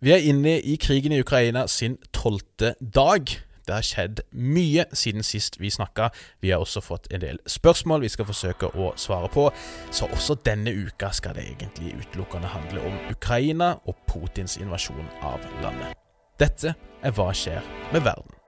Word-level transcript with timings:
Vi 0.00 0.12
er 0.12 0.16
inne 0.16 0.60
i 0.60 0.76
krigen 0.76 1.12
i 1.12 1.20
Ukraina 1.20 1.66
sin 1.66 1.96
tolvte 2.14 2.74
dag. 2.94 3.26
Det 3.66 3.74
har 3.74 3.82
skjedd 3.82 4.20
mye 4.30 4.84
siden 4.94 5.26
sist 5.26 5.58
vi 5.60 5.70
snakka. 5.74 6.08
Vi 6.40 6.52
har 6.54 6.62
også 6.62 6.80
fått 6.80 7.08
en 7.10 7.20
del 7.20 7.40
spørsmål 7.50 8.06
vi 8.06 8.12
skal 8.14 8.28
forsøke 8.30 8.70
å 8.78 8.92
svare 8.96 9.26
på. 9.34 9.48
Så 9.90 10.06
også 10.06 10.38
denne 10.46 10.70
uka 10.70 11.10
skal 11.10 11.34
det 11.34 11.48
egentlig 11.50 11.96
utelukkende 11.98 12.46
handle 12.54 12.86
om 12.86 12.94
Ukraina 13.10 13.74
og 13.90 13.98
Putins 14.06 14.56
invasjon 14.62 15.10
av 15.18 15.42
landet. 15.66 15.98
Dette 16.38 16.76
er 17.02 17.10
Hva 17.18 17.32
skjer 17.34 17.66
med 17.90 18.06
verden? 18.06 18.38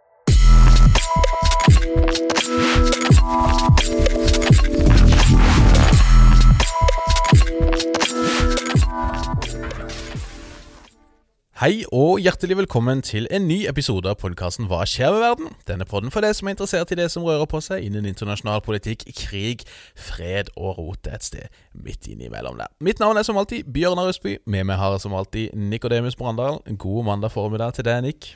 Hei 11.60 11.82
og 11.92 12.22
hjertelig 12.24 12.56
velkommen 12.56 13.02
til 13.04 13.26
en 13.28 13.44
ny 13.44 13.66
episode 13.68 14.08
av 14.08 14.14
podkasten 14.22 14.64
Hva 14.70 14.78
skjer 14.88 15.10
med 15.12 15.20
verden? 15.20 15.48
Denne 15.68 15.84
podden 15.84 16.08
for 16.08 16.24
deg 16.24 16.32
som 16.32 16.48
er 16.48 16.54
interessert 16.54 16.92
i 16.94 16.96
det 16.96 17.10
som 17.12 17.26
rører 17.26 17.44
på 17.44 17.58
seg 17.60 17.84
innen 17.84 18.06
internasjonal 18.08 18.62
politikk, 18.64 19.02
krig, 19.12 19.66
fred 19.92 20.48
og 20.56 20.78
rot 20.78 21.10
et 21.12 21.26
sted 21.26 21.58
midt 21.76 22.08
innimellom 22.08 22.56
der. 22.62 22.70
Mitt 22.80 23.02
navn 23.04 23.20
er 23.20 23.26
som 23.28 23.36
alltid 23.36 23.68
Bjørnar 23.74 24.08
Østby. 24.08 24.38
Med 24.48 24.64
meg 24.70 24.80
har 24.80 24.94
jeg 24.94 25.02
som 25.04 25.18
alltid 25.18 25.52
Nikodemus 25.52 26.16
Brandal. 26.16 26.62
God 26.80 27.04
mandag 27.10 27.34
formiddag 27.34 27.76
til 27.76 27.84
deg, 27.90 28.06
Nick. 28.06 28.30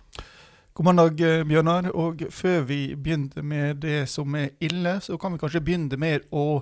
God 0.77 0.91
mandag, 0.91 1.25
eh, 1.25 1.49
Bjørnar. 1.49 1.89
Og 1.97 2.27
før 2.29 2.67
vi 2.69 2.93
begynner 2.93 3.41
med 3.43 3.81
det 3.87 4.03
som 4.13 4.37
er 4.37 4.51
ille, 4.61 4.99
så 5.01 5.17
kan 5.17 5.33
vi 5.33 5.41
kanskje 5.41 5.65
begynne 5.65 5.97
med 5.97 6.29
å 6.29 6.61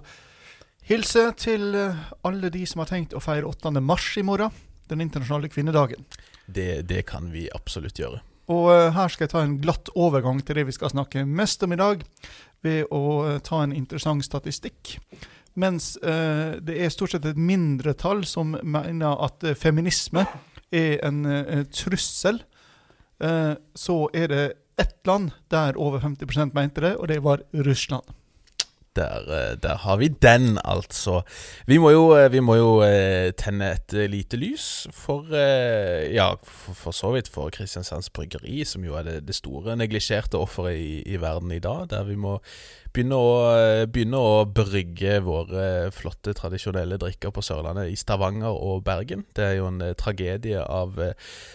hilse 0.87 1.33
til 1.42 1.75
eh, 1.75 2.06
alle 2.23 2.55
de 2.55 2.62
som 2.70 2.87
har 2.87 2.95
tenkt 2.95 3.19
å 3.19 3.25
feire 3.25 3.51
8. 3.51 3.75
mars 3.83 4.12
i 4.15 4.23
morgen. 4.23 4.55
Den 4.87 5.03
internasjonale 5.03 5.51
kvinnedagen. 5.51 6.06
Det, 6.52 6.83
det 6.88 7.02
kan 7.09 7.30
vi 7.33 7.48
absolutt 7.55 8.01
gjøre. 8.01 8.23
Og 8.52 8.69
uh, 8.70 8.91
her 8.95 9.12
skal 9.12 9.27
jeg 9.27 9.33
ta 9.34 9.42
en 9.45 9.59
glatt 9.62 9.91
overgang 9.95 10.42
til 10.45 10.59
det 10.59 10.67
vi 10.69 10.75
skal 10.75 10.92
snakke 10.92 11.25
mest 11.27 11.62
om 11.64 11.75
i 11.75 11.81
dag, 11.81 12.03
ved 12.62 12.91
å 12.94 13.03
uh, 13.27 13.36
ta 13.44 13.62
en 13.62 13.75
interessant 13.77 14.25
statistikk. 14.27 14.97
Mens 15.53 15.98
eh, 16.00 16.55
det 16.64 16.78
er 16.81 16.89
stort 16.89 17.12
sett 17.12 17.27
et 17.28 17.36
mindretall 17.36 18.22
som 18.25 18.55
mener 18.64 19.19
at 19.20 19.44
feminisme 19.61 20.22
er 20.72 20.94
en 21.05 21.19
trussel, 21.69 22.39
så 23.20 23.97
er 24.16 24.33
det 24.33 24.47
ett 24.81 24.97
land 25.05 25.34
der 25.53 25.77
over 25.77 26.00
50 26.00 26.55
mente 26.56 26.81
det, 26.81 26.94
og 26.97 27.12
det 27.12 27.20
var 27.20 27.44
Russland. 27.53 28.09
Der, 28.97 29.53
eh, 29.53 29.57
der, 29.57 29.77
har 29.77 29.97
vi 29.97 30.09
den, 30.09 30.59
altså. 30.65 31.23
Vi 31.67 31.79
må 31.79 31.91
jo, 31.91 32.12
eh, 32.12 32.33
vi 32.33 32.41
må 32.41 32.59
jo 32.59 32.83
eh, 32.85 33.33
tenne 33.33 33.71
et 33.73 33.95
lite 34.11 34.37
lys 34.37 34.87
for 34.93 35.33
Ja, 35.33 36.34
for, 36.43 36.75
for, 36.75 36.93
så 36.93 37.12
vidt 37.15 37.29
for 37.33 37.49
Kristiansands 37.51 38.11
Bryggeri, 38.11 38.65
som 38.65 38.84
jo 38.84 38.99
er 38.99 39.03
det, 39.03 39.15
det 39.29 39.34
store 39.34 39.77
neglisjerte 39.77 40.37
offeret 40.37 40.77
i, 40.77 41.03
i, 41.09 41.17
verden 41.21 41.53
i 41.53 41.59
dag. 41.59 41.89
Der 41.89 42.05
vi 42.05 42.17
må 42.21 42.39
begynne 42.93 43.17
å, 43.17 43.33
begynne 43.89 44.21
å 44.21 44.45
brygge 44.45 45.23
våre 45.25 45.89
flotte, 45.97 46.34
tradisjonelle 46.37 47.01
drikker 47.01 47.33
på 47.33 47.41
Sørlandet 47.41 47.89
i 47.89 47.97
Stavanger 47.97 48.53
og 48.53 48.84
Bergen. 48.84 49.25
Det 49.33 49.47
er 49.47 49.56
jo 49.62 49.71
en 49.71 49.81
tragedie 49.97 50.61
av 50.61 51.01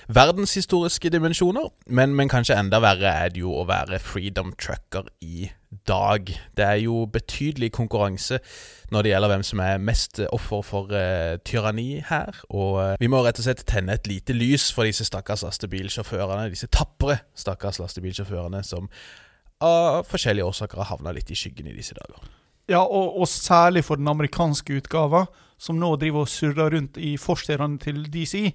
verdenshistoriske 0.09 1.13
dimensjoner. 1.13 1.69
Men, 1.85 2.17
men 2.17 2.33
kanskje 2.33 2.57
enda 2.57 2.81
verre 2.81 3.13
er 3.27 3.35
det 3.35 3.45
jo 3.45 3.53
å 3.59 3.67
være 3.69 4.01
freedom 4.01 4.55
trucker 4.57 5.13
i 5.21 5.51
dag. 5.87 6.29
Det 6.57 6.65
er 6.65 6.79
jo 6.85 7.05
betydelig 7.11 7.71
konkurranse 7.75 8.39
når 8.91 9.03
det 9.03 9.11
gjelder 9.11 9.31
hvem 9.33 9.43
som 9.43 9.61
er 9.63 9.81
mest 9.83 10.21
offer 10.31 10.63
for 10.63 10.93
uh, 10.95 11.35
tyranni 11.45 12.03
her. 12.07 12.41
Og 12.49 12.79
uh, 12.79 12.95
vi 13.01 13.09
må 13.11 13.21
rett 13.25 13.39
og 13.41 13.47
slett 13.47 13.65
tenne 13.67 13.97
et 13.97 14.07
lite 14.07 14.35
lys 14.35 14.69
for 14.75 14.87
disse 14.87 15.05
stakkars 15.07 15.43
lastebilsjåførene, 15.43 16.49
disse 16.53 16.69
tapre 16.71 17.19
stakkars 17.35 17.81
lastebilsjåførene 17.83 18.63
som 18.63 18.87
av 19.63 20.05
forskjellige 20.05 20.45
årsaker 20.45 20.83
har 20.83 20.91
havna 20.93 21.15
litt 21.17 21.31
i 21.33 21.37
skyggen 21.37 21.67
i 21.71 21.75
disse 21.75 21.97
dager. 21.97 22.29
Ja, 22.69 22.83
og, 22.83 23.15
og 23.19 23.27
særlig 23.31 23.85
for 23.87 23.99
den 23.99 24.09
amerikanske 24.11 24.81
utgava, 24.81 25.25
som 25.57 25.79
nå 25.79 25.95
driver 25.99 26.25
og 26.25 26.31
surrer 26.31 26.75
rundt 26.75 26.99
i 27.01 27.15
forstedene 27.17 27.79
til 27.81 28.03
DC. 28.13 28.51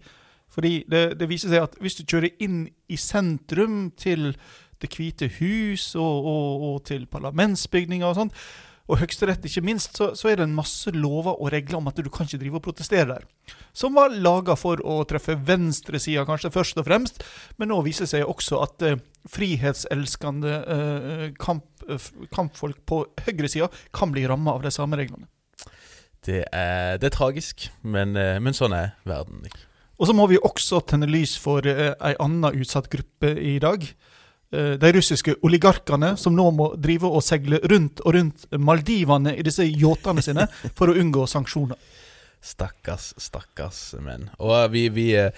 Fordi 0.53 0.83
det, 0.91 1.17
det 1.21 1.29
viser 1.31 1.49
seg 1.49 1.65
at 1.65 1.79
hvis 1.81 1.97
du 1.99 2.05
kjører 2.05 2.35
inn 2.45 2.67
i 2.93 2.99
sentrum 3.01 3.87
til 3.99 4.35
Det 4.83 4.91
hvite 4.91 5.31
hus 5.39 5.93
og, 5.95 6.27
og, 6.27 6.69
og 6.69 6.85
til 6.89 7.07
parlamentsbygninger 7.11 8.09
og 8.09 8.19
sånt, 8.19 8.45
og 8.91 8.99
Høyesterett 8.99 9.45
ikke 9.47 9.63
minst, 9.65 9.95
så, 9.97 10.11
så, 10.19 10.29
er 10.29 10.41
det 10.41 10.49
en 10.49 10.57
masse 10.57 10.91
lover 10.91 11.37
og 11.39 11.53
regler 11.55 11.79
om 11.79 11.87
at 11.89 12.01
du 12.03 12.11
kan 12.13 12.27
ikke 12.27 12.41
drive 12.43 12.59
og 12.59 12.65
protestere 12.65 13.07
der. 13.09 13.27
Som 13.73 13.95
var 13.97 14.13
laga 14.13 14.57
for 14.59 14.83
å 14.83 14.99
treffe 15.09 15.37
venstresida, 15.39 16.27
kanskje 16.29 16.51
først 16.53 16.83
og 16.83 16.89
fremst, 16.89 17.23
men 17.63 17.71
nå 17.71 17.79
viser 17.87 18.09
det 18.09 18.13
seg 18.13 18.29
også 18.29 18.59
at 18.65 18.87
eh, 18.89 18.99
frihetselskende 19.33 20.57
eh, 20.75 21.27
kamp, 21.41 21.69
uh, 21.87 22.11
kampfolk 22.35 22.83
på 22.89 23.05
høyresida 23.23 23.71
kan 23.95 24.13
bli 24.13 24.27
ramma 24.29 24.59
av 24.59 24.67
de 24.67 24.75
samme 24.75 24.99
reglene. 24.99 25.31
Det 26.27 26.43
er, 26.51 26.99
det 27.03 27.09
er 27.09 27.15
tragisk, 27.15 27.69
men, 27.83 28.15
men, 28.15 28.55
sånn 28.55 28.75
er 28.77 28.93
verden. 29.09 29.47
Og 29.99 30.09
så 30.09 30.15
må 30.15 30.29
vi 30.31 30.39
også 30.39 30.81
tenne 30.87 31.09
lys 31.11 31.37
for 31.39 31.67
eh, 31.67 31.93
ei 32.03 32.13
anna 32.23 32.53
utsatt 32.55 32.89
gruppe 32.91 33.33
i 33.39 33.57
dag. 33.63 33.85
Uh, 34.53 34.75
de 34.81 34.93
russiske 34.97 35.35
oligarkene 35.47 36.13
som 36.21 36.37
nå 36.37 36.51
må 36.53 36.73
drive 36.77 37.09
og 37.09 37.25
segle 37.25 37.61
rundt 37.73 38.03
og 38.05 38.17
rundt 38.19 38.47
Maldivene 38.61 39.33
i 39.37 39.45
disse 39.47 39.65
yachtene 39.65 40.25
sine 40.25 40.49
for 40.79 40.93
å 40.93 40.97
unngå 41.01 41.27
sanksjoner. 41.31 41.81
Stakkars, 42.43 43.13
stakkars 43.23 43.81
menn. 44.03 44.27
Og 44.43 44.73
vi, 44.73 44.89
vi, 44.91 45.05
eh, 45.15 45.31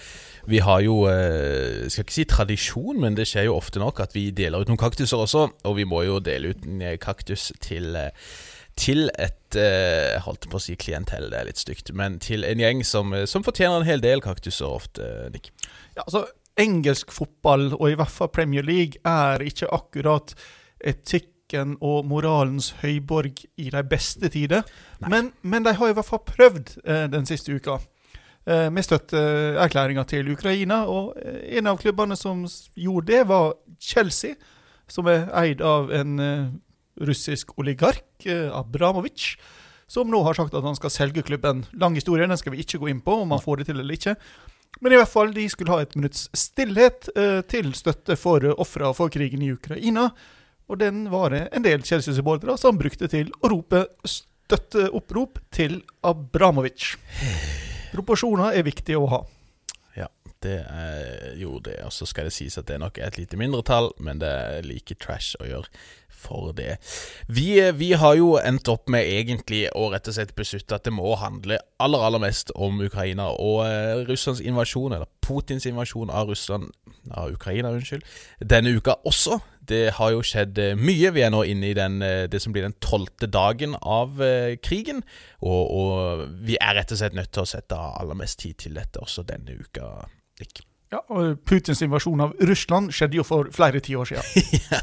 vi, 0.49 0.57
har 0.65 0.79
jo 0.81 1.03
Jeg 1.05 1.91
skal 1.93 2.05
ikke 2.07 2.15
si 2.15 2.25
tradisjon, 2.25 2.97
men 3.03 3.13
det 3.13 3.27
skjer 3.29 3.45
jo 3.45 3.59
ofte 3.59 3.77
nok 3.77 4.01
at 4.01 4.15
vi 4.17 4.31
deler 4.33 4.65
ut 4.65 4.71
noen 4.71 4.81
kaktuser 4.81 5.21
også. 5.21 5.43
Og 5.69 5.77
vi 5.77 5.85
må 5.85 6.01
jo 6.07 6.17
dele 6.17 6.55
ut 6.55 6.65
en 6.65 6.81
kaktus 6.97 7.51
til 7.61 7.93
til 8.75 9.09
et 9.15 9.55
Jeg 9.55 10.23
holdt 10.25 10.49
på 10.51 10.59
å 10.59 10.63
si 10.63 10.75
klientell, 10.75 11.29
det 11.31 11.39
er 11.39 11.47
litt 11.47 11.61
stygt, 11.61 11.93
men 11.95 12.17
til 12.19 12.43
en 12.43 12.59
gjeng 12.59 12.83
som, 12.83 13.13
eh, 13.15 13.27
som 13.29 13.43
fortjener 13.45 13.79
en 13.79 13.87
hel 13.87 14.03
del 14.03 14.21
kaktuser 14.21 14.67
ofte, 14.67 15.29
Nick. 15.31 15.51
Ja, 15.95 16.03
altså, 16.03 16.25
engelsk 16.59 17.11
fotball, 17.11 17.73
og 17.73 17.89
i 17.91 17.97
hvert 17.99 18.11
fall 18.11 18.31
Premier 18.33 18.63
League, 18.65 19.01
er 19.05 19.43
ikke 19.43 19.71
akkurat 19.73 20.35
etikken 20.79 21.75
og 21.83 22.05
moralens 22.09 22.71
høyborg 22.81 23.43
i 23.57 23.69
de 23.73 23.83
beste 23.89 24.29
tider. 24.33 24.63
Men, 25.03 25.31
men, 25.41 25.65
de 25.65 25.75
har 25.75 25.91
i 25.91 25.97
hvert 25.97 26.07
fall 26.07 26.23
prøvd 26.25 26.77
eh, 26.83 27.05
den 27.11 27.27
siste 27.29 27.55
uka. 27.55 27.77
Eh, 28.45 28.69
med 28.69 28.85
støtteerklæringa 28.85 30.03
til 30.09 30.31
Ukraina. 30.31 30.83
Og 30.85 31.15
eh, 31.21 31.57
en 31.57 31.67
av 31.67 31.79
klubbene 31.81 32.17
som 32.17 32.45
gjorde 32.75 33.11
det, 33.11 33.27
var 33.27 33.55
Chelsea, 33.81 34.35
som 34.87 35.09
er 35.09 35.27
eid 35.41 35.61
av 35.65 35.91
en 35.93 36.19
eh, 36.21 36.49
russisk 37.01 37.55
oligark, 37.59 38.05
eh, 38.25 38.49
Abramovic, 38.53 39.35
som 39.87 40.09
nå 40.09 40.21
har 40.25 40.37
sagt 40.37 40.53
at 40.57 40.65
han 40.65 40.77
skal 40.77 40.93
selge 40.93 41.25
klubben. 41.25 41.65
Lang 41.73 41.97
historie, 41.97 42.27
den 42.27 42.37
skal 42.37 42.55
vi 42.55 42.63
ikke 42.63 42.81
gå 42.81 42.89
inn 42.89 43.03
på, 43.05 43.21
om 43.21 43.33
han 43.33 43.43
får 43.43 43.61
det 43.61 43.69
til 43.69 43.81
eller 43.81 43.97
ikke. 43.97 44.15
Men 44.83 44.93
i 44.93 44.99
hvert 44.99 45.11
fall, 45.11 45.33
de 45.35 45.45
skulle 45.49 45.71
ha 45.71 45.83
et 45.83 45.95
minutts 45.95 46.27
stillhet 46.35 47.09
eh, 47.15 47.41
til 47.47 47.71
støtte 47.77 48.17
for 48.19 48.43
uh, 48.43 48.55
ofra 48.59 48.91
for 48.95 49.11
krigen 49.13 49.43
i 49.45 49.53
Ukraina. 49.55 50.09
Og 50.67 50.79
den 50.81 51.05
var 51.13 51.31
det 51.31 51.45
en 51.55 51.65
del 51.65 51.85
Chelsea-supportere 51.85 52.57
som 52.59 52.79
brukte 52.79 53.07
til 53.11 53.29
å 53.39 53.51
rope 53.53 53.85
støtteopprop 54.03 55.39
til 55.53 55.79
Abramovic. 56.05 56.95
Proporsjoner 57.93 58.57
er 58.57 58.65
viktig 58.67 58.97
å 58.97 59.05
ha. 59.13 59.21
Ja, 59.95 60.09
det 60.43 60.57
er 60.65 61.37
jo 61.39 61.59
det. 61.63 61.77
Og 61.85 61.93
så 61.93 62.09
skal 62.09 62.27
det 62.27 62.35
sies 62.35 62.57
at 62.59 62.67
det 62.67 62.81
nok 62.81 62.97
er 62.99 63.13
et 63.13 63.21
lite 63.21 63.39
mindretall, 63.39 63.93
men 64.03 64.19
det 64.23 64.31
er 64.31 64.67
like 64.67 64.97
trash 64.99 65.37
å 65.39 65.47
gjøre 65.47 65.69
for 66.25 66.51
det. 66.57 66.75
Vi, 67.27 67.47
vi, 67.77 67.91
har 67.99 68.17
jo 68.19 68.35
endt 68.41 68.69
opp 68.71 68.89
med 68.91 69.05
egentlig 69.05 69.65
å 69.77 69.89
rett 69.93 70.09
og 70.09 70.17
slett 70.17 70.35
beslutte 70.37 70.77
at 70.77 70.87
det 70.87 70.93
må 70.95 71.15
handle 71.21 71.59
aller, 71.81 72.05
aller 72.07 72.23
mest 72.23 72.51
om 72.55 72.81
Ukraina 72.83 73.29
og 73.31 73.63
eh, 73.67 74.03
Russlands 74.09 74.43
invasjon, 74.43 74.97
eller 74.97 75.09
Putins 75.25 75.65
invasjon 75.69 76.13
av 76.13 76.29
Russland 76.29 76.69
av 77.13 77.33
Ukraina, 77.33 77.73
unnskyld, 77.73 78.05
denne 78.41 78.73
uka 78.75 78.97
også. 79.05 79.39
Det 79.65 79.95
har 79.97 80.11
jo 80.13 80.21
skjedd 80.25 80.59
uh, 80.61 80.71
mye. 80.77 81.09
Vi 81.15 81.23
er 81.25 81.31
nå 81.33 81.41
inne 81.49 81.71
i 81.71 81.77
den, 81.77 81.97
uh, 82.05 82.27
det 82.29 82.41
som 82.43 82.53
blir 82.53 82.67
den 82.67 82.77
tolvte 82.81 83.25
dagen 83.29 83.73
av 83.81 84.21
krigen. 84.65 85.01
Og, 85.41 85.63
og, 85.65 86.27
vi 86.45 86.59
er 86.61 86.77
rett 86.77 86.93
og 86.93 87.01
slett 87.01 87.17
nødt 87.17 87.33
til 87.33 87.45
å 87.45 87.49
sette 87.49 87.81
aller 88.01 88.17
mest 88.17 88.43
tid 88.43 88.61
til 88.61 88.77
dette 88.77 89.01
også 89.01 89.25
denne 89.25 89.57
uka. 89.57 89.89
Ikke? 90.41 90.67
Ja, 90.93 90.99
og 91.09 91.39
Putins 91.49 91.81
invasjon 91.81 92.21
av 92.21 92.33
Russland 92.45 92.91
skjedde 92.93 93.17
jo 93.17 93.23
for 93.25 93.49
flere 93.53 93.81
tiår 93.83 94.09
siden. 94.11 94.51
ja, 94.69 94.81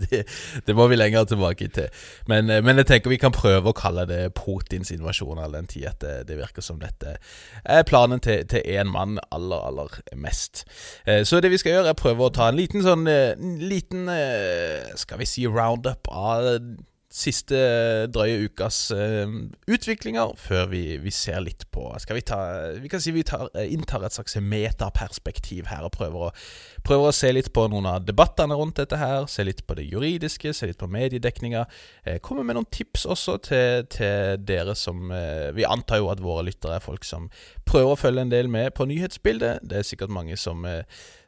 det, 0.00 0.22
det, 0.64 0.76
må 0.76 0.86
vi 0.88 0.96
lenger 0.96 1.28
tilbake 1.28 1.68
til. 1.76 1.90
Men, 2.30 2.48
eh, 2.50 2.62
men, 2.64 2.80
jeg 2.80 2.88
tenker 2.88 3.12
vi 3.12 3.20
kan 3.20 3.34
prøve 3.36 3.70
å 3.70 3.76
kalle 3.76 4.06
det 4.08 4.20
Putins 4.38 4.94
invasjon 4.96 5.42
all 5.42 5.58
den 5.58 5.68
tid 5.68 5.90
at 5.92 6.00
det, 6.00 6.14
det, 6.30 6.40
virker 6.40 6.64
som 6.64 6.80
dette 6.80 7.18
er 7.62 7.84
planen 7.88 8.22
til 8.24 8.46
én 8.64 8.88
mann 8.88 9.20
aller, 9.28 9.60
aller 9.60 10.00
mest. 10.16 10.64
Eh, 11.04 11.20
så 11.28 11.42
det 11.44 11.52
vi 11.52 11.60
skal 11.60 11.76
gjøre, 11.76 11.92
er 11.92 12.00
prøve 12.00 12.26
å 12.26 12.32
ta 12.32 12.48
en 12.48 12.58
liten 12.58 12.84
sånn 12.86 13.06
eh, 13.10 13.36
liten 13.36 14.08
Skal 14.96 15.20
vi 15.20 15.26
si 15.28 15.44
roundup 15.46 16.08
av 16.08 16.46
siste 17.16 17.58
drøye 18.12 18.50
ukas 18.50 18.78
uh, 18.92 19.24
utviklinger 19.72 20.34
før 20.40 20.66
vi, 20.72 20.82
vi, 21.00 21.12
ser 21.14 21.40
litt 21.40 21.64
på 21.72 21.88
Skal 22.02 22.18
vi 22.18 22.24
ta 22.28 22.40
Vi 22.82 22.90
kan 22.92 23.00
si 23.00 23.14
vi 23.16 23.24
tar, 23.26 23.48
inntar 23.64 24.04
et 24.04 24.16
slags 24.16 24.36
metaperspektiv 24.42 25.70
her 25.72 25.86
og 25.88 25.94
prøver 25.96 26.28
å, 26.28 26.30
prøver 26.86 27.10
å, 27.10 27.14
se 27.14 27.32
litt 27.34 27.50
på 27.54 27.66
noen 27.72 27.88
av 27.90 28.06
debattene 28.06 28.56
rundt 28.58 28.78
dette 28.80 28.98
her. 29.00 29.26
Se 29.30 29.44
litt 29.46 29.64
på 29.66 29.76
det 29.78 29.88
juridiske, 29.90 30.54
se 30.54 30.70
litt 30.70 30.80
på 30.80 30.88
mediedekninga. 30.90 31.66
Eh, 32.04 32.18
kommer 32.24 32.46
med 32.46 32.58
noen 32.58 32.70
tips 32.70 33.06
også 33.10 33.36
til, 33.48 33.86
til 33.92 34.40
dere 34.46 34.76
som 34.78 35.10
eh, 35.14 35.52
Vi 35.56 35.66
antar 35.66 36.02
jo 36.02 36.10
at 36.12 36.22
våre 36.22 36.46
lyttere 36.46 36.78
er 36.78 36.84
folk 36.84 37.06
som 37.06 37.28
prøver 37.66 37.94
å 37.94 38.00
følge 38.00 38.26
en 38.26 38.32
del 38.32 38.50
med 38.52 38.72
på 38.78 38.88
nyhetsbildet. 38.88 39.66
Det 39.66 39.80
er 39.80 39.88
sikkert 39.88 40.14
mange 40.14 40.38
som 40.40 40.66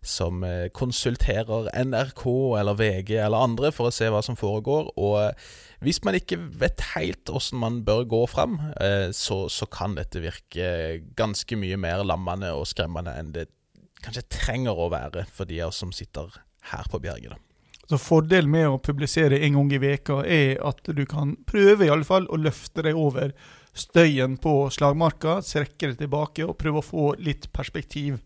som 0.09 0.45
konsulterer 0.73 1.67
NRK 1.75 2.23
eller 2.61 2.77
VG 2.79 3.17
eller 3.19 3.43
andre 3.49 3.73
for 3.75 3.91
å 3.91 3.93
se 3.93 4.07
hva 4.09 4.23
som 4.25 4.39
foregår. 4.39 4.93
Og 4.95 5.35
hvis 5.85 6.01
man 6.07 6.17
ikke 6.19 6.39
vet 6.59 6.83
helt 6.95 7.31
åssen 7.31 7.61
man 7.63 7.83
bør 7.87 8.03
gå 8.11 8.23
fram, 8.31 8.59
eh, 8.81 9.11
så, 9.15 9.45
så, 9.53 9.69
kan 9.71 9.95
dette 9.99 10.23
virke 10.23 10.99
ganske 11.19 11.59
mye 11.59 11.79
mer 11.79 12.03
lammende 12.07 12.51
og 12.57 12.67
skremmende 12.67 13.15
enn 13.19 13.35
det 13.35 13.47
kanskje 14.05 14.27
trenger 14.33 14.79
å 14.79 14.91
være 14.93 15.27
for 15.33 15.49
de 15.49 15.61
av 15.63 15.73
oss 15.73 15.83
som 15.83 15.93
sitter 15.95 16.33
her 16.73 16.89
på 16.91 17.01
Bjerget. 17.03 17.37
Så 17.89 17.97
Fordelen 17.97 18.51
med 18.53 18.69
å 18.69 18.81
publisere 18.85 19.39
en 19.47 19.55
gang 19.57 19.71
i 19.73 19.81
veka 19.81 20.21
er 20.29 20.59
at 20.67 20.83
du 20.93 21.05
kan 21.09 21.37
prøve 21.49 21.87
i 21.87 21.93
alle 21.93 22.05
fall 22.05 22.27
å 22.29 22.37
løfte 22.37 22.85
deg 22.85 22.99
over 23.01 23.33
støyen 23.79 24.37
på 24.43 24.53
slagmarka, 24.75 25.39
strekke 25.45 25.93
deg 25.93 26.03
tilbake 26.03 26.45
og 26.45 26.59
prøve 26.61 26.83
å 26.83 26.85
få 26.85 27.07
litt 27.23 27.49
perspektiv 27.57 28.19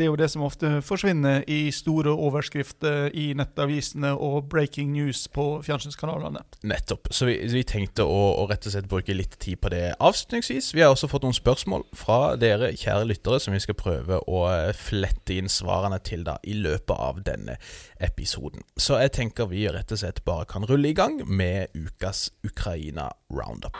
det 0.00 0.06
er 0.06 0.08
jo 0.08 0.16
det 0.16 0.30
som 0.32 0.44
ofte 0.46 0.68
forsvinner 0.80 1.42
i 1.50 1.68
store 1.74 2.14
overskrifter 2.14 3.10
i 3.12 3.26
nettavisene 3.36 4.14
og 4.16 4.48
breaking 4.48 4.94
news 4.94 5.26
på 5.28 5.44
fjernsynskanalene. 5.66 6.40
Nettopp. 6.64 7.10
Så 7.12 7.28
vi, 7.28 7.36
vi 7.52 7.60
tenkte 7.68 8.06
å, 8.08 8.20
å, 8.40 8.46
rett 8.48 8.64
og 8.64 8.72
slett 8.72 8.88
bruke 8.88 9.12
litt 9.16 9.36
tid 9.42 9.60
på 9.60 9.72
det 9.74 9.82
avslutningsvis. 10.00 10.72
Vi 10.72 10.80
har 10.80 10.94
også 10.94 11.10
fått 11.12 11.26
noen 11.26 11.36
spørsmål 11.36 11.84
fra 11.96 12.34
dere 12.40 12.72
kjære 12.72 13.10
lyttere 13.10 13.42
som 13.44 13.56
vi 13.56 13.60
skal 13.60 13.76
prøve 13.76 14.22
å 14.24 14.44
flette 14.78 15.36
inn 15.36 15.52
svarene 15.52 16.00
til 16.00 16.24
da 16.24 16.38
i 16.48 16.56
løpet 16.56 16.96
av 16.96 17.20
denne 17.26 17.58
episoden. 18.00 18.64
Så 18.80 19.02
jeg 19.02 19.12
tenker 19.18 19.52
vi 19.52 19.66
rett 19.68 19.92
og 19.92 20.00
slett 20.00 20.24
bare 20.24 20.48
kan 20.48 20.64
rulle 20.64 20.94
i 20.94 20.96
gang 20.96 21.20
med 21.28 21.76
ukas 21.76 22.30
Ukraina 22.48 23.10
Roundup. 23.28 23.76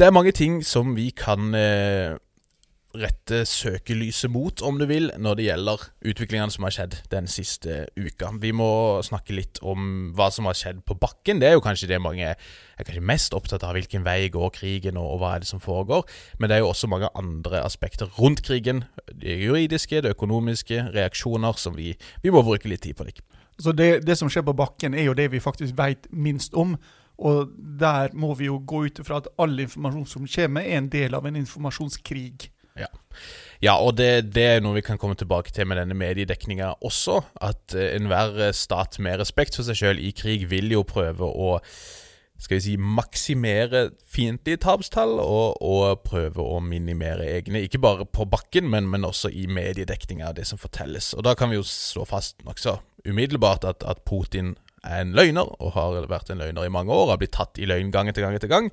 Det 0.00 0.06
er 0.08 0.14
mange 0.16 0.32
ting 0.32 0.62
som 0.64 0.94
vi 0.96 1.10
kan 1.12 1.50
eh, 1.52 2.14
rette 2.96 3.42
søkelyset 3.44 4.30
mot, 4.32 4.62
om 4.64 4.78
du 4.80 4.86
vil, 4.88 5.10
når 5.20 5.34
det 5.36 5.44
gjelder 5.44 5.82
utviklingene 6.08 6.54
som 6.54 6.64
har 6.64 6.72
skjedd 6.72 6.94
den 7.12 7.26
siste 7.28 7.82
uka. 8.00 8.30
Vi 8.40 8.54
må 8.56 8.70
snakke 9.04 9.36
litt 9.36 9.60
om 9.60 10.14
hva 10.16 10.30
som 10.32 10.48
har 10.48 10.56
skjedd 10.56 10.78
på 10.88 10.96
bakken. 11.02 11.42
Det 11.42 11.50
er 11.50 11.52
jo 11.58 11.64
kanskje 11.66 11.90
det 11.90 11.98
mange 12.00 12.30
er 12.32 12.80
kanskje 12.80 13.04
mest 13.10 13.36
opptatt 13.36 13.66
av. 13.68 13.76
Hvilken 13.76 14.06
vei 14.06 14.30
går 14.32 14.54
krigen, 14.56 14.96
og, 14.96 15.18
hva 15.20 15.34
er 15.34 15.44
det 15.44 15.50
som 15.50 15.60
foregår? 15.60 16.08
Men 16.38 16.48
det 16.48 16.56
er 16.56 16.64
jo 16.64 16.70
også 16.70 16.88
mange 16.88 17.12
andre 17.12 17.60
aspekter 17.60 18.08
rundt 18.16 18.40
krigen. 18.48 18.86
Det 19.12 19.36
juridiske, 19.36 20.00
det 20.00 20.14
økonomiske, 20.16 20.86
reaksjoner 20.96 21.60
som 21.60 21.76
vi, 21.76 21.92
vi 22.24 22.32
må 22.32 22.40
bruke 22.48 22.72
litt 22.72 22.88
tid 22.88 22.96
på. 22.96 23.04
Det. 23.04 23.20
Så 23.60 23.76
det, 23.76 23.90
det, 24.08 24.16
som 24.16 24.32
skjer 24.32 24.48
på 24.48 24.56
bakken, 24.56 24.96
er 24.96 25.10
jo 25.10 25.18
det 25.20 25.28
vi 25.28 25.44
faktisk 25.44 25.76
veit 25.76 26.08
minst 26.08 26.56
om. 26.56 26.78
Og 27.20 27.52
der 27.80 28.14
må 28.16 28.32
vi 28.38 28.48
jo 28.48 28.60
gå 28.66 28.86
ut 28.88 29.02
ifra 29.02 29.20
at 29.20 29.28
all 29.40 29.58
informasjon 29.60 30.08
som 30.08 30.26
kommer, 30.30 30.64
er 30.64 30.80
en 30.80 30.90
del 30.92 31.16
av 31.16 31.28
en 31.28 31.36
informasjonskrig. 31.36 32.48
Ja, 32.80 32.88
ja 33.60 33.74
og 33.76 33.98
det, 33.98 34.32
det, 34.34 34.46
er 34.46 34.62
noe 34.64 34.78
vi 34.78 34.84
kan 34.86 35.00
komme 35.00 35.18
tilbake 35.18 35.52
til 35.52 35.68
med 35.68 35.80
denne 35.82 35.96
mediedekninga 35.98 36.74
også. 36.80 37.20
At 37.40 37.76
uh, 37.76 37.82
enhver 37.92 38.52
stat 38.56 39.00
med 39.02 39.20
respekt 39.20 39.58
for 39.58 39.68
seg 39.68 39.82
sjøl 39.82 40.00
i 40.00 40.14
krig 40.16 40.48
vil 40.50 40.72
jo 40.72 40.86
prøve 40.86 41.28
å 41.28 41.58
skal 42.40 42.56
vi 42.56 42.62
si, 42.64 42.74
maksimere 42.80 43.90
fiendtlige 44.08 44.62
tapstall 44.64 45.18
og, 45.20 45.58
og, 45.60 46.00
prøve 46.06 46.40
å 46.40 46.56
minimere 46.64 47.26
egne. 47.28 47.60
Ikke 47.66 47.82
bare 47.82 48.06
på 48.08 48.24
bakken, 48.32 48.70
men, 48.72 48.88
men 48.88 49.04
også 49.04 49.28
i 49.28 49.44
mediedekninga 49.44 50.30
av 50.30 50.38
det 50.38 50.46
som 50.48 50.60
fortelles. 50.60 51.12
Og 51.12 51.26
Da 51.26 51.34
kan 51.36 51.52
vi 51.52 51.58
jo 51.58 51.66
slå 51.68 52.06
fast 52.08 52.40
nokså 52.46 52.78
umiddelbart 53.04 53.64
at, 53.68 53.84
at 53.84 54.00
Putin 54.08 54.54
er 54.84 55.04
en 55.04 55.14
løgner, 55.16 55.48
og 55.60 55.74
har 55.76 56.08
vært 56.10 56.32
en 56.32 56.40
løgner 56.40 56.66
i 56.66 56.72
mange 56.72 56.92
år, 56.94 57.12
har 57.12 57.20
blitt 57.20 57.36
tatt 57.36 57.60
i 57.60 57.68
løgn 57.68 57.92
gang 57.94 58.10
etter 58.10 58.24
gang 58.24 58.36
etter 58.36 58.50
gang. 58.50 58.70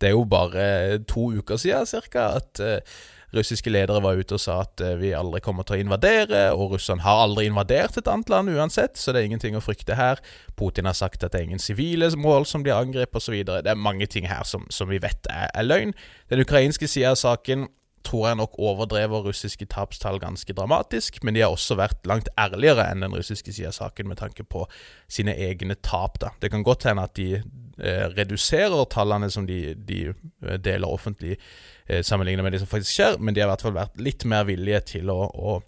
Det 0.00 0.10
er 0.10 0.16
jo 0.16 0.26
bare 0.28 1.00
to 1.08 1.30
uker 1.36 1.60
siden 1.60 1.88
cirka, 1.88 2.30
at 2.40 2.62
uh, 2.64 3.00
russiske 3.36 3.70
ledere 3.70 4.00
var 4.02 4.18
ute 4.18 4.34
og 4.34 4.42
sa 4.42 4.60
at 4.64 4.82
uh, 4.82 4.94
vi 5.00 5.12
aldri 5.16 5.42
kommer 5.44 5.66
til 5.68 5.78
å 5.78 5.82
invadere, 5.84 6.46
og 6.56 6.76
Russland 6.76 7.04
har 7.04 7.24
aldri 7.26 7.46
invadert 7.50 7.98
et 8.00 8.08
annet 8.10 8.32
land 8.32 8.52
uansett, 8.54 8.96
så 8.96 9.12
det 9.12 9.22
er 9.22 9.30
ingenting 9.30 9.58
å 9.58 9.64
frykte 9.64 9.98
her. 10.00 10.22
Putin 10.58 10.88
har 10.88 10.96
sagt 10.98 11.24
at 11.24 11.34
det 11.34 11.42
er 11.42 11.50
ingen 11.50 11.62
sivile 11.62 12.08
mål 12.16 12.48
som 12.48 12.64
blir 12.64 12.78
angrepet 12.78 13.20
osv. 13.20 13.42
Det 13.44 13.60
er 13.68 13.84
mange 13.88 14.08
ting 14.10 14.28
her 14.30 14.46
som, 14.48 14.64
som 14.72 14.88
vi 14.90 15.02
vet 15.02 15.28
er, 15.30 15.52
er 15.52 15.68
løgn. 15.68 15.92
Den 16.32 16.44
ukrainske 16.46 16.88
sida 16.88 17.12
av 17.12 17.20
saken 17.20 17.68
tror 18.06 18.26
jeg 18.28 18.38
nok 18.40 18.58
overdrever 18.58 19.24
russiske 19.26 19.66
tapstall 19.70 20.20
ganske 20.22 20.54
dramatisk, 20.56 21.20
men 21.24 21.36
de 21.36 21.42
har 21.44 21.54
også 21.54 21.76
vært 21.78 22.06
langt 22.08 22.30
ærligere 22.40 22.86
enn 22.90 23.04
den 23.04 23.16
russiske 23.16 23.52
sida 23.52 23.70
av 23.70 23.76
saken 23.76 24.08
med 24.10 24.20
tanke 24.20 24.44
på 24.44 24.64
sine 25.10 25.34
egne 25.36 25.76
tap. 25.84 26.18
da. 26.22 26.32
Det 26.40 26.50
kan 26.52 26.64
godt 26.66 26.88
hende 26.88 27.04
at 27.06 27.16
de 27.18 27.28
eh, 27.36 28.06
reduserer 28.16 28.84
tallene 28.90 29.30
som 29.30 29.46
de, 29.48 29.74
de 29.74 30.02
eh, 30.10 30.58
deler 30.58 30.88
offentlig, 30.88 31.38
eh, 31.86 32.02
sammenlignet 32.06 32.46
med 32.46 32.56
det 32.56 32.62
som 32.62 32.70
faktisk 32.70 32.96
skjer, 32.96 33.18
men 33.18 33.34
de 33.34 33.42
har 33.42 33.50
i 33.50 33.54
hvert 33.54 33.66
fall 33.66 33.76
vært 33.78 34.00
litt 34.00 34.24
mer 34.24 34.46
villige 34.48 34.84
til 34.94 35.12
å, 35.12 35.20
å, 35.28 35.58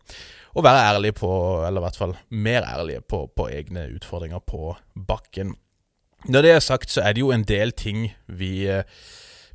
å 0.55 0.65
være 0.65 0.87
ærlige 0.93 1.19
på, 1.21 1.33
eller 1.67 1.83
i 1.83 1.87
hvert 1.89 2.01
fall 2.01 2.17
mer 2.31 2.69
ærlige 2.69 3.05
på, 3.05 3.27
på 3.37 3.51
egne 3.53 3.91
utfordringer 3.97 4.41
på 4.47 4.75
bakken. 4.95 5.57
Når 6.31 6.43
det 6.45 6.51
er 6.55 6.63
sagt, 6.63 6.91
så 6.91 7.03
er 7.03 7.15
det 7.15 7.23
jo 7.25 7.33
en 7.35 7.45
del 7.47 7.75
ting 7.75 8.07
vi 8.31 8.63
eh, 8.71 8.87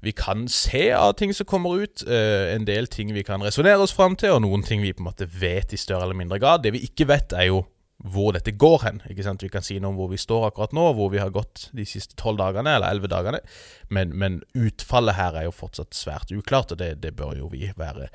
vi 0.02 0.14
kan 0.18 0.46
se 0.52 0.92
av 0.94 1.16
ting 1.18 1.34
som 1.34 1.48
kommer 1.50 1.82
ut. 1.84 2.04
Uh, 2.08 2.54
en 2.54 2.68
del 2.68 2.88
ting 2.92 3.14
vi 3.16 3.26
kan 3.28 3.44
resonnere 3.44 3.82
oss 3.84 3.96
fram 3.96 4.16
til, 4.20 4.36
og 4.36 4.44
noen 4.46 4.66
ting 4.66 4.84
vi 4.86 4.94
på 4.94 5.04
en 5.04 5.10
måte 5.10 5.28
vet 5.28 5.74
i 5.74 5.82
større 5.82 6.08
eller 6.08 6.18
mindre 6.18 6.40
grad. 6.44 6.64
Det 6.66 6.76
vi 6.76 6.86
ikke 6.88 7.10
vet, 7.10 7.34
er 7.34 7.50
jo 7.52 7.66
hvor 7.98 8.36
dette 8.36 8.54
går 8.54 8.84
hen. 8.86 9.02
ikke 9.10 9.26
sant? 9.26 9.44
Vi 9.44 9.50
kan 9.50 9.66
si 9.66 9.80
noe 9.82 9.90
om 9.90 9.98
hvor 9.98 10.12
vi 10.12 10.20
står 10.22 10.50
akkurat 10.52 10.76
nå, 10.76 10.86
hvor 10.94 11.10
vi 11.14 11.22
har 11.22 11.34
gått 11.34 11.68
de 11.76 11.86
siste 11.88 12.18
tolv 12.20 12.38
dagene, 12.42 12.76
eller 12.78 12.94
elleve 12.94 13.10
dagene. 13.12 13.42
Men, 13.90 14.14
men, 14.14 14.42
utfallet 14.54 15.18
her 15.18 15.40
er 15.40 15.48
jo 15.48 15.56
fortsatt 15.56 15.98
svært 15.98 16.32
uklart, 16.36 16.76
og 16.76 16.82
det, 16.82 16.98
det 17.02 17.16
bør 17.18 17.34
jo 17.40 17.50
vi 17.54 17.72
være 17.78 18.12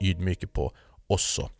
ydmyke 0.00 0.48
på 0.48 0.70
også. 1.12 1.50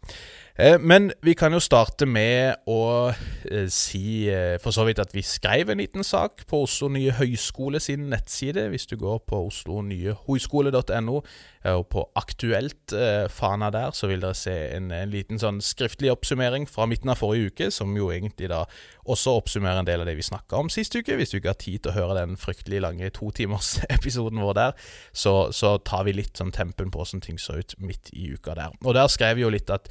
Eh, 0.58 0.78
men 0.80 1.10
vi 1.20 1.34
kan 1.36 1.52
jo 1.52 1.58
starte 1.60 2.06
med 2.08 2.62
å 2.72 3.10
eh, 3.12 3.66
si 3.68 4.24
eh, 4.32 4.54
for 4.62 4.72
så 4.72 4.86
vidt 4.88 5.02
at 5.02 5.12
vi 5.12 5.20
skrev 5.20 5.68
en 5.68 5.82
liten 5.82 6.04
sak 6.06 6.46
på 6.48 6.62
Oslo 6.64 6.88
nye 6.94 7.12
Høyskole 7.18 7.80
sin 7.82 8.06
nettside. 8.08 8.64
Hvis 8.72 8.88
du 8.88 8.94
går 8.96 9.20
på 9.28 9.42
oslonyehøyskole.no 9.50 11.18
og 11.66 11.82
på 11.90 12.02
Aktuelt-fana 12.16 13.68
der, 13.74 13.92
så 13.92 14.08
vil 14.08 14.22
dere 14.22 14.38
se 14.38 14.54
en, 14.78 14.88
en, 14.94 15.10
liten 15.12 15.40
sånn 15.42 15.58
skriftlig 15.64 16.12
oppsummering 16.14 16.64
fra 16.70 16.86
midten 16.88 17.10
av 17.12 17.18
forrige 17.20 17.50
uke, 17.50 17.68
som 17.74 17.90
jo 17.98 18.08
egentlig 18.14 18.48
da 18.52 18.62
også 19.04 19.34
oppsummerer 19.40 19.82
en 19.82 19.88
del 19.88 20.04
av 20.04 20.08
det 20.08 20.14
vi 20.16 20.24
snakka 20.24 20.60
om 20.62 20.70
sist 20.72 20.94
uke. 20.96 21.18
Hvis 21.18 21.34
du 21.34 21.40
ikke 21.40 21.52
har 21.52 21.58
tid 21.60 21.82
til 21.82 21.92
å 21.92 21.96
høre 21.98 22.20
den 22.22 22.38
fryktelig 22.40 22.80
lange 22.86 23.10
totimersepisoden 23.18 24.40
vår 24.46 24.56
der, 24.56 24.86
så, 25.12 25.34
så 25.52 25.74
tar 25.84 26.06
vi 26.08 26.16
litt 26.16 26.38
sånn 26.38 26.54
tempen 26.54 26.94
på 26.94 27.02
åssen 27.04 27.20
ting 27.20 27.36
så 27.42 27.58
ut 27.58 27.76
midt 27.82 28.14
i 28.14 28.30
uka 28.38 28.56
der. 28.56 28.78
Og 28.86 28.96
der 28.96 29.10
skrev 29.12 29.36
vi 29.36 29.44
jo 29.44 29.52
litt 29.52 29.74
at 29.74 29.90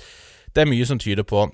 det 0.55 0.63
er 0.63 0.71
mye 0.71 0.85
som 0.87 0.99
tyder 1.01 1.25
på, 1.27 1.49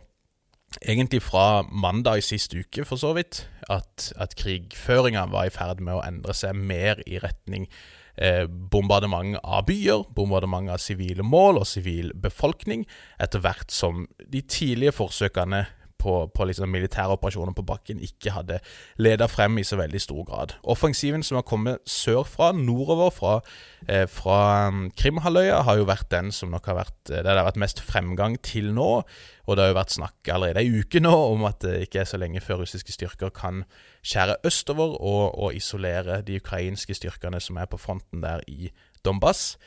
egentlig 0.82 1.24
fra 1.26 1.64
mandag 1.68 2.22
i 2.22 2.26
sist 2.26 2.54
uke 2.54 2.86
for 2.88 3.02
så 3.02 3.16
vidt, 3.18 3.44
at, 3.70 4.12
at 4.22 4.36
krigføringa 4.40 5.26
var 5.32 5.50
i 5.50 5.54
ferd 5.54 5.82
med 5.84 5.98
å 5.98 6.06
endre 6.06 6.36
seg 6.38 6.56
mer 6.56 7.02
i 7.08 7.20
retning 7.24 7.68
eh, 8.16 8.46
bombardement 8.46 9.40
av 9.42 9.66
byer, 9.68 10.06
bombardement 10.16 10.72
av 10.72 10.82
sivile 10.84 11.26
mål 11.26 11.62
og 11.64 11.68
sivil 11.70 12.14
befolkning, 12.14 12.86
etter 13.20 13.44
hvert 13.44 13.74
som 13.74 14.06
de 14.22 14.44
tidlige 14.46 14.96
forsøkene 14.96 15.66
på, 16.02 16.16
på 16.34 16.48
liksom 16.50 16.72
militære 16.74 17.16
operasjoner 17.16 17.54
på 17.58 17.66
bakken 17.68 18.02
ikke 18.02 18.34
hadde 18.36 18.60
leda 19.02 19.28
frem 19.30 19.60
i 19.62 19.66
så 19.68 19.78
veldig 19.80 20.02
stor 20.02 20.24
grad. 20.28 20.56
Offensiven 20.64 21.24
som 21.26 21.38
har 21.38 21.46
kommet 21.48 21.82
sørfra, 21.90 22.52
nordover 22.58 23.14
fra, 23.14 23.36
eh, 23.88 24.08
fra 24.10 24.70
um, 24.70 24.88
Krimhalvøya, 24.98 25.62
har 25.68 25.78
jo 25.80 25.90
vært 25.90 26.10
den 26.14 26.32
som 26.36 26.52
nok 26.54 26.72
har 26.72 26.82
vært 26.82 26.98
der 27.12 27.28
det 27.28 27.38
har 27.38 27.48
vært 27.48 27.62
mest 27.62 27.84
fremgang 27.86 28.40
til 28.46 28.72
nå. 28.74 28.90
Og 29.48 29.58
det 29.58 29.64
har 29.64 29.72
jo 29.72 29.80
vært 29.80 29.96
snakk 29.96 30.32
allerede 30.32 30.62
ei 30.62 30.82
uke 30.82 31.02
nå 31.02 31.12
om 31.12 31.46
at 31.50 31.62
det 31.66 31.88
ikke 31.88 32.04
er 32.04 32.10
så 32.10 32.20
lenge 32.22 32.44
før 32.44 32.62
russiske 32.62 32.94
styrker 32.94 33.34
kan 33.36 33.64
skjære 34.06 34.40
østover 34.48 34.98
og, 34.98 35.38
og 35.38 35.56
isolere 35.58 36.22
de 36.26 36.38
ukrainske 36.42 36.96
styrkene 36.98 37.42
som 37.42 37.58
er 37.62 37.70
på 37.70 37.80
fronten 37.82 38.24
der 38.24 38.46
i 38.48 38.72
Donbass. 39.06 39.58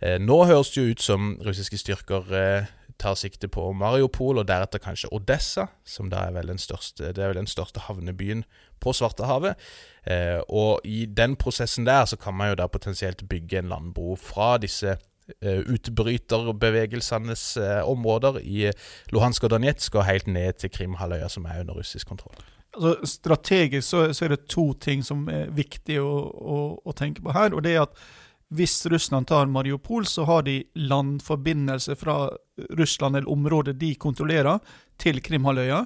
Eh, 0.00 0.18
nå 0.22 0.44
høres 0.46 0.70
det 0.72 0.82
jo 0.82 0.94
ut 0.94 1.02
som 1.02 1.30
russiske 1.44 1.78
styrker 1.80 2.34
eh, 2.34 2.68
tar 2.98 3.14
sikte 3.18 3.48
på 3.48 3.70
Mariupol, 3.78 4.40
og 4.40 4.48
deretter 4.48 4.82
kanskje 4.82 5.10
Odessa, 5.14 5.68
som 5.86 6.10
da 6.10 6.26
er 6.26 6.34
vel 6.36 6.50
den 6.50 6.60
største, 6.60 7.12
det 7.14 7.22
er 7.22 7.32
vel 7.32 7.42
den 7.42 7.50
største 7.50 7.84
havnebyen 7.86 8.44
på 8.82 8.94
Svartehavet. 8.94 9.58
Eh, 10.04 10.40
og 10.48 10.84
i 10.84 11.04
den 11.06 11.36
prosessen 11.36 11.86
der 11.86 12.04
så 12.10 12.18
kan 12.20 12.34
man 12.34 12.52
jo 12.52 12.58
da 12.58 12.66
potensielt 12.66 13.26
bygge 13.28 13.58
en 13.60 13.70
landbro 13.72 14.16
fra 14.18 14.56
disse 14.62 14.96
eh, 14.96 15.62
utbryterbevegelsenes 15.62 17.56
eh, 17.56 17.82
områder 17.88 18.40
i 18.42 18.70
Luhansk 19.12 19.44
og 19.44 19.54
Donetsk 19.54 19.98
og 19.98 20.06
helt 20.08 20.26
ned 20.26 20.60
til 20.62 20.70
Krimhalvøya, 20.70 21.28
som 21.28 21.44
er 21.44 21.60
under 21.64 21.78
russisk 21.78 22.08
kontroll. 22.08 22.38
Altså, 22.76 22.96
strategisk 23.04 23.88
så, 23.88 24.12
så, 24.12 24.24
er 24.24 24.34
det 24.34 24.46
to 24.48 24.72
ting 24.72 25.04
som 25.04 25.28
er 25.32 25.48
viktig 25.50 26.00
å, 26.02 26.08
å, 26.28 26.58
å, 26.84 26.92
tenke 26.92 27.24
på 27.24 27.32
her. 27.32 27.54
og 27.54 27.64
det 27.64 27.74
er 27.74 27.86
at 27.86 28.02
Hvis 28.48 28.86
Russland 28.86 29.28
tar 29.28 29.46
Mariupol, 29.46 30.06
så 30.06 30.24
har 30.24 30.42
de 30.42 30.62
landforbindelse 30.74 31.96
fra 31.96 32.30
Russland 32.70 33.16
eller 33.16 33.30
området 33.30 33.76
de 33.78 33.94
kontrollerer, 33.94 34.58
til 34.98 35.20
Krimhalvøya. 35.22 35.84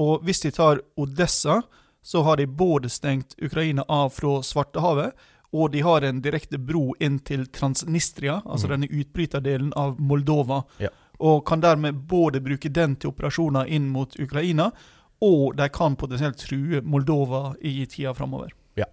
Og 0.00 0.22
hvis 0.24 0.40
de 0.40 0.50
tar 0.54 0.80
Odessa, 0.96 1.60
så 2.02 2.22
har 2.22 2.36
de 2.36 2.46
både 2.46 2.88
stengt 2.88 3.34
Ukraina 3.42 3.84
av 3.88 4.10
fra 4.10 4.38
Svartehavet, 4.42 5.12
og 5.52 5.72
de 5.74 5.80
har 5.82 6.06
en 6.06 6.22
direkte 6.22 6.58
bro 6.58 6.94
inn 7.02 7.18
til 7.26 7.46
Transnistria, 7.50 8.38
altså 8.44 8.68
mm. 8.68 8.72
denne 8.74 8.90
utbryterdelen 9.02 9.72
av 9.76 9.98
Moldova. 10.00 10.62
Ja. 10.78 10.92
Og 11.18 11.42
kan 11.46 11.60
dermed 11.60 12.06
både 12.08 12.40
bruke 12.40 12.70
den 12.70 12.94
til 12.96 13.10
operasjoner 13.10 13.66
inn 13.66 13.90
mot 13.90 14.14
Ukraina, 14.20 14.70
og 15.20 15.56
de 15.58 15.66
kan 15.68 15.98
potensielt 16.00 16.38
true 16.40 16.80
Moldova 16.80 17.50
i 17.60 17.82
tida 17.90 18.14
framover. 18.16 18.54
Ja, 18.78 18.86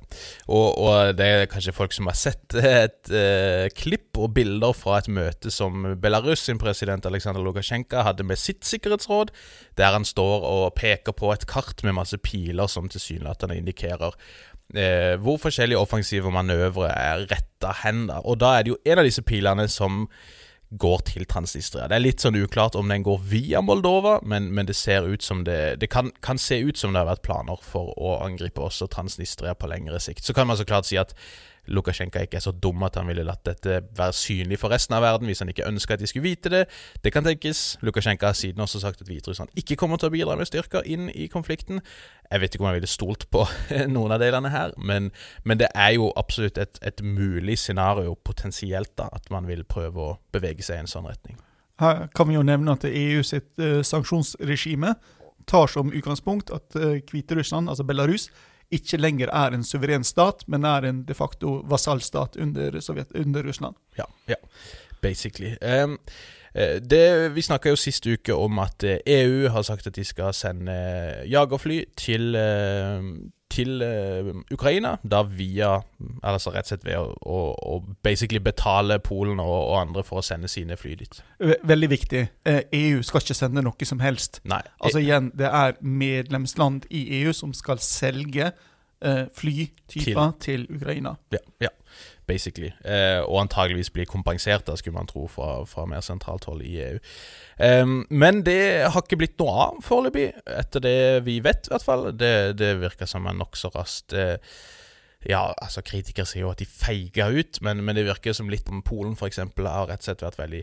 og, 0.49 0.79
og, 0.81 1.11
det 1.19 1.25
er 1.25 1.49
kanskje 1.51 1.75
folk 1.75 1.93
som 1.93 2.09
har 2.09 2.17
sett 2.17 2.55
et 2.57 3.11
eh, 3.13 3.67
klipp 3.77 4.17
og 4.17 4.33
bilder 4.33 4.73
fra 4.75 4.97
et 4.97 5.09
møte 5.13 5.51
som 5.53 5.85
Belarus 6.01 6.41
sin 6.47 6.57
president 6.61 7.05
Aleksandr 7.05 7.43
Lukasjenko 7.45 8.01
hadde 8.07 8.25
med 8.25 8.41
sitt 8.41 8.65
sikkerhetsråd, 8.65 9.31
der 9.77 9.93
han 9.93 10.07
står 10.07 10.47
og 10.49 10.73
peker 10.79 11.13
på 11.15 11.29
et 11.35 11.45
kart 11.49 11.85
med 11.85 11.95
masse 11.99 12.17
piler 12.25 12.71
som 12.71 12.89
tilsynelatende 12.89 13.59
indikerer 13.61 14.17
eh, 14.75 15.13
hvor 15.21 15.37
forskjellige 15.45 15.79
offensive 15.79 16.33
manøvre 16.33 16.89
er 16.91 17.27
retta 17.29 17.75
hen. 17.83 18.07
Og 18.23 18.39
da 18.41 18.57
er 18.57 18.65
det 18.65 18.73
jo 18.73 18.81
en 18.85 19.03
av 19.03 19.07
disse 19.07 19.23
pilene 19.25 19.69
som 19.71 20.07
går 20.69 21.03
til 21.07 21.25
Transnistria. 21.25 21.87
Det 21.87 21.95
er 21.95 22.03
litt 22.03 22.23
sånn 22.23 22.35
uklart 22.35 22.75
om 22.75 22.89
den 22.91 23.05
går 23.05 23.21
via 23.29 23.61
Moldova, 23.63 24.17
men, 24.27 24.49
men 24.53 24.67
det 24.67 24.75
ser 24.75 25.07
ut 25.07 25.23
som 25.23 25.45
det 25.47 25.77
Det 25.79 25.87
kan, 25.87 26.11
kan, 26.21 26.37
se 26.37 26.59
ut 26.59 26.77
som 26.77 26.93
det 26.93 26.99
har 26.99 27.07
vært 27.07 27.23
planer 27.23 27.61
for 27.63 27.93
å 27.95 28.17
angripe 28.25 28.61
også 28.61 28.89
Transnistria 28.91 29.55
på 29.55 29.69
lengre 29.71 29.99
sikt. 30.03 30.25
Så 30.25 30.35
kan 30.35 30.47
man 30.47 30.59
så 30.59 30.67
klart 30.67 30.89
si 30.89 30.99
at 30.99 31.15
Lukasjenko 31.67 32.21
ikke 32.23 32.39
er 32.39 32.43
så 32.43 32.51
dum 32.51 32.83
at 32.87 32.95
han 32.99 33.07
ville 33.09 33.25
latt 33.27 33.43
dette 33.47 33.81
være 33.97 34.15
synlig 34.15 34.59
for 34.61 34.73
resten 34.73 34.95
av 34.97 35.03
verden 35.05 35.29
hvis 35.29 35.43
han 35.43 35.51
ikke 35.51 35.67
ønska 35.67 35.97
at 35.97 36.03
de 36.03 36.09
skulle 36.09 36.27
vite 36.27 36.51
det. 36.53 36.63
Det 37.03 37.11
kan 37.13 37.25
tenkes. 37.25 37.77
Lukasjenko 37.85 38.29
har 38.29 38.37
siden 38.37 38.63
også 38.63 38.81
sagt 38.83 39.01
at 39.03 39.09
Hviterussland 39.09 39.51
ikke 39.59 39.77
kommer 39.79 39.99
til 39.99 40.09
å 40.09 40.15
bidra 40.15 40.37
med 40.39 40.49
styrker 40.49 40.85
inn 40.87 41.09
i 41.11 41.27
konflikten. 41.31 41.81
Jeg 42.31 42.43
vet 42.43 42.55
ikke 42.55 42.65
om 42.65 42.69
jeg 42.71 42.79
ville 42.81 42.91
stolt 42.91 43.27
på 43.33 43.45
noen 43.95 44.15
av 44.15 44.23
delene 44.23 44.51
her, 44.53 44.75
men, 44.77 45.11
men 45.43 45.59
det 45.61 45.71
er 45.75 45.95
jo 45.97 46.11
absolutt 46.19 46.59
et, 46.61 46.79
et 46.81 47.03
mulig 47.03 47.57
scenario 47.59 48.15
potensielt 48.27 48.95
da, 48.99 49.09
at 49.13 49.31
man 49.33 49.47
vil 49.49 49.63
prøve 49.67 50.03
å 50.03 50.17
bevege 50.35 50.65
seg 50.65 50.79
i 50.79 50.85
en 50.85 50.91
sånn 50.91 51.07
retning. 51.09 51.39
Her 51.81 52.07
kan 52.15 52.29
vi 52.29 52.37
jo 52.37 52.45
nevne 52.45 52.73
at 52.73 52.85
EU 52.89 53.21
sitt 53.25 53.51
uh, 53.61 53.83
sanksjonsregime 53.85 54.95
tar 55.47 55.69
som 55.71 55.93
utgangspunkt 55.93 56.49
at 56.53 56.77
uh, 56.79 56.97
Hviterussland, 57.11 57.69
altså 57.69 57.85
Belarus, 57.87 58.31
ikke 58.73 58.99
lenger 58.99 59.31
er 59.31 59.55
en 59.55 59.63
suveren 59.63 60.03
stat, 60.03 60.43
men 60.47 60.65
er 60.67 60.89
en 60.89 61.03
de 61.07 61.15
facto 61.15 61.61
vasallstat 61.69 62.35
under, 62.41 62.79
under 63.15 63.43
Russland. 63.47 63.75
Ja, 63.97 64.05
ja. 64.27 64.35
basically. 65.01 65.55
Um, 65.61 65.97
det, 66.89 67.35
vi 67.35 67.41
snakka 67.45 67.69
jo 67.69 67.77
sist 67.77 68.07
uke 68.09 68.33
om 68.33 68.59
at 68.63 68.83
EU 68.83 68.93
eh, 69.05 69.45
e 69.45 69.49
har 69.53 69.61
sagt 69.61 69.87
at 69.87 69.95
de 69.95 70.03
skal 70.03 70.33
sende 70.33 70.73
jagerfly 71.29 71.83
til, 71.97 72.33
til 73.57 73.83
uh, 73.83 74.31
Ukraina, 74.53 74.95
da 75.03 75.23
via 75.27 75.77
Altså 76.23 76.51
rett 76.53 76.67
og 76.67 76.69
slett 76.69 76.85
ved 76.85 76.97
å, 76.99 77.07
å, 77.25 77.37
å 77.57 77.77
basically 78.05 78.39
betale 78.43 78.99
Polen 79.03 79.39
og, 79.41 79.49
og, 79.55 79.75
andre 79.79 80.03
for 80.05 80.21
å 80.21 80.25
sende 80.25 80.49
sine 80.51 80.77
fly 80.77 80.93
dit. 80.99 81.19
Veldig 81.39 81.89
viktig. 81.89 82.21
EU 82.45 83.01
skal 83.05 83.23
ikke 83.23 83.37
sende 83.37 83.63
noe 83.65 83.89
som 83.89 84.01
helst. 84.03 84.41
Nei. 84.47 84.61
Altså 84.77 85.01
igjen, 85.01 85.31
det 85.37 85.49
er 85.49 85.77
medlemsland 85.81 86.85
i 86.93 87.03
EU 87.21 87.33
som 87.33 87.55
skal 87.57 87.81
selge 87.83 88.51
uh, 88.51 89.25
flytyper 89.33 90.31
til. 90.37 90.67
til. 90.67 90.67
Ukraina. 90.77 91.17
Ja, 91.33 91.43
ja. 91.61 91.73
Basically. 92.27 92.71
Eh, 92.85 93.19
og 93.23 93.41
antageligvis 93.45 93.91
bli 93.95 94.05
kompensert, 94.09 94.65
da, 94.67 94.75
skulle 94.77 94.97
man 94.97 95.09
tro, 95.09 95.25
fra, 95.31 95.61
fra 95.69 95.85
mer 95.89 96.03
sentralt 96.05 96.47
hold 96.49 96.65
i 96.65 96.77
EU. 96.85 97.03
Eh, 97.63 97.85
men 98.09 98.43
det 98.45 98.61
har 98.87 99.03
ikke 99.03 99.21
blitt 99.23 99.39
noe 99.41 99.67
av 99.67 99.83
foreløpig, 99.85 100.31
etter 100.57 100.83
det 100.83 100.97
vi 101.27 101.39
vet, 101.45 101.69
i 101.69 101.75
hvert 101.75 101.87
fall. 101.87 102.09
Det, 102.17 102.33
det 102.59 102.75
virker 102.83 103.09
som 103.09 103.27
en 103.29 103.39
nokså 103.41 103.71
raskt 103.75 104.17
eh, 104.17 104.35
ja, 105.25 105.41
altså 105.57 105.81
Kritikere 105.81 106.27
sier 106.29 106.45
jo 106.45 106.51
at 106.51 106.61
de 106.61 106.67
feiga 106.69 107.27
ut, 107.33 107.59
men, 107.65 107.81
men, 107.83 107.97
det 107.97 108.05
virker 108.07 108.35
som 108.37 108.51
litt 108.51 108.69
om 108.69 108.83
Polen 108.85 109.15
f.eks. 109.17 109.41
har 109.41 109.89
rett 109.89 110.03
og 110.03 110.05
slett 110.05 110.23
vært 110.23 110.39
veldig 110.39 110.61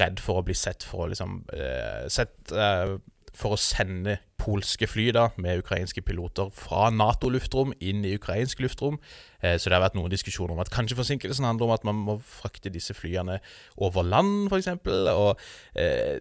redd 0.00 0.20
for 0.22 0.40
å 0.40 0.44
bli 0.46 0.56
sett 0.58 0.84
for 0.86 1.06
å 1.06 1.08
liksom 1.10 1.40
eh, 1.56 2.04
sett, 2.12 2.36
uh, 2.52 2.98
for 3.34 3.54
å 3.54 3.60
sende 3.60 4.18
polske 4.40 4.86
fly 4.90 5.08
da, 5.14 5.28
med 5.40 5.62
ukrainske 5.62 6.02
piloter 6.06 6.50
fra 6.54 6.88
Nato-luftrom 6.94 7.72
inn 7.82 8.04
i 8.06 8.14
ukrainsk 8.18 8.62
luftrom. 8.64 8.98
Eh, 9.40 9.56
så 9.58 9.70
det 9.70 9.78
har 9.78 9.84
vært 9.86 9.98
noen 9.98 10.12
diskusjoner 10.12 10.56
om 10.56 10.62
at 10.64 10.72
kanskje 10.74 10.98
forsinkelsen 10.98 11.46
handler 11.48 11.68
om 11.68 11.76
at 11.76 11.86
man 11.88 12.02
må 12.06 12.18
frakte 12.22 12.72
disse 12.72 12.96
flyene 12.96 13.40
over 13.76 14.06
land, 14.06 14.50
f.eks. 14.52 14.70
Og 15.14 15.32
eh, 15.80 16.20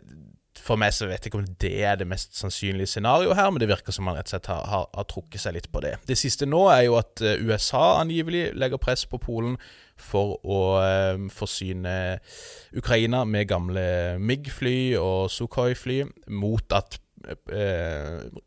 for 0.59 0.77
meg 0.79 0.93
så 0.93 1.07
vet 1.09 1.23
jeg 1.23 1.31
ikke 1.31 1.39
om 1.41 1.47
det 1.61 1.71
er 1.85 1.97
det 1.97 2.07
mest 2.07 2.35
sannsynlige 2.37 2.91
scenarioet 2.91 3.37
her, 3.37 3.49
men 3.49 3.61
det 3.61 3.69
virker 3.71 3.95
som 3.95 4.05
man 4.07 4.17
rett 4.17 4.29
og 4.29 4.35
slett 4.35 4.49
har, 4.51 4.65
har, 4.69 4.85
har, 4.93 5.07
trukket 5.09 5.41
seg 5.41 5.55
litt 5.57 5.69
på 5.73 5.81
det. 5.83 5.95
Det 6.07 6.17
siste 6.19 6.47
nå 6.49 6.67
er 6.73 6.85
jo 6.87 6.97
at 6.99 7.23
eh, 7.25 7.41
USA 7.41 7.99
angivelig 8.01 8.51
legger 8.57 8.81
press 8.81 9.07
på 9.09 9.19
Polen 9.21 9.57
for 9.99 10.37
å 10.43 10.59
eh, 10.83 11.25
forsyne 11.33 11.95
Ukraina 12.77 13.23
med 13.29 13.49
gamle 13.49 13.85
MIG-fly 14.21 14.77
og 15.01 15.31
Sukhoi-fly, 15.33 16.03
mot 16.33 16.77
at 16.77 16.99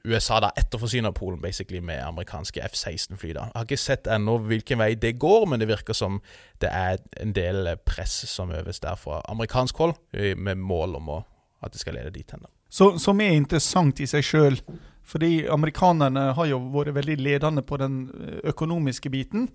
USA 0.06 0.40
da 0.45 0.50
etterforsyner 0.56 1.14
Polen 1.16 1.40
basically 1.40 1.80
med 1.80 2.02
amerikanske 2.04 2.62
F-16-fly. 2.68 3.33
da. 3.33 3.47
Jeg 3.49 3.54
har 3.54 3.68
ikke 3.68 3.80
sett 3.80 4.11
ennå 4.11 4.37
hvilken 4.47 4.78
vei 4.83 4.95
det 5.00 5.14
går, 5.23 5.47
men 5.50 5.62
det 5.62 5.71
virker 5.71 5.97
som 5.97 6.21
det 6.61 6.71
er 6.73 7.00
en 7.23 7.33
del 7.37 7.73
press 7.85 8.25
som 8.30 8.52
øves 8.52 8.80
der 8.85 8.99
fra 9.00 9.23
amerikansk 9.28 9.80
hold, 9.80 9.97
med 10.12 10.61
mål 10.61 10.99
om 11.00 11.09
å, 11.16 11.23
at 11.64 11.73
det 11.73 11.80
skal 11.80 11.97
lede 11.99 12.14
dit 12.14 12.37
hen. 12.37 12.45
Som 12.68 13.21
er 13.25 13.37
interessant 13.37 14.00
i 14.00 14.09
seg 14.11 14.25
sjøl. 14.26 14.61
Fordi 15.06 15.47
amerikanerne 15.47 16.33
har 16.35 16.49
jo 16.50 16.59
vært 16.75 16.97
veldig 16.97 17.16
ledende 17.23 17.62
på 17.62 17.78
den 17.78 18.06
eh, 18.11 18.38
økonomiske 18.50 19.11
biten 19.12 19.47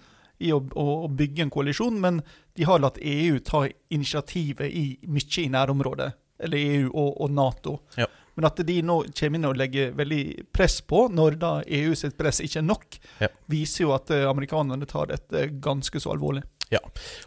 i 0.42 0.54
å, 0.56 0.62
å, 0.80 1.10
bygge 1.12 1.44
en 1.46 1.52
koalisjon, 1.54 2.00
men 2.02 2.22
de 2.58 2.66
har 2.66 2.82
latt 2.82 2.98
EU 3.04 3.38
ta 3.46 3.66
initiativet 3.94 4.72
i 4.72 4.86
mye 5.12 5.44
i 5.44 5.50
nærområdet. 5.52 6.12
Eller 6.42 6.58
EU 6.78 6.88
og, 6.90 7.10
og 7.22 7.36
Nato. 7.36 7.76
Ja. 8.00 8.08
Men 8.42 8.50
at 8.50 8.62
de 8.66 8.80
nå 8.82 8.96
kommer 9.14 9.38
inn 9.38 9.46
og 9.46 9.60
legger 9.60 9.92
veldig 9.94 10.24
press 10.50 10.80
på, 10.82 11.04
når 11.14 11.36
da 11.38 11.52
EU 11.78 11.94
sitt 11.98 12.16
press 12.18 12.40
ikke 12.42 12.58
er 12.64 12.66
nok, 12.66 12.98
ja. 13.22 13.30
viser 13.54 13.86
jo 13.86 13.92
at 13.94 14.10
eh, 14.16 14.26
amerikanerne 14.26 14.88
tar 14.90 15.12
dette 15.12 15.44
ganske 15.62 16.02
så 16.02 16.16
alvorlig. 16.16 16.42
Ja, 16.72 16.80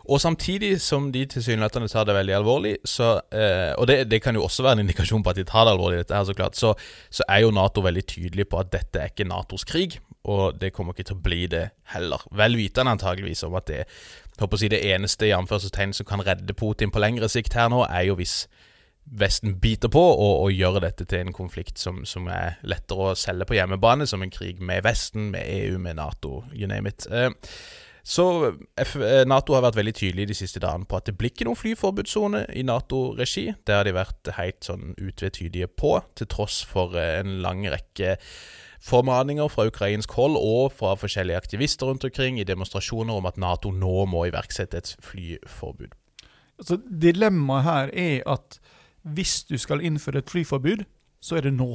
og 0.08 0.18
samtidig 0.24 0.80
som 0.80 1.10
de 1.14 1.22
tilsynelatende 1.28 1.86
tar 1.92 2.08
det 2.08 2.16
veldig 2.16 2.34
alvorlig, 2.34 2.72
så, 2.88 3.12
eh, 3.30 3.70
og 3.78 3.86
det, 3.86 4.00
det, 4.10 4.22
kan 4.24 4.34
jo 4.34 4.42
også 4.42 4.64
være 4.66 4.80
en 4.80 4.86
indikasjon 4.88 5.22
på 5.22 5.30
at 5.30 5.38
de 5.38 5.46
tar 5.46 5.68
det 5.68 5.76
alvorlig, 5.76 6.00
dette 6.02 6.16
her 6.18 6.26
så 6.26 6.34
klart, 6.34 6.58
så, 6.58 6.72
så, 7.12 7.28
er 7.28 7.44
jo 7.44 7.54
Nato 7.54 7.84
veldig 7.84 8.06
tydelig 8.10 8.48
på 8.50 8.58
at 8.58 8.72
dette 8.74 8.98
er 8.98 9.12
ikke 9.12 9.28
Natos 9.28 9.68
krig, 9.68 10.00
og 10.24 10.58
det 10.58 10.72
kommer 10.74 10.96
ikke 10.96 11.12
til 11.12 11.20
å 11.20 11.24
bli 11.28 11.44
det 11.52 11.68
heller. 11.92 12.26
Vel 12.34 12.58
vitende 12.58 12.96
antageligvis 12.96 13.44
om 13.46 13.54
at 13.60 13.70
det, 13.70 13.84
håper 14.40 14.58
å 14.58 14.64
si, 14.64 14.72
det 14.72 14.82
eneste 14.90 15.28
i 15.28 15.36
anførselstegn 15.36 15.94
som 15.94 16.08
kan 16.08 16.24
redde 16.26 16.58
Putin 16.58 16.90
på 16.90 17.04
lengre 17.04 17.30
sikt 17.30 17.54
her 17.54 17.70
nå, 17.70 17.84
er 17.86 18.08
jo 18.08 18.18
hvis 18.18 18.46
Vesten 19.04 19.58
biter 19.60 19.90
på 19.92 20.00
og, 20.00 20.34
og 20.46 20.52
gjør 20.52 20.80
dette 20.86 21.04
til 21.08 21.26
en 21.26 21.34
konflikt 21.36 21.78
som, 21.78 22.02
som, 22.08 22.28
er 22.32 22.56
lettere 22.64 23.10
å 23.10 23.16
selge 23.18 23.46
på 23.50 23.58
hjemmebane, 23.58 24.06
som 24.08 24.24
en 24.24 24.32
krig 24.32 24.62
med 24.64 24.84
Vesten, 24.86 25.28
med 25.34 25.44
EU, 25.44 25.78
med 25.78 25.98
Nato, 26.00 26.44
you 26.54 26.68
name 26.70 26.88
it. 26.88 27.06
Eh, 27.12 27.30
så 28.04 28.24
eh, 28.76 29.22
Nato 29.24 29.54
har 29.56 29.64
vært 29.64 29.78
veldig 29.78 29.94
tydelig 29.96 30.26
de 30.28 30.36
siste 30.36 30.60
dagene 30.60 30.84
på 30.88 30.98
at 30.98 31.06
det 31.08 31.16
blir 31.16 31.32
ikke 31.32 31.46
noen 31.48 31.56
flyforbudssone 31.56 32.42
i 32.52 32.64
Nato-regi. 32.68 33.46
Det 33.64 33.76
har 33.76 33.88
de 33.88 33.94
vært 33.96 34.28
helt 34.36 34.60
sånn 34.66 34.92
utvetydige 35.00 35.70
på, 35.72 35.96
til 36.16 36.28
tross 36.28 36.60
for 36.68 36.96
eh, 37.00 37.22
en 37.22 37.38
lang 37.44 37.64
rekke 37.72 38.18
formaninger 38.84 39.48
fra 39.48 39.64
ukrainsk 39.70 40.12
hold 40.18 40.36
og 40.36 40.74
fra 40.76 40.92
forskjellige 41.00 41.40
aktivister 41.40 41.88
rundt 41.88 42.04
omkring 42.04 42.36
i 42.36 42.44
demonstrasjoner 42.44 43.16
om 43.16 43.28
at 43.30 43.40
Nato 43.40 43.72
nå 43.72 44.04
må 44.12 44.26
iverksette 44.28 44.80
et 44.80 44.92
flyforbud. 45.04 45.96
Altså, 46.60 46.76
dilemmaet 46.84 47.64
her 47.64 47.94
er 47.98 48.20
at 48.36 48.60
hvis 49.04 49.42
du 49.48 49.56
skal 49.60 49.84
innføre 49.84 50.22
et 50.22 50.30
flyforbud, 50.32 50.84
så 51.20 51.38
er 51.38 51.48
det 51.48 51.54
nå. 51.56 51.72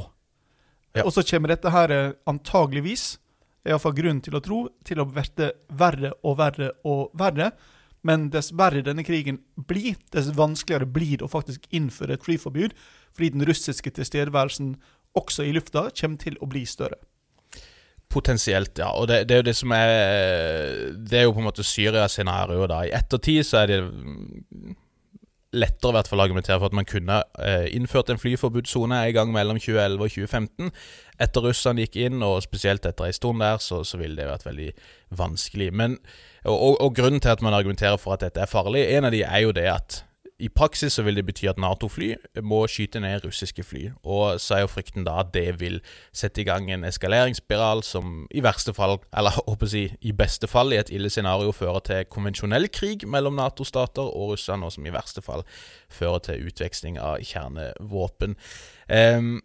Ja. 0.97 1.05
Og 1.05 1.13
så 1.13 1.23
kommer 1.25 1.53
dette 1.53 1.71
her 1.73 1.93
eh, 1.93 2.13
antageligvis, 2.29 3.19
iallfall 3.67 3.93
grunn 3.97 4.21
til 4.25 4.37
å 4.37 4.41
tro, 4.43 4.61
til 4.87 5.01
å 5.01 5.07
bli 5.09 5.49
verre 5.77 6.15
og 6.25 6.39
verre 6.39 6.71
og 6.89 7.11
verre. 7.19 7.51
Men 8.07 8.29
dess 8.33 8.53
verre 8.55 8.81
denne 8.85 9.03
krigen 9.03 9.41
blir, 9.69 9.97
dess 10.13 10.31
vanskeligere 10.37 10.87
blir 10.87 11.19
det 11.19 11.27
å 11.27 11.31
faktisk 11.31 11.67
innføre 11.75 12.15
et 12.15 12.25
flyforbud, 12.25 12.73
fordi 13.13 13.33
den 13.35 13.45
russiske 13.47 13.91
tilstedeværelsen 13.97 14.77
også 15.19 15.45
i 15.45 15.53
lufta 15.53 15.89
kommer 15.91 16.21
til 16.21 16.37
å 16.39 16.49
bli 16.49 16.63
større. 16.69 16.97
Potensielt, 18.09 18.79
ja. 18.79 18.89
Og 18.97 19.09
det, 19.11 19.25
det, 19.29 19.35
er 19.35 19.43
jo 19.43 19.45
det 19.45 19.57
som 19.57 19.73
er 19.75 19.91
Det 20.97 21.19
er 21.19 21.27
jo 21.27 21.33
på 21.35 21.43
en 21.43 21.45
måte 21.45 21.65
Syria-scenarioet, 21.67 22.71
da. 22.71 22.79
I 22.87 22.95
ettertid 22.97 23.45
så 23.45 23.59
er 23.61 23.69
det 23.69 23.81
lettere 25.53 25.91
i 25.91 25.97
hvert 25.97 26.09
fall 26.11 26.21
argumentere 26.21 26.59
for 26.59 26.69
at 26.69 26.75
man 26.77 26.85
kunne 26.85 27.21
eh, 27.41 27.65
innført 27.73 28.11
en 28.13 28.19
flyforbudssone 28.21 28.99
en 29.07 29.13
gang 29.15 29.31
mellom 29.33 29.57
2011 29.57 30.03
og 30.03 30.11
2015. 30.13 30.71
Etter 31.25 31.45
Russland 31.45 31.81
gikk 31.81 31.97
inn, 32.05 32.21
og 32.25 32.43
spesielt 32.45 32.85
etter 32.85 33.09
en 33.09 33.17
stund 33.17 33.41
der, 33.41 33.57
så, 33.63 33.81
så 33.83 33.97
ville 33.97 34.19
det 34.19 34.29
vært 34.29 34.45
veldig 34.45 34.69
vanskelig. 35.17 35.71
Men, 35.73 35.97
og, 36.45 36.53
og, 36.55 36.75
og, 36.77 36.93
grunnen 36.99 37.23
til 37.23 37.33
at 37.33 37.41
man 37.45 37.57
argumenterer 37.57 37.97
for 37.97 38.13
at 38.13 38.27
dette 38.27 38.45
er 38.45 38.51
farlig, 38.51 38.85
en 38.93 39.09
av 39.09 39.15
de 39.15 39.23
er 39.25 39.41
jo 39.47 39.55
det 39.55 39.65
at 39.71 40.03
i 40.39 40.49
praksis 40.49 40.95
så 40.95 41.03
vil 41.03 41.19
det 41.19 41.25
bety 41.27 41.47
at 41.51 41.59
Nato-fly 41.59 42.13
må 42.45 42.61
skyte 42.71 43.01
ned 43.03 43.25
russiske 43.25 43.63
fly. 43.63 43.89
Og 44.03 44.39
så 44.39 44.55
er 44.55 44.63
jo 44.63 44.71
frykten 44.71 45.05
da 45.07 45.17
at 45.23 45.33
det 45.35 45.59
vil 45.59 45.79
sette 46.15 46.41
i 46.41 46.47
gang 46.47 46.69
en 46.71 46.85
eskaleringsspiral 46.87 47.83
som 47.83 48.23
i 48.31 48.43
verste 48.43 48.73
fall, 48.75 48.97
eller 49.17 49.35
håper 49.49 49.75
jeg, 49.75 49.97
i 50.01 50.15
beste 50.15 50.47
fall, 50.47 50.73
i 50.73 50.79
et 50.79 50.93
ille 50.95 51.11
scenario 51.11 51.51
fører 51.55 51.83
til 51.85 52.07
konvensjonell 52.11 52.69
krig 52.71 53.03
mellom 53.07 53.35
Nato-stater 53.39 54.07
og 54.07 54.33
Russland, 54.33 54.63
og 54.63 54.71
som 54.75 54.87
i 54.87 54.95
verste 54.95 55.23
fall 55.25 55.43
fører 55.91 56.23
til 56.29 56.47
utveksling 56.47 56.99
av 57.03 57.19
kjernevåpen. 57.25 58.39
Um, 58.89 59.39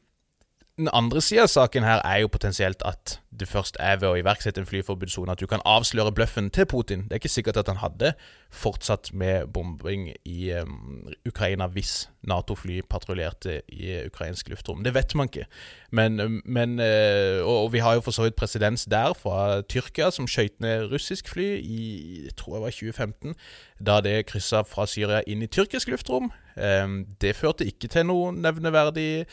den 0.78 0.88
andre 0.92 1.20
sida 1.22 1.44
av 1.46 1.50
saken 1.52 1.84
her 1.86 2.00
er 2.02 2.24
jo 2.24 2.30
potensielt 2.34 2.80
at 2.82 3.20
det 3.30 3.46
først 3.46 3.76
er 3.82 4.00
ved 4.00 4.08
å 4.08 4.16
iverksette 4.18 4.58
en 4.58 4.66
flyforbudssone 4.66 5.30
at 5.30 5.38
du 5.38 5.46
kan 5.50 5.62
avsløre 5.66 6.10
bløffen 6.14 6.48
til 6.54 6.66
Putin. 6.70 7.04
Det 7.06 7.14
er 7.14 7.20
ikke 7.22 7.30
sikkert 7.30 7.58
at 7.62 7.68
han 7.70 7.78
hadde 7.78 8.10
fortsatt 8.54 9.12
med 9.14 9.52
bombing 9.54 10.08
i 10.26 10.50
um, 10.58 11.06
Ukraina 11.26 11.68
hvis 11.70 12.08
Nato-fly 12.26 12.80
patruljerte 12.90 13.60
i 13.70 14.00
ukrainsk 14.06 14.50
luftrom. 14.50 14.82
Det 14.86 14.94
vet 14.94 15.14
man 15.14 15.30
ikke. 15.30 15.46
Men, 15.94 16.40
men 16.44 16.78
uh, 16.82 17.42
og, 17.42 17.58
og, 17.64 17.68
vi 17.74 17.82
har 17.84 17.98
jo 17.98 18.06
for 18.06 18.16
så 18.16 18.26
vidt 18.26 18.38
presedens 18.38 18.86
der 18.90 19.14
fra 19.18 19.62
Tyrkia, 19.62 20.10
som 20.10 20.26
skøyt 20.30 20.58
ned 20.62 20.88
russisk 20.90 21.30
fly 21.30 21.52
i 21.58 21.82
jeg 22.24 22.34
tror 22.38 22.56
jeg 22.56 22.64
var 22.64 22.74
2015, 22.74 23.36
da 23.78 24.00
det 24.02 24.16
kryssa 24.26 24.64
fra 24.66 24.88
Syria 24.90 25.22
inn 25.26 25.42
i 25.42 25.50
tyrkisk 25.50 25.94
luftrom. 25.94 26.32
Um, 26.58 27.04
det 27.22 27.36
førte 27.38 27.66
ikke 27.66 27.90
til 27.90 28.10
noe 28.10 28.34
nevneverdig 28.34 29.26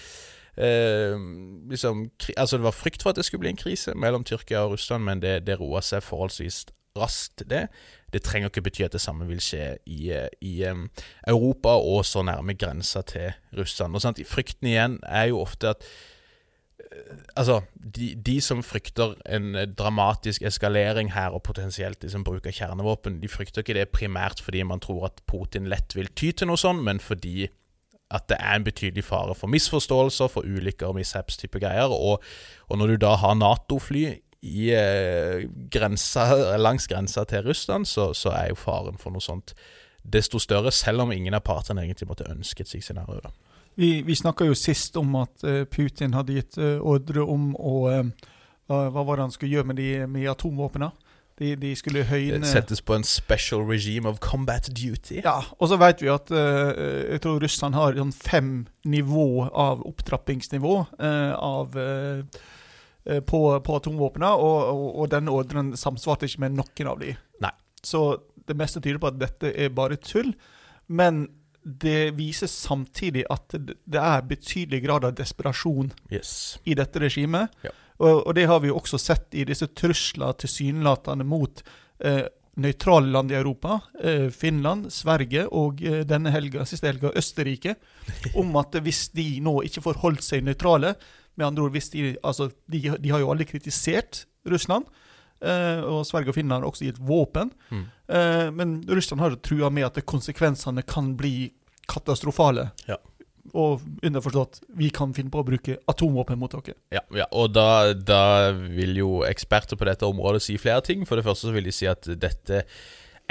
eh, 0.58 1.16
liksom, 1.70 2.10
Altså, 2.38 2.58
det 2.58 2.64
var 2.64 2.72
frykt 2.76 3.04
for 3.04 3.10
at 3.10 3.16
det 3.16 3.26
skulle 3.26 3.46
bli 3.46 3.50
en 3.50 3.60
krise 3.60 3.94
mellom 3.96 4.24
Tyrkia 4.24 4.66
og 4.66 4.72
Russland, 4.72 5.04
men 5.04 5.22
det, 5.22 5.46
det 5.48 5.60
roa 5.60 5.82
seg 5.82 6.04
forholdsvis 6.04 6.66
raskt, 6.98 7.44
det. 7.50 7.68
Det 8.14 8.24
trenger 8.24 8.50
ikke 8.50 8.66
bety 8.66 8.84
at 8.84 8.96
det 8.96 9.02
samme 9.02 9.28
vil 9.30 9.40
skje 9.44 9.78
i, 9.88 10.12
eh, 10.12 10.28
i 10.44 10.64
um, 10.68 10.90
Europa 11.28 11.78
og 11.80 12.06
så 12.06 12.24
nærme 12.28 12.54
grensa 12.54 13.02
til 13.02 13.32
Russland. 13.58 13.96
Og 13.96 14.04
sant? 14.04 14.20
Frykten 14.28 14.68
igjen 14.68 15.00
er 15.08 15.30
jo 15.32 15.40
ofte 15.46 15.72
at 15.72 15.86
uh, 15.86 17.16
Altså, 17.38 17.62
de, 17.96 18.16
de, 18.16 18.42
som 18.42 18.64
frykter 18.64 19.14
en 19.30 19.54
dramatisk 19.78 20.42
eskalering 20.42 21.14
her, 21.14 21.30
og 21.32 21.44
potensielt 21.44 22.02
de 22.02 22.10
som 22.10 22.24
bruker 22.24 22.52
kjernevåpen, 22.52 23.22
de 23.22 23.30
frykter 23.32 23.64
ikke 23.64 23.78
det 23.78 23.90
primært 23.96 24.42
fordi 24.44 24.64
man 24.68 24.84
tror 24.84 25.06
at 25.08 25.22
Putin 25.28 25.70
lett 25.72 25.96
vil 25.96 26.12
ty 26.12 26.34
til 26.36 26.52
noe 26.52 26.60
sånt, 26.60 26.84
men 26.84 27.00
fordi 27.00 27.48
at 28.12 28.28
det 28.30 28.38
er 28.40 28.58
en 28.58 28.66
betydelig 28.66 29.04
fare 29.08 29.36
for 29.38 29.52
misforståelser, 29.52 30.32
for 30.32 30.48
ulykker 30.48 30.90
og 30.92 30.98
mishaps-type 31.00 31.60
greier. 31.60 31.92
Og, 31.92 32.24
og, 32.68 32.78
når 32.78 32.94
du 32.94 32.98
da 33.06 33.16
har 33.22 33.38
Nato-fly 33.40 34.04
eh, 34.12 35.46
langs 36.60 36.88
grensa 36.92 37.24
til 37.30 37.48
Russland, 37.48 37.86
så, 37.86 38.12
så, 38.14 38.34
er 38.36 38.52
jo 38.52 38.60
faren 38.60 39.00
for 39.00 39.16
noe 39.16 39.24
sånt 39.24 39.56
desto 40.02 40.40
større, 40.42 40.72
selv 40.74 41.06
om 41.06 41.12
ingen 41.14 41.38
av 41.38 41.46
partene 41.46 41.86
egentlig 41.86 42.10
måtte 42.10 42.30
ønsket 42.32 42.68
seg 42.68 42.84
scenarioet. 42.84 43.30
scenario. 43.30 43.52
Vi, 43.76 44.02
vi 44.02 44.16
snakka 44.16 44.46
jo 44.46 44.56
sist 44.58 44.98
om 45.00 45.16
at 45.22 45.46
uh, 45.48 45.64
Putin 45.70 46.16
hadde 46.18 46.36
gitt 46.36 46.58
uh, 46.60 46.82
ordre 46.84 47.24
om 47.24 47.54
å 47.56 47.76
uh, 47.88 48.30
Hva 48.72 49.04
var 49.04 49.18
det 49.18 49.26
han 49.26 49.34
skulle 49.34 49.52
gjøre 49.52 49.68
med, 49.68 49.80
de, 49.80 50.08
med 50.08 50.30
atomvåpnene? 50.32 50.92
De, 51.42 51.56
de, 51.58 51.72
skulle 51.78 52.04
høyne 52.06 52.46
Settes 52.46 52.84
på 52.86 52.94
en 52.94 53.06
special 53.08 53.64
regime 53.66 54.10
of 54.10 54.20
combat 54.22 54.68
duty. 54.70 55.24
Ja, 55.24 55.40
og 55.58 55.72
så 55.72 55.80
vet 55.82 56.04
vi 56.04 56.12
at 56.14 56.30
uh, 56.30 56.70
jeg 57.10 57.24
tror 57.24 57.42
Russland 57.42 57.78
har 57.78 57.98
sånn 57.98 58.14
fem 58.14 58.52
nivå 58.86 59.48
av 59.50 59.82
opptrappingsnivå 59.90 60.76
uh, 61.02 61.34
av 61.34 61.78
uh, 61.80 62.22
på, 63.26 63.42
på 63.66 63.78
atomvåpnene, 63.80 64.30
og, 64.38 64.58
og, 64.70 64.88
og, 64.92 65.10
denne 65.10 65.34
ordren 65.34 65.74
samsvarte 65.80 66.30
ikke 66.30 66.46
med 66.46 66.60
noen 66.60 66.94
av 66.94 67.02
de. 67.02 67.16
Nei. 67.42 67.54
Så 67.82 68.06
det 68.46 68.58
meste 68.60 68.82
tyder 68.84 69.02
på 69.02 69.10
at 69.10 69.18
dette 69.22 69.50
er 69.58 69.74
bare 69.74 69.98
tull. 69.98 70.36
Men 70.92 71.26
det 71.62 72.14
viser 72.18 72.50
samtidig 72.50 73.24
at 73.30 73.54
det 73.54 74.02
er 74.02 74.26
betydelig 74.28 74.82
grad 74.86 75.06
av 75.06 75.16
desperasjon 75.18 75.92
yes. 76.14 76.60
i 76.66 76.76
dette 76.78 77.02
regimet. 77.04 77.54
Ja. 77.66 77.74
Og, 78.02 78.28
og, 78.28 78.34
det 78.36 78.48
har 78.50 78.62
vi 78.64 78.72
jo 78.72 78.78
også 78.80 79.00
sett 79.02 79.38
i 79.38 79.46
disse 79.48 79.68
trusler 79.78 80.34
tilsynelatende 80.42 81.26
mot 81.28 81.62
eh, 82.04 82.26
nøytrale 82.62 83.12
land 83.14 83.32
i 83.32 83.38
Europa. 83.38 83.80
Eh, 84.04 84.28
Finland, 84.34 84.90
Sverige 84.94 85.46
og 85.48 85.84
eh, 85.86 86.02
denne 86.08 86.34
helga, 86.34 86.66
siste 86.68 86.90
helga 86.90 87.14
Østerrike. 87.18 87.76
Om 88.38 88.56
at 88.62 88.80
hvis 88.84 89.08
de 89.16 89.28
nå 89.44 89.60
ikke 89.68 89.84
får 89.86 90.02
holdt 90.02 90.26
seg 90.26 90.46
nøytrale 90.46 90.96
Med 91.40 91.46
andre 91.48 91.64
ord, 91.64 91.72
hvis 91.72 91.90
de, 91.94 92.18
altså, 92.28 92.50
de, 92.68 92.82
de 93.00 93.12
har 93.14 93.22
jo 93.22 93.30
alle 93.32 93.48
kritisert 93.48 94.26
Russland. 94.52 94.84
Uh, 95.42 95.80
og 95.88 96.02
Sverige 96.06 96.30
og 96.30 96.36
Finland 96.36 96.62
har 96.62 96.68
også 96.68 96.86
gitt 96.86 97.00
våpen. 97.02 97.50
Mm. 97.72 97.86
Uh, 98.12 98.50
men 98.54 98.74
Russland 98.86 99.24
har 99.24 99.38
trua 99.42 99.72
med 99.74 99.88
at 99.88 100.04
konsekvensene 100.06 100.84
kan 100.84 101.14
bli 101.18 101.48
katastrofale. 101.90 102.68
Ja 102.86 103.00
og 103.58 103.84
underforstått 104.06 104.62
vi 104.80 104.90
kan 104.94 105.14
finne 105.16 105.32
på 105.34 105.42
å 105.42 105.48
bruke 105.48 105.78
atomvåpen 105.92 106.40
mot 106.40 106.54
dere. 106.54 106.78
Ja, 106.94 107.04
ja 107.16 107.28
og 107.36 107.54
da, 107.56 107.94
da, 107.94 108.24
vil 108.52 108.98
jo 109.02 109.22
eksperter 109.28 109.80
på 109.80 109.88
dette 109.90 110.08
området 110.08 110.44
si 110.46 110.58
flere 110.62 110.84
ting. 110.86 111.06
For 111.08 111.20
det 111.20 111.26
første 111.28 111.50
så 111.50 111.56
vil 111.56 111.68
de 111.68 111.76
si 111.76 111.90
at 111.90 112.08
dette 112.22 112.64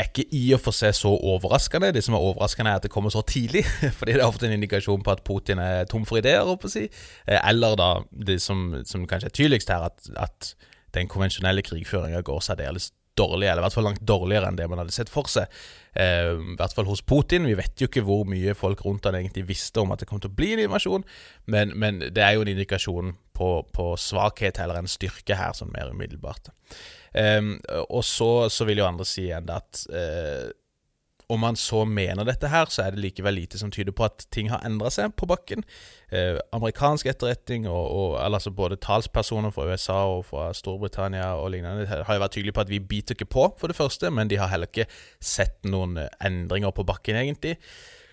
er 0.01 0.09
ikke 0.09 0.27
i 0.37 0.43
og 0.57 0.63
for 0.65 0.77
seg 0.77 0.95
så 0.97 1.13
overraskende. 1.13 1.93
Det 1.97 2.05
som 2.05 2.17
er 2.17 2.25
overraskende, 2.25 2.73
er 2.73 2.81
at 2.81 2.87
det 2.87 2.93
kommer 2.93 3.13
så 3.13 3.25
tidlig. 3.27 3.65
Fordi 3.99 4.15
det 4.15 4.23
er 4.23 4.29
ofte 4.29 4.49
en 4.49 4.57
indikasjon 4.57 5.05
på 5.05 5.15
at 5.15 5.25
Putin 5.27 5.61
er 5.63 5.89
tom 5.91 6.07
for 6.09 6.21
ideer, 6.21 6.47
å 6.47 6.73
si. 6.73 6.87
Eh, 7.27 7.41
eller 7.41 7.77
da 7.81 7.93
det 8.11 8.41
som, 8.45 8.81
som 8.89 9.07
kanskje 9.11 9.33
er 9.33 9.37
tydeligst 9.37 9.73
her, 9.73 9.91
at, 9.91 10.13
at 10.17 10.55
den 10.97 11.11
konvensjonelle 11.11 11.63
krigføringa 11.63 12.25
går 12.27 12.43
særdeles 12.45 12.91
dårlig, 13.21 13.47
eller 13.47 13.63
i 13.63 13.67
hvert 13.69 13.77
fall 13.77 13.89
langt 13.91 14.03
dårligere 14.09 14.51
enn 14.51 14.59
det 14.59 14.69
man 14.71 14.83
hadde 14.83 14.97
sett 14.97 15.13
for 15.13 15.31
seg. 15.31 15.51
Eh, 15.93 16.33
I 16.35 16.57
hvert 16.59 16.77
fall 16.77 16.89
hos 16.89 17.03
Putin. 17.03 17.49
Vi 17.49 17.57
vet 17.59 17.81
jo 17.81 17.91
ikke 17.91 18.05
hvor 18.07 18.25
mye 18.31 18.57
folk 18.59 18.85
rundt 18.87 19.09
han 19.09 19.19
egentlig 19.19 19.49
visste 19.51 19.83
om 19.83 19.93
at 19.95 20.03
det 20.03 20.09
kom 20.11 20.23
til 20.23 20.33
å 20.33 20.39
bli 20.39 20.55
en 20.55 20.65
invasjon, 20.67 21.05
men, 21.51 21.75
men 21.79 22.01
det 22.09 22.25
er 22.25 22.37
jo 22.37 22.47
en 22.47 22.53
indikasjon 22.55 23.15
på, 23.37 23.51
på 23.75 23.91
svakhet 24.01 24.61
eller 24.61 24.81
en 24.81 24.91
styrke 24.91 25.39
her, 25.39 25.55
sånn 25.57 25.73
mer 25.75 25.93
umiddelbart. 25.95 26.53
Eh, 27.13 27.43
og 27.89 28.03
så, 28.07 28.49
så, 28.53 28.67
vil 28.69 28.83
jo 28.83 28.89
andre 28.89 29.07
si 29.09 29.27
igjen 29.29 29.51
at 29.51 29.85
eh, 29.91 30.51
om 31.31 31.41
man 31.45 31.57
så 31.59 31.85
mener 31.87 32.27
dette 32.27 32.51
her, 32.51 32.67
så 32.73 32.85
er 32.85 32.95
det 32.95 33.05
likevel 33.05 33.37
lite 33.39 33.61
som 33.61 33.71
tyder 33.71 33.95
på 33.97 34.07
at 34.09 34.27
ting 34.35 34.51
har 34.51 34.65
endra 34.67 34.91
seg 34.93 35.15
på 35.19 35.29
bakken. 35.31 35.63
Eh, 36.11 36.41
amerikansk 36.57 37.07
etterretning, 37.13 37.69
og, 37.71 37.87
og 37.87 38.17
altså 38.25 38.51
både 38.55 38.81
talspersoner 38.83 39.55
fra 39.55 39.69
USA 39.71 40.01
og 40.11 40.25
fra 40.33 40.49
Storbritannia 40.57 41.33
og 41.39 41.53
lignende, 41.55 41.87
har 41.87 42.19
jo 42.19 42.25
vært 42.25 42.37
tydelige 42.39 42.59
på 42.59 42.65
at 42.67 42.73
vi 42.73 42.83
biter 42.93 43.19
ikke 43.19 43.31
på, 43.31 43.47
for 43.61 43.71
det 43.71 43.79
første, 43.79 44.11
men 44.11 44.31
de 44.31 44.41
har 44.43 44.51
heller 44.51 44.71
ikke 44.71 44.91
sett 45.23 45.63
noen 45.69 45.99
endringer 46.19 46.75
på 46.75 46.87
bakken, 46.89 47.21
egentlig. 47.23 47.57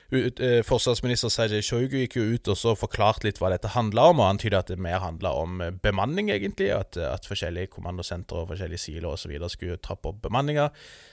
Eh, 0.08 0.62
forsvarsminister 0.64 1.28
Sergej 1.28 1.66
Shoigu 1.68 1.98
gikk 2.00 2.14
jo 2.16 2.22
ut 2.32 2.48
og 2.48 2.56
så 2.56 2.72
forklarte 2.80 3.26
litt 3.28 3.42
hva 3.42 3.50
dette 3.52 3.74
handla 3.74 4.06
om, 4.14 4.22
og 4.22 4.30
antydet 4.30 4.62
at 4.62 4.70
det 4.72 4.78
mer 4.80 5.02
handla 5.04 5.34
om 5.36 5.60
eh, 5.62 5.74
bemanning, 5.84 6.30
egentlig. 6.32 6.70
At, 6.72 6.96
eh, 6.96 7.10
at 7.12 7.28
forskjellige 7.28 7.74
kommandosentre 7.74 8.40
og 8.40 8.54
forskjellige 8.54 8.86
siloer 8.86 9.18
osv. 9.18 9.34
skulle 9.52 9.76
trappe 9.84 10.14
opp 10.14 10.22
bemanninga. 10.24 10.70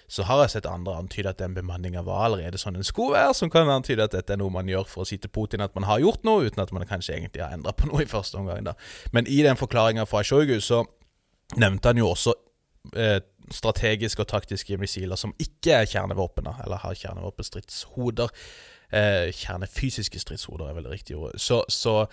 Så 0.07 0.28
har 0.28 0.44
jeg 0.44 0.54
sett 0.54 0.70
andre 0.70 0.94
antyde 1.00 1.33
at 1.33 1.42
den 1.42 1.57
bemanninga 1.59 2.04
var 2.07 2.28
allerede 2.28 2.61
sånn 2.61 2.78
den 2.78 2.87
skulle 2.87 3.16
være, 3.18 3.35
som 3.35 3.50
kan 3.50 3.72
antyde 3.72 4.07
at 4.07 4.14
dette 4.14 4.37
er 4.37 4.38
noe 4.38 4.54
man 4.54 4.70
gjør 4.70 4.87
for 4.87 5.02
å 5.02 5.09
si 5.11 5.18
til 5.18 5.33
Putin 5.35 5.64
at 5.64 5.74
man 5.74 5.88
har 5.90 5.98
gjort 6.04 6.22
noe, 6.28 6.46
uten 6.46 6.62
at 6.62 6.70
man 6.76 6.87
kanskje 6.87 7.16
egentlig 7.16 7.42
har 7.42 7.57
endra 7.57 7.74
på 7.74 7.90
noe 7.90 8.04
i 8.04 8.11
første 8.11 8.38
omgang. 8.38 8.62
da. 8.62 8.76
Men 9.11 9.26
i 9.26 9.42
den 9.42 9.59
forklaringa 9.59 10.07
fra 10.07 10.22
Shoigu 10.22 10.61
så 10.62 10.85
nevnte 11.59 11.90
han 11.90 11.98
jo 11.98 12.12
også 12.12 12.37
eh, 12.94 13.18
strategiske 13.50 14.22
og 14.22 14.30
taktiske 14.30 14.78
missiler 14.78 15.18
som 15.18 15.35
ikke 15.42 15.80
er 15.80 15.90
kjernevåpen, 15.90 16.46
eller 16.62 16.80
har 16.85 16.94
kjernevåpenstridshoder. 16.94 18.30
Eh, 18.94 19.33
kjernefysiske 19.35 20.20
stridshoder 20.22 20.68
er 20.68 20.76
vel 20.76 20.87
det 20.87 20.94
riktige 20.98 21.18
ordet. 21.18 21.40
Så, 21.42 21.64
så 21.68 22.04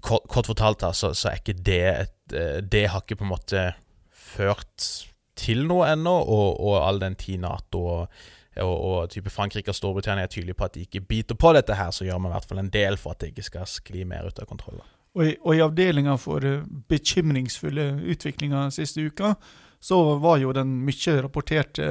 kort, 0.00 0.28
kort, 0.30 0.46
fortalt 0.46 0.80
da, 0.84 0.92
så, 0.94 1.12
så, 1.14 1.32
er 1.32 1.40
ikke 1.40 1.58
det 1.66 1.82
et 1.90 2.36
eh, 2.36 2.58
Det 2.62 2.86
har 2.92 3.02
ikke 3.02 3.18
på 3.20 3.26
en 3.26 3.32
måte 3.34 3.66
ført 4.10 4.90
til 5.36 5.66
noe 5.68 5.88
ennå, 5.92 6.14
og, 6.14 6.60
og 6.64 6.78
all 6.80 7.00
den 7.02 7.16
tid 7.18 7.42
Nato 7.42 7.82
og, 7.82 8.20
og, 8.62 8.76
og, 8.76 9.10
type 9.12 9.30
Frankrike 9.30 9.72
og 9.72 9.76
Storbritannia 9.76 10.24
er 10.24 10.32
tydelige 10.32 10.56
på 10.56 10.68
at 10.68 10.76
de 10.76 10.86
ikke 10.86 11.04
biter 11.04 11.36
på 11.36 11.52
dette 11.56 11.76
her, 11.76 11.90
så 11.92 12.06
gjør 12.06 12.22
man 12.22 12.32
i 12.32 12.36
hvert 12.36 12.48
fall 12.48 12.62
en 12.62 12.72
del 12.72 12.96
for 13.00 13.12
at 13.12 13.20
det 13.20 13.34
ikke 13.34 13.50
skal 13.50 13.68
skli 13.68 14.06
mer 14.08 14.28
ut 14.30 14.40
av 14.40 14.48
kontroll. 14.48 14.80
Og 15.16 15.24
i, 15.26 15.34
og 15.42 15.56
i 15.56 15.62
avdelinga 15.64 16.16
for 16.20 16.44
eh, 16.44 16.64
bekymringsfulle 16.88 17.88
utviklinger 18.12 18.72
siste 18.74 19.04
uka, 19.04 19.34
så 19.80 19.98
var 20.22 20.40
jo 20.40 20.54
den 20.56 20.72
mye 20.86 21.18
rapporterte 21.24 21.86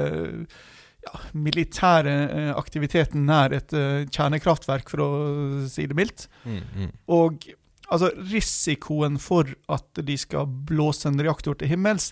ja, 1.06 1.20
militære 1.38 2.16
eh, 2.26 2.52
aktiviteten 2.58 3.28
nær 3.30 3.54
et 3.56 3.74
uh, 3.76 4.06
kjernekraftverk, 4.10 4.90
for 4.92 5.04
å 5.06 5.10
si 5.70 5.86
det 5.90 5.98
mildt. 5.98 6.28
Mm, 6.46 6.64
mm. 6.76 6.96
Og 7.16 7.46
altså, 7.90 8.12
risikoen 8.32 9.20
for 9.22 9.52
at 9.72 10.02
de 10.06 10.18
skal 10.20 10.50
blåse 10.70 11.08
en 11.10 11.22
reaktor 11.22 11.58
til 11.60 11.72
himmels, 11.74 12.12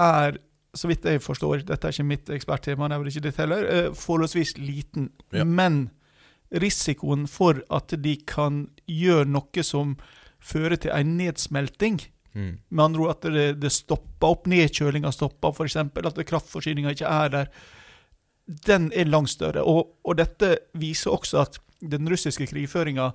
er 0.00 0.38
så 0.76 0.86
vidt 0.86 1.06
jeg 1.08 1.22
forstår, 1.24 1.64
dette 1.66 1.88
er 1.88 1.96
ikke 1.96 2.06
mitt 2.06 2.30
eksperttema, 2.30 2.86
det 2.86 2.94
er 2.94 3.02
vel 3.02 3.10
ikke 3.10 3.24
ditt 3.26 3.40
heller, 3.42 3.66
uh, 3.66 3.90
forholdsvis 3.98 4.54
liten. 4.60 5.10
Ja. 5.34 5.44
Men 5.44 5.88
risikoen 6.50 7.26
for 7.30 7.62
at 7.70 7.94
de 8.02 8.14
kan 8.26 8.64
gjøre 8.90 9.28
noe 9.30 9.66
som 9.66 9.96
fører 10.42 10.78
til 10.80 10.94
en 10.94 11.16
nedsmelting. 11.18 12.00
Mm. 12.34 12.54
Med 12.70 12.84
andre 12.84 13.04
ord 13.04 13.16
at 13.16 13.28
det, 13.34 13.48
det 13.62 13.72
stopper 13.74 14.34
opp, 14.34 14.48
nedkjølinga 14.50 15.12
stopper, 15.14 15.54
f.eks. 15.54 15.76
At 15.80 16.22
kraftforsyninga 16.26 16.94
ikke 16.94 17.10
er 17.10 17.34
der. 17.34 17.52
Den 18.66 18.90
er 18.96 19.08
langt 19.10 19.30
større. 19.30 19.62
Og, 19.62 19.94
og 20.04 20.18
dette 20.18 20.56
viser 20.78 21.14
også 21.14 21.44
at 21.44 21.60
den 21.80 22.08
russiske 22.10 22.48
krigføringa 22.50 23.12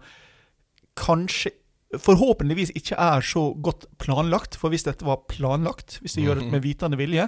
kanskje 1.00 1.54
Forhåpentligvis 2.02 2.74
ikke 2.76 2.98
er 3.00 3.22
så 3.24 3.54
godt 3.64 3.86
planlagt, 4.02 4.58
for 4.60 4.74
hvis 4.74 4.84
dette 4.84 5.06
var 5.06 5.22
planlagt, 5.30 6.00
hvis 6.02 6.18
de 6.18 6.26
gjør 6.26 6.42
det 6.42 6.48
med 6.52 6.64
vitende 6.66 6.98
vilje, 7.00 7.28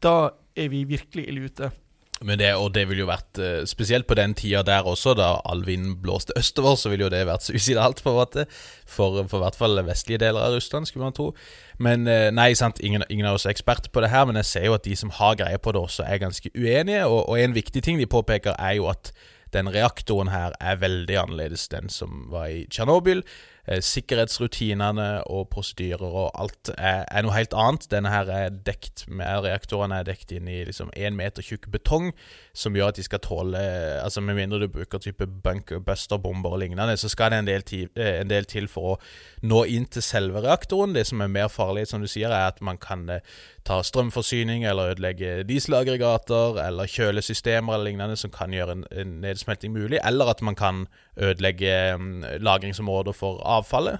da 0.00 0.12
er 0.56 0.70
vi 0.72 0.84
virkelig 0.88 1.26
ille 1.28 1.50
ute. 1.50 1.68
Det, 2.16 2.54
og 2.56 2.70
det 2.72 2.86
ville 2.88 3.02
jo 3.02 3.10
vært 3.10 3.38
eh, 3.44 3.66
Spesielt 3.68 4.06
på 4.08 4.16
den 4.16 4.32
tida 4.34 4.62
der 4.64 4.86
også, 4.88 5.12
da 5.18 5.34
all 5.44 5.66
vind 5.66 5.98
blåste 6.00 6.32
østover, 6.38 6.78
så 6.80 6.88
ville 6.88 7.04
jo 7.04 7.10
det 7.12 7.26
vært 7.28 7.44
suicidalt, 7.44 8.00
på 8.02 8.10
en 8.10 8.16
måte. 8.16 8.46
For, 8.88 9.20
for 9.28 9.44
hvert 9.44 9.58
fall 9.58 9.76
vestlige 9.84 10.22
deler 10.24 10.40
av 10.40 10.56
Russland, 10.56 10.88
skulle 10.88 11.04
man 11.04 11.16
tro. 11.16 11.34
Men 11.78 12.08
eh, 12.08 12.30
nei, 12.32 12.54
sant, 12.56 12.80
ingen, 12.80 13.04
ingen 13.12 13.28
av 13.28 13.36
oss 13.36 13.44
er 13.44 13.52
eksperter 13.52 13.92
på 13.92 14.00
det 14.00 14.14
her, 14.14 14.24
men 14.24 14.40
jeg 14.40 14.48
ser 14.48 14.68
jo 14.70 14.78
at 14.78 14.88
de 14.88 14.96
som 14.96 15.12
har 15.12 15.36
greie 15.36 15.60
på 15.60 15.76
det, 15.76 15.82
også 15.82 16.08
er 16.08 16.22
ganske 16.24 16.52
uenige. 16.56 17.04
Og, 17.04 17.26
og 17.28 17.40
en 17.40 17.56
viktig 17.56 17.84
ting 17.84 18.00
de 18.00 18.08
påpeker, 18.08 18.56
er 18.56 18.78
jo 18.80 18.88
at 18.88 19.12
den 19.52 19.68
reaktoren 19.72 20.32
her 20.32 20.56
er 20.60 20.80
veldig 20.80 21.20
annerledes 21.20 21.68
den 21.72 21.92
som 21.92 22.26
var 22.32 22.48
i 22.48 22.64
Tsjernobyl. 22.72 23.22
Eh, 23.66 23.80
sikkerhetsrutinene 23.82 25.24
og 25.26 25.48
prosedyrer 25.50 26.04
og 26.06 26.28
alt 26.38 26.70
er, 26.76 27.02
er, 27.10 27.24
noe 27.26 27.34
helt 27.34 27.54
annet. 27.58 27.88
Denne 27.90 28.12
her 28.12 28.28
er 28.30 28.52
dekt 28.66 29.02
med 29.10 29.42
reaktorene 29.42 29.98
er 29.98 30.06
dekt 30.06 30.30
inn 30.30 30.46
i 30.46 30.60
liksom 30.68 30.92
meter 31.16 31.42
tjukk 31.42 31.66
betong, 31.74 32.12
som 32.54 32.76
gjør 32.78 32.92
at 32.92 33.00
de 33.00 33.06
skal 33.06 33.22
tåle 33.24 33.58
altså 34.02 34.20
Med 34.20 34.36
mindre 34.38 34.60
du 34.62 34.68
bruker 34.70 34.98
type 34.98 35.26
bunker, 35.26 35.80
buster-bomber 35.82 36.54
og 36.54 36.60
lignende, 36.62 36.96
så 36.96 37.08
skal 37.08 37.30
det 37.30 37.38
en 37.38 37.48
del, 37.48 37.62
til, 37.62 37.88
eh, 37.96 38.20
en 38.20 38.30
del, 38.30 38.44
til, 38.44 38.68
for 38.68 38.94
å 38.94 39.00
nå 39.42 39.64
inn 39.64 39.86
til 39.90 40.02
selve 40.02 40.44
reaktoren. 40.46 40.94
Det 40.94 41.06
som 41.06 41.20
er 41.20 41.32
mer 41.32 41.48
farlig, 41.48 41.88
som 41.90 42.00
du 42.00 42.06
sier, 42.06 42.30
er 42.30 42.52
at 42.52 42.62
man 42.62 42.78
kan 42.78 43.08
eh, 43.10 43.34
ta 43.66 43.80
strømforsyning 43.82 44.64
eller 44.64 44.94
ødelegge 44.94 45.42
dieselaggregater 45.48 46.62
eller 46.68 46.86
kjølesystemer 46.86 47.74
eller 47.74 47.90
lignende 47.90 48.16
som 48.16 48.30
kan 48.30 48.54
gjøre 48.54 48.78
en, 48.78 48.86
en 48.94 49.18
nedsmelting 49.26 49.74
mulig, 49.74 49.98
eller 50.04 50.30
at 50.30 50.42
man 50.42 50.54
kan 50.54 50.86
ødelegge 51.16 51.94
um, 51.94 52.24
lagringsområder 52.40 53.12
for 53.12 53.42
avfallet. 53.46 53.98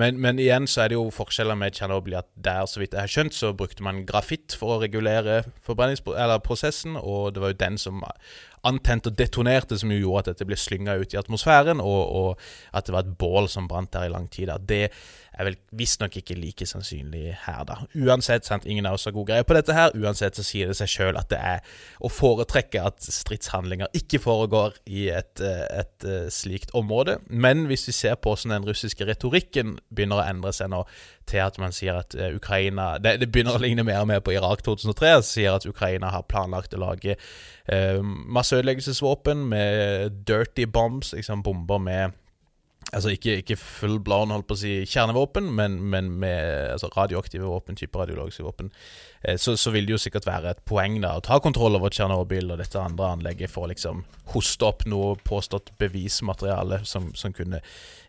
Men, 0.00 0.18
men, 0.20 0.40
igjen 0.42 0.66
så 0.70 0.84
er 0.84 0.90
det 0.90 0.98
jo 0.98 1.10
forskjeller 1.14 1.58
med 1.58 1.76
Tsjernobyl 1.76 2.16
at 2.18 2.30
der, 2.34 2.64
så 2.66 2.82
vidt 2.82 2.96
jeg 2.96 3.04
har 3.06 3.12
skjønt, 3.12 3.36
så 3.36 3.52
brukte 3.54 3.84
man 3.86 4.02
grafitt 4.08 4.56
for 4.58 4.76
å 4.76 4.80
regulere 4.82 5.44
prosessen, 6.44 6.98
og 6.98 7.34
det 7.34 7.44
var 7.44 7.54
jo 7.54 7.62
den 7.62 7.78
som 7.78 8.02
antente 8.64 9.10
og 9.12 9.18
detonerte, 9.18 9.76
som 9.78 9.92
jo 9.92 10.00
gjorde 10.00 10.24
at 10.24 10.30
dette 10.32 10.48
ble 10.48 10.56
slynga 10.58 10.96
ut 11.00 11.14
i 11.14 11.20
atmosfæren, 11.20 11.82
og, 11.84 12.00
og, 12.16 12.48
at 12.72 12.86
det 12.86 12.96
var 12.96 13.04
et 13.04 13.14
bål 13.20 13.48
som 13.52 13.68
brant 13.68 13.92
der 13.92 14.08
i 14.08 14.12
lang 14.12 14.26
tid. 14.32 14.48
Da. 14.50 14.56
Det 14.58 14.82
er 15.34 15.48
vel 15.48 15.58
visstnok 15.74 16.16
ikke 16.20 16.36
like 16.38 16.66
sannsynlig 16.68 17.34
her, 17.44 17.64
da. 17.68 17.80
Uansett, 17.98 18.46
sant, 18.46 18.66
ingen 18.70 18.86
av 18.88 18.96
oss 18.96 19.06
har 19.08 19.14
god 19.16 19.28
greie 19.32 19.46
på 19.46 19.56
dette 19.56 19.74
her. 19.76 19.94
Uansett 19.98 20.38
så 20.38 20.46
sier 20.46 20.70
det 20.70 20.78
seg 20.78 20.90
sjøl 20.90 21.18
at 21.20 21.30
det 21.32 21.40
er 21.42 21.80
å 22.04 22.10
foretrekke 22.12 22.84
at 22.86 23.04
stridshandlinger 23.04 23.92
ikke 23.98 24.22
foregår 24.22 24.78
i 24.86 25.08
et, 25.12 25.42
et, 25.42 25.94
et 26.06 26.08
slikt 26.32 26.74
område. 26.78 27.18
Men 27.28 27.66
hvis 27.70 27.88
vi 27.90 27.96
ser 27.96 28.16
på 28.16 28.32
hvordan 28.32 28.56
den 28.56 28.68
russiske 28.70 29.08
retorikken 29.08 29.76
begynner 29.94 30.22
å 30.22 30.26
endre 30.26 30.52
seg 30.54 30.70
nå, 30.72 30.82
til 31.28 31.42
at 31.44 31.58
man 31.60 31.74
sier 31.74 32.00
at 32.00 32.16
uh, 32.18 32.30
Ukraina 32.36 32.94
det, 33.02 33.16
det, 33.22 33.30
begynner 33.32 33.58
å 33.58 33.62
ligne 33.62 33.84
mer 33.86 34.02
og 34.02 34.10
mer 34.10 34.24
på 34.24 34.34
Irak 34.36 34.64
2003, 34.66 35.14
som 35.20 35.30
sier 35.30 35.56
at 35.56 35.68
Ukraina 35.68 36.12
har 36.14 36.26
planlagt 36.30 36.74
å 36.76 36.82
lage 36.82 37.16
uh, 37.16 38.00
masseødeleggelsesvåpen 38.02 39.46
med 39.52 40.22
dirty 40.28 40.66
bombs, 40.66 41.14
liksom 41.16 41.44
bomber 41.46 41.82
med 41.82 42.18
Altså 42.94 43.14
ikke, 43.14 43.38
ikke 43.42 43.58
full 43.60 43.98
blown 44.04 44.32
holdt 44.34 44.46
på 44.48 44.56
å 44.56 44.60
si 44.60 44.74
kjernevåpen, 44.86 45.50
men, 45.56 45.80
men 45.90 46.12
med 46.22 46.74
altså 46.74 46.90
radioaktive 46.94 47.48
våpen, 47.48 47.78
type 47.78 47.98
radiologiske 47.98 48.46
våpen. 48.46 48.70
Eh, 49.24 49.36
så, 49.36 49.56
så, 49.56 49.70
vil 49.74 49.86
det 49.86 49.96
jo 49.96 50.00
sikkert 50.00 50.26
være 50.28 50.52
et 50.52 50.62
poeng 50.68 50.98
da 51.02 51.14
å 51.16 51.24
ta 51.24 51.38
kontroll 51.42 51.78
over 51.78 51.92
Tsjernobyl 51.92 52.52
og 52.52 52.60
dette 52.60 52.80
andre 52.80 53.14
anlegget 53.16 53.52
for 53.52 53.66
å 53.66 53.72
liksom 53.72 54.04
hoste 54.34 54.66
opp 54.68 54.84
noe 54.90 55.14
påstått 55.24 55.72
bevismateriale 55.80 56.82
som, 56.88 57.10
som, 57.16 57.32
kunne 57.34 57.60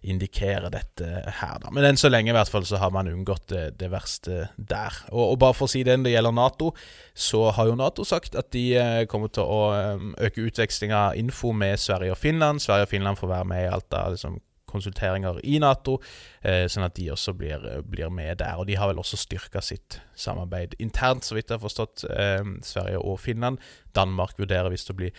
indikere 0.06 0.70
dette 0.70 1.08
her, 1.40 1.56
da. 1.64 1.72
Men 1.74 1.88
enn 1.90 2.00
så 2.00 2.12
lenge 2.12 2.30
i 2.30 2.36
hvert 2.36 2.52
fall 2.52 2.68
så 2.68 2.78
har 2.82 2.92
man 2.94 3.10
unngått 3.10 3.48
det, 3.50 3.64
det 3.80 3.90
verste 3.94 4.50
der. 4.56 5.00
Og, 5.10 5.32
og, 5.32 5.38
bare 5.42 5.58
for 5.58 5.70
å 5.70 5.72
si 5.72 5.82
det 5.88 5.96
når 5.98 6.10
det 6.10 6.16
gjelder 6.16 6.36
Nato, 6.38 6.72
så 7.16 7.46
har 7.56 7.72
jo 7.72 7.78
Nato 7.80 8.06
sagt 8.06 8.38
at 8.38 8.52
de 8.54 8.66
eh, 8.78 9.06
kommer 9.10 9.34
til 9.34 9.48
å 9.48 9.62
eh, 9.74 10.10
øke 10.28 10.46
utveksling 10.50 10.94
av 10.94 11.16
info 11.20 11.56
med 11.56 11.80
Sverige 11.82 12.14
og 12.14 12.22
Finland. 12.22 12.62
Sverige 12.64 12.90
og 12.90 12.92
Finland 12.92 13.22
får 13.22 13.34
være 13.34 13.50
med 13.54 13.66
i 13.66 13.72
alt 13.72 13.98
av 13.98 14.14
liksom 14.14 14.38
konsulteringer 14.76 15.40
i 15.44 15.58
Nato, 15.64 15.98
eh, 16.44 16.66
sånn 16.72 16.86
at 16.88 16.96
de 17.00 17.10
også 17.14 17.34
blir, 17.38 17.66
blir, 17.88 18.12
med 18.14 18.40
der. 18.44 18.60
Og 18.60 18.70
de 18.70 18.78
har 18.80 18.92
vel 18.92 19.02
også 19.02 19.20
styrka 19.20 19.64
sitt 19.64 20.00
samarbeid 20.20 20.78
internt, 20.84 21.26
så 21.26 21.38
vidt 21.38 21.50
jeg 21.50 21.58
har 21.58 21.66
forstått, 21.66 22.06
eh, 22.12 22.46
Sverige 22.64 23.02
og 23.02 23.20
Finland. 23.24 23.60
Danmark 23.96 24.38
vurderer 24.40 24.72
visst 24.74 24.92
å 24.92 24.98
bli 24.98 25.12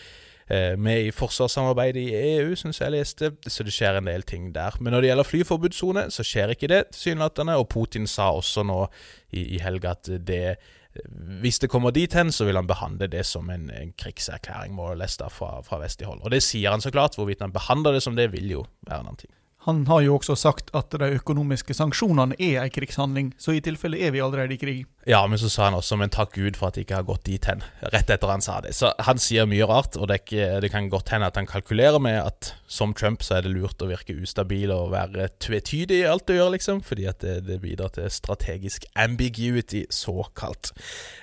eh, 0.48 0.76
med 0.76 1.08
i 1.08 1.10
forsvarssamarbeidet 1.10 2.04
i 2.06 2.16
EU, 2.36 2.54
syns 2.54 2.80
jeg 2.80 2.94
leste, 2.94 3.32
så 3.48 3.66
det 3.66 3.74
skjer 3.74 3.98
en 3.98 4.10
del 4.10 4.22
ting 4.22 4.52
der. 4.54 4.78
Men 4.80 4.94
når 4.94 5.02
det 5.02 5.12
gjelder 5.12 5.30
flyforbudssone, 5.32 6.08
så 6.14 6.26
skjer 6.26 6.54
ikke 6.54 6.70
det, 6.70 6.82
tilsynelatende. 6.94 7.58
Og 7.58 7.68
Putin 7.72 8.06
sa 8.06 8.30
også 8.36 8.66
nå 8.66 8.84
i, 9.32 9.56
i 9.56 9.62
helga 9.64 9.96
at 9.96 10.10
det 10.26 10.56
hvis 11.40 11.58
det 11.58 11.70
kommer 11.70 11.90
dit 11.90 12.12
hen, 12.14 12.32
så 12.32 12.46
vil 12.48 12.56
han 12.56 12.68
behandle 12.68 13.08
det 13.10 13.24
som 13.26 13.50
en, 13.50 13.70
en 13.70 13.92
krigserklæring, 13.98 14.74
må 14.74 14.92
leste 14.94 15.28
fra, 15.32 15.60
fra 15.66 15.80
vestlig 15.82 16.08
hold. 16.08 16.22
Og 16.24 16.32
det 16.32 16.42
sier 16.44 16.72
han 16.72 16.84
så 16.84 16.92
klart. 16.94 17.16
Hvorvidt 17.16 17.42
han 17.44 17.52
behandler 17.54 17.96
det 17.96 18.02
som 18.04 18.16
det, 18.16 18.30
vil 18.32 18.50
jo 18.50 18.64
være 18.86 19.00
en 19.00 19.06
annen 19.06 19.20
ting. 19.20 19.32
Han 19.66 19.82
har 19.88 20.04
jo 20.04 20.16
også 20.20 20.36
sagt 20.38 20.70
at 20.78 20.94
de 20.94 21.08
økonomiske 21.18 21.74
sanksjonene 21.74 22.36
er 22.38 22.60
en 22.62 22.70
krigshandling, 22.70 23.32
så 23.38 23.56
i 23.56 23.62
tilfelle 23.64 23.98
er 23.98 24.12
vi 24.14 24.22
allerede 24.22 24.54
i 24.54 24.60
krig. 24.60 24.84
Ja, 25.06 25.20
men 25.26 25.38
så 25.38 25.50
sa 25.50 25.68
han 25.68 25.76
også 25.78 25.98
men 25.98 26.10
takk 26.10 26.32
Gud 26.34 26.58
for 26.58 26.68
at 26.68 26.76
det 26.76 26.86
ikke 26.86 27.00
har 27.00 27.06
gått 27.06 27.24
dit 27.26 27.44
hen, 27.50 27.64
rett 27.94 28.10
etter 28.10 28.30
han 28.30 28.42
sa 28.42 28.60
det. 28.62 28.76
Så 28.78 28.92
han 29.06 29.18
sier 29.22 29.48
mye 29.50 29.66
rart, 29.66 29.98
og 29.98 30.06
det, 30.10 30.20
ikke, 30.22 30.60
det 30.62 30.70
kan 30.70 30.90
godt 30.90 31.10
hende 31.14 31.28
at 31.30 31.38
han 31.38 31.50
kalkulerer 31.50 32.02
med 32.02 32.20
at 32.20 32.52
som 32.70 32.94
Trump 32.94 33.22
så 33.26 33.36
er 33.36 33.46
det 33.46 33.52
lurt 33.54 33.82
å 33.82 33.90
virke 33.90 34.14
ustabil 34.18 34.70
og 34.74 34.92
være 34.94 35.28
tvetydig 35.42 36.00
i 36.02 36.08
alt 36.10 36.26
du 36.30 36.36
gjør, 36.36 36.52
liksom, 36.54 36.82
fordi 36.86 37.06
at 37.10 37.22
det, 37.22 37.36
det 37.46 37.60
bidrar 37.62 37.94
til 37.94 38.10
strategisk 38.10 38.86
ambiguity, 38.94 39.84
såkalt. 39.94 40.72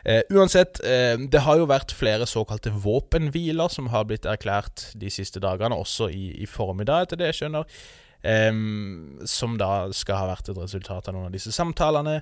Eh, 0.04 0.24
uansett, 0.36 0.84
eh, 0.84 1.16
det 1.16 1.44
har 1.48 1.60
jo 1.60 1.72
vært 1.72 1.96
flere 1.96 2.28
såkalte 2.28 2.76
våpenhviler 2.76 3.72
som 3.72 3.92
har 3.96 4.08
blitt 4.12 4.28
erklært 4.28 4.90
de 5.00 5.12
siste 5.12 5.44
dagene, 5.44 5.80
også 5.80 6.12
i, 6.12 6.30
i 6.44 6.48
formiddag, 6.50 7.08
etter 7.08 7.20
det 7.20 7.32
jeg 7.32 7.44
skjønner. 7.44 7.84
Um, 8.24 9.20
som 9.28 9.58
da 9.60 9.90
skal 9.92 10.22
ha 10.22 10.28
vært 10.30 10.48
et 10.48 10.60
resultat 10.62 11.10
av 11.10 11.16
noen 11.16 11.28
av 11.28 11.34
disse 11.34 11.52
samtalene 11.52 12.22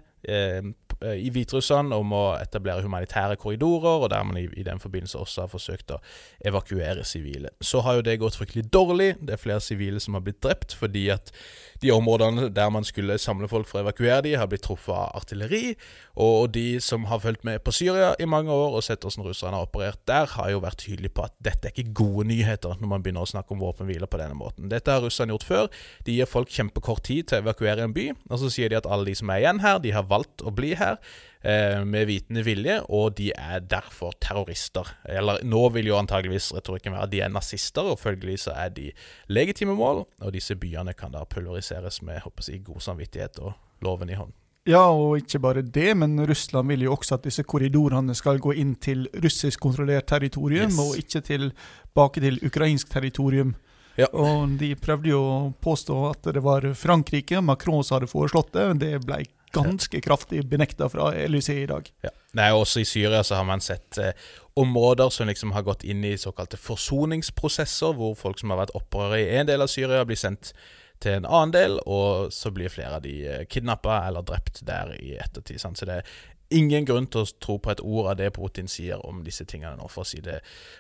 i 1.01 1.31
Hviterussland 1.34 1.95
om 1.95 2.13
å 2.13 2.21
etablere 2.38 2.84
humanitære 2.86 3.39
korridorer, 3.41 4.03
og 4.05 4.12
der 4.13 4.25
man 4.27 4.38
i, 4.38 4.45
i, 4.53 4.65
den 4.65 4.79
forbindelse 4.81 5.17
også 5.17 5.45
har 5.45 5.51
forsøkt 5.51 5.95
å 5.95 5.99
evakuere 6.45 7.05
sivile. 7.07 7.49
Så 7.62 7.81
har 7.86 7.97
jo 7.97 8.05
det 8.05 8.19
gått 8.21 8.38
fryktelig 8.38 8.67
dårlig. 8.73 9.15
Det 9.21 9.34
er 9.36 9.41
flere 9.41 9.63
sivile 9.65 10.01
som 10.03 10.17
har 10.17 10.25
blitt 10.25 10.41
drept 10.43 10.75
fordi 10.77 11.07
at 11.13 11.34
de 11.81 11.89
områdene 11.93 12.51
der 12.53 12.69
man 12.69 12.86
skulle 12.86 13.17
samle 13.17 13.49
folk 13.49 13.65
for 13.69 13.79
å 13.79 13.86
evakuere 13.88 14.21
de, 14.27 14.36
har 14.38 14.49
blitt 14.49 14.62
truffet 14.67 14.93
av 14.93 15.17
artilleri. 15.17 15.73
Og 16.21 16.51
de 16.53 16.77
som 16.84 17.07
har 17.10 17.21
fulgt 17.23 17.45
med 17.47 17.63
på 17.65 17.73
Syria 17.73 18.12
i 18.21 18.27
mange 18.29 18.53
år 18.53 18.77
og 18.77 18.86
sett 18.86 19.01
hvordan 19.01 19.25
russerne 19.25 19.57
har 19.57 19.65
operert 19.65 20.03
der, 20.10 20.29
har 20.36 20.51
jo 20.53 20.62
vært 20.62 20.84
tydelige 20.84 21.15
på 21.17 21.25
at 21.25 21.34
dette 21.41 21.71
er 21.71 21.73
ikke 21.73 21.95
gode 22.03 22.27
nyheter 22.29 22.77
når 22.77 22.93
man 22.93 23.05
begynner 23.05 23.25
å 23.25 23.31
snakke 23.31 23.55
om 23.55 23.63
våpenhvile 23.63 24.10
på 24.12 24.21
denne 24.21 24.38
måten. 24.38 24.69
Dette 24.69 24.93
har 24.93 25.01
russerne 25.01 25.34
gjort 25.34 25.47
før. 25.47 25.71
De 26.05 26.19
gir 26.19 26.29
folk 26.29 26.53
kjempekort 26.53 27.01
tid 27.10 27.31
til 27.31 27.39
å 27.39 27.47
evakuere 27.47 27.88
en 27.88 27.95
by, 27.97 28.12
og 28.29 28.43
så 28.43 28.51
sier 28.53 28.69
de 28.69 28.77
at 28.77 28.89
alle 28.89 29.10
de 29.10 29.17
som 29.17 29.34
er 29.34 29.41
igjen 29.41 29.63
her, 29.65 29.81
de 29.81 29.95
har 29.95 30.05
valgt 30.12 30.43
å 30.43 30.54
bli 30.56 30.74
her 30.80 30.97
eh, 31.41 31.80
med 31.88 32.10
vitende 32.10 32.43
vilje, 32.45 32.78
og 32.91 33.15
de 33.19 33.32
er 33.36 33.63
derfor 33.71 34.15
terrorister. 34.24 34.93
Eller 35.10 35.41
nå 35.47 35.63
vil 35.76 35.91
jo 35.91 35.97
antageligvis 36.00 36.52
retorikken 36.58 36.95
være 36.95 37.08
at 37.08 37.13
de 37.15 37.24
er 37.26 37.34
nazister, 37.34 37.88
og 37.93 38.02
følgelig 38.02 38.43
så 38.45 38.56
er 38.58 38.76
de 38.76 38.91
legitime 39.32 39.76
mål, 39.78 40.06
og 40.21 40.36
disse 40.36 40.58
byene 40.60 40.95
kan 40.97 41.15
da 41.15 41.26
pulveriseres 41.26 42.02
med 42.06 42.21
håper 42.26 42.52
jeg, 42.52 42.65
god 42.67 42.86
samvittighet 42.91 43.41
og 43.41 43.58
loven 43.86 44.12
i 44.12 44.19
hånd. 44.19 44.36
Ja, 44.69 44.84
og 44.93 45.17
ikke 45.17 45.39
bare 45.41 45.63
det, 45.65 45.89
men 45.97 46.19
Russland 46.30 46.69
vil 46.69 46.84
jo 46.86 46.93
også 46.93 47.17
at 47.17 47.26
disse 47.26 47.41
korridorene 47.50 48.13
skal 48.13 48.38
gå 48.41 48.54
inn 48.62 48.76
til 48.78 49.08
russisk 49.24 49.63
kontrollert 49.63 50.06
territorium, 50.12 50.69
yes. 50.69 50.78
og 50.84 51.00
ikke 51.02 51.24
tilbake 51.26 52.21
til 52.21 52.38
ukrainsk 52.45 52.91
territorium. 52.93 53.56
Ja. 53.97 54.08
Og 54.13 54.54
de 54.62 54.71
prøvde 54.80 55.12
jo 55.12 55.21
å 55.21 55.39
påstå 55.65 55.97
at 56.12 56.30
det 56.38 56.43
var 56.45 56.67
Frankrike, 56.78 57.41
Macron 57.43 57.84
som 57.84 57.97
hadde 57.97 58.12
foreslått 58.12 58.54
det. 58.56 58.67
Det 58.86 58.93
ble 59.04 59.24
ganske 59.55 60.01
kraftig 60.03 60.43
benekta 60.49 60.89
fra 60.89 61.11
LUC 61.27 61.49
i 61.53 61.69
dag. 61.69 61.89
Ja. 62.05 62.11
Nei, 62.37 62.51
også 62.55 62.81
i 62.81 62.87
Syria 62.87 63.23
så 63.27 63.39
har 63.39 63.47
man 63.47 63.63
sett 63.63 63.97
eh, 63.99 64.13
områder 64.59 65.09
som 65.09 65.27
liksom 65.27 65.51
har 65.55 65.65
gått 65.67 65.83
inn 65.83 66.03
i 66.07 66.17
såkalte 66.19 66.59
forsoningsprosesser, 66.59 67.95
hvor 67.97 68.15
folk 68.19 68.39
som 68.39 68.53
har 68.53 68.63
vært 68.63 68.75
opprørere 68.77 69.23
i 69.23 69.41
en 69.41 69.49
del 69.49 69.63
av 69.63 69.71
Syria, 69.71 70.05
blir 70.07 70.19
sendt 70.19 70.53
til 71.01 71.17
en 71.17 71.25
annen 71.25 71.53
del, 71.55 71.79
og 71.89 72.29
så 72.33 72.51
blir 72.53 72.71
flere 72.71 72.99
av 72.99 73.05
de 73.05 73.15
eh, 73.25 73.45
kidnappa 73.49 74.03
eller 74.07 74.25
drept 74.27 74.61
der 74.67 74.93
i 74.99 75.15
ettertid. 75.17 75.61
Sant? 75.61 75.79
Så 75.81 75.87
det 75.89 76.03
ingen 76.51 76.85
grunn 76.87 77.07
til 77.11 77.23
å 77.23 77.29
tro 77.43 77.57
på 77.61 77.71
et 77.73 77.83
ord 77.83 78.11
av 78.11 78.17
det 78.19 78.31
Putin 78.35 78.69
sier 78.71 79.01
om 79.07 79.23
disse 79.25 79.45
tingene 79.49 79.77
nå, 79.79 79.87
for 79.91 80.05
å 80.05 80.09
si 80.09 80.21
det, 80.23 80.39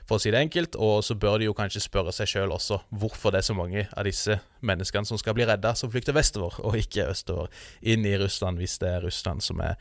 å 0.09 0.19
si 0.21 0.33
det 0.33 0.41
enkelt. 0.41 0.77
Og 0.79 0.99
så 1.05 1.17
bør 1.19 1.39
de 1.41 1.49
jo 1.49 1.55
kanskje 1.57 1.83
spørre 1.83 2.13
seg 2.15 2.29
sjøl 2.29 2.55
også 2.55 2.81
hvorfor 2.89 3.33
det 3.33 3.41
er 3.41 3.49
så 3.51 3.57
mange 3.57 3.87
av 3.87 4.07
disse 4.07 4.39
menneskene 4.65 5.07
som 5.07 5.19
skal 5.21 5.37
bli 5.37 5.47
redda, 5.49 5.73
som 5.77 5.91
flykter 5.93 6.17
vestover, 6.17 6.59
og 6.65 6.77
ikke 6.79 7.09
østover, 7.11 7.49
inn 7.81 8.05
i 8.07 8.17
Russland, 8.21 8.61
hvis 8.61 8.77
det 8.83 8.93
er 8.97 9.07
Russland 9.07 9.43
som 9.45 9.63
er 9.63 9.79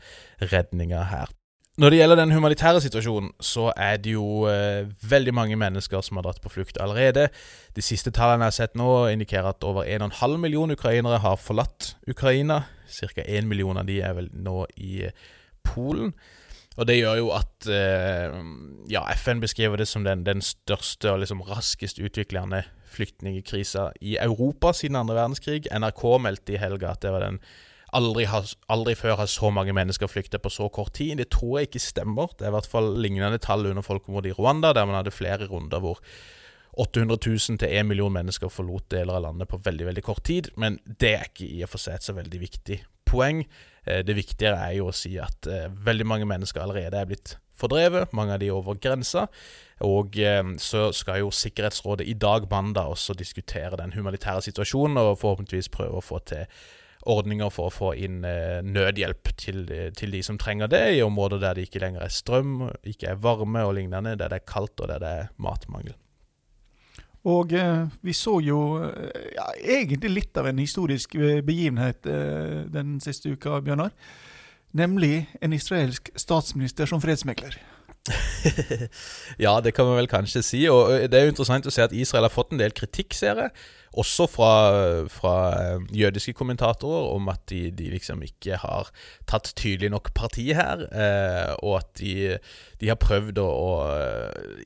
redninga 0.51 1.05
her. 1.11 1.31
Når 1.79 1.89
det 1.89 1.97
gjelder 2.01 2.19
den 2.19 2.33
humanitære 2.35 2.81
situasjonen, 2.83 3.29
så 3.39 3.69
er 3.79 3.95
det 4.03 4.11
jo 4.11 4.43
eh, 4.51 4.89
veldig 5.07 5.31
mange 5.33 5.55
mennesker 5.55 6.03
som 6.03 6.19
har 6.19 6.25
dratt 6.25 6.41
på 6.43 6.51
flukt 6.51 6.77
allerede. 6.83 7.29
De 7.75 7.81
siste 7.81 8.11
tallene 8.11 8.43
jeg 8.43 8.51
har 8.51 8.57
sett 8.57 8.75
nå, 8.75 8.89
indikerer 9.13 9.53
at 9.53 9.63
over 9.63 9.87
1,5 9.87 10.35
millioner 10.37 10.75
ukrainere 10.75 11.21
har 11.23 11.39
forlatt 11.39 11.93
Ukraina. 12.11 12.65
Ca. 12.91 13.23
1 13.23 13.47
million 13.47 13.79
av 13.79 13.87
de 13.87 14.01
er 14.03 14.17
vel 14.17 14.27
nå 14.35 14.65
i 14.75 15.07
Polen. 15.67 16.13
Og 16.79 16.87
det 16.87 17.01
gjør 17.01 17.17
jo 17.19 17.31
at 17.35 17.67
eh, 17.67 18.35
ja, 18.91 19.03
FN 19.19 19.41
beskriver 19.43 19.81
det 19.81 19.89
som 19.91 20.05
den, 20.07 20.23
den 20.27 20.43
største 20.45 21.11
og 21.11 21.19
liksom 21.23 21.43
raskest 21.43 21.99
utviklende 21.99 22.63
flyktningkrisa 22.91 23.89
i 24.01 24.15
Europa 24.21 24.71
siden 24.75 24.99
andre 24.99 25.17
verdenskrig. 25.19 25.67
NRK 25.67 26.05
meldte 26.23 26.55
i 26.55 26.61
helga 26.61 26.93
at 26.95 27.03
det 27.03 27.13
var 27.13 27.27
den 27.27 27.43
Aldri, 27.91 28.23
har, 28.23 28.45
aldri, 28.71 28.93
før 28.95 29.17
har 29.19 29.27
så 29.27 29.49
mange 29.51 29.73
mennesker 29.75 30.07
flyktet 30.07 30.39
på 30.39 30.47
så 30.47 30.69
kort 30.71 30.93
tid. 30.95 31.17
Det 31.19 31.25
tror 31.33 31.57
jeg 31.59 31.67
ikke 31.67 31.81
stemmer. 31.83 32.29
Det 32.39 32.45
er 32.45 32.53
i 32.53 32.55
hvert 32.55 32.69
fall 32.71 32.87
lignende 33.03 33.35
tall 33.43 33.67
under 33.67 33.83
folkemordet 33.83 34.31
i 34.31 34.35
Rwanda, 34.37 34.71
der 34.71 34.87
man 34.87 34.95
hadde 34.95 35.11
flere 35.11 35.49
runder 35.51 35.83
hvor 35.83 35.99
800 36.79 37.19
000 37.19 37.59
til 37.59 37.67
1 37.67 37.89
million 37.89 38.13
mennesker 38.15 38.47
forlot 38.47 38.87
deler 38.95 39.17
av 39.17 39.25
landet 39.25 39.51
på 39.51 39.59
veldig 39.59 39.89
veldig 39.89 40.03
kort 40.07 40.23
tid. 40.23 40.47
Men 40.55 40.79
det 40.87 41.11
er 41.17 41.27
ikke 41.27 41.49
i 41.51 41.59
og 41.65 41.73
for 41.73 41.83
seg 41.83 41.99
et 41.99 42.07
så 42.07 42.15
veldig 42.15 42.39
viktig 42.39 42.79
poeng. 43.11 43.43
Eh, 43.85 44.03
det 44.05 44.17
viktigere 44.17 44.59
er 44.67 44.77
jo 44.77 44.89
å 44.91 44.95
si 44.95 45.15
at 45.21 45.47
eh, 45.49 45.69
veldig 45.85 46.05
mange 46.07 46.27
mennesker 46.29 46.61
allerede 46.61 46.99
er 46.99 47.09
blitt 47.09 47.37
fordrevet, 47.57 48.13
mange 48.17 48.35
av 48.35 48.41
de 48.41 48.51
over 48.53 48.77
grensa. 48.81 49.27
Og 49.87 50.19
eh, 50.21 50.43
så 50.61 50.89
skal 50.95 51.23
jo 51.23 51.33
Sikkerhetsrådet 51.33 52.05
i 52.09 52.13
dag, 52.13 52.45
mandag, 52.51 52.93
også 52.93 53.17
diskutere 53.17 53.79
den 53.81 53.95
humanitære 53.97 54.45
situasjonen 54.49 55.01
og 55.01 55.17
forhåpentligvis 55.23 55.71
prøve 55.73 55.97
å 55.97 56.05
få 56.05 56.21
til 56.29 56.45
ordninger 57.09 57.49
for 57.49 57.65
å 57.65 57.73
få 57.73 57.87
inn 57.97 58.19
nødhjelp 58.21 59.31
til, 59.33 59.63
til, 59.97 60.11
de 60.13 60.19
som 60.21 60.37
trenger 60.37 60.69
det, 60.69 60.83
i 60.93 61.01
områder 61.01 61.41
der 61.41 61.57
det 61.57 61.63
ikke 61.65 61.81
lenger 61.81 62.05
er 62.05 62.13
strøm, 62.13 62.67
ikke 62.85 63.15
er 63.15 63.23
varme 63.23 63.63
og 63.65 63.73
lignende, 63.79 64.13
der 64.21 64.29
det 64.29 64.37
er 64.37 64.45
kaldt 64.45 64.83
og 64.85 64.91
der 64.91 65.01
det 65.01 65.13
er 65.23 65.31
matmangel. 65.41 65.95
Og 67.29 67.53
eh, 67.53 67.83
vi 68.01 68.13
så 68.17 68.39
jo 68.41 68.59
eh, 68.81 69.33
ja, 69.35 69.45
egentlig 69.77 70.09
litt 70.09 70.37
av 70.41 70.47
en 70.49 70.61
historisk 70.61 71.13
eh, 71.19 71.41
begivenhet 71.45 72.07
den 72.73 72.95
siste 73.03 73.35
uka, 73.35 73.59
Bjørnar. 73.61 73.93
Nemlig 74.73 75.27
en 75.43 75.53
israelsk 75.53 76.09
statsminister 76.15 76.89
som 76.89 77.01
fredsmekler. 77.03 77.57
ja, 79.45 79.59
det 79.61 79.75
kan 79.75 79.85
man 79.85 79.99
vel 79.99 80.09
kanskje 80.09 80.41
si. 80.45 80.63
Og 80.71 81.11
det 81.11 81.19
er 81.19 81.27
jo 81.27 81.35
interessant 81.35 81.67
å 81.67 81.73
se 81.73 81.83
at 81.85 81.93
Israel 81.93 82.25
har 82.25 82.33
fått 82.33 82.55
en 82.55 82.63
del 82.63 82.73
kritikk, 82.73 83.13
ser 83.13 83.43
jeg. 83.43 83.53
Også 83.99 84.27
fra, 84.31 84.51
fra 85.11 85.33
jødiske 85.91 86.33
kommentatorer 86.37 87.09
om 87.11 87.27
at 87.33 87.43
de, 87.51 87.65
de, 87.75 87.89
liksom 87.91 88.21
ikke 88.23 88.61
har 88.61 88.91
tatt 89.27 89.51
tydelig 89.59 89.91
nok 89.91 90.13
parti 90.15 90.47
her. 90.55 90.85
Eh, 90.91 91.51
og 91.59 91.81
at 91.81 91.91
de, 91.99 92.37
de, 92.79 92.87
har 92.87 92.99
prøvd 93.01 93.41
å, 93.43 93.49
å 93.51 93.73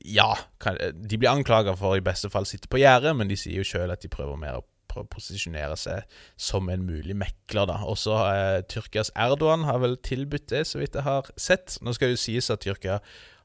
Ja, 0.06 0.30
kan, 0.62 0.78
de 0.78 1.18
blir 1.18 1.32
anklaga 1.32 1.74
for 1.78 1.98
i 1.98 2.04
beste 2.04 2.30
fall 2.30 2.46
sitte 2.46 2.70
på 2.70 2.80
gjerdet, 2.82 3.16
men 3.18 3.30
de 3.30 3.38
sier 3.40 3.58
jo 3.58 3.66
sjøl 3.66 3.90
at 3.90 4.06
de 4.06 4.12
prøver 4.12 4.38
mer 4.38 4.60
å 4.60 4.66
posisjonere 5.12 5.76
seg 5.76 6.18
som 6.40 6.70
en 6.72 6.86
mulig 6.86 7.16
mekler. 7.18 7.66
da. 7.68 7.80
Også 7.84 8.16
eh, 8.30 8.60
Tyrkias 8.70 9.10
Erdogan 9.16 9.66
har 9.68 9.82
vel 9.82 9.98
tilbudt 9.98 10.48
det, 10.52 10.66
så 10.70 10.80
vidt 10.80 10.96
jeg 10.96 11.06
har 11.06 11.28
sett. 11.36 11.78
Nå 11.82 11.96
skal 11.96 12.12
det 12.12 12.18
jo 12.18 12.24
sies 12.24 12.50
at 12.52 12.64
Tyrkia 12.64 13.00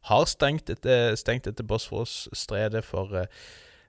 har 0.10 0.30
stengt 0.30 0.70
dette, 0.70 1.18
stengt 1.20 1.46
dette 1.50 1.66
Bosforos-stredet 1.68 2.84
for 2.86 3.14
eh, 3.18 3.28
eh, 3.28 3.38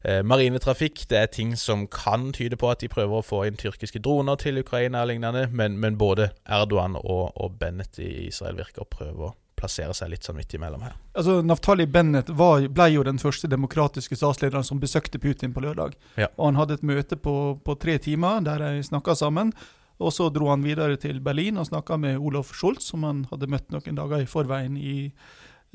marinetrafikk. 0.05 1.05
Det 1.11 1.19
er 1.19 1.31
ting 1.31 1.53
som 1.57 1.87
kan 1.87 2.33
tyde 2.35 2.59
på 2.59 2.71
at 2.73 2.83
de 2.83 2.91
prøver 2.91 3.21
å 3.21 3.27
få 3.27 3.45
inn 3.47 3.59
tyrkiske 3.61 4.03
droner 4.03 4.41
til 4.41 4.59
Ukraina 4.63 5.05
og 5.05 5.13
lignende, 5.13 5.47
men, 5.53 5.79
men 5.83 5.99
både 6.01 6.33
Erdogan 6.43 6.99
og, 6.99 7.31
og 7.37 7.59
Bennett 7.61 8.01
i 8.03 8.27
Israel 8.27 8.59
virker 8.59 8.83
å 8.83 8.91
prøve 8.91 9.29
å 9.29 9.35
plassere 9.63 9.95
seg 9.95 10.11
litt 10.13 10.27
sånn 10.27 10.39
midt 10.39 10.57
imellom 10.57 10.83
her. 10.83 10.97
Altså, 11.15 11.39
Naftali 11.47 11.87
Bennett 11.91 12.33
var, 12.35 12.65
ble 12.75 12.89
jo 12.97 13.05
den 13.07 13.21
første 13.23 13.51
demokratiske 13.51 14.19
statslederen 14.19 14.67
som 14.67 14.81
besøkte 14.83 15.21
Putin 15.23 15.55
på 15.55 15.63
lørdag. 15.63 15.95
Ja. 16.19 16.31
Og 16.37 16.51
Han 16.51 16.59
hadde 16.59 16.81
et 16.81 16.89
møte 16.89 17.19
på, 17.21 17.37
på 17.63 17.79
tre 17.79 17.99
timer 18.03 18.43
der 18.47 18.65
de 18.65 18.83
snakka 18.87 19.15
sammen. 19.19 19.55
Og 20.03 20.11
Så 20.13 20.29
dro 20.35 20.51
han 20.51 20.65
videre 20.67 20.99
til 20.99 21.21
Berlin 21.23 21.61
og 21.61 21.69
snakka 21.69 21.97
med 22.01 22.19
Olof 22.19 22.51
Scholz, 22.57 22.89
som 22.91 23.07
han 23.07 23.27
hadde 23.31 23.51
møtt 23.51 23.71
noen 23.71 23.99
dager 23.99 24.25
i 24.25 24.27
forveien 24.27 24.75
i 24.81 24.97
eh, 25.07 25.13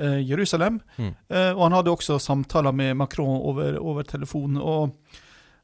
Jerusalem. 0.04 0.80
Mm. 0.98 1.14
Eh, 1.30 1.52
og 1.56 1.64
han 1.68 1.78
hadde 1.80 1.94
også 1.94 2.20
samtaler 2.22 2.76
med 2.76 2.98
Macron 3.00 3.42
over, 3.42 3.80
over 3.82 4.08
telefon. 4.08 4.58
Og 4.62 4.98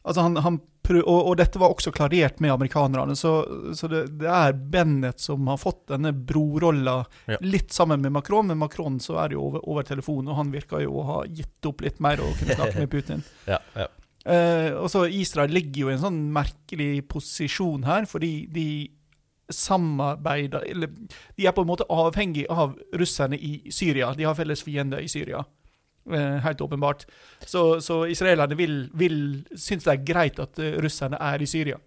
altså 0.03 0.25
han, 0.25 0.39
han 0.43 0.61
og, 0.83 1.07
og, 1.07 1.37
dette 1.39 1.59
var 1.61 1.71
også 1.71 1.93
klarert 1.95 2.41
med 2.43 2.51
amerikanerne. 2.51 3.15
Så, 3.15 3.31
så 3.77 3.87
det, 3.87 4.01
det, 4.19 4.27
er 4.27 4.51
Bennett 4.53 5.21
som 5.23 5.47
har 5.47 5.59
fått 5.61 5.85
denne 5.93 6.11
brorolla 6.11 6.97
ja. 7.29 7.37
litt 7.39 7.71
sammen 7.71 8.03
med 8.03 8.11
Macron. 8.17 8.49
Men 8.51 8.59
Macron 8.59 8.99
så 8.99 9.21
er 9.23 9.31
det 9.31 9.37
jo 9.37 9.45
over, 9.47 9.63
over 9.69 9.87
telefon, 9.87 10.27
og 10.27 10.41
han 10.41 10.51
virker 10.53 10.83
jo 10.83 10.97
å 10.99 11.05
ha 11.07 11.19
gitt 11.29 11.69
opp 11.69 11.85
litt 11.85 12.03
mer 12.03 12.23
og 12.23 12.35
kunne 12.39 12.57
snakke 12.57 12.83
med 12.83 12.91
Putin. 12.91 13.23
ja, 13.53 13.61
ja. 13.79 13.87
Eh, 14.23 14.71
og 14.79 14.87
så 14.91 15.05
Israel 15.11 15.51
ligger 15.51 15.85
jo 15.85 15.89
i 15.91 15.95
en 15.97 16.03
sånn 16.03 16.19
merkelig 16.35 16.91
posisjon 17.11 17.87
her, 17.87 18.07
fordi 18.07 18.33
de 18.51 18.67
samarbeider 19.51 20.63
Eller 20.69 20.87
de 21.37 21.45
er 21.45 21.51
på 21.51 21.61
en 21.61 21.67
måte 21.67 21.87
avhengig 21.91 22.45
av 22.49 22.77
russerne 22.95 23.37
i 23.37 23.71
Syria. 23.71 24.13
De 24.17 24.23
har 24.23 24.37
felles 24.37 24.63
fiender 24.63 25.03
i 25.03 25.09
Syria. 25.11 25.43
Eh, 26.11 26.37
helt 26.43 26.61
åpenbart. 26.61 27.05
Så, 27.45 27.81
så 27.81 28.05
israelerne 28.05 28.55
vil, 28.59 28.89
vil 28.93 29.17
synes 29.55 29.85
det 29.85 29.93
er 29.93 30.05
greit 30.07 30.39
at 30.39 30.59
uh, 30.59 30.75
russerne 30.83 31.19
er 31.19 31.41
i 31.41 31.47
Syria. 31.47 31.77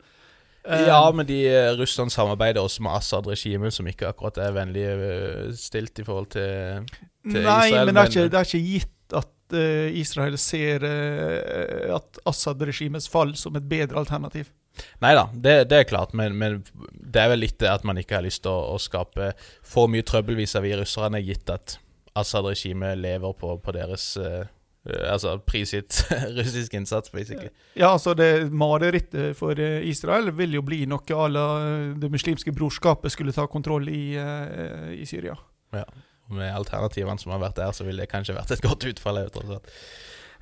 Uh, 0.66 0.86
ja, 0.88 1.00
men 1.14 1.28
de 1.28 1.40
russerne 1.78 2.10
samarbeider 2.10 2.64
også 2.64 2.82
med 2.82 2.96
Assad-regimet, 2.96 3.74
som 3.76 3.86
ikke 3.86 4.08
akkurat 4.08 4.40
er 4.40 4.56
vennlig 4.56 4.86
stilt 5.58 6.00
i 6.00 6.06
forhold 6.06 6.30
til, 6.32 6.88
til 7.28 7.44
nei, 7.44 7.68
Israel. 7.68 7.86
men 7.86 7.94
det 7.94 8.02
er, 8.02 8.12
ikke, 8.14 8.28
det 8.32 8.40
er 8.40 8.48
ikke 8.48 8.64
gitt 8.72 9.18
at 9.20 9.32
Israel 10.00 10.38
ser 10.42 10.88
at 11.94 12.18
Assad-regimets 12.26 13.06
fall 13.12 13.36
som 13.38 13.54
et 13.60 13.68
bedre 13.68 14.00
alternativ. 14.00 14.48
Nei 15.04 15.14
da, 15.16 15.26
det, 15.32 15.56
det, 15.70 15.78
er 15.80 15.88
klart, 15.88 16.14
men, 16.16 16.36
men, 16.38 16.60
det 16.96 17.22
er 17.22 17.32
vel 17.32 17.44
litt 17.44 17.58
det 17.62 17.70
at 17.72 17.86
man 17.86 17.98
ikke 18.00 18.18
har 18.18 18.26
lyst 18.26 18.44
til 18.44 18.52
å, 18.52 18.74
å 18.74 18.80
skape 18.82 19.32
for 19.64 19.90
mye 19.92 20.06
trøbbel 20.06 20.38
vis-à-vis 20.38 20.80
russerne, 20.82 21.22
gitt 21.24 21.50
at 21.52 21.78
Assad-regimet 22.16 22.96
lever 22.96 23.34
på, 23.36 23.56
på 23.60 23.74
deres 23.76 24.14
uh, 24.16 24.46
Altså 24.86 25.32
prisgitt 25.42 25.98
russisk 26.38 26.76
innsats, 26.78 27.10
basically. 27.10 27.50
Ja, 27.74 27.90
altså 27.90 28.14
det 28.14 28.52
Marerittet 28.54 29.34
for 29.34 29.58
Israel 29.58 30.30
vil 30.38 30.54
jo 30.54 30.62
bli 30.62 30.84
noe 30.86 31.16
à 31.18 31.26
la 31.26 31.46
det 31.98 32.10
muslimske 32.12 32.54
brorskapet 32.54 33.10
skulle 33.10 33.34
ta 33.34 33.48
kontroll 33.50 33.90
i, 33.90 34.14
uh, 34.14 34.92
i 34.94 35.02
Syria. 35.08 35.34
Ja, 35.74 35.84
Med 36.30 36.54
alternativene 36.54 37.18
som 37.18 37.34
har 37.34 37.42
vært 37.42 37.58
der, 37.58 37.74
så 37.74 37.84
ville 37.86 38.06
det 38.06 38.12
kanskje 38.14 38.38
vært 38.38 38.54
et 38.54 38.62
godt 38.62 38.86
utfall. 38.92 39.24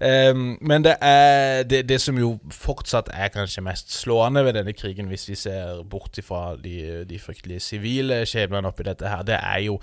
Um, 0.00 0.56
men 0.60 0.84
det 0.84 0.96
er 1.00 1.62
det, 1.62 1.84
det, 1.88 2.00
som 2.02 2.18
jo 2.18 2.34
fortsatt 2.50 3.12
er 3.14 3.30
kanskje 3.34 3.62
mest 3.62 3.92
slående 3.94 4.42
ved 4.44 4.56
denne 4.58 4.74
krigen, 4.74 5.06
hvis 5.06 5.28
vi 5.28 5.38
ser 5.38 5.84
bort 5.90 6.18
fra 6.26 6.56
de, 6.56 7.04
de 7.08 7.20
fryktelige 7.22 7.62
sivile 7.62 8.24
skjebnene 8.26 8.68
oppi 8.68 8.86
dette 8.88 9.08
her, 9.08 9.22
det 9.22 9.38
er 9.38 9.62
jo 9.68 9.78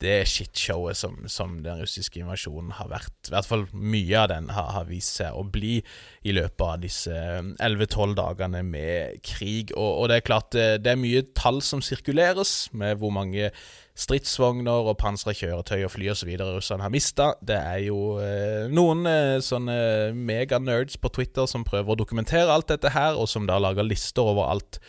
det 0.00 0.22
shitshowet 0.28 0.96
som, 0.96 1.16
som 1.28 1.58
den 1.64 1.82
russiske 1.82 2.22
invasjonen 2.22 2.72
har 2.78 2.88
vært. 2.88 3.16
I 3.28 3.34
hvert 3.34 3.48
fall 3.48 3.66
mye 3.76 4.22
av 4.22 4.30
den 4.32 4.48
har, 4.54 4.70
har 4.78 4.88
vist 4.88 5.20
seg 5.20 5.36
å 5.36 5.44
bli 5.44 5.76
i 6.24 6.34
løpet 6.36 6.64
av 6.64 6.80
disse 6.80 7.16
11-12 7.60 8.14
dagene 8.16 8.62
med 8.64 9.20
krig. 9.26 9.74
Og, 9.76 9.90
og, 9.90 10.08
det 10.10 10.20
er 10.20 10.26
klart 10.26 10.50
det, 10.56 10.68
det, 10.86 10.94
er 10.94 11.02
mye 11.02 11.26
tall 11.36 11.60
som 11.64 11.84
sirkuleres, 11.84 12.70
med 12.72 12.96
hvor 13.00 13.12
mange 13.12 13.50
stridsvogner 13.98 14.90
og 14.90 14.98
pansra 15.00 15.34
kjøretøy 15.36 15.84
og 15.84 15.92
fly 15.94 16.10
osv. 16.12 16.30
russerne 16.40 16.86
har 16.86 16.92
mista. 16.94 17.32
Det 17.42 17.58
er 17.58 17.82
jo 17.88 18.18
eh, 18.22 18.70
noen 18.72 19.04
eh, 19.08 19.38
sånne 19.44 19.76
meganerds 20.16 20.98
på 21.00 21.12
Twitter 21.12 21.48
som 21.50 21.66
prøver 21.66 21.94
å 21.94 22.00
dokumentere 22.00 22.52
alt 22.52 22.70
dette 22.70 22.94
her, 22.94 23.18
og 23.18 23.28
som 23.28 23.48
da 23.50 23.58
lager 23.60 23.86
lister 23.86 24.26
over 24.32 24.50
alt 24.52 24.80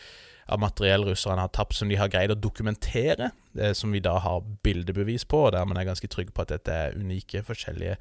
av 0.48 0.60
materiell 0.62 1.04
russerne 1.06 1.44
har 1.44 1.52
tapt, 1.54 1.76
som 1.78 1.92
de 1.92 2.00
har 2.00 2.10
greid 2.12 2.32
å 2.32 2.38
dokumentere, 2.38 3.30
som 3.76 3.92
vi 3.92 4.00
da 4.00 4.14
har 4.24 4.44
bildebevis 4.64 5.26
på, 5.28 5.42
og 5.46 5.52
dermed 5.52 5.76
er 5.76 5.82
er 5.82 5.90
ganske 5.90 6.10
trygg 6.10 6.32
på 6.34 6.44
at 6.44 6.52
dette 6.54 6.72
er 6.72 6.96
unike, 6.98 7.42
forskjellige 7.46 7.98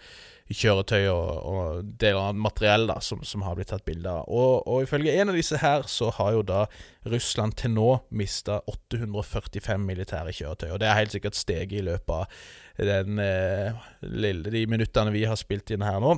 kjøretøy 0.51 1.05
og, 1.11 1.29
og 1.47 1.91
deler 2.01 2.31
av 2.31 2.39
materiell 2.39 2.87
da, 2.89 2.97
som, 3.03 3.21
som, 3.27 3.43
har 3.45 3.55
blitt 3.57 3.71
tatt 3.71 3.85
bilde 3.87 4.11
av. 4.11 4.25
Og, 4.27 4.65
og, 4.65 4.81
ifølge 4.85 5.13
en 5.21 5.31
av 5.31 5.37
disse 5.37 5.59
her, 5.61 5.85
så 5.89 6.11
har 6.17 6.35
jo 6.37 6.43
da 6.47 6.65
Russland 7.11 7.57
til 7.59 7.75
nå 7.75 7.89
mista 8.17 8.61
845 8.71 9.87
militære 9.87 10.35
kjøretøy, 10.35 10.69
og 10.73 10.81
det 10.81 10.89
er 10.89 10.99
helt 10.99 11.15
sikkert 11.15 11.39
steget 11.39 11.79
i 11.79 11.85
løpet 11.87 12.15
av 12.17 12.91
den, 12.91 13.21
eh, 13.21 13.87
lille, 14.07 14.51
de 14.53 14.65
minuttene 14.69 15.13
vi 15.13 15.25
har 15.29 15.39
spilt 15.39 15.71
inn 15.73 15.85
her 15.85 16.01
nå. 16.03 16.17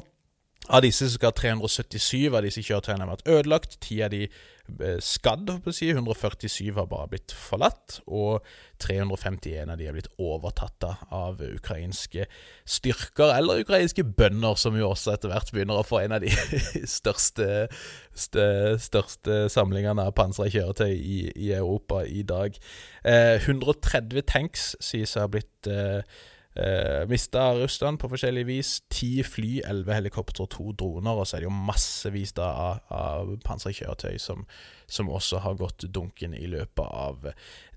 Av 0.72 0.80
disse 0.84 1.10
skal 1.12 1.34
377 1.36 2.30
av 2.32 2.44
disse 2.46 2.64
kjøretøyene 2.64 3.04
ha 3.04 3.12
vært 3.12 3.28
ødelagt. 3.28 3.74
Ti 3.84 3.98
av 4.06 4.14
de 4.14 4.22
eh, 4.30 5.00
skadd, 5.04 5.50
å 5.60 5.74
si. 5.76 5.90
147 5.92 6.70
har 6.78 6.88
bare 6.88 7.10
blitt 7.12 7.34
forlatt. 7.36 7.98
Og 8.08 8.46
351 8.84 9.74
av 9.74 9.82
de 9.82 9.90
har 9.90 9.98
blitt 9.98 10.08
overtatt 10.24 10.88
av 11.12 11.44
ukrainske 11.44 12.30
styrker, 12.64 13.34
eller 13.36 13.60
ukrainske 13.66 14.06
bønder, 14.08 14.56
som 14.60 14.80
jo 14.80 14.88
også 14.94 15.18
etter 15.18 15.34
hvert 15.34 15.52
begynner 15.52 15.82
å 15.82 15.88
få 15.88 16.00
en 16.06 16.16
av 16.16 16.24
de 16.24 16.32
største, 16.98 17.68
største, 18.16 19.40
samlingene 19.52 20.08
av 20.08 20.16
pansra 20.16 20.48
kjøretøy 20.48 20.94
i, 20.96 21.20
i, 21.36 21.52
Europa 21.58 22.06
i 22.08 22.24
dag. 22.28 22.56
Eh, 23.04 23.36
130 23.44 24.24
tanks 24.32 24.78
sies 24.80 25.18
å 25.18 25.26
ha 25.26 25.34
blitt 25.36 25.68
eh, 25.68 26.08
Uh, 26.54 27.10
Mista 27.10 27.48
Russland 27.58 27.98
på 28.00 28.10
forskjellig 28.12 28.44
vis. 28.48 28.76
Ti 28.94 29.24
fly, 29.26 29.64
elleve 29.66 29.96
helikoptre, 29.98 30.46
to 30.52 30.72
droner. 30.78 31.18
Og 31.18 31.28
så 31.28 31.38
er 31.38 31.44
det 31.44 31.50
jo 31.50 31.56
massevis 31.70 32.36
da 32.38 32.50
av, 32.52 32.84
av 32.94 33.34
panserkjøretøy 33.46 34.20
som, 34.22 34.46
som, 34.86 35.10
også 35.10 35.42
har 35.46 35.58
gått 35.58 35.88
dunken 35.94 36.36
i 36.38 36.46
løpet 36.52 36.86
av 36.86 37.30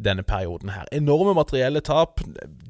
denne 0.02 0.26
perioden 0.26 0.74
her. 0.74 0.88
Enorme 0.92 1.34
materielle 1.38 1.80
tap. 1.80 2.20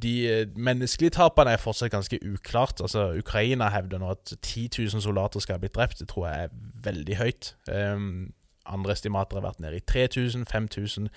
De 0.03 0.47
menneskelige 0.55 1.17
tapene 1.19 1.57
er 1.57 1.63
fortsatt 1.63 1.95
ganske 1.95 2.21
uklart. 2.23 2.81
Altså, 2.81 3.11
Ukraina 3.19 3.73
hevder 3.75 4.03
nå 4.03 4.15
at 4.15 4.37
10 4.41 4.71
000 4.79 5.03
soldater 5.03 5.43
skal 5.43 5.59
ha 5.59 5.65
blitt 5.65 5.75
drept. 5.75 5.99
Det 6.01 6.11
tror 6.13 6.29
jeg 6.31 6.47
er 6.47 6.59
veldig 6.87 7.19
høyt. 7.19 7.55
Um, 7.67 8.31
andre 8.73 8.93
estimater 8.97 9.39
har 9.39 9.47
vært 9.47 9.63
nede 9.63 9.79
i 9.81 9.85
3000-5000. 9.91 11.09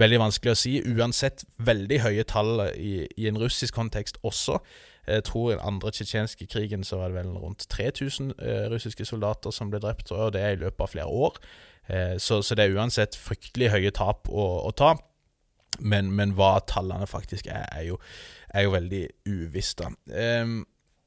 Veldig 0.00 0.20
vanskelig 0.22 0.54
å 0.54 0.58
si. 0.58 0.72
Uansett 0.88 1.44
veldig 1.58 2.00
høye 2.04 2.24
tall 2.28 2.64
i, 2.76 2.94
i 3.16 3.28
en 3.28 3.40
russisk 3.40 3.76
kontekst 3.76 4.20
også. 4.22 4.58
Jeg 5.06 5.24
tror 5.26 5.50
i 5.50 5.54
den 5.56 5.64
andre 5.66 5.90
tsjetsjenske 5.90 6.46
krigen 6.46 6.84
så 6.86 7.00
var 7.00 7.10
det 7.10 7.22
vel 7.22 7.36
rundt 7.42 7.66
3000 7.68 8.34
eh, 8.38 8.66
russiske 8.70 9.04
soldater 9.04 9.50
som 9.50 9.70
ble 9.70 9.80
drept, 9.82 10.12
og 10.14 10.32
det 10.32 10.42
er 10.42 10.54
i 10.54 10.60
løpet 10.60 10.84
av 10.84 10.92
flere 10.92 11.06
år. 11.06 11.40
Eh, 11.88 12.18
så, 12.18 12.42
så, 12.42 12.54
det 12.54 12.68
er 12.68 12.76
uansett 12.76 13.18
fryktelig 13.18 13.72
høye 13.74 13.90
tap 13.90 14.30
å, 14.30 14.46
å 14.68 14.70
ta. 14.70 14.94
Men, 15.80 16.12
men, 16.12 16.36
hva 16.36 16.60
tallene 16.68 17.08
faktisk 17.08 17.48
er, 17.50 17.64
er 17.72 17.86
jo, 17.88 17.98
er 18.54 18.66
jo 18.66 18.74
veldig 18.74 19.02
uvisst. 19.26 19.80
Um, 19.82 20.62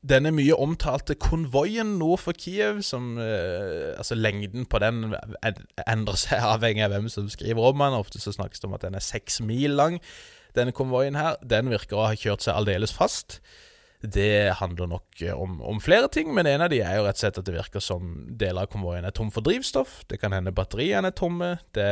denne 0.05 0.31
mye 0.35 0.55
omtalte 0.61 1.15
konvoien 1.17 1.95
nord 1.99 2.21
for 2.23 2.37
Kiev, 2.37 2.81
som 2.85 3.15
eh, 3.21 3.93
Altså, 3.95 4.17
lengden 4.17 4.67
på 4.69 4.81
den 4.83 5.13
endrer 5.85 6.19
seg 6.19 6.43
avhengig 6.53 6.85
av 6.85 6.95
hvem 6.95 7.09
som 7.11 7.29
skriver 7.31 7.71
om 7.71 7.83
den. 7.83 7.99
Ofte 7.99 8.21
så 8.21 8.35
snakkes 8.35 8.61
det 8.61 8.69
om 8.69 8.75
at 8.77 8.85
den 8.85 8.97
er 8.97 9.05
seks 9.05 9.41
mil 9.41 9.77
lang, 9.77 10.01
denne 10.57 10.75
konvoien 10.75 11.17
her. 11.19 11.39
Den 11.43 11.71
virker 11.73 11.99
å 11.99 12.09
ha 12.09 12.17
kjørt 12.17 12.45
seg 12.45 12.57
aldeles 12.57 12.93
fast. 12.95 13.39
Det 14.05 14.53
handler 14.59 14.89
nok 14.91 15.21
om, 15.33 15.57
om, 15.65 15.79
flere 15.81 16.09
ting, 16.13 16.29
men 16.35 16.45
en 16.45 16.61
av 16.65 16.69
de 16.69 16.81
er 16.83 16.99
jo 16.99 17.05
rett 17.07 17.17
og 17.17 17.23
slett 17.23 17.39
at 17.41 17.47
det 17.47 17.55
virker 17.55 17.81
som 17.81 18.11
deler 18.37 18.67
av 18.67 18.69
konvoien 18.69 19.07
er 19.07 19.15
tom 19.15 19.31
for 19.33 19.45
drivstoff. 19.45 20.03
Det 20.11 20.19
kan 20.21 20.35
hende 20.35 20.53
batteriene 20.53 21.09
er 21.09 21.17
tomme. 21.17 21.55
Det 21.73 21.87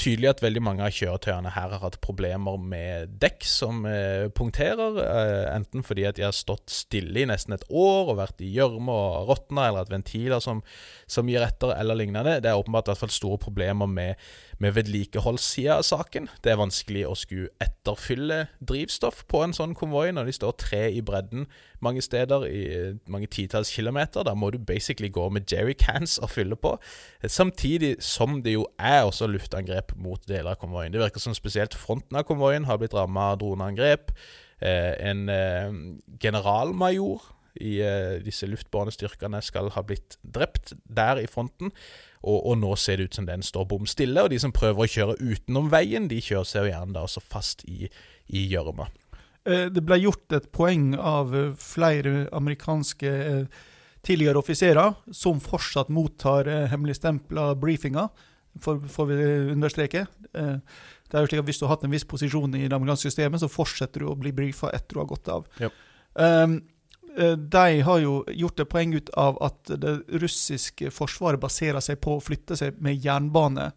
tydelig 0.00 0.30
at 0.30 0.42
veldig 0.42 0.62
mange 0.64 0.84
av 0.86 0.94
kjøretøyene 0.96 1.52
her 1.54 1.74
har 1.74 1.82
hatt 1.84 1.98
problemer 2.04 2.56
med 2.60 3.12
dekk 3.22 3.44
som 3.46 3.84
eh, 3.88 4.28
punkterer. 4.36 4.98
Eh, 5.04 5.46
enten 5.52 5.84
fordi 5.86 6.06
at 6.08 6.18
de 6.18 6.24
har 6.26 6.36
stått 6.36 6.72
stille 6.72 7.22
i 7.22 7.28
nesten 7.28 7.56
et 7.56 7.66
år 7.68 8.14
og 8.14 8.18
vært 8.22 8.42
i 8.44 8.50
gjørme 8.54 8.94
og 8.94 9.30
råtna, 9.30 9.68
eller 9.68 9.84
at 9.84 9.92
ventiler 9.92 10.42
som, 10.44 10.64
som, 11.10 11.28
gir 11.30 11.42
etter, 11.44 11.72
eller 11.74 11.98
lignende. 11.98 12.38
Det 12.42 12.50
er 12.50 12.58
åpenbart 12.58 12.88
i 12.88 12.92
hvert 12.92 13.02
fall 13.02 13.12
store 13.14 13.40
problemer 13.42 13.88
med, 13.90 14.20
med 14.62 14.74
vedlikeholdssida 14.76 15.80
av 15.80 15.86
saken. 15.88 16.28
Det 16.44 16.52
er 16.52 16.60
vanskelig 16.60 17.06
å 17.08 17.16
skulle 17.18 17.50
etterfylle 17.62 18.44
drivstoff 18.62 19.24
på 19.30 19.42
en 19.44 19.56
sånn 19.56 19.74
konvoi 19.78 20.08
når 20.14 20.30
de 20.30 20.36
står 20.38 20.56
tre 20.62 20.84
i 20.94 21.02
bredden 21.04 21.48
mange 21.80 22.02
steder, 22.04 22.44
i 22.46 22.62
mange 23.10 23.30
titalls 23.32 23.72
kilometer. 23.72 24.24
Da 24.26 24.34
må 24.36 24.50
du 24.52 24.58
basically 24.58 25.10
gå 25.12 25.26
med 25.32 25.48
jerrycans 25.50 26.18
og 26.20 26.30
fylle 26.34 26.58
på. 26.60 26.76
Samtidig 27.24 27.96
som 28.04 28.40
det 28.44 28.54
jo 28.58 28.66
er 28.78 29.02
også 29.08 29.28
luftangrep 29.30 29.96
mot 29.96 30.22
deler 30.28 30.54
av 30.54 30.60
konvoien. 30.60 30.92
Det 30.92 31.02
virker 31.02 31.22
som 31.22 31.36
spesielt 31.36 31.74
fronten 31.74 32.20
av 32.20 32.28
konvoien 32.28 32.68
har 32.68 32.80
blitt 32.80 32.96
ramma 32.96 33.32
av 33.32 33.40
droneangrep. 33.42 34.14
Eh, 34.60 34.94
en 35.10 35.28
eh, 35.32 35.72
generalmajor 36.20 37.22
i 37.60 37.78
eh, 37.84 38.18
disse 38.24 38.48
luftbanestyrkene 38.48 39.40
skal 39.44 39.70
ha 39.74 39.82
blitt 39.86 40.18
drept 40.22 40.74
der 40.84 41.20
i 41.22 41.28
fronten. 41.30 41.72
Og, 42.20 42.38
og, 42.38 42.54
nå 42.60 42.74
ser 42.76 43.00
det 43.00 43.08
ut 43.08 43.18
som 43.20 43.28
den 43.28 43.44
står 43.44 43.66
bom 43.70 43.86
stille, 43.88 44.22
og 44.22 44.32
de 44.32 44.40
som 44.42 44.52
prøver 44.52 44.84
å 44.84 44.90
kjøre 44.92 45.18
utenom 45.20 45.70
veien, 45.72 46.08
de 46.10 46.20
kjører 46.20 46.48
seg 46.48 46.66
jo 46.66 46.72
gjerne 46.74 46.96
da 46.96 47.04
også 47.06 47.22
fast 47.24 47.64
i 47.68 47.88
gjørma. 48.28 48.90
Eh, 49.48 49.68
det 49.72 49.84
ble 49.86 50.00
gjort 50.02 50.36
et 50.36 50.50
poeng 50.52 50.92
av 50.96 51.36
eh, 51.36 51.52
flere 51.60 52.26
amerikanske 52.36 53.12
tidligere 54.04 54.40
offiserer 54.40 54.94
som 55.12 55.40
fortsatt 55.44 55.90
mottar 55.92 56.48
hemmeligstempla 56.72 57.50
briefinger, 57.60 58.08
får 58.64 59.08
vi 59.10 59.16
understreke. 59.52 60.06
Det 61.10 61.18
er 61.18 61.24
jo 61.24 61.30
slik 61.30 61.42
at 61.42 61.48
Hvis 61.48 61.60
du 61.60 61.66
har 61.66 61.74
hatt 61.74 61.84
en 61.84 61.92
viss 61.92 62.06
posisjon 62.08 62.54
i 62.54 62.68
det 62.68 62.76
amerikanske 62.76 63.10
systemet, 63.10 63.42
så 63.42 63.50
fortsetter 63.50 64.04
du 64.04 64.08
å 64.08 64.18
bli 64.18 64.32
brifa 64.32 64.70
etter 64.72 64.96
du 64.96 65.02
har 65.02 65.10
gått 65.10 65.28
av. 65.32 65.48
Ja. 65.60 65.70
Um, 66.14 66.60
de 67.20 67.80
har 67.84 67.98
jo 68.00 68.14
gjort 68.32 68.62
et 68.62 68.70
poeng 68.70 68.94
ut 68.96 69.10
av 69.20 69.38
at 69.44 69.72
det 69.82 69.94
russiske 70.22 70.92
forsvaret 70.94 71.40
baserer 71.42 71.82
seg 71.84 72.00
på 72.00 72.16
å 72.16 72.24
flytte 72.24 72.56
seg 72.56 72.80
med 72.80 72.98
jernbane 73.04 73.70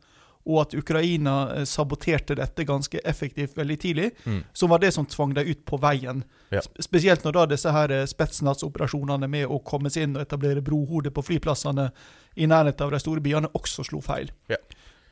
og 0.44 0.60
at 0.62 0.74
Ukraina 0.76 1.36
eh, 1.56 1.64
saboterte 1.64 2.36
dette 2.36 2.66
ganske 2.68 3.00
effektivt 3.08 3.58
veldig 3.58 3.78
tidlig, 3.80 4.10
mm. 4.26 4.42
som 4.54 4.70
var 4.70 4.80
det 4.84 4.92
som 4.92 5.06
tvang 5.06 5.34
dem 5.38 5.48
ut 5.48 5.64
på 5.66 5.80
veien. 5.80 6.24
Ja. 6.52 6.62
Spesielt 6.80 7.24
når 7.24 7.38
da 7.38 7.46
disse 7.54 7.72
her 7.72 7.94
eh, 7.96 8.06
Spetsnaz-operasjonene 8.10 9.30
med 9.32 9.48
å 9.48 9.62
komme 9.66 9.92
seg 9.94 10.08
inn 10.08 10.18
og 10.18 10.26
etablere 10.26 10.64
brohodet 10.66 11.14
på 11.16 11.24
flyplassene 11.24 11.90
i 12.36 12.48
nærheten 12.50 12.86
av 12.88 12.92
de 12.92 13.02
store 13.02 13.24
byene 13.24 13.52
også 13.56 13.88
slo 13.88 14.02
feil. 14.04 14.32
Ja. 14.52 14.60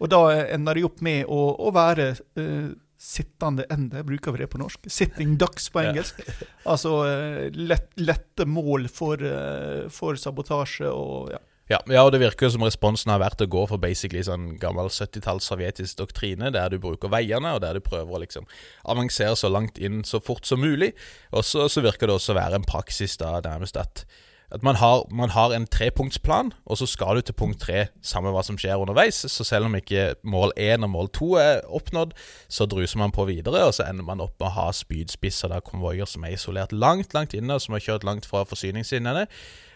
Og 0.02 0.10
da 0.12 0.24
ender 0.50 0.76
de 0.76 0.88
opp 0.88 1.02
med 1.06 1.30
å, 1.30 1.42
å 1.62 1.72
være 1.76 2.16
uh, 2.18 2.72
sittende 3.02 3.66
ende, 3.74 4.04
bruker 4.06 4.36
vi 4.36 4.44
det 4.44 4.50
på 4.54 4.62
norsk? 4.62 4.90
Sitting 4.92 5.38
ducks 5.42 5.72
på 5.74 5.82
engelsk. 5.82 6.22
Altså 6.70 6.98
uh, 7.02 7.48
lett, 7.58 7.90
lette 7.98 8.46
mål 8.46 8.86
for, 8.94 9.22
uh, 9.22 9.88
for 9.94 10.20
sabotasje 10.22 10.92
og 10.92 11.34
ja. 11.34 11.42
Ja, 11.72 11.78
ja, 11.88 12.02
og 12.04 12.10
det 12.12 12.20
virker 12.20 12.48
jo 12.50 12.56
som 12.58 12.66
responsen 12.66 13.14
har 13.14 13.22
vært 13.22 13.44
å 13.46 13.48
gå 13.48 13.62
for 13.70 13.80
basically 13.80 14.20
sånn 14.28 14.58
gammel 14.60 14.90
70-talls 14.92 15.46
sovjetisk 15.48 16.02
doktrine, 16.02 16.50
der 16.52 16.74
du 16.74 16.82
bruker 16.84 17.12
veiene, 17.14 17.54
og 17.56 17.62
der 17.64 17.78
du 17.78 17.86
prøver 17.86 18.18
å 18.18 18.20
liksom 18.26 18.48
avansere 18.92 19.38
så 19.40 19.48
langt 19.48 19.80
inn 19.80 20.02
så 20.08 20.20
fort 20.20 20.44
som 20.50 20.60
mulig. 20.60 20.92
Og 21.32 21.46
så, 21.48 21.70
så 21.72 21.84
virker 21.86 22.10
det 22.10 22.18
også 22.18 22.34
å 22.34 22.40
være 22.42 22.60
en 22.60 22.68
praksis 22.68 23.16
da 23.22 23.38
nærmest 23.46 23.80
at 23.80 24.04
at 24.52 24.64
man 24.64 24.76
har, 24.76 25.06
man 25.12 25.32
har, 25.32 25.54
en 25.56 25.68
trepunktsplan, 25.68 26.52
og 26.66 26.78
så 26.78 26.86
skal 26.86 27.16
du 27.16 27.22
til 27.22 27.36
punkt 27.40 27.62
tre, 27.64 27.86
samme 28.04 28.34
hva 28.36 28.44
som 28.44 28.58
skjer 28.60 28.82
underveis. 28.82 29.24
Så 29.32 29.46
selv 29.48 29.70
om 29.70 29.78
ikke 29.80 30.16
mål 30.28 30.52
én 30.60 30.84
og 30.84 30.92
mål 30.92 31.10
to 31.16 31.30
er 31.40 31.62
oppnådd, 31.72 32.12
så 32.52 32.68
druser 32.68 33.00
man 33.00 33.16
på 33.16 33.26
videre, 33.30 33.64
og 33.64 33.74
så 33.78 33.88
ender 33.88 34.08
man 34.08 34.24
opp 34.24 34.36
med 34.40 34.50
å 34.50 34.56
ha 34.58 34.68
spydspisser 34.76 35.56
av 35.56 35.64
konvoier 35.68 36.10
som 36.10 36.28
er 36.28 36.36
isolert 36.36 36.76
langt, 36.76 37.16
langt 37.16 37.36
inne, 37.38 37.56
og 37.56 37.64
som 37.64 37.78
har 37.78 37.86
kjørt 37.86 38.08
langt 38.08 38.28
fra 38.28 38.44
forsyningslinjene. 38.48 39.26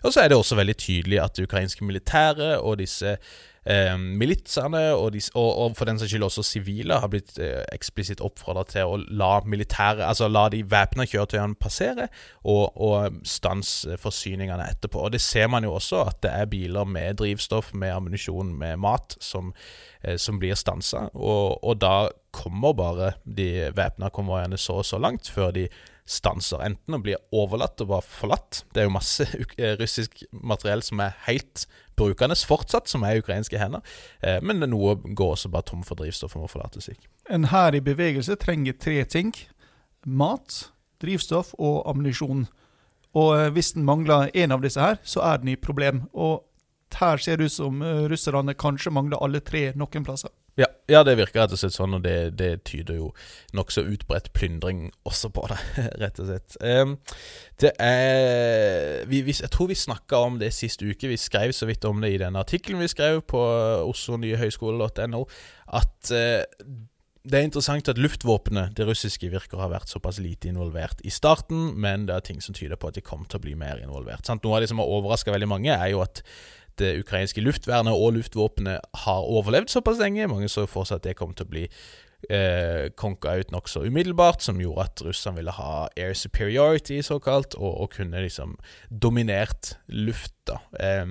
Og 0.04 0.14
så 0.14 0.22
er 0.22 0.30
det 0.30 0.38
også 0.38 0.60
veldig 0.60 0.78
tydelig 0.78 1.24
at 1.24 1.38
det 1.38 1.48
ukrainske 1.48 1.88
militæret 1.88 2.60
og 2.60 2.82
disse 2.84 3.16
eh, 3.66 3.94
militsene, 3.98 4.84
og, 4.96 5.12
de, 5.16 5.22
og, 5.34 5.50
og, 5.50 5.78
for 5.78 5.90
den 5.90 6.00
saks 6.00 6.12
skyld 6.14 6.28
også 6.28 6.44
sivile, 6.46 7.00
har 7.02 7.12
blitt 7.12 7.38
eh, 7.42 7.64
eksplisitt 7.74 8.22
oppfordra 8.26 8.66
til 8.70 8.92
å 8.92 9.00
la 9.18 9.32
militære, 9.46 10.06
altså 10.06 10.30
la 10.32 10.48
de 10.54 10.62
væpna 10.72 11.08
kjøretøyene 11.10 11.58
passere, 11.62 12.08
og, 12.44 12.76
og 12.76 13.22
stanse 13.28 13.98
forsyningene 14.02 14.70
etterpå. 14.76 15.06
Og 15.08 15.16
Det 15.16 15.24
ser 15.24 15.50
man 15.52 15.68
jo 15.68 15.76
også, 15.78 16.06
at 16.10 16.22
det 16.26 16.34
er 16.34 16.52
biler 16.52 16.86
med 16.90 17.20
drivstoff, 17.22 17.74
med 17.74 17.96
ammunisjon, 17.96 18.54
med 18.60 18.78
mat, 18.86 19.18
som, 19.20 19.54
eh, 20.04 20.20
som 20.22 20.40
blir 20.42 20.58
stansa. 20.60 21.10
Og, 21.14 21.60
og 21.64 21.82
da 21.82 21.98
kommer 22.36 22.76
bare 22.76 23.14
de 23.24 23.70
væpna 23.76 24.12
konvoiene 24.14 24.58
så 24.60 24.82
og 24.82 24.88
så 24.88 25.00
langt 25.00 25.30
før 25.32 25.54
de 25.56 25.70
stanser. 26.06 26.62
Enten 26.62 26.98
å 26.98 27.02
bli 27.02 27.16
overlatt 27.34 27.82
og 27.82 27.90
bare 27.90 28.06
forlatt. 28.06 28.62
Det 28.74 28.84
er 28.84 28.88
jo 28.88 28.94
masse 28.94 29.26
russisk 29.82 30.22
materiell 30.32 30.84
som 30.86 31.02
er 31.04 31.18
helt 31.26 31.66
brukende 31.98 32.38
fortsatt, 32.38 32.90
som 32.92 33.04
er 33.08 33.22
ukrainske 33.22 33.60
hender. 33.60 33.82
Eh, 34.22 34.38
men 34.46 34.62
noe 34.70 34.98
går 35.02 35.36
også 35.36 35.52
bare 35.54 35.70
tom 35.72 35.84
for 35.88 35.98
drivstoff 36.00 36.36
og 36.38 36.46
må 36.46 36.52
forlates. 36.52 36.92
En 37.30 37.50
hær 37.50 37.76
i 37.76 37.84
bevegelse 37.84 38.38
trenger 38.42 38.78
tre 38.78 39.02
ting. 39.10 39.34
Mat, 40.06 40.70
drivstoff 41.02 41.56
og 41.58 41.84
ammunisjon. 41.90 42.46
Og 43.16 43.30
eh, 43.40 43.52
hvis 43.56 43.74
den 43.74 43.88
mangler 43.88 44.30
én 44.36 44.54
av 44.54 44.62
disse 44.66 44.82
her, 44.82 45.00
så 45.04 45.24
er 45.26 45.42
den 45.42 45.56
i 45.56 45.60
problem. 45.60 46.06
Og 46.14 46.44
her 47.00 47.18
ser 47.18 47.40
det 47.40 47.50
ut 47.50 47.58
som 47.58 47.82
eh, 47.82 48.06
russerne 48.12 48.54
kanskje 48.54 48.94
mangler 48.94 49.24
alle 49.24 49.42
tre 49.42 49.72
noen 49.76 50.06
plasser. 50.06 50.34
Ja, 50.56 50.70
ja, 50.88 51.02
det 51.04 51.18
virker 51.20 51.42
rett 51.42 51.52
og 51.52 51.60
slett 51.60 51.76
sånn, 51.76 51.98
og 51.98 52.04
det, 52.06 52.38
det 52.40 52.62
tyder 52.68 52.96
jo 52.96 53.10
nokså 53.58 53.84
utbredt 53.92 54.30
plyndring 54.38 54.86
også 55.04 55.28
på 55.36 55.44
det, 55.52 55.58
rett 56.04 56.22
og 56.24 56.30
slett. 56.30 56.56
Det 57.60 57.74
er 57.84 59.04
vi, 59.10 59.20
vi, 59.28 59.36
Jeg 59.36 59.52
tror 59.52 59.68
vi 59.72 59.76
snakka 59.80 60.22
om 60.30 60.40
det 60.40 60.54
sist 60.56 60.84
uke. 60.86 61.12
Vi 61.12 61.20
skrev 61.20 61.52
så 61.56 61.68
vidt 61.68 61.84
om 61.90 62.00
det 62.04 62.14
i 62.16 62.22
den 62.22 62.40
artikkelen 62.40 62.84
vi 62.86 62.92
skrev 62.92 63.20
på 63.28 63.42
oslonyehøyskole.no, 63.92 65.26
at 65.76 66.14
uh, 66.16 66.44
det 67.26 67.40
er 67.40 67.48
interessant 67.48 67.90
at 67.90 68.00
luftvåpenet, 68.00 68.76
det 68.78 68.86
russiske, 68.88 69.30
virker 69.34 69.58
å 69.58 69.64
ha 69.64 69.70
vært 69.72 69.90
såpass 69.90 70.20
lite 70.22 70.52
involvert 70.52 71.02
i 71.04 71.14
starten, 71.14 71.72
men 71.82 72.06
det 72.06 72.16
er 72.16 72.26
ting 72.28 72.44
som 72.44 72.56
tyder 72.56 72.78
på 72.80 72.92
at 72.92 73.00
de 73.00 73.04
kommer 73.06 73.28
til 73.30 73.42
å 73.42 73.46
bli 73.48 73.56
mer 73.58 73.82
involvert. 73.82 74.28
Sant? 74.28 74.46
Noe 74.46 74.60
av 74.60 74.64
det 74.64 74.70
som 74.72 74.82
har 74.82 74.92
overraska 74.94 75.34
veldig 75.34 75.50
mange, 75.50 75.74
er 75.74 75.92
jo 75.92 76.04
at 76.06 76.22
det 76.82 76.92
ukrainske 77.02 77.44
luftvernet 77.44 77.94
og 77.94 78.16
luftvåpenet 78.18 78.84
har 79.06 79.30
overlevd 79.38 79.72
såpass 79.74 80.02
lenge. 80.02 80.28
Mange 80.32 80.50
så 80.52 80.66
for 80.70 80.88
seg 80.88 81.02
at 81.02 81.08
det 81.10 81.18
kom 81.20 81.34
til 81.36 81.48
å 81.48 81.54
bli 81.54 81.66
eh, 82.30 82.90
konka 82.98 83.36
ut 83.40 83.52
nokså 83.54 83.86
umiddelbart, 83.86 84.44
som 84.44 84.60
gjorde 84.62 84.88
at 84.88 85.06
russerne 85.06 85.40
ville 85.40 85.56
ha 85.56 85.88
air 85.98 86.14
superiority, 86.14 87.02
såkalt, 87.06 87.56
og, 87.56 87.82
og 87.82 87.90
kunne 87.98 88.22
liksom 88.26 88.58
dominert 88.90 89.76
lufta. 89.88 90.62
Eh, 90.80 91.06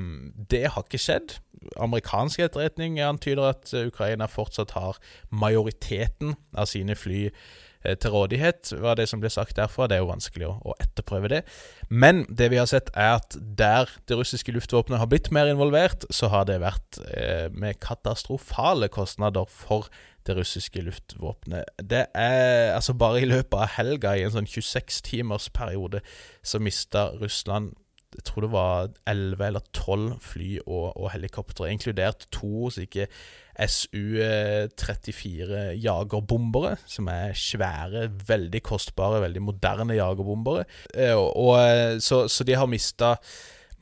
det 0.51 0.67
har 0.75 0.87
ikke 0.87 1.03
skjedd. 1.03 1.39
Amerikansk 1.81 2.43
etterretning 2.45 2.99
antyder 3.01 3.55
at 3.55 3.75
Ukraina 3.87 4.27
fortsatt 4.29 4.75
har 4.77 4.99
majoriteten 5.33 6.35
av 6.57 6.69
sine 6.71 6.97
fly 6.99 7.27
eh, 7.31 7.97
til 7.97 8.13
rådighet, 8.15 8.75
var 8.83 8.99
det 8.99 9.09
som 9.09 9.23
ble 9.23 9.31
sagt 9.33 9.57
derfra. 9.57 9.89
Det 9.89 9.99
er 9.99 10.05
jo 10.05 10.11
vanskelig 10.11 10.51
å, 10.51 10.75
etterprøve 10.83 11.31
det. 11.33 11.43
Men 11.89 12.25
det 12.29 12.51
vi 12.53 12.61
har 12.61 12.69
sett, 12.71 12.93
er 12.95 13.19
at 13.21 13.39
der 13.39 13.91
det 14.09 14.19
russiske 14.19 14.53
luftvåpenet 14.55 15.01
har 15.01 15.11
blitt 15.11 15.31
mer 15.35 15.51
involvert, 15.53 16.07
så 16.11 16.31
har 16.35 16.49
det 16.51 16.61
vært 16.65 17.01
eh, 17.15 17.49
med 17.55 17.81
katastrofale 17.85 18.91
kostnader 18.93 19.49
for 19.51 19.89
det 20.27 20.37
russiske 20.39 20.83
luftvåpenet. 20.85 21.69
Det 21.79 22.07
er 22.15 22.75
altså 22.75 22.97
bare 22.97 23.23
i 23.23 23.29
løpet 23.29 23.61
av 23.61 23.75
helga, 23.77 24.17
i 24.17 24.25
en 24.27 24.35
sånn 24.35 24.49
26 24.49 25.03
timers 25.05 25.51
periode, 25.55 26.03
så 26.43 26.61
mista 26.63 27.11
Russland 27.21 27.75
jeg 28.15 28.23
tror 28.29 28.45
det 28.45 28.53
var 28.53 28.91
11 29.11 29.47
eller 29.47 29.61
12 29.75 30.21
fly 30.23 30.59
og, 30.67 30.97
og 30.97 31.13
helikoptre, 31.13 31.73
inkludert 31.73 32.27
to 32.35 32.71
slike 32.71 33.07
SU-34 33.55 35.61
jagerbombere, 35.83 36.77
som 36.91 37.09
er 37.11 37.33
svære, 37.39 38.11
veldig 38.29 38.63
kostbare, 38.67 39.23
veldig 39.23 39.43
moderne 39.43 39.95
jagerbombere. 39.99 40.65
Eh, 40.95 41.15
og, 41.15 41.37
og, 41.37 41.57
så, 42.03 42.29
så 42.29 42.45
de 42.47 42.55
har 42.59 42.67
mista 42.71 43.15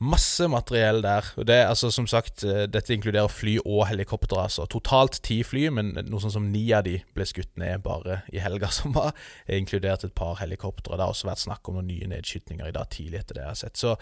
Masse 0.03 0.47
materiell 0.51 1.01
der. 1.03 1.27
og 1.37 1.45
det, 1.47 1.59
altså 1.65 1.91
Som 1.91 2.07
sagt, 2.07 2.43
eh, 2.43 2.65
dette 2.67 2.93
inkluderer 2.93 3.31
fly 3.31 3.57
og 3.65 3.87
helikoptre. 3.87 4.43
altså 4.43 4.65
Totalt 4.67 5.21
ti 5.23 5.41
fly, 5.43 5.69
men 5.69 5.93
noe 6.09 6.19
sånn 6.19 6.33
som 6.33 6.51
ni 6.51 6.65
av 6.73 6.83
de 6.83 6.97
ble 7.15 7.25
skutt 7.25 7.55
ned 7.57 7.83
bare 7.83 8.21
i 8.33 8.41
helga 8.43 8.67
som 8.79 8.91
var. 8.91 9.13
Inkludert 9.47 10.03
et 10.03 10.15
par 10.15 10.35
helikoptre. 10.41 10.97
Det 10.97 11.05
har 11.05 11.13
også 11.13 11.29
vært 11.29 11.45
snakk 11.45 11.69
om 11.69 11.79
noen 11.79 11.87
nye 11.87 12.09
nedskytninger 12.11 12.67
i 12.67 12.75
dag 12.75 12.89
tidlig 12.89 13.21
etter 13.21 13.39
det 13.39 13.45
jeg 13.45 13.53
har 13.53 13.61
sett. 13.63 13.79
Så 13.79 13.95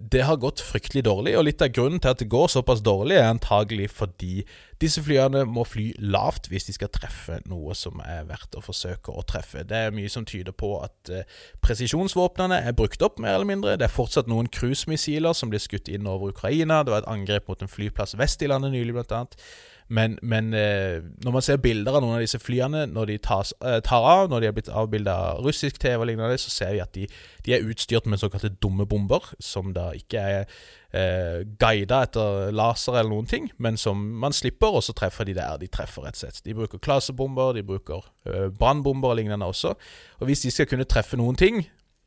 det 0.00 0.22
har 0.24 0.38
gått 0.40 0.62
fryktelig 0.64 1.02
dårlig, 1.04 1.34
og 1.36 1.44
litt 1.48 1.62
av 1.64 1.72
grunnen 1.74 2.00
til 2.00 2.14
at 2.14 2.22
det 2.22 2.30
går 2.32 2.48
såpass 2.48 2.80
dårlig, 2.84 3.18
er 3.18 3.28
antagelig 3.28 3.90
fordi 3.92 4.46
disse 4.80 5.00
flyene 5.00 5.44
må 5.48 5.64
fly 5.64 5.86
lavt 6.00 6.50
hvis 6.52 6.68
de 6.68 6.74
skal 6.76 6.90
treffe 6.92 7.38
noe 7.48 7.74
som 7.78 8.00
er 8.04 8.26
verdt 8.28 8.58
å 8.58 8.64
forsøke 8.64 9.12
å 9.12 9.24
treffe. 9.28 9.64
Det 9.68 9.78
er 9.86 9.94
mye 9.96 10.10
som 10.12 10.26
tyder 10.28 10.52
på 10.56 10.74
at 10.82 11.12
eh, 11.12 11.28
presisjonsvåpnene 11.64 12.60
er 12.68 12.76
brukt 12.76 13.04
opp, 13.04 13.20
mer 13.22 13.38
eller 13.38 13.48
mindre. 13.48 13.78
Det 13.80 13.88
er 13.88 13.94
fortsatt 13.94 14.28
noen 14.28 14.50
cruisemissiler 14.52 15.36
som 15.36 15.52
blir 15.52 15.64
skutt 15.64 15.88
inn 15.92 16.08
over 16.10 16.34
Ukraina. 16.34 16.82
Det 16.84 16.92
var 16.92 17.04
et 17.04 17.12
angrep 17.12 17.48
mot 17.48 17.64
en 17.64 17.72
flyplass 17.72 18.16
vest 18.20 18.44
i 18.44 18.50
landet 18.52 18.74
nylig, 18.76 18.96
blant 18.98 19.16
annet. 19.16 19.40
Men, 19.88 20.18
men 20.22 20.54
eh, 20.54 20.98
når 21.22 21.34
man 21.36 21.44
ser 21.44 21.60
bilder 21.62 21.94
av 21.94 22.02
noen 22.02 22.16
av 22.16 22.24
disse 22.24 22.40
flyene 22.42 22.86
når 22.90 23.10
de 23.12 23.18
tas, 23.22 23.52
eh, 23.62 23.78
tar 23.86 24.02
av, 24.02 24.24
når 24.30 24.42
de 24.42 24.48
er 24.48 24.56
blitt 24.56 24.70
avbilda 24.72 25.14
av 25.28 25.44
russisk 25.46 25.78
TV 25.82 26.00
og 26.00 26.08
lignende, 26.10 26.38
så 26.42 26.50
ser 26.50 26.72
vi 26.74 26.82
at 26.82 26.90
de, 26.96 27.06
de, 27.46 27.54
er 27.54 27.68
utstyrt 27.70 28.08
med 28.10 28.18
såkalte 28.18 28.50
dumme 28.62 28.88
bomber, 28.90 29.30
som 29.38 29.70
da 29.76 29.92
ikke 29.94 30.24
er 30.32 30.42
eh, 30.90 31.46
guida 31.60 32.02
etter 32.08 32.50
laser 32.56 32.98
eller 32.98 33.12
noen 33.14 33.30
ting, 33.30 33.48
men 33.62 33.78
som 33.78 34.02
man 34.18 34.34
slipper, 34.34 34.74
og 34.74 34.82
så 34.82 34.96
treffer 34.96 35.28
de 35.28 35.38
der 35.38 35.62
de 35.62 35.70
treffer, 35.70 36.08
rett 36.08 36.18
og 36.18 36.24
slett. 36.24 36.42
De 36.46 36.56
bruker 36.58 36.82
klasebomber, 36.82 37.54
de 37.54 37.66
bruker 37.66 38.10
eh, 38.26 38.50
brannbomber 38.50 39.14
og 39.14 39.20
lignende 39.20 39.46
også. 39.46 39.76
Og 40.18 40.30
hvis 40.30 40.42
de 40.48 40.54
skal 40.54 40.70
kunne 40.70 40.88
treffe 40.90 41.18
noen 41.20 41.38
ting, 41.38 41.62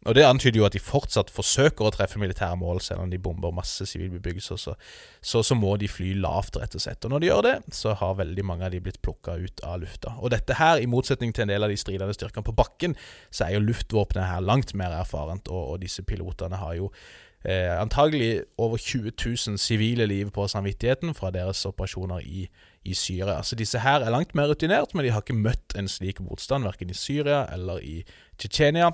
og 0.07 0.15
Det 0.15 0.23
antyder 0.23 0.61
jo 0.61 0.65
at 0.65 0.75
de 0.75 0.79
fortsatt 0.79 1.31
forsøker 1.33 1.83
å 1.83 1.91
treffe 1.91 2.21
militære 2.21 2.55
mål, 2.61 2.79
selv 2.79 3.03
om 3.03 3.09
de 3.11 3.19
bomber 3.19 3.51
masse 3.51 3.83
sivilbebyggelser. 3.83 4.55
Så, 4.55 4.75
så, 5.19 5.41
så, 5.43 5.57
må 5.59 5.73
de 5.77 5.89
fly 5.91 6.13
lavt, 6.23 6.55
rett 6.55 6.77
og 6.77 6.83
slett. 6.85 7.03
Og 7.03 7.11
når 7.11 7.19
de 7.19 7.27
gjør 7.27 7.41
det, 7.43 7.55
så 7.75 7.97
har 7.99 8.15
veldig 8.21 8.45
mange 8.47 8.63
av 8.63 8.71
de 8.71 8.79
blitt 8.85 9.01
plukka 9.03 9.35
ut 9.35 9.63
av 9.67 9.81
lufta. 9.83 10.15
Og 10.23 10.31
dette 10.31 10.55
her, 10.55 10.79
i 10.79 10.87
motsetning 10.87 11.35
til 11.35 11.43
en 11.43 11.51
del 11.51 11.67
av 11.67 11.73
de 11.73 11.79
stridende 11.79 12.15
styrkene 12.15 12.47
på 12.47 12.55
bakken, 12.55 12.95
så 13.27 13.49
er 13.49 13.57
jo 13.57 13.65
luftvåpenet 13.65 14.29
her 14.31 14.45
langt 14.45 14.71
mer 14.71 14.95
erfarent, 15.01 15.51
og, 15.51 15.73
og 15.73 15.83
disse 15.83 16.05
pilotene 16.07 16.61
har 16.63 16.77
jo 16.79 16.87
eh, 17.43 17.75
antagelig 17.75 18.45
over 18.55 18.79
20 18.79 19.11
000 19.19 19.59
sivile 19.59 20.07
liv 20.07 20.31
på 20.31 20.47
samvittigheten 20.47 21.11
fra 21.17 21.33
deres 21.35 21.65
operasjoner 21.67 22.23
i, 22.23 22.47
i 22.87 22.95
Syria. 22.95 23.41
Så 23.43 23.59
disse 23.59 23.83
her 23.83 23.99
er 23.99 24.15
langt 24.15 24.31
mer 24.31 24.47
rutinert, 24.47 24.95
men 24.95 25.03
de 25.03 25.11
har 25.11 25.27
ikke 25.27 25.35
møtt 25.35 25.75
en 25.75 25.91
slik 25.91 26.23
motstand, 26.23 26.63
verken 26.63 26.95
i 26.95 26.95
Syria 26.95 27.43
eller 27.51 27.83
i 27.83 27.99
Tsjetsjenia. 28.39 28.93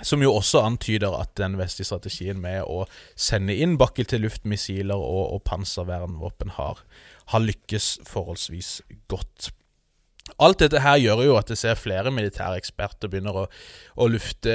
Som 0.00 0.22
jo 0.24 0.32
også 0.34 0.62
antyder 0.64 1.12
at 1.20 1.34
den 1.36 1.58
vestlige 1.60 1.90
strategien 1.90 2.40
med 2.40 2.64
å 2.64 2.86
sende 3.18 3.54
inn 3.60 3.76
bakkel-til-luft-missiler 3.78 4.96
og, 4.96 5.36
og 5.36 5.42
panservernvåpen 5.46 6.54
har, 6.56 6.80
har 7.34 7.44
lykkes 7.44 7.98
forholdsvis 8.08 8.78
godt. 9.12 9.52
Alt 10.40 10.62
dette 10.62 10.80
her 10.80 10.96
gjør 11.00 11.22
jo 11.26 11.36
at 11.36 11.50
jeg 11.52 11.60
ser 11.60 11.78
flere 11.78 12.12
militære 12.14 12.56
eksperter 12.60 13.10
begynner 13.12 13.42
å, 13.42 13.44
å 14.00 14.08
lufte 14.10 14.54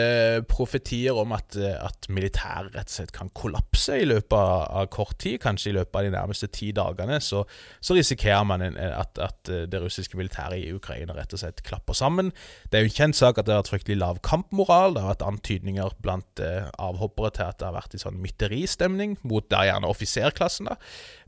profetier 0.50 1.18
om 1.18 1.36
at, 1.36 1.58
at 1.58 2.08
militæret 2.14 2.74
rett 2.76 2.90
og 2.90 2.96
slett 2.96 3.14
kan 3.16 3.30
kollapse 3.38 4.00
i 4.02 4.08
løpet 4.08 4.38
av, 4.38 4.88
kort 4.94 5.18
tid. 5.22 5.40
Kanskje 5.44 5.72
i 5.72 5.76
løpet 5.78 6.00
av 6.00 6.08
de 6.08 6.14
nærmeste 6.16 6.50
ti 6.54 6.72
dagene 6.76 7.20
så, 7.24 7.44
så 7.84 7.98
risikerer 7.98 8.48
man 8.48 8.66
at, 8.66 9.20
at, 9.22 9.36
det 9.48 9.82
russiske 9.82 10.18
militæret 10.20 10.64
i 10.64 10.74
Ukraina 10.76 11.16
rett 11.16 11.34
og 11.36 11.42
slett 11.42 11.64
klapper 11.66 11.96
sammen. 11.98 12.34
Det 12.68 12.80
er 12.80 12.86
jo 12.86 12.92
en 12.92 12.98
kjent 12.98 13.20
sak 13.20 13.38
at 13.38 13.48
det 13.48 13.56
har 13.56 13.64
vært 13.64 13.74
fryktelig 13.76 14.00
lav 14.02 14.22
kampmoral. 14.26 14.96
Det 14.96 15.04
har 15.04 15.14
vært 15.14 15.28
antydninger 15.28 15.98
blant 16.04 16.44
eh, 16.44 16.68
avhoppere 16.82 17.32
til 17.38 17.48
at 17.48 17.60
det 17.62 17.70
har 17.70 17.78
vært 17.78 17.96
en 17.96 18.04
sånn 18.08 18.20
mytteristemning 18.24 19.18
mot 19.28 19.46
der 19.52 19.70
gjerne 19.70 19.92
offiserklassen. 19.92 20.72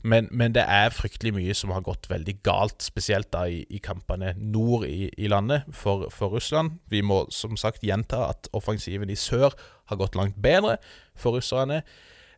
Men, 0.02 0.28
men, 0.32 0.54
det 0.56 0.64
er 0.64 0.94
fryktelig 0.94 1.34
mye 1.36 1.54
som 1.56 1.72
har 1.74 1.84
gått 1.84 2.08
veldig 2.10 2.36
galt, 2.46 2.80
spesielt 2.84 3.30
da 3.34 3.44
i, 3.50 3.62
i 3.68 3.80
kampene 3.84 4.32
nord 4.40 4.86
i, 4.88 5.10
i 5.18 5.28
landet 5.28 5.68
for, 5.72 6.08
for, 6.10 6.32
Russland. 6.36 6.78
Vi 6.90 7.02
må 7.04 7.24
som 7.34 7.56
sagt 7.60 7.84
gjenta 7.86 8.24
at 8.30 8.48
offensiven 8.56 9.10
i 9.10 9.18
sør 9.18 9.54
har 9.90 10.00
gått 10.00 10.16
langt 10.18 10.38
bedre 10.42 10.78
for 11.18 11.36
russerne. 11.38 11.82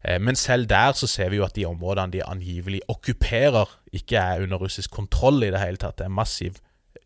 Eh, 0.03 0.19
men 0.21 0.39
selv 0.39 0.69
der 0.71 0.93
så 0.99 1.09
ser 1.11 1.33
vi 1.33 1.41
jo 1.41 1.47
at 1.47 1.57
de 1.57 1.67
områdene 1.69 2.13
de 2.13 2.25
angivelig 2.27 2.83
okkuperer, 2.93 3.79
ikke 3.93 4.19
er 4.19 4.45
under 4.45 4.63
russisk 4.63 4.91
kontroll 4.91 5.43
i 5.45 5.53
det 5.55 5.63
hele 5.63 5.81
tatt. 5.81 5.99
Det 6.01 6.09
er 6.09 6.21
massiv 6.21 6.61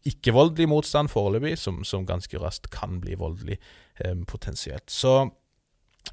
ikke-voldelig 0.07 0.69
motstand 0.71 1.11
foreløpig, 1.11 1.57
som, 1.59 1.83
som, 1.85 2.07
ganske 2.07 2.39
raskt 2.39 2.71
kan 2.71 3.01
bli 3.03 3.17
voldelig 3.19 3.59
eh, 4.01 4.15
potensielt. 4.29 4.87
Så 4.91 5.29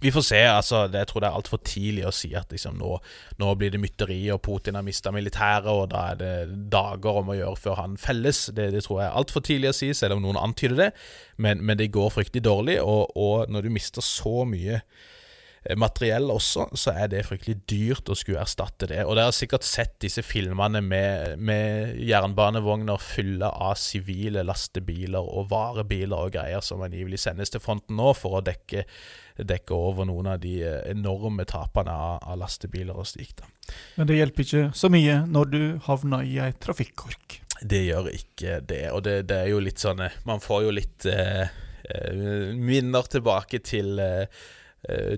vi 0.01 0.11
får 0.11 0.21
se. 0.21 0.41
altså, 0.47 0.89
Jeg 0.93 1.07
tror 1.07 1.19
det 1.21 1.29
er 1.29 1.37
altfor 1.37 1.61
tidlig 1.63 2.05
å 2.07 2.13
si 2.15 2.33
at 2.35 2.51
liksom, 2.51 2.77
nå, 2.81 2.97
nå, 3.39 3.53
blir 3.55 3.71
det 3.73 3.81
mytteri, 3.81 4.19
og 4.33 4.41
Putin 4.41 4.75
har 4.75 4.85
mista 4.85 5.11
militæret, 5.11 5.69
og 5.69 5.91
da 5.93 6.07
er 6.11 6.19
det 6.19 6.33
dager 6.73 7.21
om 7.21 7.31
å 7.33 7.37
gjøre 7.37 7.61
før 7.61 7.79
han 7.81 7.97
felles. 7.97 8.45
Det, 8.55 8.71
det 8.73 8.83
tror 8.85 9.01
jeg 9.01 9.09
er 9.09 9.19
altfor 9.21 9.45
tidlig 9.45 9.71
å 9.71 9.77
si, 9.77 9.93
selv 9.93 10.17
om 10.17 10.25
noen 10.25 10.41
antyder 10.41 10.79
det. 10.79 10.91
Men, 11.37 11.63
men 11.63 11.79
det 11.79 11.91
går 11.93 12.13
fryktelig 12.13 12.45
dårlig, 12.45 12.79
og, 12.81 13.13
og 13.17 13.51
når 13.53 13.67
du 13.67 13.73
mister 13.73 14.05
så 14.05 14.43
mye 14.49 14.81
materiell 15.79 16.31
også, 16.33 16.67
så 16.75 16.93
er 16.97 17.09
det 17.11 17.23
fryktelig 17.27 17.61
dyrt 17.69 18.09
å 18.11 18.17
skulle 18.17 18.41
erstatte 18.43 18.89
det. 18.89 19.01
Og 19.07 19.15
dere 19.15 19.29
har 19.29 19.35
sikkert 19.35 19.65
sett 19.67 19.95
disse 20.03 20.23
filmene 20.25 20.81
med, 20.83 21.39
med 21.39 21.99
jernbanevogner 22.03 22.99
fulle 23.01 23.47
av 23.47 23.77
sivile 23.79 24.43
lastebiler 24.43 25.23
og 25.23 25.47
varebiler 25.53 26.27
og 26.27 26.33
greier 26.35 26.63
som 26.65 26.83
angivelig 26.83 27.21
sendes 27.23 27.53
til 27.53 27.63
fronten 27.63 27.95
nå 27.99 28.11
for 28.17 28.39
å 28.39 28.43
dekke, 28.43 28.83
dekke 29.39 29.77
over 29.77 30.09
noen 30.09 30.33
av 30.35 30.43
de 30.43 30.57
eh, 30.67 30.81
enorme 30.91 31.47
tapene 31.49 31.95
av, 31.95 32.19
av 32.27 32.41
lastebiler 32.43 32.99
og 32.99 33.07
slikt. 33.09 33.45
Men 33.95 34.09
det 34.09 34.19
hjelper 34.19 34.47
ikke 34.47 34.65
så 34.75 34.91
mye 34.91 35.21
når 35.31 35.53
du 35.53 35.61
havner 35.87 36.27
i 36.27 36.37
ei 36.43 36.51
trafikkork. 36.59 37.39
Det 37.63 37.85
gjør 37.85 38.09
ikke 38.11 38.57
det, 38.67 38.83
og 38.91 39.05
det, 39.05 39.21
det, 39.29 39.45
er 39.45 39.53
jo 39.53 39.61
litt 39.63 39.79
sånn 39.79 40.01
eh, 40.03 40.17
Man 40.27 40.43
får 40.43 40.65
jo 40.65 40.73
litt 40.75 41.07
eh, 41.07 41.45
minner 42.57 43.07
tilbake 43.11 43.59
til 43.63 43.99
eh, 44.03 44.43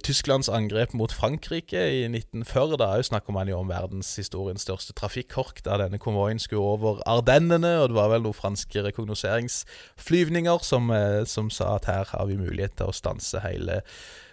Tysklands 0.05 0.49
angrep 0.53 0.93
mot 0.93 1.13
Frankrike 1.13 1.79
i 1.89 2.03
1940. 2.05 2.77
Da 2.77 2.89
snakker 3.01 3.33
man 3.33 3.49
jo 3.49 3.57
om 3.63 3.71
verdenshistoriens 3.71 4.61
største 4.61 4.93
trafikkork, 4.93 5.63
da 5.65 5.79
denne 5.81 5.97
konvoien 6.01 6.39
skulle 6.39 6.61
over 6.61 7.01
Ardennene. 7.09 7.79
Og 7.81 7.89
det 7.89 7.97
var 7.97 8.11
vel 8.13 8.25
noen 8.27 8.37
franske 8.37 8.83
rekognoseringsflyvninger 8.85 10.61
som, 10.61 10.91
uh, 10.93 11.23
som, 11.25 11.49
sa 11.49 11.75
at 11.79 11.89
her 11.89 12.11
har 12.13 12.29
vi 12.29 12.37
mulighet 12.37 12.77
til 12.77 12.91
å 12.91 12.95
stanse 12.95 13.41
hele 13.45 13.81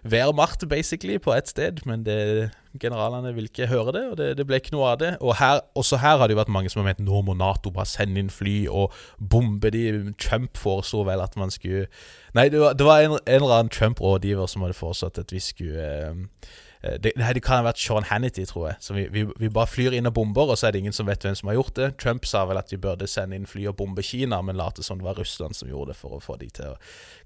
Wehrmacht, 0.05 0.69
basically, 0.69 1.17
på 1.19 1.33
ett 1.33 1.49
sted. 1.49 1.81
Men 1.89 2.05
det, 2.05 2.51
generalene 2.81 3.35
vil 3.37 3.49
ikke 3.49 3.69
høre 3.71 3.93
det, 3.97 4.03
og 4.11 4.17
det, 4.21 4.29
det, 4.39 4.47
ble 4.49 4.61
ikke 4.61 4.75
noe 4.75 4.93
av 4.95 4.99
det. 5.03 5.13
Og 5.21 5.37
her, 5.41 5.61
også 5.79 6.01
her 6.03 6.19
har 6.21 6.29
det 6.29 6.37
jo 6.37 6.41
vært 6.41 6.53
mange 6.55 6.73
som 6.73 6.83
har 6.83 6.89
ment 6.91 7.05
nå 7.05 7.23
må 7.27 7.37
Nato 7.37 7.73
bare 7.75 7.91
sende 7.91 8.21
inn 8.23 8.33
fly 8.33 8.57
og 8.71 8.97
bombe 9.19 9.73
de. 9.75 9.85
Trump 10.21 10.59
foreslo 10.61 11.05
vel 11.09 11.23
at 11.25 11.37
man 11.41 11.53
skulle 11.53 11.87
Nei, 12.33 12.47
det 12.49 12.63
var, 12.63 12.73
det 12.73 12.87
var 12.89 13.03
en, 13.05 13.19
en, 13.19 13.43
eller 13.43 13.59
annen 13.59 13.73
Trump-rådgiver 13.73 14.49
som 14.49 14.63
hadde 14.65 14.77
foreslått 14.79 15.19
at 15.21 15.35
vi 15.35 15.41
skulle 15.45 15.85
eh, 15.85 16.53
det, 16.83 17.13
Nei, 17.17 17.31
det 17.37 17.43
kan 17.47 17.61
ha 17.61 17.67
vært 17.69 17.79
Sean 17.79 18.07
Hannity, 18.09 18.43
tror 18.49 18.65
jeg. 18.73 18.77
Så 18.83 18.95
vi, 18.97 19.05
vi, 19.15 19.23
vi, 19.39 19.51
bare 19.53 19.71
flyr 19.71 19.95
inn 19.95 20.09
og 20.09 20.17
bomber, 20.17 20.51
og 20.51 20.59
så 20.59 20.67
er 20.67 20.75
det 20.75 20.83
ingen 20.83 20.97
som 20.97 21.07
vet 21.07 21.23
hvem 21.23 21.37
som 21.39 21.51
har 21.51 21.59
gjort 21.61 21.77
det. 21.79 21.89
Trump 22.03 22.27
sa 22.27 22.43
vel 22.49 22.59
at 22.59 22.73
vi 22.75 22.81
burde 22.83 23.07
sende 23.11 23.39
inn 23.39 23.47
fly 23.47 23.69
og 23.71 23.77
bombe 23.79 24.03
Kina, 24.07 24.41
men 24.43 24.59
late 24.59 24.83
som 24.83 24.99
det 24.99 25.07
var 25.07 25.21
Russland 25.21 25.55
som 25.55 25.71
gjorde 25.71 25.93
det 25.93 25.99
for 26.01 26.17
å 26.17 26.23
få 26.23 26.37
de 26.41 26.51
til 26.51 26.73
å 26.73 26.79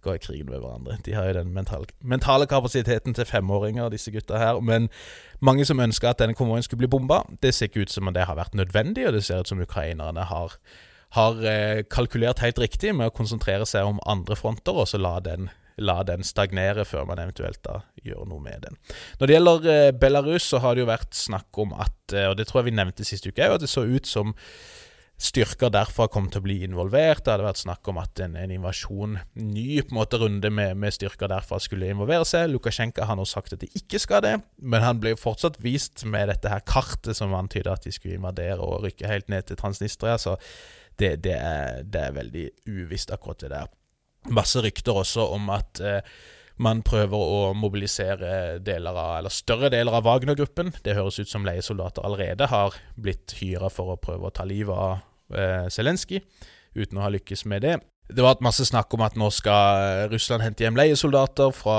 gå 0.04 0.16
i 0.16 0.20
krigen 0.20 0.50
med 0.50 0.61
hverandre. 0.61 0.98
De 1.07 1.16
har 1.16 1.30
jo 1.30 1.38
den 1.38 1.54
mentale, 1.57 1.88
mentale 2.04 2.48
kapasiteten 2.50 3.16
til 3.16 3.28
femåringer, 3.28 3.88
disse 3.94 4.12
gutta 4.12 4.40
her. 4.42 4.61
Men 4.61 4.90
mange 5.40 5.64
som 5.68 5.80
ønska 5.80 6.12
at 6.12 6.20
denne 6.20 6.36
konvoien 6.36 6.66
skulle 6.66 6.84
bli 6.84 6.92
bomba, 6.92 7.22
det 7.40 7.54
ser 7.57 7.70
ikke 7.70 7.86
ut 7.86 7.96
som 7.96 8.11
om 8.11 8.16
det 8.16 8.28
har 8.28 8.36
vært 8.36 8.59
nødvendig, 8.59 9.09
og 9.09 9.16
det 9.16 9.24
ser 9.24 9.40
ut 9.40 9.54
som 9.54 9.62
ukrainerne 9.62 10.28
har 10.28 10.61
har 11.16 11.38
eh, 11.46 11.84
kalkulert 11.88 12.42
helt 12.42 12.59
riktig 12.59 12.90
med 12.92 13.09
å 13.09 13.14
konsentrere 13.14 13.64
seg 13.64 13.86
om 13.88 14.00
andre 14.11 14.36
fronter, 14.36 14.74
og 14.74 14.88
så 14.90 14.98
la 15.00 15.14
den 15.22 15.48
la 15.76 16.00
den 16.02 16.24
stagnere 16.24 16.84
før 16.88 17.04
man 17.09 17.20
eventuelt 17.20 17.61
da 17.64 17.82
gjør 18.07 18.26
noe 18.30 18.42
med 18.42 18.66
den. 18.66 18.80
Når 19.20 19.28
det 19.28 19.36
gjelder 19.36 19.68
eh, 19.72 19.92
Belarus, 19.96 20.48
så 20.50 20.62
har 20.64 20.74
det 20.74 20.84
jo 20.84 20.90
vært 20.90 21.14
snakk 21.16 21.62
om 21.62 21.76
at, 21.76 21.98
eh, 22.14 22.30
og 22.30 22.36
det 22.38 22.48
tror 22.48 22.62
jeg 22.62 22.70
vi 22.70 22.80
nevnte 22.80 23.07
sist 23.07 23.28
uke, 23.28 23.46
at 23.46 23.62
det 23.62 23.70
så 23.72 23.86
ut 23.86 24.09
som 24.09 24.34
styrker 25.16 25.70
derfra 25.72 26.11
kom 26.12 26.26
til 26.28 26.42
å 26.42 26.44
bli 26.44 26.59
involvert. 26.66 27.22
Det 27.24 27.32
hadde 27.32 27.46
vært 27.46 27.62
snakk 27.62 27.88
om 27.88 28.00
at 28.02 28.20
en, 28.20 28.34
en 28.36 28.52
invasjon, 28.52 29.14
ny 29.40 29.78
på 29.80 29.94
en 29.94 30.00
måte 30.02 30.20
runde 30.20 30.50
med, 30.52 30.74
med, 30.76 30.92
styrker 30.92 31.30
derfra, 31.32 31.57
skulle 31.62 31.88
involvere 31.88 32.26
seg. 32.28 32.50
Lukasjenko 32.52 33.07
har 33.09 33.16
nå 33.16 33.24
sagt 33.28 33.57
at 33.57 33.64
de 33.64 33.70
ikke 33.80 34.00
skal 34.02 34.20
det, 34.26 34.34
men 34.61 34.84
han 34.84 35.00
ble 35.00 35.14
fortsatt 35.16 35.57
vist 35.64 36.04
med 36.04 36.28
dette 36.28 36.52
her 36.52 36.61
kartet 36.68 37.16
som 37.16 37.32
antyder 37.36 37.72
at 37.72 37.88
de 37.88 37.94
skulle 37.96 38.20
invadere 38.20 38.61
og 38.61 38.84
rykke 38.84 39.09
helt 39.09 39.32
ned 39.32 39.48
til 39.48 39.57
Transnistria. 39.61 40.18
Så 40.20 40.36
det, 41.00 41.16
det, 41.24 41.38
er, 41.40 41.80
det 41.80 42.04
er 42.11 42.20
veldig 42.20 42.46
uvisst, 42.68 43.16
akkurat 43.16 43.40
det 43.40 43.54
der 43.57 43.72
masse 44.32 44.62
rykter 44.62 44.96
også 45.02 45.28
om 45.36 45.50
at 45.54 45.80
eh, 45.82 46.00
man 46.62 46.82
prøver 46.86 47.16
å 47.16 47.40
mobilisere 47.57 48.59
deler 48.64 48.96
av, 48.96 49.18
eller 49.18 49.34
større 49.34 49.70
deler 49.72 49.98
av 49.98 50.07
Wagner-gruppen. 50.07 50.72
Det 50.84 50.96
høres 50.96 51.20
ut 51.20 51.30
som 51.30 51.44
leiesoldater 51.46 52.07
allerede 52.07 52.48
har 52.52 52.76
blitt 52.96 53.36
hyra 53.40 53.70
for 53.72 53.94
å 53.94 54.00
prøve 54.00 54.28
å 54.30 54.34
ta 54.34 54.46
livet 54.48 54.72
av 54.72 55.36
eh, 55.36 55.68
Zelenskyj, 55.72 56.22
uten 56.76 57.00
å 57.00 57.04
ha 57.04 57.12
lykkes 57.12 57.44
med 57.50 57.66
det. 57.66 57.76
Det 58.09 58.22
var 58.22 58.36
et 58.36 58.44
masse 58.44 58.62
snakk 58.68 58.94
om 58.94 59.02
at 59.02 59.16
nå 59.18 59.26
skal 59.34 60.07
Russland 60.12 60.44
hente 60.44 60.62
hjem 60.62 60.76
leiesoldater 60.78 61.50
fra 61.57 61.78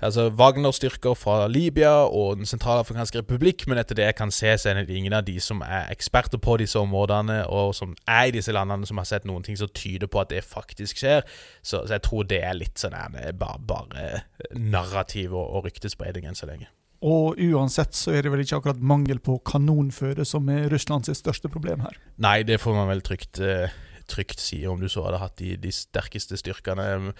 altså 0.00 0.30
Wagner-styrker 0.32 1.14
fra 1.18 1.48
Libya 1.52 1.92
og 2.08 2.38
Den 2.40 2.48
sentralafrikanske 2.48 3.20
republikk, 3.20 3.66
men 3.68 3.78
etter 3.78 3.98
det 3.98 4.08
jeg 4.08 4.16
kan 4.16 4.32
se, 4.32 4.54
så 4.56 4.70
er 4.70 4.80
det 4.80 4.96
ingen 4.96 5.12
av 5.16 5.26
de 5.26 5.36
som 5.40 5.60
er 5.66 5.92
eksperter 5.92 6.40
på 6.40 6.56
disse 6.62 6.80
områdene, 6.80 7.42
og 7.52 7.74
som 7.76 7.92
er 8.08 8.30
i 8.30 8.34
disse 8.38 8.54
landene, 8.56 8.88
som 8.88 9.00
har 9.02 9.08
sett 9.10 9.28
noen 9.28 9.44
ting 9.44 9.58
som 9.60 9.68
tyder 9.68 10.08
på 10.08 10.22
at 10.22 10.32
det 10.32 10.44
faktisk 10.46 11.02
skjer. 11.02 11.26
Så, 11.62 11.84
så 11.84 11.98
jeg 11.98 12.04
tror 12.08 12.24
det 12.30 12.40
er 12.40 12.56
litt 12.56 12.80
sånn 12.80 12.96
bare, 13.36 13.60
bare 13.60 14.24
narrativ 14.56 15.36
og, 15.36 15.44
og 15.44 15.68
ryktespredning 15.68 16.30
enn 16.30 16.38
så 16.38 16.48
lenge. 16.48 16.70
Og 17.00 17.38
uansett 17.40 17.96
så 17.96 18.12
er 18.12 18.24
det 18.24 18.32
vel 18.32 18.42
ikke 18.44 18.58
akkurat 18.60 18.80
mangel 18.84 19.22
på 19.24 19.38
kanonføde 19.48 20.26
som 20.28 20.48
er 20.52 20.68
Russlands 20.72 21.08
største 21.16 21.48
problem 21.48 21.80
her? 21.86 21.96
Nei, 22.20 22.42
det 22.44 22.60
får 22.60 22.76
man 22.76 22.90
vel 22.90 23.00
trygt 23.04 23.40
uh, 23.40 23.72
trygt 24.10 24.42
si. 24.42 24.60
Om 24.68 24.82
du 24.82 24.88
så 24.90 25.06
hadde 25.06 25.22
hatt 25.22 25.38
de, 25.40 25.54
de 25.60 25.72
sterkeste 25.74 26.38
styrkene. 26.40 27.14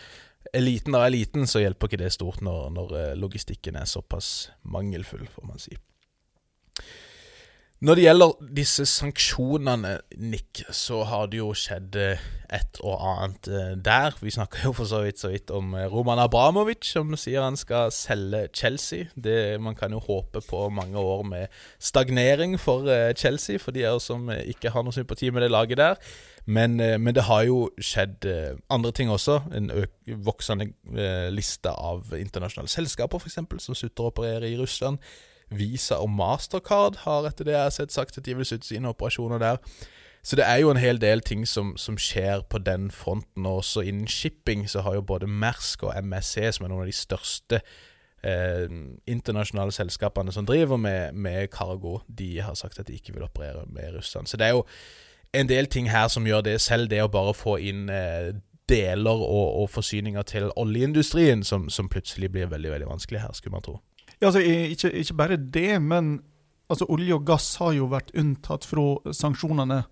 Eliten 0.56 0.96
av 0.96 1.06
eliten, 1.08 1.46
så 1.50 1.62
hjelper 1.62 1.90
ikke 1.90 2.02
det 2.02 2.12
stort 2.16 2.42
når, 2.44 2.70
når 2.74 2.96
eh, 2.98 3.14
logistikken 3.18 3.78
er 3.78 3.88
såpass 3.88 4.50
mangelfull, 4.62 5.26
får 5.30 5.48
man 5.48 5.62
si. 5.62 5.76
Når 7.80 7.96
det 7.96 8.02
gjelder 8.04 8.32
disse 8.56 8.84
sanksjonene, 8.84 9.94
Nick, 10.20 10.60
så 10.68 10.98
har 11.08 11.30
det 11.32 11.38
jo 11.38 11.54
skjedd 11.56 11.96
eh, 11.96 12.24
et 12.52 12.80
og 12.84 12.98
annet 13.00 13.48
eh, 13.48 13.70
der. 13.80 14.18
Vi 14.20 14.34
snakka 14.34 14.66
jo 14.66 14.74
for 14.76 14.90
så 14.90 15.00
vidt, 15.06 15.20
så 15.22 15.30
vidt 15.32 15.52
om 15.56 15.72
Roman 15.88 16.20
Abramovic, 16.20 16.84
som 16.90 17.14
sier 17.16 17.40
han 17.46 17.56
skal 17.56 17.88
selge 17.94 18.48
Chelsea. 18.52 19.08
Det, 19.16 19.56
man 19.64 19.78
kan 19.78 19.96
jo 19.96 20.02
håpe 20.04 20.44
på 20.44 20.66
mange 20.68 21.00
år 21.00 21.24
med 21.24 21.62
stagnering 21.78 22.58
for 22.60 22.84
Chelsea, 23.16 23.56
for 23.56 23.72
de 23.72 23.86
er 23.86 23.96
jo 23.96 24.04
som 24.10 24.28
ikke 24.28 24.74
har 24.74 24.84
noe 24.84 24.92
sympati 24.92 25.32
med 25.32 25.46
det 25.46 25.54
laget 25.54 25.80
der. 25.80 26.12
Men, 26.50 26.80
eh, 26.80 26.98
men, 26.98 27.14
det 27.14 27.26
har 27.28 27.44
jo 27.46 27.68
skjedd 27.78 28.26
eh, 28.28 28.56
andre 28.72 28.92
ting 28.96 29.10
også. 29.12 29.40
En 29.54 29.70
voksende 30.24 30.70
eh, 30.96 31.28
liste 31.32 31.70
av 31.70 32.14
internasjonale 32.16 32.70
selskaper 32.70 33.26
eksempel, 33.26 33.60
som 33.60 33.76
slutter 33.78 34.06
å 34.06 34.12
operere 34.12 34.48
i 34.50 34.56
Russland. 34.58 34.98
Visa 35.50 35.98
og 36.02 36.10
Mastercard 36.14 37.00
har 37.04 37.26
etter 37.28 37.48
det 37.48 37.56
jeg 37.56 37.66
har 37.66 37.74
sett 37.74 37.94
sagt 37.94 38.18
at 38.18 38.26
de 38.26 38.36
vil 38.38 38.46
slutte 38.46 38.68
sine 38.68 38.92
operasjoner 38.92 39.42
der. 39.42 39.58
Så 40.22 40.36
det 40.36 40.44
er 40.46 40.60
jo 40.60 40.70
en 40.70 40.80
hel 40.80 41.00
del 41.00 41.22
ting 41.24 41.46
som, 41.48 41.72
som 41.80 41.96
skjer 41.98 42.42
på 42.50 42.60
den 42.60 42.90
fronten. 42.90 43.46
Og 43.46 43.62
også 43.62 43.80
innen 43.80 44.08
shipping 44.08 44.66
så 44.68 44.84
har 44.84 44.98
jo 44.98 45.06
både 45.06 45.26
Mersk 45.26 45.82
og 45.82 45.94
MSC, 45.96 46.52
som 46.52 46.66
er 46.66 46.72
noen 46.72 46.84
av 46.84 46.90
de 46.90 46.96
største 46.96 47.62
eh, 48.22 48.66
internasjonale 49.06 49.72
selskapene 49.72 50.32
som 50.32 50.46
driver 50.46 50.76
med, 50.76 51.16
med 51.16 51.48
cargo, 51.48 52.00
de 52.06 52.40
har 52.40 52.54
sagt 52.54 52.78
at 52.78 52.88
de 52.88 52.98
ikke 52.98 53.16
vil 53.16 53.24
operere 53.24 53.64
med 53.66 53.96
Russland. 53.96 54.28
Så 54.28 54.36
det 54.36 54.46
er 54.46 54.58
jo 54.58 54.66
en 55.32 55.48
del 55.48 55.66
ting 55.66 55.90
her 55.90 56.08
som 56.08 56.26
gjør 56.26 56.44
det, 56.44 56.60
selv 56.60 56.90
det 56.90 57.02
å 57.02 57.10
bare 57.10 57.34
få 57.34 57.56
inn 57.62 57.88
eh, 57.88 58.34
deler 58.70 59.22
og, 59.24 59.62
og, 59.62 59.70
forsyninger 59.70 60.22
til 60.22 60.50
oljeindustrien, 60.56 61.44
som, 61.44 61.68
som, 61.70 61.88
plutselig 61.88 62.30
blir 62.30 62.50
veldig 62.50 62.70
veldig 62.70 62.86
vanskelig 62.86 63.20
her, 63.20 63.32
skulle 63.32 63.56
man 63.56 63.66
tro. 63.66 63.80
Ja, 64.20 64.28
altså, 64.28 64.42
ikke, 64.44 64.92
ikke 65.00 65.16
bare 65.16 65.36
det, 65.40 65.80
men 65.82 66.20
altså, 66.68 66.86
olje 66.92 67.16
og 67.16 67.24
gass 67.28 67.54
har 67.60 67.72
jo 67.76 67.88
vært 67.92 68.12
unntatt 68.18 68.66
fra 68.68 69.14
sanksjonene 69.16 69.82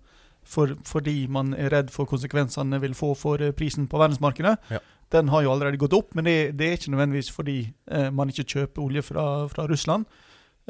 for, 0.49 0.73
fordi 0.87 1.27
man 1.29 1.53
er 1.53 1.73
redd 1.73 1.91
for 1.93 2.09
konsekvensene 2.09 2.79
vil 2.81 2.95
få 2.97 3.11
for 3.17 3.41
eh, 3.43 3.53
prisen 3.53 3.89
på 3.89 3.99
verdensmarkedet. 4.01 4.55
Ja. 4.73 4.79
Den 5.13 5.29
har 5.33 5.43
jo 5.43 5.51
allerede 5.53 5.81
gått 5.81 5.93
opp, 5.97 6.13
men 6.17 6.25
det, 6.25 6.37
det 6.57 6.67
er 6.67 6.77
ikke 6.77 6.93
nødvendigvis 6.93 7.31
fordi 7.33 7.59
eh, 7.91 8.09
man 8.13 8.29
ikke 8.29 8.47
kjøper 8.55 8.85
olje 8.85 9.05
fra, 9.05 9.25
fra 9.51 9.67
Russland. 9.69 10.05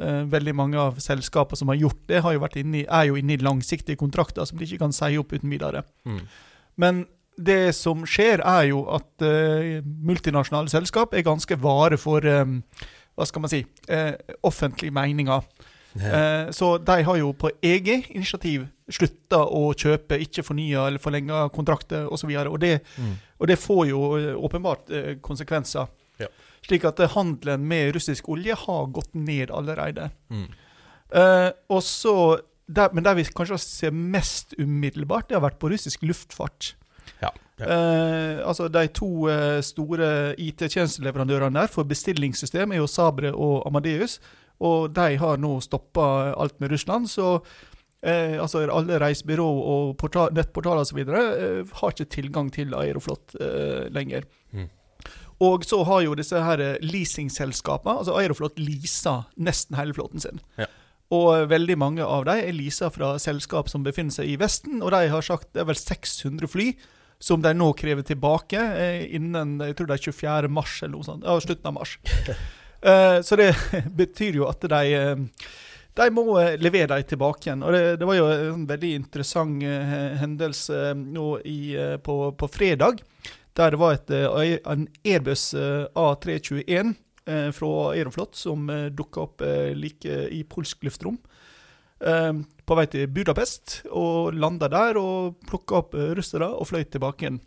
Eh, 0.00 0.20
veldig 0.32 0.54
mange 0.56 0.80
av 0.80 1.00
selskapene 1.02 1.60
som 1.60 1.72
har 1.72 1.80
gjort 1.80 2.02
det, 2.08 2.22
har 2.24 2.32
jo 2.32 2.44
vært 2.44 2.60
inne 2.62 2.82
i, 2.82 2.84
er 2.88 3.08
jo 3.10 3.18
inne 3.20 3.36
i 3.36 3.42
langsiktige 3.44 4.00
kontrakter 4.00 4.48
som 4.48 4.56
de 4.56 4.64
ikke 4.64 4.80
kan 4.80 4.96
si 4.96 5.16
opp 5.20 5.34
uten 5.36 5.52
videre. 5.52 5.84
Mm. 6.08 6.22
Men 6.80 7.02
det 7.40 7.74
som 7.76 8.06
skjer, 8.08 8.40
er 8.44 8.70
jo 8.70 8.84
at 8.92 9.24
eh, 9.24 9.84
multinasjonale 9.84 10.72
selskap 10.72 11.14
er 11.14 11.26
ganske 11.26 11.56
vare 11.60 11.98
for 12.00 12.24
um, 12.24 12.60
hva 13.20 13.28
skal 13.28 13.44
man 13.44 13.52
si 13.52 13.60
uh, 13.92 14.14
offentlige 14.46 14.94
meninger. 14.96 15.44
Yeah. 15.90 16.52
så 16.54 16.76
de 16.78 17.02
har 17.02 17.16
jo 17.18 17.32
på 17.34 17.48
eget 17.66 18.04
initiativ 18.14 18.68
slutta 18.94 19.40
å 19.42 19.72
kjøpe, 19.74 20.20
ikke 20.22 20.44
fornya 20.46 20.84
eller 20.86 21.02
forlenga 21.02 21.48
kontrakter 21.50 22.06
osv. 22.06 22.30
Og, 22.30 22.52
og, 22.52 22.58
det, 22.62 22.76
mm. 22.94 23.16
og 23.42 23.50
det 23.50 23.56
får 23.58 23.80
jo 23.88 24.04
åpenbart 24.38 24.92
konsekvenser. 25.26 25.90
Slik 26.66 26.84
at 26.84 27.00
handelen 27.14 27.64
med 27.68 27.94
russisk 27.96 28.28
olje 28.32 28.56
har 28.66 28.90
gått 28.94 29.14
ned 29.16 29.52
allerede. 29.54 30.10
Mm. 30.28 30.48
Uh, 31.10 31.50
og 31.72 31.82
så, 31.82 32.14
der, 32.68 32.92
Men 32.92 33.04
der 33.04 33.16
vi 33.18 33.24
kanskje 33.24 33.58
ser 33.58 33.90
mest 33.94 34.54
umiddelbart, 34.58 35.28
det 35.28 35.38
har 35.38 35.46
vært 35.46 35.58
på 35.62 35.72
russisk 35.72 36.04
luftfart. 36.06 36.74
Ja, 37.22 37.30
ja. 37.60 37.66
Uh, 37.66 38.48
altså 38.48 38.70
De 38.72 38.86
to 38.96 39.08
uh, 39.28 39.58
store 39.64 40.34
IT-tjenesteleverandørene 40.40 41.60
der 41.60 41.72
for 41.72 41.88
bestillingssystem 41.88 42.72
er 42.72 42.80
jo 42.80 42.88
Sabre 42.88 43.34
og 43.34 43.66
Amadeus. 43.68 44.18
Og 44.60 44.90
de 44.96 45.16
har 45.20 45.40
nå 45.40 45.54
stoppa 45.64 46.34
alt 46.36 46.58
med 46.60 46.72
Russland. 46.72 47.08
Så 47.08 47.38
altså 48.00 48.62
alle 48.72 48.96
reisebyrå 48.96 49.44
og 49.44 49.96
portal, 50.00 50.30
nettportaler 50.32 50.86
osv. 50.86 51.00
Uh, 51.04 51.68
har 51.80 51.92
ikke 51.92 52.08
tilgang 52.12 52.52
til 52.52 52.72
Aeroflot 52.76 53.36
lenger. 53.92 54.24
Mm. 54.52 54.68
Og 55.40 55.64
så 55.64 55.80
har 55.88 56.04
jo 56.04 56.16
disse 56.18 56.40
her 56.44 56.60
eh, 56.60 56.76
leasingselskapene 56.84 58.02
altså 58.02 58.16
Aeroflot 58.20 58.60
leaser 58.60 59.24
nesten 59.40 59.78
hele 59.78 59.96
flåten 59.96 60.22
sin. 60.22 60.42
Ja. 60.60 60.68
Og 61.10 61.48
veldig 61.50 61.76
mange 61.80 62.04
av 62.06 62.26
dem 62.28 62.44
er 62.44 62.54
leasa 62.54 62.90
fra 62.92 63.14
selskap 63.18 63.70
som 63.72 63.82
befinner 63.86 64.14
seg 64.14 64.30
i 64.30 64.36
Vesten, 64.38 64.78
og 64.84 64.92
de 64.94 65.08
har 65.10 65.24
sagt 65.26 65.48
det 65.54 65.64
er 65.64 65.70
vel 65.72 65.78
600 65.80 66.50
fly 66.52 66.68
som 67.20 67.42
de 67.44 67.52
nå 67.54 67.72
krever 67.76 68.06
tilbake 68.06 68.60
eh, 68.80 69.02
innen 69.16 69.58
jeg 69.60 69.76
tror 69.76 69.90
det 69.90 69.98
er 69.98 70.06
24. 70.08 70.52
mars, 70.52 70.78
eller 70.82 70.96
noe 70.96 71.06
sånt. 71.06 71.26
Ja, 71.26 71.36
slutten 71.44 71.68
av 71.68 71.76
mars. 71.76 71.98
eh, 72.90 73.18
så 73.26 73.36
det 73.40 73.50
betyr 74.00 74.40
jo 74.40 74.48
at 74.48 74.64
de 74.72 74.94
eh, 74.96 75.26
de 76.00 76.06
må 76.14 76.22
levere 76.56 76.94
dem 76.94 77.04
tilbake 77.04 77.48
igjen. 77.48 77.64
Og 77.66 77.74
det, 77.74 77.82
det 78.00 78.06
var 78.08 78.16
jo 78.16 78.28
en 78.30 78.62
veldig 78.64 78.92
interessant 78.94 79.64
hendelse 80.20 80.94
nå 80.96 81.26
i, 81.44 81.74
på, 82.06 82.14
på 82.38 82.48
fredag 82.48 83.02
der 83.58 83.74
det 83.74 83.80
var 83.80 83.96
et, 83.96 84.12
en 84.62 84.86
Airbus 85.04 85.50
eh, 85.58 85.84
A321 85.98 86.94
eh, 87.26 87.50
fra 87.52 87.72
Aeroflot 87.90 88.38
som 88.38 88.70
dukka 88.96 89.26
opp 89.26 89.44
like 89.74 90.22
i 90.30 90.44
polsk 90.48 90.86
luftrom. 90.86 91.18
På 92.70 92.76
vei 92.78 92.86
til 92.86 93.08
Budapest, 93.10 93.80
og 93.90 94.36
landa 94.38 94.68
der 94.70 94.98
og 95.00 95.40
plukka 95.50 95.80
opp 95.80 95.96
russere 96.14 96.46
og 96.54 96.68
fløy 96.70 96.84
tilbake 96.86 97.26
igjen. 97.26 97.40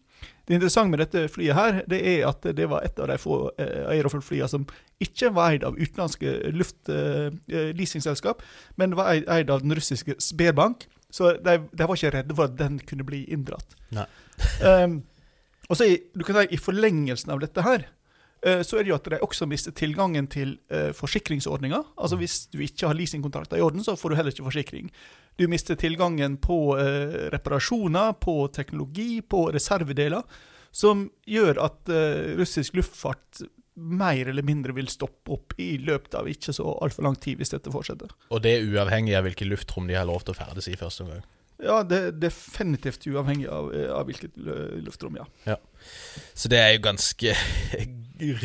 Det 0.43 0.57
interessante 0.57 0.91
med 0.91 0.99
dette 0.99 1.29
flyet 1.31 1.55
her, 1.55 1.77
det 1.87 2.01
er 2.03 2.25
at 2.27 2.43
det 2.57 2.65
var 2.67 2.83
et 2.83 2.99
av 2.99 3.07
de 3.07 3.15
få 3.21 3.37
Aeroflot-flyene 3.55 4.49
som 4.51 4.65
ikke 5.03 5.31
var 5.35 5.53
eid 5.53 5.63
av 5.63 5.79
utenlandske 5.79 6.33
luftleasingselskap, 6.51 8.43
men 8.75 8.97
var 8.99 9.15
eid 9.15 9.51
av 9.53 9.63
den 9.63 9.71
russiske 9.79 10.17
Sberbank. 10.19 10.89
Så 11.13 11.37
de, 11.39 11.55
de, 11.71 11.87
var 11.87 11.95
ikke 11.95 12.11
redde 12.17 12.35
for 12.35 12.51
at 12.51 12.59
den 12.59 12.81
kunne 12.83 13.07
bli 13.07 13.23
inndratt. 13.31 13.77
um, 13.95 14.99
og 15.69 15.79
så 15.79 15.87
i, 15.87 15.99
du 16.11 16.27
kan 16.27 16.41
si, 16.41 16.49
I 16.51 16.59
forlengelsen 16.59 17.31
av 17.31 17.39
dette 17.45 17.63
her, 17.63 17.87
eh, 17.87 18.02
så 18.43 18.77
er 18.77 18.83
det 18.83 18.91
jo 18.91 18.97
at 18.97 19.07
de 19.07 19.19
også 19.23 19.47
mister 19.47 19.71
tilgangen 19.75 20.27
til 20.27 20.57
eh, 20.73 20.91
forsikringsordninger. 20.95 21.83
Altså 21.97 22.19
Hvis 22.19 22.47
du 22.51 22.59
ikke 22.59 22.89
har 22.89 22.97
leasingkontrakter 22.97 23.57
i 23.57 23.63
orden, 23.63 23.83
så 23.83 23.95
får 23.95 24.11
du 24.11 24.15
heller 24.19 24.35
ikke 24.35 24.47
forsikring. 24.49 24.91
Du 25.39 25.47
mister 25.47 25.79
tilgangen 25.79 26.37
på 26.37 26.75
eh, 26.77 27.29
reparasjoner, 27.33 28.13
på 28.19 28.47
teknologi, 28.53 29.21
på 29.21 29.47
reservedeler, 29.53 30.21
som 30.71 31.07
gjør 31.29 31.61
at 31.63 31.93
eh, 31.93 32.33
russisk 32.39 32.75
luftfart 32.75 33.45
mer 33.73 34.29
eller 34.29 34.45
mindre 34.45 34.75
vil 34.77 34.91
stoppe 34.91 35.33
opp 35.33 35.55
i 35.57 35.77
løpet 35.81 36.13
av 36.19 36.27
ikke 36.29 36.53
så 36.53 36.75
altfor 36.83 37.07
lang 37.07 37.15
tid, 37.17 37.39
hvis 37.39 37.55
dette 37.55 37.71
fortsetter. 37.73 38.11
Og 38.29 38.43
det 38.43 38.57
er 38.57 38.67
uavhengig 38.67 39.15
av 39.17 39.25
hvilket 39.25 39.49
luftrom 39.49 39.87
de 39.89 39.97
har 39.97 40.05
lov 40.05 40.27
til 40.27 40.35
å 40.35 40.37
ferdes 40.37 40.69
i 40.69 40.77
første 40.77 41.07
omgang? 41.07 41.23
Ja, 41.63 41.79
det 41.87 41.97
er 41.97 42.15
definitivt 42.27 43.05
uavhengig 43.07 43.47
av, 43.47 43.71
av 43.95 44.09
hvilket 44.09 44.35
luftrom, 44.83 45.15
ja. 45.21 45.25
ja. 45.47 45.57
Så 46.35 46.51
det 46.51 46.59
er 46.59 46.73
jo 46.75 46.83
ganske 46.89 47.35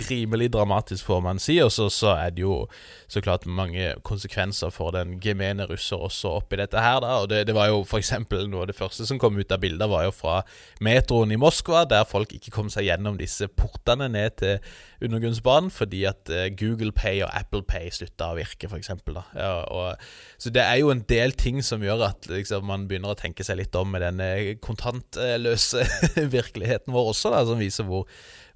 rimelig 0.09 0.51
dramatisk, 0.55 1.05
får 1.07 1.21
man 1.25 1.41
si. 1.43 1.59
Og 1.65 1.73
så, 1.73 1.89
er 2.15 2.35
det 2.35 2.45
jo 2.45 2.67
så 3.09 3.23
klart 3.25 3.47
mange 3.47 3.95
konsekvenser 4.07 4.73
for 4.75 4.93
den 4.97 5.17
gemene 5.23 5.67
russer 5.71 6.01
også 6.09 6.35
oppi 6.41 6.59
dette 6.61 6.83
her. 6.83 7.01
da, 7.05 7.21
og 7.23 7.29
Det, 7.31 7.47
det 7.49 7.55
var 7.57 7.71
jo 7.71 7.85
f.eks. 7.85 8.13
noe 8.31 8.65
av 8.65 8.69
det 8.71 8.77
første 8.79 9.07
som 9.09 9.21
kom 9.21 9.39
ut 9.39 9.53
av 9.53 9.63
bildet, 9.63 9.89
var 9.89 10.09
jo 10.09 10.15
fra 10.15 10.43
metroen 10.85 11.33
i 11.33 11.41
Moskva, 11.41 11.85
der 11.89 12.09
folk 12.09 12.35
ikke 12.37 12.55
kom 12.55 12.71
seg 12.73 12.89
gjennom 12.89 13.19
disse 13.21 13.49
portene 13.49 14.11
ned 14.13 14.39
til 14.43 14.59
undergrunnsbanen 15.05 15.71
fordi 15.71 16.03
at 16.09 16.31
uh, 16.33 16.49
Google 16.59 16.93
Pay 16.93 17.23
og 17.23 17.31
Apple 17.37 17.63
Pay 17.67 17.91
slutta 17.95 18.33
å 18.33 18.39
virke, 18.39 18.69
f.eks. 18.71 18.91
Ja, 19.39 19.53
og, 19.71 20.09
så 20.41 20.53
det 20.55 20.65
er 20.65 20.81
jo 20.81 20.91
en 20.93 21.05
del 21.09 21.35
ting 21.39 21.63
som 21.65 21.85
gjør 21.85 22.09
at 22.11 22.29
liksom, 22.31 22.67
man 22.69 22.89
begynner 22.91 23.15
å 23.15 23.19
tenke 23.19 23.47
seg 23.47 23.61
litt 23.61 23.77
om 23.79 23.93
med 23.95 24.05
denne 24.05 24.59
kontantløse 24.65 25.85
virkeligheten 26.37 26.95
vår 26.95 27.13
også, 27.15 27.33
da, 27.35 27.45
som 27.49 27.63
viser 27.63 27.89
hvor 27.89 28.09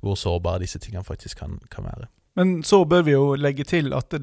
hvor 0.03 0.19
sårbare 0.19 0.65
disse 0.65 0.81
tingene 0.83 1.07
faktisk 1.07 1.41
kan, 1.45 1.57
kan, 1.71 1.87
være. 1.87 2.11
Men 2.37 2.63
så 2.67 2.83
bør 2.89 3.03
vi 3.07 3.15
jo 3.15 3.25
legge 3.37 3.65
til 3.69 3.93
at 3.93 4.15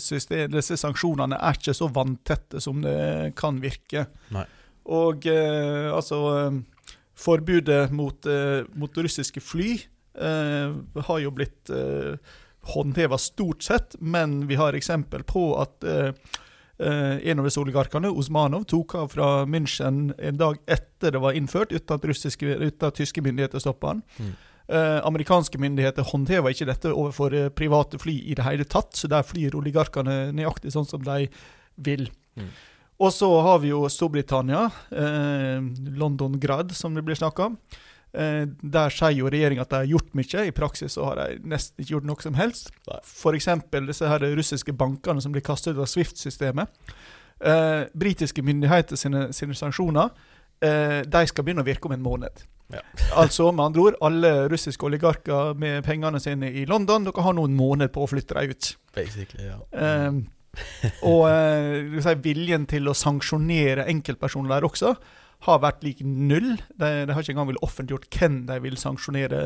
system, 0.00 0.52
disse 0.54 0.78
sanksjonene 0.78 1.36
er 1.36 1.58
ikke 1.58 1.74
så 1.74 1.88
vanntette 1.90 2.62
som 2.62 2.80
det 2.84 3.32
kan 3.36 3.58
virke. 3.62 4.06
Nei. 4.32 4.44
Og 4.94 5.26
eh, 5.30 5.88
altså 5.94 6.22
Forbudet 7.22 7.90
mot, 7.92 8.26
eh, 8.26 8.64
mot 8.74 8.98
russiske 8.98 9.40
fly 9.40 9.72
eh, 10.18 10.72
har 11.06 11.18
jo 11.20 11.32
blitt 11.34 11.70
eh, 11.70 12.16
håndheva 12.72 13.18
stort 13.18 13.62
sett, 13.62 13.96
men 14.00 14.46
vi 14.48 14.56
har 14.56 14.74
eksempel 14.74 15.22
på 15.28 15.44
at 15.60 15.84
eh, 15.84 16.08
eh, 16.78 17.18
en 17.30 17.42
av 17.42 17.46
disse 17.46 17.60
oligarkene, 17.60 18.10
Osmanov, 18.10 18.64
tok 18.70 18.96
av 18.98 19.12
fra 19.12 19.28
München 19.44 20.08
en 20.18 20.40
dag 20.40 20.58
etter 20.66 21.14
det 21.14 21.22
var 21.22 21.36
innført, 21.36 21.74
uten 21.74 21.98
at, 21.98 22.08
russiske, 22.10 22.56
uten 22.64 22.88
at 22.88 22.98
tyske 22.98 23.22
myndigheter 23.22 23.62
stoppa 23.62 23.92
han. 23.92 24.02
Mm. 24.18 24.32
Eh, 24.72 24.98
amerikanske 25.04 25.58
myndigheter 25.60 26.06
håndhever 26.08 26.54
ikke 26.54 26.68
dette 26.70 26.92
overfor 26.94 27.34
eh, 27.36 27.50
private 27.52 27.98
fly 28.00 28.14
i 28.32 28.36
det 28.38 28.46
hele 28.46 28.64
tatt, 28.64 28.94
så 28.96 29.10
der 29.10 29.26
flyr 29.26 29.56
oligarkene 29.58 30.30
nøyaktig 30.32 30.72
sånn 30.72 30.88
som 30.88 31.02
de 31.04 31.26
vil. 31.76 32.06
Mm. 32.40 32.48
Og 33.02 33.10
så 33.12 33.28
har 33.44 33.58
vi 33.60 33.72
jo 33.72 33.82
Storbritannia, 33.90 34.68
eh, 34.94 35.60
London 35.98 36.38
Grad, 36.40 36.72
som 36.76 36.94
det 36.94 37.04
blir 37.04 37.18
snakka 37.18 37.50
om. 37.50 37.58
Eh, 38.12 38.44
der 38.46 38.92
sier 38.92 39.16
jo 39.16 39.30
regjeringa 39.32 39.64
at 39.64 39.72
de 39.72 39.80
har 39.82 39.90
gjort 39.90 40.14
mye. 40.16 40.46
I 40.46 40.54
praksis 40.56 40.96
så 40.96 41.08
har 41.08 41.20
de 41.20 41.40
nesten 41.48 41.82
ikke 41.82 41.96
gjort 41.96 42.08
noe 42.08 42.24
som 42.24 42.36
helst. 42.38 42.70
F.eks. 43.02 43.48
disse 43.88 44.08
her 44.08 44.26
russiske 44.36 44.72
bankene 44.72 45.20
som 45.24 45.34
blir 45.34 45.44
kastet 45.44 45.76
ut 45.76 45.82
av 45.84 45.90
Swift-systemet. 45.90 46.68
Eh, 47.40 47.84
britiske 47.98 48.44
myndigheter 48.44 48.96
sine, 48.96 49.32
sine 49.34 49.56
sanksjoner 49.58 50.12
eh, 50.62 51.00
de 51.02 51.22
skal 51.26 51.44
begynne 51.44 51.64
å 51.64 51.66
virke 51.66 51.88
om 51.88 51.96
en 51.96 52.04
måned. 52.04 52.44
Ja. 52.72 52.82
altså 53.22 53.50
med 53.52 53.70
andre 53.70 53.86
ord, 53.86 53.98
alle 54.04 54.34
russiske 54.52 54.86
oligarker 54.88 55.56
med 55.58 55.82
pengene 55.86 56.20
sine 56.22 56.50
i 56.50 56.66
London 56.68 57.08
dere 57.08 57.24
har 57.24 57.36
noen 57.36 57.56
måneder 57.56 57.92
på 57.92 58.04
å 58.04 58.10
flytte 58.10 58.38
dem 58.38 58.54
ut. 58.54 58.70
Basically, 58.96 59.48
ja. 59.50 59.58
Um, 59.72 60.24
og 61.08 61.26
uh, 61.32 62.00
si, 62.04 62.16
viljen 62.24 62.66
til 62.70 62.90
å 62.90 62.96
sanksjonere 62.96 63.88
enkeltpersoner 63.92 64.56
der 64.56 64.68
også 64.68 64.96
har 65.46 65.62
vært 65.62 65.82
lik 65.82 66.02
null. 66.06 66.54
De, 66.78 66.90
de 67.06 67.14
har 67.14 67.24
ikke 67.24 67.34
engang 67.34 67.50
villet 67.50 67.66
offentliggjort 67.66 68.10
hvem 68.14 68.42
de 68.46 68.58
vil 68.62 68.76
sanksjonere. 68.78 69.40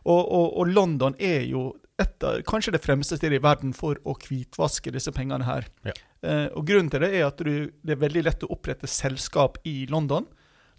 Og, 0.00 0.18
og, 0.18 0.46
og, 0.56 0.64
London 0.72 1.14
er 1.20 1.44
jo 1.46 1.68
etter, 2.00 2.40
kanskje 2.48 2.72
det 2.74 2.82
fremste 2.82 3.18
stedet 3.18 3.38
i 3.38 3.44
verden 3.44 3.74
for 3.76 4.00
å 4.08 4.16
hvitvaske 4.16 4.92
disse 4.94 5.12
pengene 5.14 5.46
her. 5.46 5.68
Ja. 5.86 5.94
Uh, 6.24 6.48
og 6.58 6.66
Grunnen 6.68 6.90
til 6.92 7.04
det 7.04 7.12
er 7.14 7.28
at 7.28 7.40
du, 7.44 7.70
det 7.84 7.96
er 7.96 8.02
veldig 8.02 8.24
lett 8.26 8.46
å 8.46 8.52
opprette 8.56 8.90
selskap 8.90 9.60
i 9.68 9.84
London. 9.92 10.26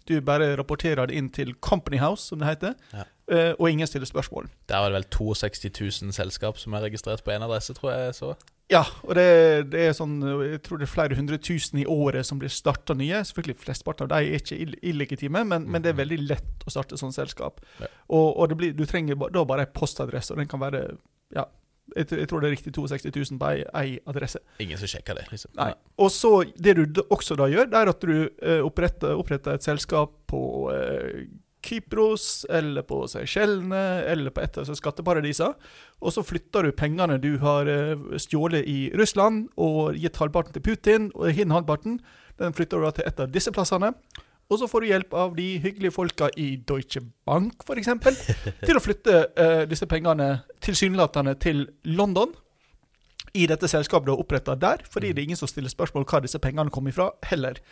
Du 0.08 0.14
bare 0.24 0.52
rapporterer 0.58 1.06
det 1.06 1.18
inn 1.18 1.28
til 1.32 1.54
Company 1.64 2.00
House, 2.02 2.26
som 2.28 2.40
det 2.40 2.48
heter, 2.48 2.74
ja. 2.92 3.04
uh, 3.32 3.52
og 3.58 3.70
ingen 3.70 3.86
stiller 3.86 4.08
spørsmål. 4.08 4.48
Der 4.68 4.82
var 4.82 4.90
det 4.90 5.00
vel 5.00 5.10
62 5.14 5.70
000 6.02 6.16
selskap 6.16 6.58
som 6.58 6.74
er 6.74 6.84
registrert 6.88 7.24
på 7.24 7.34
én 7.34 7.44
adresse, 7.44 7.74
tror 7.78 7.92
jeg 7.94 8.16
så. 8.18 8.34
Ja, 8.72 8.82
og 9.04 9.16
det, 9.18 9.24
det, 9.72 9.80
er 9.84 9.94
sånn 9.96 10.14
Jeg 10.22 10.62
tror 10.64 10.80
det 10.80 10.86
er 10.86 10.92
flere 10.92 11.16
hundre 11.18 11.36
tusen 11.42 11.80
i 11.82 11.86
året 11.88 12.24
som 12.24 12.38
blir 12.40 12.52
starta 12.52 12.94
nye. 12.96 13.20
Selvfølgelig 13.28 13.60
Flesteparten 13.60 14.06
av 14.06 14.12
dem 14.14 14.30
er 14.30 14.38
ikke 14.40 14.78
illegitime, 14.80 15.42
men, 15.44 15.66
men, 15.68 15.82
det 15.84 15.92
er 15.92 15.96
mhm. 15.96 16.02
veldig 16.04 16.20
lett 16.30 16.66
å 16.66 16.72
starte 16.72 17.00
sånn 17.00 17.14
selskap. 17.14 17.60
Ja. 17.82 17.90
Og, 18.08 18.28
og 18.40 18.54
blir, 18.56 18.72
du 18.76 18.86
trenger 18.88 19.18
da 19.34 19.44
bare 19.48 19.66
ei 19.66 19.74
postadresse, 19.74 20.32
og 20.32 20.40
den 20.40 20.50
kan 20.50 20.62
være 20.62 20.86
ja, 21.36 21.46
jeg, 21.96 22.08
jeg, 22.10 22.28
tror 22.30 22.42
det 22.42 22.50
er 22.50 22.56
riktig 22.56 22.74
62 22.74 23.12
000 23.12 23.38
på 23.40 23.52
ei, 23.78 23.86
adresse. 24.08 24.40
Ingen 24.62 24.80
som 24.80 24.90
sjekker 24.90 25.18
det? 25.18 25.28
liksom. 25.30 25.52
Nei. 25.58 25.72
Og 25.98 26.10
så 26.12 26.32
Det 26.56 26.74
du 26.78 27.02
også 27.08 27.36
da 27.38 27.48
gjør, 27.50 27.70
det 27.70 27.78
er 27.78 27.92
at 27.92 28.02
du 28.02 28.16
eh, 28.26 28.60
oppretter, 28.64 29.16
oppretter, 29.18 29.56
et 29.56 29.64
selskap 29.66 30.14
på 30.30 30.42
eh, 30.72 31.24
Kypros 31.62 32.44
eller 32.50 32.82
på 32.82 33.04
Seychellene 33.08 34.02
eller 34.10 34.34
på 34.34 34.42
et 34.42 34.58
av 34.58 34.66
skatteparadisene. 34.66 35.54
Og 36.02 36.14
så 36.14 36.24
flytter 36.26 36.66
du 36.66 36.74
pengene 36.74 37.20
du 37.22 37.36
har 37.42 37.68
uh, 37.70 38.16
stjålet 38.18 38.66
i 38.66 38.90
Russland 38.98 39.46
og 39.54 39.94
gitt 39.94 40.18
halvparten 40.18 40.56
til 40.56 40.64
Putin, 40.66 41.10
og 41.14 41.30
hin 41.30 41.54
halvparten 41.54 42.00
den 42.40 42.56
flytter 42.56 42.80
du 42.80 42.88
da 42.88 42.92
til 42.96 43.06
et 43.06 43.22
av 43.22 43.30
disse 43.30 43.52
plassene. 43.54 43.92
Og 44.52 44.60
så 44.60 44.68
får 44.68 44.84
du 44.84 44.90
hjelp 44.90 45.14
av 45.16 45.32
de 45.36 45.46
hyggelige 45.62 45.94
folka 45.94 46.28
i 46.36 46.54
Deutsche 46.68 47.00
Bank 47.24 47.64
f.eks. 47.64 47.88
til 48.66 48.76
å 48.76 48.82
flytte 48.84 49.14
uh, 49.32 49.62
disse 49.68 49.88
pengene 49.88 50.42
tilsynelatende 50.64 51.34
til 51.40 51.64
London. 51.88 52.34
I 53.32 53.46
dette 53.48 53.70
selskapet 53.70 54.10
du 54.10 54.12
har 54.12 54.20
oppretta 54.20 54.58
der, 54.60 54.84
fordi 54.92 55.08
mm. 55.08 55.14
det 55.14 55.22
er 55.22 55.30
ingen 55.30 55.40
som 55.40 55.48
stiller 55.48 55.72
spørsmål 55.72 56.04
hva 56.04 56.20
disse 56.20 56.40
pengene 56.42 56.72
kommer 56.74 56.92
ifra, 56.92 57.08
heller. 57.30 57.62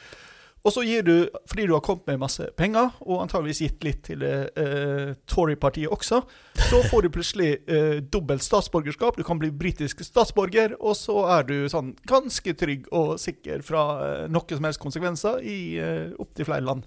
Og 0.61 0.75
så 0.75 0.83
gir 0.85 1.05
du, 1.07 1.15
fordi 1.49 1.65
du 1.71 1.73
har 1.73 1.81
kommet 1.81 2.05
med 2.11 2.21
masse 2.21 2.45
penger, 2.59 2.91
og 3.01 3.23
antageligvis 3.23 3.63
gitt 3.65 3.85
litt 3.87 4.03
til 4.11 4.21
uh, 4.27 5.15
Tory-partiet 5.31 5.89
også, 5.89 6.21
så 6.69 6.81
får 6.91 7.07
du 7.07 7.13
plutselig 7.15 7.51
uh, 7.71 8.03
dobbelt 8.05 8.45
statsborgerskap. 8.45 9.17
Du 9.17 9.25
kan 9.25 9.41
bli 9.41 9.49
britisk 9.57 10.03
statsborger, 10.05 10.75
og 10.77 10.99
så 11.01 11.17
er 11.39 11.47
du 11.49 11.55
sånn 11.73 11.95
ganske 12.09 12.53
trygg 12.61 12.91
og 12.93 13.15
sikker 13.23 13.65
fra 13.65 13.85
uh, 14.01 14.25
noe 14.29 14.53
som 14.53 14.69
helst 14.69 14.83
konsekvenser 14.83 15.41
i 15.41 15.61
uh, 15.81 16.11
opptil 16.21 16.51
flere 16.51 16.67
land. 16.69 16.85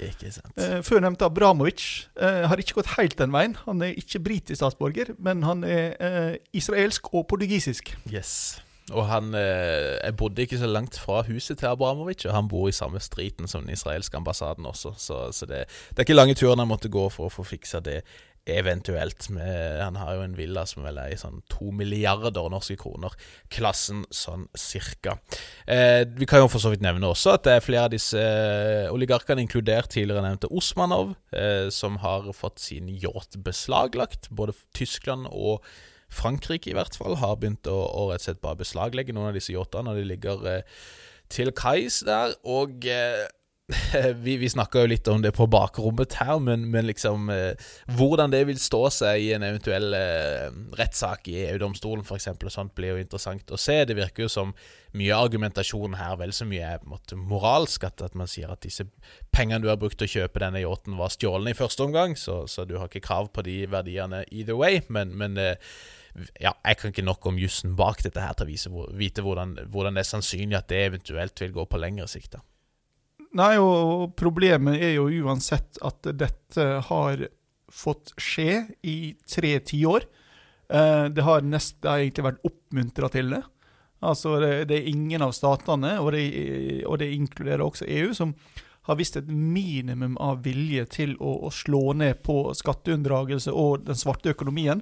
Ikke 0.00 0.32
sant. 0.34 0.50
Uh, 0.58 0.80
før 0.86 1.04
nevnte 1.04 1.28
Abramovic 1.28 1.84
uh, 2.18 2.48
har 2.50 2.58
ikke 2.58 2.80
gått 2.80 2.96
helt 2.96 3.14
den 3.20 3.30
veien. 3.36 3.54
Han 3.68 3.84
er 3.86 3.94
ikke 4.02 4.22
britisk 4.26 4.58
statsborger, 4.64 5.14
men 5.22 5.46
han 5.46 5.62
er 5.62 6.40
israelsk 6.56 7.12
og 7.14 7.28
portugisisk. 7.30 7.94
Yes. 8.10 8.58
Og 8.90 9.06
han 9.06 9.34
eh, 9.34 9.98
Jeg 10.04 10.16
bodde 10.18 10.42
ikke 10.42 10.58
så 10.60 10.70
langt 10.70 10.98
fra 10.98 11.22
huset 11.28 11.58
til 11.58 11.70
Abramovic, 11.70 12.24
og 12.26 12.34
han 12.34 12.48
bor 12.48 12.68
i 12.68 12.76
samme 12.76 13.00
striten 13.00 13.48
som 13.50 13.64
den 13.64 13.74
israelske 13.74 14.16
ambassaden 14.16 14.66
også, 14.66 14.94
så, 14.98 15.20
så 15.32 15.46
det, 15.46 15.64
det, 15.90 15.98
er 15.98 16.08
ikke 16.08 16.18
lange 16.18 16.34
turen 16.38 16.62
han 16.62 16.70
måtte 16.70 16.92
gå 16.92 17.08
for 17.12 17.28
å 17.28 17.34
få 17.34 17.46
fiksa 17.54 17.82
det. 17.84 18.02
Eventuelt. 18.48 19.28
Med, 19.30 19.82
han 19.82 19.98
har 20.00 20.14
jo 20.16 20.22
en 20.24 20.34
villa 20.34 20.62
som 20.66 20.80
vel 20.82 20.96
er 20.98 21.12
i 21.12 21.18
sånn 21.20 21.42
to 21.52 21.68
milliarder 21.76 22.48
norske 22.50 22.74
kroner. 22.80 23.12
Klassen 23.52 24.00
sånn 24.10 24.46
cirka. 24.58 25.18
Eh, 25.68 26.08
vi 26.08 26.26
kan 26.26 26.40
jo 26.40 26.48
for 26.50 26.62
så 26.62 26.72
vidt 26.72 26.82
nevne 26.82 27.12
også 27.12 27.34
at 27.36 27.44
det 27.46 27.58
er 27.58 27.62
flere 27.62 27.84
av 27.86 27.92
disse 27.92 28.18
eh, 28.18 28.88
oligarkene, 28.90 29.44
inkludert 29.44 29.92
tidligere 29.92 30.24
nevnte 30.24 30.50
Osmanov, 30.56 31.12
eh, 31.36 31.68
som 31.68 32.00
har 32.02 32.32
fått 32.34 32.64
sin 32.64 32.88
yacht 32.90 33.38
beslaglagt. 33.44 34.32
Både 34.32 34.56
Tyskland 34.74 35.28
og 35.30 35.60
Frankrike 36.10 36.72
i 36.72 36.76
hvert 36.76 36.96
fall 36.98 37.18
har 37.20 37.38
begynt 37.40 37.68
å, 37.70 37.76
å 37.76 38.08
rett 38.10 38.24
og 38.24 38.28
slett 38.28 38.42
bare 38.44 38.60
beslaglegge 38.60 39.14
noen 39.16 39.30
av 39.30 39.38
disse 39.38 39.54
yachtene 39.54 39.90
når 39.90 40.00
de 40.00 40.08
ligger 40.10 40.48
eh, 40.50 40.80
til 41.30 41.52
kais 41.56 42.00
der. 42.06 42.34
Og 42.50 42.86
eh, 42.90 43.28
vi, 44.24 44.36
vi 44.36 44.48
snakka 44.50 44.82
jo 44.82 44.90
litt 44.90 45.08
om 45.10 45.20
det 45.22 45.32
på 45.36 45.46
bakrommet 45.50 46.16
her, 46.20 46.38
men, 46.42 46.66
men 46.72 46.86
liksom 46.88 47.30
eh, 47.30 47.68
Hvordan 47.96 48.32
det 48.32 48.42
vil 48.48 48.58
stå 48.60 48.82
seg 48.94 49.24
i 49.24 49.30
en 49.36 49.44
eventuell 49.46 49.94
eh, 49.96 50.48
rettssak 50.78 51.28
i 51.30 51.36
EU-domstolen 51.50 52.04
f.eks., 52.04 52.30
og 52.32 52.52
sånt 52.52 52.74
blir 52.78 52.94
jo 52.94 53.02
interessant 53.02 53.54
å 53.54 53.60
se. 53.60 53.80
Det 53.86 53.96
virker 53.98 54.26
jo 54.26 54.32
som 54.32 54.54
mye 54.98 55.14
argumentasjon 55.16 55.94
her 56.00 56.18
vel 56.20 56.34
så 56.34 56.48
mye 56.50 56.72
er 56.74 56.82
på 56.82 56.88
en 56.88 56.96
måte 56.96 57.20
moralsk, 57.20 57.86
at, 57.86 58.02
at 58.06 58.18
man 58.18 58.30
sier 58.30 58.50
at 58.50 58.64
disse 58.66 58.88
pengene 59.34 59.62
du 59.62 59.70
har 59.70 59.78
brukt 59.80 60.00
til 60.00 60.10
å 60.10 60.14
kjøpe 60.18 60.42
denne 60.42 60.64
yachten, 60.64 60.98
var 60.98 61.14
stjålne 61.14 61.54
i 61.54 61.58
første 61.58 61.86
omgang, 61.86 62.16
så, 62.18 62.42
så, 62.50 62.66
du 62.66 62.78
har 62.80 62.90
ikke 62.90 63.06
krav 63.06 63.30
på 63.34 63.46
de 63.46 63.62
verdiene 63.70 64.24
either 64.30 64.58
way, 64.58 64.82
men, 64.90 65.14
men 65.18 65.38
eh, 65.38 65.72
ja, 66.40 66.52
jeg 66.52 66.78
kan 66.78 66.92
ikke 66.92 67.06
nok 67.06 67.26
om 67.30 67.38
jussen 67.40 67.74
bak 67.78 68.02
dette 68.04 68.22
her 68.22 68.36
til 68.36 68.48
å 68.48 68.50
vise, 68.50 68.72
vite 68.98 69.24
hvordan, 69.24 69.56
hvordan, 69.70 69.96
det 69.96 70.04
er 70.04 70.10
sannsynlig 70.10 70.58
at 70.58 70.70
det 70.72 70.80
eventuelt 70.88 71.42
vil 71.44 71.52
gå 71.54 71.66
på 71.70 71.80
lengre 71.80 72.08
sikt. 72.10 72.38
Nei, 73.38 73.52
og 73.62 74.16
problemet 74.18 74.80
er 74.82 74.96
jo 74.96 75.06
uansett 75.22 75.78
at 75.86 76.08
dette 76.18 76.66
har 76.88 77.28
fått 77.70 78.10
skje 78.18 78.64
i 78.82 78.96
tre 79.30 79.52
tiår. 79.62 80.06
Eh, 80.70 81.04
det 81.14 81.22
har 81.26 81.46
nest, 81.46 81.78
det 81.82 81.90
har 81.90 82.02
egentlig 82.02 82.26
vært 82.26 82.48
oppmuntra 82.50 83.10
til 83.14 83.36
det. 83.36 83.44
Altså, 84.00 84.38
det, 84.40 84.50
det, 84.70 84.80
er 84.80 84.90
ingen 84.90 85.22
av 85.22 85.34
statene, 85.36 85.98
og 86.00 86.10
det, 86.16 86.24
og 86.88 86.98
det, 87.02 87.10
inkluderer 87.14 87.62
også 87.64 87.86
EU, 87.86 88.14
som 88.16 88.34
har 88.88 88.96
vist 88.96 89.18
et 89.20 89.28
minimum 89.28 90.16
av 90.22 90.40
vilje 90.46 90.86
til 90.90 91.14
å, 91.20 91.36
å 91.46 91.50
slå 91.52 91.92
ned 92.00 92.22
på 92.24 92.42
skatteunndragelse 92.56 93.52
og 93.52 93.84
den 93.86 93.98
svarte 93.98 94.32
økonomien. 94.32 94.80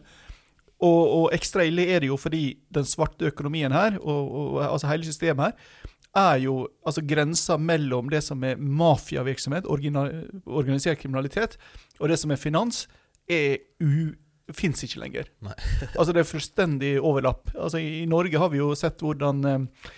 Og, 0.78 1.00
og, 1.10 1.24
ekstra 1.34 1.64
ille 1.66 1.88
er 1.90 2.04
det 2.04 2.12
jo 2.12 2.16
fordi 2.20 2.52
den 2.74 2.86
svarte 2.86 3.32
økonomien 3.32 3.72
her, 3.74 3.98
og, 3.98 4.28
og 4.30 4.60
altså 4.62 4.90
hele 4.92 5.06
systemet 5.08 5.48
her, 5.48 5.86
er 6.18 6.38
jo 6.42 6.54
altså 6.86 7.02
grensa 7.06 7.58
mellom 7.60 8.08
det 8.10 8.22
som 8.24 8.42
er 8.46 8.56
mafiavirksomhet, 8.58 9.66
organisert 9.68 11.02
kriminalitet, 11.02 11.58
og 11.98 12.08
det 12.08 12.18
som 12.18 12.32
er 12.32 12.40
finans, 12.40 12.86
er 13.28 13.58
u 13.82 14.14
fins 14.54 14.80
ikke 14.84 15.02
lenger. 15.02 15.26
altså 15.98 16.12
Det 16.12 16.22
er 16.22 16.30
fullstendig 16.30 16.92
overlapp. 17.00 17.50
Altså 17.54 17.82
I 17.82 18.06
Norge 18.08 18.40
har 18.40 18.48
vi 18.52 18.62
jo 18.62 18.70
sett 18.78 19.02
hvordan 19.04 19.44
eh, 19.44 19.90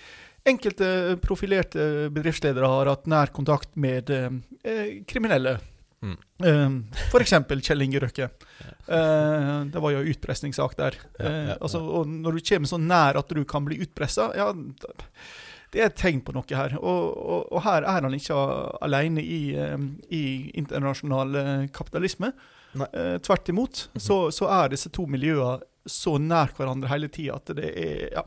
enkelte 0.50 1.18
profilerte 1.22 2.08
bedriftsledere 2.14 2.70
har 2.72 2.90
hatt 2.90 3.06
nær 3.10 3.30
kontakt 3.36 3.76
med 3.76 4.10
eh, 4.10 5.04
kriminelle. 5.06 5.58
Mm. 6.00 6.16
Uh, 6.40 6.96
F.eks. 7.10 7.34
Kjell 7.66 7.84
Inge 7.84 8.00
Røkke. 8.04 8.30
Uh, 8.88 9.68
det 9.70 9.82
var 9.84 9.94
jo 9.94 10.06
utpressingssak 10.14 10.76
der. 10.78 10.98
Ja. 11.18 11.56
altså, 11.60 11.82
og 11.84 12.08
når 12.08 12.38
du 12.38 12.44
kommer 12.52 12.70
så 12.70 12.80
nær 12.80 13.20
at 13.20 13.32
du 13.36 13.44
kan 13.48 13.66
bli 13.66 13.80
utpressa, 13.84 14.30
ja, 14.38 14.50
det 15.70 15.82
er 15.82 15.90
et 15.90 15.98
tegn 16.00 16.22
på 16.26 16.34
noe 16.34 16.56
her. 16.56 16.78
Og, 16.80 17.10
og, 17.14 17.42
og 17.52 17.62
her 17.66 17.84
er 17.84 18.06
han 18.06 18.16
ikke 18.16 18.38
alene 18.82 19.22
i, 19.22 19.42
i 20.10 20.24
internasjonal 20.58 21.68
kapitalisme. 21.74 22.32
Uh, 22.70 23.18
tvert 23.18 23.48
imot 23.48 23.88
mm 23.92 23.98
-hmm. 23.98 23.98
så, 23.98 24.30
så, 24.30 24.46
er 24.46 24.68
disse 24.68 24.88
to 24.88 25.06
miljøene 25.06 25.58
så 25.86 26.18
nær 26.18 26.52
hverandre 26.56 26.88
hele 26.88 27.08
tida 27.08 27.34
at 27.34 27.50
det 27.56 27.72
er 27.74 28.08
ja, 28.12 28.22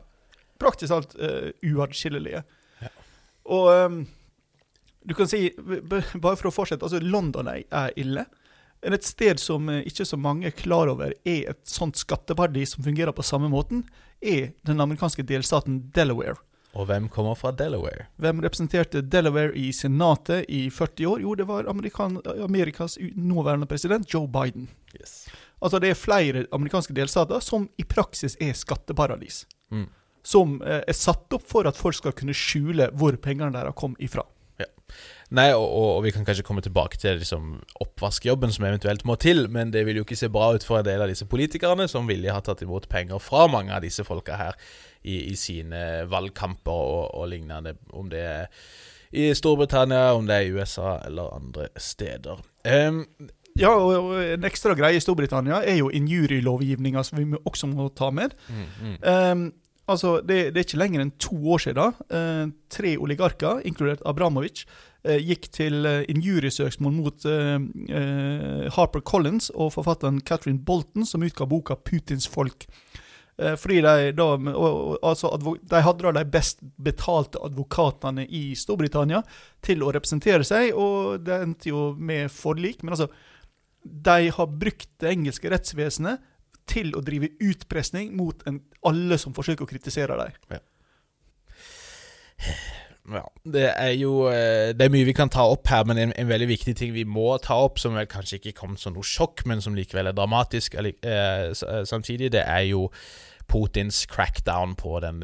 praktisk 0.59 0.91
alt 0.91 1.15
uh, 1.15 1.51
uatskillelige. 1.63 2.43
Ja. 2.81 2.87
Og 3.45 3.85
um, 3.85 4.07
du 5.05 5.13
kan 5.17 5.27
si, 5.29 5.49
bare 5.57 6.37
for 6.39 6.49
å 6.49 6.53
fortsette, 6.53 6.85
altså 6.85 7.01
London 7.03 7.49
er 7.51 7.93
ille. 7.99 8.25
Et 8.83 9.05
sted 9.05 9.39
som 9.39 9.69
eh, 9.71 9.83
ikke 9.87 10.05
så 10.07 10.19
mange 10.19 10.49
er 10.49 10.55
klar 10.55 10.91
over 10.91 11.13
er 11.23 11.53
et 11.53 11.61
sånt 11.69 11.99
skatteparadis 11.99 12.75
som 12.75 12.83
fungerer 12.83 13.15
på 13.15 13.25
samme 13.25 13.49
måten, 13.51 13.85
er 14.23 14.51
den 14.67 14.83
amerikanske 14.83 15.23
delstaten 15.27 15.85
Delaware. 15.95 16.35
Og 16.73 16.87
hvem 16.89 17.05
kommer 17.11 17.37
fra 17.37 17.51
Delaware? 17.53 18.07
Hvem 18.17 18.41
representerte 18.41 19.03
Delaware 19.05 19.53
i 19.59 19.69
Senatet 19.75 20.47
i 20.49 20.65
40 20.73 21.09
år? 21.11 21.21
Jo, 21.21 21.35
det 21.37 21.45
var 21.47 21.69
Amerikan 21.69 22.17
Amerikas 22.41 22.97
nåværende 23.15 23.69
president 23.69 24.09
Joe 24.09 24.27
Biden. 24.27 24.67
Yes. 24.97 25.27
Altså 25.61 25.79
det 25.79 25.93
er 25.93 25.99
flere 25.99 26.45
amerikanske 26.51 26.95
delstater 26.97 27.43
som 27.45 27.69
i 27.77 27.85
praksis 27.85 28.35
er 28.41 28.55
skatteparadis. 28.57 29.43
Mm. 29.71 29.85
Som 30.25 30.57
eh, 30.65 30.81
er 30.81 30.97
satt 30.97 31.31
opp 31.35 31.45
for 31.47 31.69
at 31.69 31.77
folk 31.77 31.99
skal 31.99 32.15
kunne 32.17 32.35
skjule 32.35 32.89
hvor 32.97 33.15
pengene 33.21 33.53
deres 33.53 33.77
kom 33.77 33.93
ifra. 34.01 34.25
Nei, 35.33 35.47
og, 35.55 35.63
og, 35.65 35.87
og, 35.95 35.99
vi 36.05 36.11
kan 36.13 36.25
kanskje 36.27 36.45
komme 36.45 36.61
tilbake 36.61 36.99
til 37.01 37.17
liksom, 37.17 37.55
oppvaskjobben 37.81 38.53
som 38.53 38.67
eventuelt 38.67 39.05
må 39.09 39.15
til, 39.21 39.47
men 39.49 39.71
det 39.73 39.81
vil 39.87 39.97
jo 39.97 40.05
ikke 40.05 40.19
se 40.19 40.29
bra 40.33 40.51
ut 40.53 40.65
for 40.65 40.79
en 40.79 40.87
del 40.87 41.01
av 41.01 41.09
disse 41.09 41.25
politikerne 41.29 41.87
som 41.89 42.09
villig 42.09 42.29
har 42.29 42.43
tatt 42.45 42.61
imot 42.65 42.85
penger 42.91 43.21
fra 43.23 43.47
mange 43.49 43.73
av 43.73 43.81
disse 43.85 44.05
folka 44.05 44.37
her 44.37 44.59
i, 45.01 45.31
i 45.31 45.35
sine 45.39 46.03
valgkamper 46.11 46.73
og, 46.73 47.05
og, 47.17 47.29
lignende. 47.31 47.73
Om 47.93 48.11
det 48.13 48.21
er 48.27 48.67
i 49.13 49.31
Storbritannia, 49.37 50.11
om 50.17 50.29
det 50.29 50.37
er 50.37 50.47
i 50.47 50.53
USA 50.53 50.99
eller 51.07 51.33
andre 51.33 51.69
steder. 51.77 52.45
Um, 52.65 53.03
ja, 53.57 53.73
og 53.73 54.15
en 54.21 54.45
ekstra 54.49 54.73
greie 54.77 54.97
i 54.97 55.03
Storbritannia 55.03 55.61
er 55.65 55.77
jo 55.77 55.91
injurielovgivninga 55.93 57.03
som 57.05 57.19
vi 57.19 57.41
også 57.41 57.69
må 57.69 57.89
ta 57.93 58.09
med. 58.13 58.33
Mm, 58.49 58.63
mm. 58.81 58.95
Um, 59.01 59.43
altså, 59.85 60.15
det, 60.21 60.53
det, 60.53 60.59
er 60.59 60.67
ikke 60.67 60.81
lenger 60.81 61.03
enn 61.03 61.13
to 61.21 61.37
år 61.53 61.63
siden 61.65 62.01
eh, 62.09 62.47
tre 62.73 62.95
oligarker, 62.97 63.61
inkludert 63.67 64.03
Abramovic, 64.09 64.65
eh, 65.03 65.21
gikk 65.21 65.49
til 65.55 65.85
eh, 65.89 66.03
injuriesøksmål 66.13 66.99
mot 66.99 67.29
Harper 68.77 69.03
Collins 69.05 69.51
og 69.53 69.73
forfatteren 69.77 70.21
Catherine 70.21 70.61
Bolton, 70.63 71.05
som 71.05 71.25
utga 71.25 71.49
boka 71.49 71.75
'Putins 71.75 72.29
folk'. 72.29 72.67
Eh, 73.37 73.55
fordi 73.57 73.81
de 73.81 74.11
da 74.13 74.25
altså, 75.01 75.31
De 75.41 75.81
hadde 75.81 76.05
da 76.05 76.11
de 76.19 76.25
best 76.29 76.59
betalte 76.77 77.41
advokatene 77.41 78.27
i 78.29 78.53
Storbritannia 78.53 79.23
til 79.65 79.81
å 79.81 79.93
representere 79.93 80.45
seg, 80.45 80.73
og 80.77 81.23
det 81.25 81.39
endte 81.41 81.71
jo 81.71 81.93
med 81.97 82.29
forlik. 82.31 82.83
Men 82.83 82.93
altså, 82.93 83.09
de 83.83 84.29
har 84.29 84.53
brukt 84.59 84.89
det 85.01 85.15
engelske 85.15 85.49
rettsvesenet 85.49 86.21
til 86.69 86.93
å 86.95 87.01
drive 87.05 87.33
utpressing 87.43 88.13
mot 88.17 88.45
en, 88.49 88.61
alle 88.87 89.17
som 89.21 89.35
forsøker 89.35 89.65
å 89.65 89.69
kritisere 89.69 90.17
dem. 90.19 90.37
Ja. 90.53 90.61
ja. 93.17 93.25
Det 93.55 93.65
er 93.71 93.91
jo 93.99 94.29
eh, 94.31 94.71
Det 94.75 94.87
er 94.87 94.93
mye 94.93 95.07
vi 95.07 95.15
kan 95.17 95.31
ta 95.31 95.45
opp 95.51 95.67
her, 95.71 95.83
men 95.89 95.99
en, 95.99 96.15
en, 96.17 96.29
veldig 96.29 96.49
viktig 96.53 96.75
ting 96.79 96.95
vi 96.95 97.05
må 97.07 97.35
ta 97.43 97.59
opp, 97.65 97.81
som 97.83 97.97
vel 97.99 98.09
kanskje 98.11 98.39
ikke 98.39 98.57
kom 98.61 98.77
som 98.79 98.95
noe 98.95 99.07
sjokk, 99.07 99.45
men 99.49 99.63
som 99.63 99.75
likevel 99.77 100.11
er 100.11 100.17
dramatisk 100.17 100.79
eller, 100.79 100.95
eh, 101.03 101.51
samtidig, 101.89 102.33
det 102.35 102.45
er 102.47 102.67
jo 102.71 102.87
Putins 103.53 104.03
crackdown 104.09 104.73
på 104.79 104.97
den, 105.03 105.21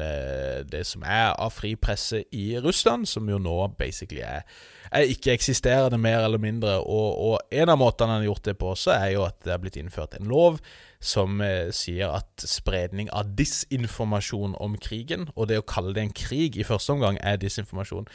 det 0.70 0.84
som 0.86 1.02
er 1.02 1.32
av 1.34 1.50
fri 1.56 1.74
presse 1.74 2.22
i 2.30 2.52
Russland, 2.62 3.08
som 3.10 3.26
jo 3.26 3.40
nå 3.42 3.56
basically 3.74 4.22
er, 4.22 4.46
er 4.90 5.10
ikke-eksisterende, 5.10 5.98
mer 5.98 6.22
eller 6.24 6.38
mindre. 6.38 6.76
Og, 6.78 7.18
og, 7.18 7.40
en 7.50 7.72
av 7.74 7.80
måtene 7.80 8.14
han 8.14 8.22
har 8.22 8.30
gjort 8.30 8.46
det 8.46 8.56
på 8.60 8.70
også, 8.74 8.94
er 8.94 9.16
jo 9.16 9.26
at 9.26 9.42
det 9.42 9.54
er 9.54 9.62
blitt 9.62 9.78
innført 9.80 10.14
en 10.18 10.30
lov 10.30 10.60
som 11.00 11.40
eh, 11.40 11.70
sier 11.72 12.12
at 12.12 12.44
spredning 12.44 13.08
av 13.16 13.32
disinformasjon 13.38 14.54
om 14.60 14.76
krigen, 14.80 15.30
og 15.34 15.48
det 15.48 15.60
å 15.62 15.66
kalle 15.66 15.94
det 15.96 16.04
en 16.04 16.16
krig 16.16 16.58
i 16.60 16.66
første 16.66 16.92
omgang 16.92 17.16
er 17.24 17.40
disinformasjon, 17.40 18.08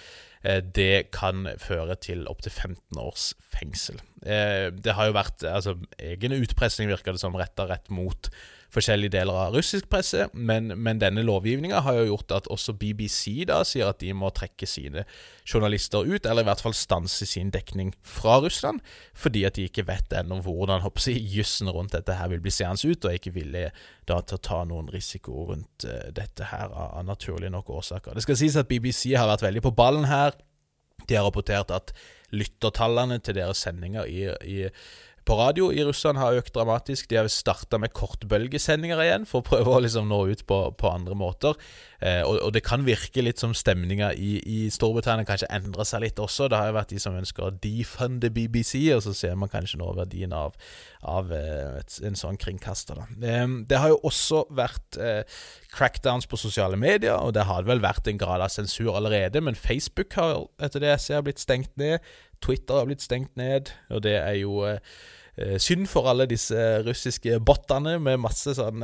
eh, 0.46 0.62
det 0.62 1.10
kan 1.16 1.48
føre 1.62 1.98
til 1.98 2.28
opptil 2.30 2.54
15 2.54 3.02
års 3.02 3.32
fengsel. 3.56 3.98
Eh, 4.22 4.70
det 4.70 4.94
har 4.98 5.10
jo 5.10 5.18
vært 5.18 5.48
altså, 5.50 5.80
egen 5.98 6.38
utpressing, 6.38 6.92
virker 6.94 7.18
det 7.18 7.24
som, 7.24 7.38
retta 7.40 7.66
rett 7.72 7.90
mot 7.90 8.30
forskjellige 8.76 9.14
deler 9.16 9.38
av 9.40 9.56
russisk 9.56 9.88
presse, 9.92 10.28
men, 10.34 10.74
men 10.84 11.00
denne 11.02 11.24
lovgivninga 11.26 11.82
har 11.86 12.00
jo 12.00 12.10
gjort 12.12 12.34
at 12.36 12.50
også 12.52 12.76
BBC 12.78 13.46
da 13.48 13.62
sier 13.68 13.90
at 13.90 14.02
de 14.04 14.12
må 14.18 14.30
trekke 14.36 14.68
sine 14.70 15.06
journalister 15.48 16.06
ut, 16.06 16.26
eller 16.26 16.44
i 16.44 16.50
hvert 16.50 16.64
fall 16.64 16.76
stanse 16.78 17.28
sin 17.30 17.52
dekning 17.54 17.94
fra 18.06 18.38
Russland, 18.44 18.82
fordi 19.16 19.46
at 19.48 19.58
de 19.58 19.68
ikke 19.70 19.86
vet 19.88 20.16
ennå 20.20 20.42
hvordan 20.46 20.84
jeg, 20.84 21.22
jussen 21.32 21.72
rundt 21.72 21.96
dette 21.96 22.18
her 22.20 22.32
vil 22.34 22.44
bli 22.44 22.54
seende 22.54 22.92
ut, 22.92 23.06
og 23.06 23.12
er 23.12 23.20
ikke 23.20 23.36
villige 23.36 23.72
da 24.10 24.20
til 24.22 24.38
å 24.38 24.44
ta 24.50 24.60
noen 24.68 24.92
risiko 24.94 25.48
rundt 25.52 25.88
uh, 25.88 26.10
dette 26.16 26.52
her 26.52 26.68
av, 26.68 27.00
av 27.00 27.08
naturlige 27.08 27.54
nok 27.54 27.72
årsaker. 27.80 28.16
Det 28.16 28.26
skal 28.26 28.40
sies 28.42 28.60
at 28.60 28.70
BBC 28.70 29.16
har 29.16 29.30
vært 29.32 29.46
veldig 29.46 29.64
på 29.66 29.74
ballen 29.78 30.10
her. 30.10 30.36
De 31.06 31.18
har 31.18 31.26
rapportert 31.26 31.72
at 31.74 31.94
lyttertallene 32.36 33.20
til 33.24 33.38
deres 33.38 33.62
sendinger 33.66 34.08
i, 34.10 34.28
i 34.50 34.66
på 35.26 35.38
radio 35.40 35.72
i 35.74 35.84
Russland 35.86 36.20
har 36.22 36.38
økt 36.38 36.54
dramatisk. 36.54 37.10
De 37.10 37.18
har 37.18 37.30
starta 37.32 37.80
med 37.82 37.94
kortbølgesendinger 37.98 39.02
igjen, 39.02 39.26
for 39.30 39.42
å 39.42 39.48
prøve 39.48 39.74
å 39.74 39.82
liksom 39.82 40.10
nå 40.12 40.20
ut 40.30 40.44
på, 40.46 40.60
på 40.78 40.92
andre 40.92 41.18
måter. 41.18 41.58
Eh, 42.00 42.22
og, 42.22 42.38
og, 42.44 42.52
det 42.54 42.62
kan 42.66 42.86
virke 42.86 43.24
litt 43.24 43.42
som 43.42 43.56
stemninga 43.58 44.12
i, 44.14 44.36
i, 44.42 44.58
Storbritannia 44.74 45.26
kanskje 45.26 45.50
endrer 45.56 45.88
seg 45.88 46.04
litt 46.04 46.22
også. 46.22 46.50
Det 46.52 46.60
har 46.60 46.70
jo 46.70 46.78
vært 46.78 46.94
de 46.94 47.02
som 47.02 47.18
ønsker 47.18 47.48
å 47.48 47.54
defunde 47.64 48.30
BBC, 48.36 48.78
og 48.94 49.02
så 49.08 49.16
ser 49.18 49.34
man 49.40 49.52
kanskje 49.52 49.80
nå 49.82 49.90
verdien 49.98 50.36
av, 50.36 50.54
av 51.02 51.34
eh, 51.34 51.80
et, 51.82 51.98
en 52.06 52.20
sånn 52.20 52.38
kringkaster. 52.42 53.02
Eh, 53.18 53.48
det 53.66 53.82
har 53.82 53.96
jo 53.96 54.00
også 54.06 54.46
vært 54.54 55.02
eh, 55.02 55.24
crackdowns 55.74 56.30
på 56.30 56.40
sosiale 56.40 56.78
medier, 56.78 57.18
og 57.18 57.34
det 57.38 57.48
har 57.50 57.66
vel 57.66 57.82
vært 57.84 58.12
en 58.12 58.22
grad 58.22 58.46
av 58.46 58.54
sensur 58.54 58.94
allerede, 58.94 59.42
men 59.42 59.58
Facebook 59.58 60.14
har 60.20 60.46
etter 60.62 60.84
det 60.84 60.94
jeg 60.94 61.06
ser 61.08 61.26
blitt 61.26 61.42
stengt 61.42 61.74
ned. 61.82 62.04
Twitter 62.44 62.78
har 62.78 62.90
blitt 62.90 63.04
stengt 63.04 63.34
ned, 63.40 63.72
og 63.90 64.04
det 64.06 64.18
er 64.20 64.36
jo 64.40 64.60
eh, 64.68 64.78
synd 65.60 65.90
for 65.92 66.08
alle 66.08 66.24
disse 66.32 66.56
russiske 66.86 67.42
bottene 67.44 67.98
med 68.00 68.22
masse 68.24 68.54
sånn 68.56 68.80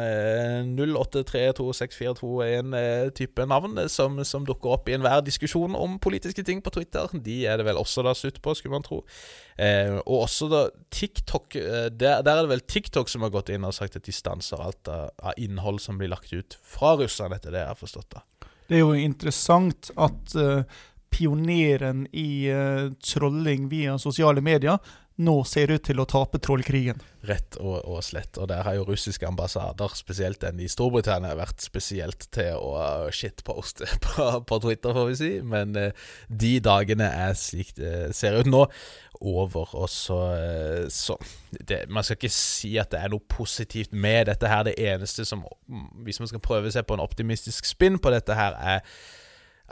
08326421-type 0.75 3.41
eh, 3.41 3.47
navn 3.47 3.79
som, 3.91 4.23
som, 4.27 4.45
dukker 4.47 4.69
opp 4.75 4.89
i 4.89 4.93
enhver 4.97 5.21
diskusjon 5.23 5.75
om 5.79 5.99
politiske 6.03 6.43
ting 6.43 6.61
på 6.63 6.69
Twitter. 6.75 7.07
De 7.13 7.45
er 7.47 7.57
det 7.59 7.65
vel 7.69 7.77
også 7.79 8.03
da 8.03 8.13
slutt 8.17 8.41
på, 8.43 8.55
skulle 8.57 8.75
man 8.75 8.87
tro. 8.87 8.99
Eh, 9.55 9.95
og 10.01 10.17
også 10.25 10.45
da 10.51 10.61
TikTok 10.91 11.55
eh, 11.55 11.87
der, 11.87 12.21
der, 12.25 12.35
er 12.35 12.41
det 12.43 12.53
vel 12.55 12.67
TikTok 12.67 13.07
som 13.11 13.21
har 13.23 13.33
gått 13.33 13.49
inn 13.53 13.67
og 13.67 13.77
sagt 13.77 13.95
at 13.99 14.07
de 14.07 14.13
stanser 14.15 14.57
alt 14.59 14.87
av, 14.91 15.03
av 15.23 15.33
innhold 15.39 15.79
som 15.83 15.97
blir 16.01 16.11
lagt 16.11 16.31
ut 16.35 16.51
fra 16.59 16.95
Russland, 16.99 17.33
etter 17.37 17.51
det 17.55 17.61
jeg 17.63 17.71
har 17.71 17.79
forstått. 17.79 18.09
da. 18.17 18.21
Det 18.67 18.75
er 18.77 18.83
jo 18.85 18.93
interessant 18.95 19.91
at 19.99 20.35
uh, 20.39 20.63
pioneren 21.11 22.07
i 22.15 22.47
uh, 22.47 22.87
trolling 23.03 23.67
via 23.71 23.97
sosiale 23.99 24.41
medier 24.43 24.77
nå 25.19 25.33
ser 25.45 25.71
ut 25.73 25.83
til 25.85 25.99
å 26.01 26.07
tape 26.09 26.39
trollkrigen. 26.41 27.01
Rett 27.27 27.57
og, 27.59 27.83
og 27.85 27.99
slett. 28.05 28.39
Og 28.41 28.47
der 28.49 28.63
har 28.65 28.77
jo 28.77 28.85
russiske 28.87 29.27
ambassader, 29.27 29.93
spesielt 29.97 30.41
den 30.41 30.61
i 30.63 30.69
Storbritannia, 30.71 31.35
vært 31.37 31.61
spesielt 31.61 32.29
til 32.33 32.57
å 32.57 33.09
shitposte 33.13 33.89
på, 34.05 34.27
på 34.47 34.59
Twitter, 34.63 34.95
får 34.97 35.09
vi 35.11 35.17
si. 35.19 35.31
Men 35.45 35.75
eh, 35.77 36.09
de 36.27 36.55
dagene 36.63 37.11
er 37.27 37.37
slik 37.37 37.75
det 37.77 38.15
ser 38.17 38.39
ut 38.39 38.49
nå, 38.49 38.65
over. 39.21 39.75
Og 39.77 39.89
så, 39.91 40.19
eh, 40.39 40.83
så 40.89 41.19
det, 41.59 41.83
Man 41.89 42.07
skal 42.07 42.17
ikke 42.17 42.33
si 42.33 42.75
at 42.81 42.93
det 42.95 43.03
er 43.03 43.13
noe 43.13 43.25
positivt 43.29 43.93
med 43.93 44.31
dette 44.31 44.49
her. 44.49 44.65
Det 44.65 44.77
eneste 44.79 45.27
som 45.27 45.43
Hvis 46.05 46.23
man 46.23 46.31
skal 46.31 46.43
prøve 46.43 46.71
seg 46.71 46.87
på 46.87 46.97
en 46.97 47.03
optimistisk 47.03 47.67
spinn 47.69 47.99
på 47.99 48.13
dette 48.15 48.37
her, 48.37 48.57
er 48.57 48.85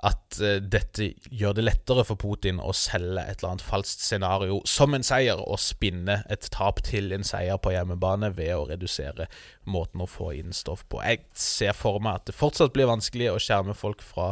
at 0.06 0.40
uh, 0.42 0.58
dette 0.62 1.12
gjør 1.30 1.58
det 1.58 1.66
lettere 1.66 2.06
for 2.08 2.20
Putin 2.20 2.62
å 2.62 2.74
selge 2.76 3.24
et 3.24 3.40
eller 3.40 3.54
annet 3.54 3.66
falskt 3.66 4.04
scenario 4.04 4.60
som 4.70 4.96
en 4.96 5.06
seier, 5.06 5.40
og 5.40 5.62
spinne 5.62 6.22
et 6.32 6.50
tap 6.54 6.82
til 6.88 7.14
en 7.16 7.26
seier 7.28 7.60
på 7.62 7.74
hjemmebane 7.76 8.32
ved 8.38 8.54
å 8.56 8.66
redusere 8.70 9.30
måten 9.70 10.04
å 10.04 10.10
få 10.10 10.34
inn 10.40 10.56
stoff 10.56 10.86
på. 10.90 11.04
Jeg 11.06 11.26
ser 11.38 11.78
for 11.78 12.02
meg 12.04 12.22
at 12.22 12.30
det 12.30 12.38
fortsatt 12.38 12.76
blir 12.76 12.90
vanskelig 12.90 13.32
å 13.34 13.40
skjerme 13.44 13.76
folk 13.78 14.04
fra, 14.06 14.32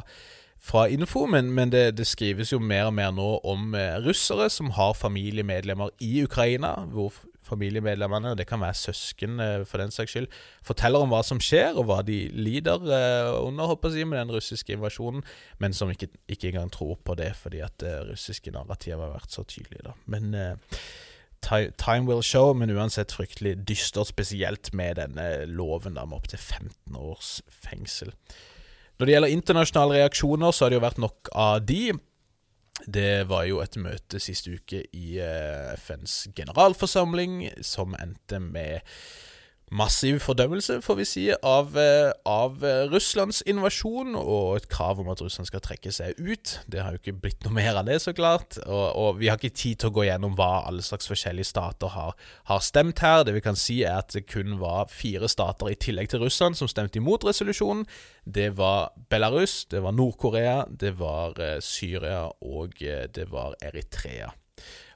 fra 0.57 0.87
info, 0.91 1.25
men, 1.29 1.51
men 1.55 1.73
det, 1.73 1.85
det, 1.99 2.07
skrives 2.09 2.53
jo 2.53 2.61
mer 2.63 2.89
og 2.89 2.97
mer 2.99 3.13
nå 3.15 3.29
om 3.47 3.73
uh, 3.77 3.99
russere 4.05 4.49
som 4.53 4.73
har 4.77 4.97
familiemedlemmer 4.97 5.93
i 6.03 6.21
Ukraina, 6.25 6.75
hvor 6.93 7.15
familiemedlemmene, 7.47 8.35
det 8.37 8.47
kan 8.49 8.61
være 8.61 8.77
søsken 8.77 9.41
eh, 9.43 9.65
for 9.67 9.81
den 9.81 9.93
saks 9.93 10.13
skyld, 10.15 10.29
forteller 10.67 11.03
om 11.03 11.13
hva 11.13 11.23
som 11.25 11.41
skjer, 11.43 11.77
og 11.77 11.87
hva 11.89 12.01
de 12.07 12.19
lider 12.35 12.83
eh, 12.85 13.33
under 13.41 13.71
håper 13.73 13.95
jeg, 13.97 14.09
med 14.09 14.21
den 14.21 14.35
russiske 14.35 14.75
invasjonen, 14.75 15.23
men 15.63 15.75
som 15.75 15.91
ikke, 15.93 16.11
ikke 16.27 16.51
engang 16.51 16.71
tror 16.73 16.97
på 17.03 17.17
det, 17.19 17.33
fordi 17.39 17.63
at 17.65 17.77
det 17.83 17.95
russiske 18.11 18.53
narrativet 18.55 19.01
har 19.01 19.15
vært 19.15 19.33
så 19.33 19.45
tydelig. 19.47 19.85
Da. 19.87 19.95
Men 20.11 20.35
time 21.41 22.07
will 22.09 22.23
show, 22.25 22.53
men 22.57 22.73
uansett 22.73 23.13
fryktelig 23.15 23.55
dystert, 23.67 24.09
spesielt 24.09 24.73
med 24.73 24.97
denne 24.99 25.45
loven 25.45 25.95
da, 25.95 26.05
med 26.05 26.19
opptil 26.19 26.41
15 26.41 26.97
års 26.97 27.37
fengsel. 27.49 28.13
Når 28.97 29.05
det 29.05 29.13
gjelder 29.13 29.33
internasjonale 29.35 29.97
reaksjoner, 30.01 30.51
så 30.51 30.65
har 30.65 30.73
det 30.73 30.79
jo 30.79 30.85
vært 30.87 31.01
nok 31.01 31.29
av 31.37 31.59
de. 31.69 31.81
Det 32.85 33.25
var 33.29 33.47
jo 33.49 33.61
et 33.63 33.77
møte 33.81 34.19
sist 34.21 34.47
uke 34.47 34.83
i 34.93 35.17
eh, 35.23 35.73
FNs 35.81 36.27
generalforsamling 36.37 37.39
som 37.65 37.95
endte 37.97 38.39
med 38.43 38.85
massiv 39.71 40.21
fordømmelse, 40.23 40.79
får 40.81 40.95
vi 40.95 41.05
si, 41.05 41.23
av, 41.43 41.77
eh, 41.77 42.11
av, 42.25 42.63
eh, 42.63 42.87
Russlands 42.87 43.41
invasjon, 43.45 44.15
og 44.15 44.55
et 44.55 44.69
krav 44.69 44.99
om 44.99 45.09
at 45.09 45.21
Russland 45.21 45.47
skal 45.47 45.59
trekke 45.59 45.91
seg 45.91 46.15
ut. 46.17 46.59
Det 46.69 46.81
har 46.81 46.91
jo 46.91 46.99
ikke 47.01 47.19
blitt 47.21 47.43
noe 47.43 47.53
mer 47.53 47.75
av 47.75 47.85
det, 47.85 47.99
så 48.01 48.13
klart. 48.13 48.57
Og, 48.65 48.95
og 48.95 49.19
vi 49.19 49.27
har 49.27 49.37
ikke 49.37 49.53
tid 49.53 49.79
til 49.79 49.89
å 49.89 49.93
gå 49.93 50.07
gjennom 50.07 50.35
hva 50.35 50.65
alle 50.67 50.81
slags 50.81 51.07
forskjellige 51.07 51.51
stater 51.51 51.87
har, 51.87 52.15
har, 52.45 52.59
stemt 52.59 52.99
her. 52.99 53.23
Det 53.23 53.33
vi 53.33 53.43
kan 53.43 53.59
si, 53.59 53.83
er 53.83 53.99
at 53.99 54.15
det 54.15 54.27
kun 54.27 54.57
var 54.59 54.87
fire 54.87 55.27
stater 55.27 55.67
i 55.67 55.75
tillegg 55.75 56.09
til 56.09 56.23
Russland 56.23 56.55
som 56.55 56.67
stemte 56.67 57.01
imot 57.01 57.27
resolusjonen. 57.27 57.85
Det 58.23 58.55
var 58.57 58.93
Belarus, 59.09 59.65
det 59.65 59.83
var 59.83 59.91
Nord-Korea, 59.91 60.63
det 60.69 60.97
var 60.99 61.35
uh, 61.39 61.59
Syria, 61.59 62.27
og 62.41 62.79
det 62.79 63.31
var 63.31 63.55
Eritrea. 63.61 64.31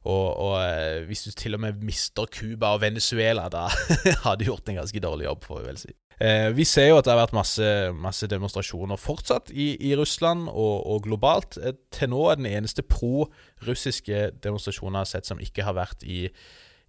Og, 0.01 0.27
og, 0.33 0.55
eh, 0.63 1.03
hvis 1.05 1.27
du 1.27 1.31
til 1.37 1.53
og 1.57 1.61
med 1.61 1.83
mister 1.85 2.25
Cuba 2.25 2.73
og 2.75 2.81
Venezuela, 2.81 3.49
da 3.53 3.67
har 4.25 4.37
du 4.37 4.47
gjort 4.47 4.69
en 4.69 4.79
ganske 4.81 5.03
dårlig 5.03 5.27
jobb, 5.27 5.43
får 5.45 5.59
vi 5.59 5.67
vel 5.67 5.81
si. 5.81 5.93
Eh, 6.21 6.51
vi 6.53 6.65
ser 6.69 6.91
jo 6.91 6.97
at 6.99 7.07
det 7.07 7.15
har 7.15 7.21
vært 7.23 7.33
masse, 7.33 7.67
masse 7.97 8.27
demonstrasjoner 8.29 8.99
fortsatt 9.01 9.49
i, 9.53 9.73
i 9.89 9.95
Russland 9.97 10.51
og, 10.51 10.75
og, 10.85 10.99
globalt. 11.07 11.57
Eh, 11.57 11.73
til 11.93 12.11
nå 12.13 12.27
er 12.29 12.37
den 12.37 12.49
eneste 12.51 12.85
pro-russiske 12.85 14.27
demonstrasjonen 14.43 14.99
jeg 14.99 15.07
har 15.07 15.11
sett 15.15 15.31
som 15.31 15.41
ikke 15.41 15.65
har 15.65 15.77
vært 15.79 16.05
i, 16.05 16.27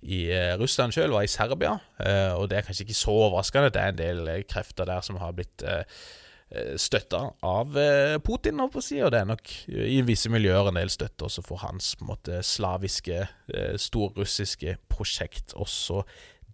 i 0.04 0.26
eh, 0.34 0.52
Russland 0.60 0.92
sjøl, 0.92 1.14
var 1.16 1.24
i 1.24 1.32
Serbia. 1.32 1.78
Og 2.36 2.50
det 2.50 2.58
er 2.58 2.66
kanskje 2.66 2.84
ikke 2.84 2.98
så 2.98 3.16
overraskende. 3.28 3.72
Det 3.72 3.80
er 3.80 3.94
en 3.94 4.02
del 4.02 4.32
krefter 4.50 4.88
der 4.88 5.00
som 5.06 5.20
har 5.22 5.32
blitt 5.36 5.64
støtta 6.76 7.22
av 7.46 7.76
eh, 7.80 8.18
Putin, 8.24 8.60
og 8.60 8.74
det 8.76 9.20
er 9.20 9.28
nok 9.28 9.52
i 9.68 10.00
visse 10.04 10.30
miljøer 10.32 10.68
en 10.68 10.78
del 10.80 10.92
støtte 10.92 11.28
også 11.28 11.44
for 11.46 11.62
hans 11.64 11.94
på 11.98 12.08
måte, 12.10 12.42
slaviske, 12.44 13.24
eh, 13.54 13.74
storrussiske 13.80 14.76
prosjekt 14.92 15.56
også 15.56 16.02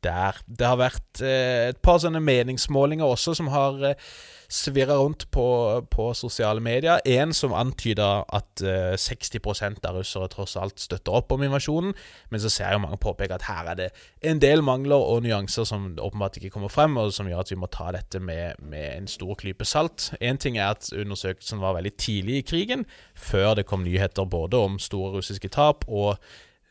der. 0.04 0.40
Det 0.46 0.66
har 0.66 0.80
vært 0.80 1.22
eh, 1.24 1.68
et 1.72 1.80
par 1.84 2.00
sånne 2.02 2.20
meningsmålinger 2.24 3.06
også 3.06 3.34
som 3.38 3.50
har 3.52 3.80
eh, 3.90 4.10
svirra 4.48 4.96
rundt 4.96 5.26
på, 5.30 5.44
på, 5.90 6.08
sosiale 6.16 6.60
medier. 6.64 7.02
En 7.04 7.34
som 7.36 7.52
antyda 7.52 8.24
at 8.32 8.62
eh, 8.64 8.96
60% 8.96 9.84
av 9.84 9.98
russere 10.00 10.30
tross 10.32 10.56
alt 10.56 10.80
støtter 10.80 11.18
opp 11.20 11.32
om 11.36 11.44
invasjonen. 11.44 11.92
Men 12.32 12.42
så 12.42 12.50
ser 12.52 12.72
jeg 12.72 12.82
mange 12.82 13.00
påpeke 13.02 13.36
at 13.36 13.46
her 13.50 13.68
er 13.74 13.78
det 13.78 13.88
en 14.24 14.40
del 14.40 14.64
mangler 14.64 14.96
og 14.96 15.22
nyanser 15.26 15.68
som 15.68 15.90
åpenbart 16.00 16.40
ikke 16.40 16.54
kommer 16.54 16.72
frem, 16.72 16.96
og 16.96 17.12
som 17.12 17.28
gjør 17.28 17.44
at 17.44 17.52
vi 17.52 17.60
må 17.60 17.68
ta 17.72 17.90
dette 17.94 18.22
med, 18.24 18.56
med 18.64 18.88
en 18.94 19.10
stor 19.10 19.36
klype 19.38 19.68
salt. 19.68 20.12
Én 20.22 20.40
ting 20.40 20.56
er 20.58 20.72
at 20.72 20.88
undersøkelsen 20.96 21.60
var 21.60 21.76
veldig 21.76 21.96
tidlig 22.00 22.40
i 22.40 22.46
krigen, 22.48 22.86
før 23.14 23.58
det 23.58 23.68
kom 23.68 23.84
nyheter 23.84 24.24
både 24.24 24.56
om 24.64 24.80
store 24.80 25.18
russiske 25.18 25.52
tap 25.52 25.84
og 25.88 26.16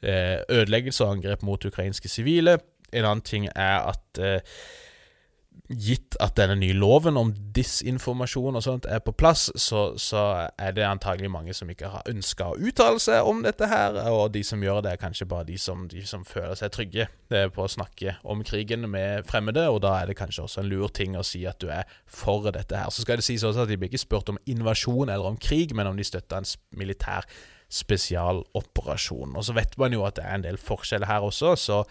eh, 0.01 0.41
ødeleggelse 0.49 1.05
og 1.05 1.17
angrep 1.17 1.45
mot 1.45 1.65
ukrainske 1.65 2.09
sivile. 2.09 2.57
En 2.93 3.05
annen 3.05 3.25
ting 3.25 3.49
er 3.53 3.89
at 3.91 4.21
eh, 4.23 4.59
gitt 5.67 6.15
at 6.23 6.37
denne 6.39 6.55
nye 6.59 6.75
loven 6.75 7.17
om 7.19 7.31
disinformasjon 7.55 8.55
og 8.55 8.63
sånt 8.63 8.85
er 8.87 9.01
på 9.03 9.13
plass, 9.17 9.47
så, 9.59 9.81
så 9.99 10.23
er 10.55 10.75
det 10.75 10.85
antagelig 10.87 11.31
mange 11.31 11.55
som 11.55 11.69
ikke 11.71 11.89
har 11.91 12.07
ønska 12.07 12.51
å 12.53 12.59
uttale 12.69 13.01
seg 13.03 13.27
om 13.27 13.41
dette 13.43 13.67
her, 13.67 13.97
og 14.13 14.31
de 14.35 14.43
som 14.47 14.63
gjør 14.63 14.81
det, 14.85 14.95
er 14.95 15.01
kanskje 15.01 15.27
bare 15.29 15.47
de 15.49 15.57
som, 15.59 15.83
de 15.91 16.05
som 16.07 16.23
føler 16.27 16.55
seg 16.59 16.71
trygge 16.75 17.07
eh, 17.07 17.49
på 17.51 17.65
å 17.65 17.71
snakke 17.71 18.17
om 18.23 18.45
krigen 18.47 18.87
med 18.91 19.27
fremmede, 19.27 19.67
og 19.73 19.81
da 19.83 19.97
er 19.99 20.11
det 20.11 20.17
kanskje 20.19 20.45
også 20.45 20.63
en 20.63 20.71
lur 20.71 20.93
ting 20.95 21.19
å 21.19 21.25
si 21.27 21.43
at 21.49 21.59
du 21.63 21.67
er 21.73 21.83
for 22.05 22.47
dette 22.47 22.77
her. 22.77 22.93
Så 22.93 23.03
skal 23.03 23.19
det 23.19 23.27
sies 23.27 23.43
også 23.43 23.65
at 23.65 23.71
de 23.71 23.79
blir 23.79 23.91
ikke 23.91 24.05
spurt 24.05 24.31
om 24.31 24.39
invasjon 24.47 25.11
eller 25.11 25.33
om 25.33 25.39
krig, 25.41 25.75
men 25.75 25.91
om 25.91 25.99
de 25.99 26.07
støtter 26.07 26.39
en 26.39 26.79
militær 26.79 27.27
spesialoperasjon. 27.67 29.35
Og 29.35 29.43
så 29.43 29.55
vet 29.57 29.75
man 29.79 29.95
jo 29.95 30.05
at 30.07 30.17
det 30.19 30.25
er 30.25 30.37
en 30.37 30.45
del 30.45 30.59
forskjeller 30.61 31.09
her 31.09 31.25
også, 31.27 31.55
så 31.59 31.81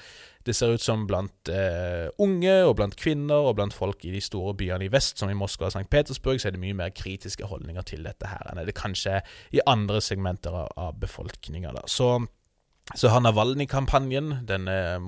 det 0.46 0.54
ser 0.54 0.76
ut 0.76 0.82
som 0.82 1.02
blant 1.08 1.50
eh, 1.50 2.06
unge 2.22 2.54
og 2.68 2.76
blant 2.78 2.94
kvinner 2.98 3.48
og 3.48 3.56
blant 3.58 3.74
folk 3.74 4.04
i 4.06 4.12
de 4.14 4.22
store 4.22 4.54
byene 4.56 4.86
i 4.86 4.92
vest, 4.92 5.18
som 5.18 5.30
i 5.30 5.36
Moskva 5.36 5.68
og 5.68 5.74
St. 5.74 5.88
Petersburg, 5.90 6.38
så 6.40 6.48
er 6.48 6.54
det 6.54 6.62
mye 6.62 6.76
mer 6.78 6.94
kritiske 6.94 7.48
holdninger 7.50 7.86
til 7.90 8.06
dette 8.06 8.30
her 8.30 8.46
enn 8.52 8.62
det 8.66 8.76
kanskje 8.78 9.20
i 9.56 9.64
andre 9.66 10.00
segmenter 10.04 10.54
av 10.54 11.00
befolkninga. 11.02 11.74
Så 11.90 12.14
så 12.94 13.08
har 13.10 13.18
Navalny-kampanjen, 13.24 14.28
denne 14.46 14.74
um, 14.94 15.06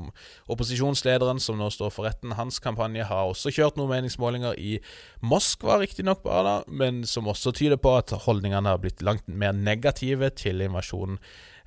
opposisjonslederen 0.50 1.38
som 1.38 1.60
nå 1.60 1.68
står 1.70 1.92
for 1.94 2.08
retten, 2.08 2.34
hans 2.34 2.58
kampanje 2.58 3.04
har 3.06 3.28
også 3.30 3.52
kjørt 3.54 3.76
noen 3.78 3.92
meningsmålinger 3.92 4.56
i 4.58 4.80
Moskva, 5.22 5.76
riktignok 5.78 6.24
bare, 6.24 6.64
men 6.66 7.04
som 7.06 7.30
også 7.30 7.52
tyder 7.54 7.78
på 7.78 7.92
at 8.00 8.10
holdningene 8.24 8.72
har 8.72 8.80
blitt 8.82 9.04
langt 9.06 9.28
mer 9.30 9.54
negative 9.54 10.32
til 10.34 10.64
invasjonen 10.66 11.20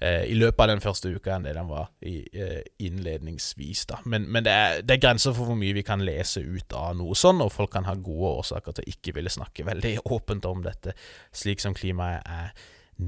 eh, 0.04 0.26
i 0.28 0.36
løpet 0.36 0.66
av 0.66 0.74
den 0.74 0.84
første 0.84 1.14
uka 1.16 1.38
enn 1.38 1.48
det 1.48 1.54
den 1.56 1.72
var 1.72 1.88
i, 2.04 2.18
eh, 2.36 2.60
innledningsvis. 2.84 3.86
da. 3.94 4.02
Men, 4.04 4.28
men 4.28 4.44
det, 4.44 4.58
er, 4.58 4.84
det, 4.84 4.98
er, 4.98 5.04
grenser 5.06 5.38
for 5.38 5.48
hvor 5.48 5.60
mye 5.62 5.78
vi 5.80 5.86
kan 5.88 6.04
lese 6.04 6.44
ut 6.44 6.76
av 6.76 6.98
noe 7.00 7.16
sånn, 7.16 7.40
og 7.40 7.54
folk 7.56 7.72
kan 7.78 7.88
ha 7.88 7.96
gode 7.96 8.34
årsaker 8.42 8.76
til 8.76 8.84
å 8.84 8.98
ikke 8.98 9.16
ville 9.16 9.32
snakke 9.32 9.64
veldig 9.72 9.96
åpent 10.12 10.52
om 10.52 10.68
dette, 10.68 10.92
slik 11.32 11.64
som 11.64 11.78
klimaet 11.78 12.28
er 12.28 12.52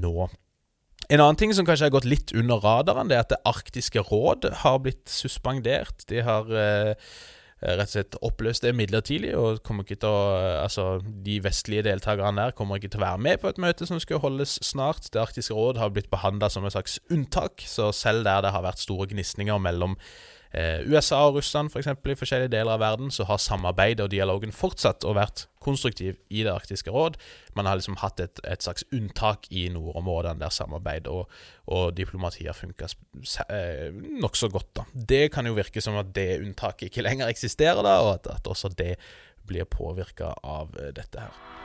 nå. 0.00 0.30
En 1.12 1.20
annen 1.20 1.36
ting 1.36 1.52
som 1.52 1.66
kanskje 1.68 1.90
har 1.90 1.94
gått 1.94 2.08
litt 2.08 2.32
under 2.36 2.62
radaren, 2.64 3.10
det 3.10 3.18
er 3.18 3.24
at 3.26 3.32
Det 3.34 3.44
arktiske 3.48 4.04
råd 4.08 4.48
har 4.64 4.82
blitt 4.84 5.08
suspendert. 5.10 6.06
De 6.08 6.22
har 6.24 6.48
eh, 6.48 6.94
rett 7.64 7.88
og 7.88 7.92
slett 7.92 8.18
oppløst 8.24 8.64
det 8.64 8.74
midlertidig, 8.76 9.34
og 9.36 9.62
kommer 9.66 9.84
ikke 9.84 10.00
til 10.04 10.12
å, 10.12 10.60
altså, 10.62 10.86
de 11.26 11.38
vestlige 11.44 11.84
deltakerne 11.86 12.48
der 12.48 12.56
kommer 12.56 12.80
ikke 12.80 12.94
til 12.94 13.02
å 13.02 13.06
være 13.06 13.24
med 13.26 13.42
på 13.42 13.52
et 13.52 13.60
møte 13.62 13.88
som 13.88 14.00
skal 14.02 14.22
holdes 14.24 14.58
snart. 14.64 15.10
Det 15.12 15.20
arktiske 15.22 15.56
råd 15.56 15.80
har 15.82 15.92
blitt 15.92 16.12
behandla 16.12 16.50
som 16.52 16.64
et 16.64 16.76
slags 16.76 16.98
unntak, 17.12 17.64
så 17.68 17.90
selv 17.92 18.24
der 18.28 18.46
det 18.46 18.54
har 18.56 18.64
vært 18.64 18.84
store 18.84 19.08
gnisninger 19.12 19.60
mellom 19.60 19.98
eh, 19.98 20.33
USA 20.86 21.24
og 21.28 21.40
Russland 21.40 21.72
f.eks. 21.72 21.88
For 21.98 22.12
i 22.12 22.18
forskjellige 22.18 22.52
deler 22.52 22.76
av 22.76 22.82
verden, 22.82 23.10
så 23.10 23.26
har 23.26 23.40
samarbeidet 23.42 24.04
og 24.04 24.12
dialogen 24.12 24.54
fortsatt 24.54 25.06
å 25.06 25.14
vært 25.16 25.46
konstruktiv 25.64 26.18
i 26.28 26.44
Det 26.44 26.52
arktiske 26.52 26.92
råd. 26.92 27.16
Man 27.56 27.66
har 27.66 27.78
liksom 27.80 27.96
hatt 28.02 28.20
et, 28.20 28.40
et 28.44 28.62
slags 28.62 28.84
unntak 28.94 29.48
i 29.50 29.66
nordområdene 29.72 30.42
der 30.42 30.52
samarbeid 30.54 31.08
og, 31.10 31.32
og 31.66 31.94
diplomati 31.96 32.46
har 32.46 32.58
funka 32.58 32.90
eh, 33.48 33.90
nokså 34.22 34.52
godt. 34.52 34.72
da. 34.76 34.86
Det 34.94 35.26
kan 35.34 35.48
jo 35.48 35.56
virke 35.56 35.82
som 35.84 35.98
at 36.00 36.12
det 36.14 36.42
unntaket 36.42 36.90
ikke 36.90 37.06
lenger 37.06 37.32
eksisterer, 37.32 37.82
da, 37.82 37.98
og 38.04 38.16
at, 38.18 38.32
at 38.36 38.50
også 38.50 38.74
det 38.76 38.94
blir 39.48 39.68
påvirka 39.68 40.34
av 40.44 40.76
eh, 40.80 40.92
dette 40.96 41.26
her. 41.26 41.63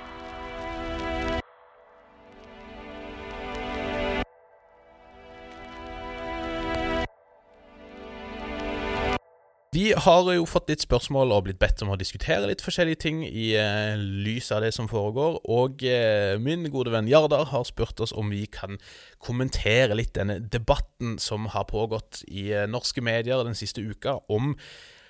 Vi 9.79 9.93
har 9.95 10.25
jo 10.33 10.47
fått 10.49 10.71
litt 10.71 10.81
spørsmål 10.83 11.29
og 11.31 11.45
blitt 11.45 11.59
bedt 11.61 11.79
om 11.85 11.93
å 11.93 11.97
diskutere 11.99 12.49
litt 12.49 12.63
forskjellige 12.65 12.99
ting 12.99 13.21
i 13.23 13.53
eh, 13.55 13.93
lys 13.95 14.49
av 14.51 14.63
det 14.65 14.73
som 14.75 14.89
foregår. 14.91 15.37
Og 15.47 15.85
eh, 15.87 16.35
min 16.41 16.65
gode 16.73 16.91
venn 16.91 17.07
Jardar 17.07 17.45
har 17.53 17.63
spurt 17.69 18.01
oss 18.03 18.11
om 18.11 18.33
vi 18.33 18.41
kan 18.51 18.75
kommentere 19.23 19.95
litt 19.95 20.11
denne 20.17 20.39
debatten 20.41 21.15
som 21.23 21.47
har 21.53 21.69
pågått 21.69 22.25
i 22.27 22.49
eh, 22.51 22.67
norske 22.67 23.03
medier 23.05 23.45
den 23.47 23.55
siste 23.55 23.85
uka 23.85 24.17
om 24.27 24.57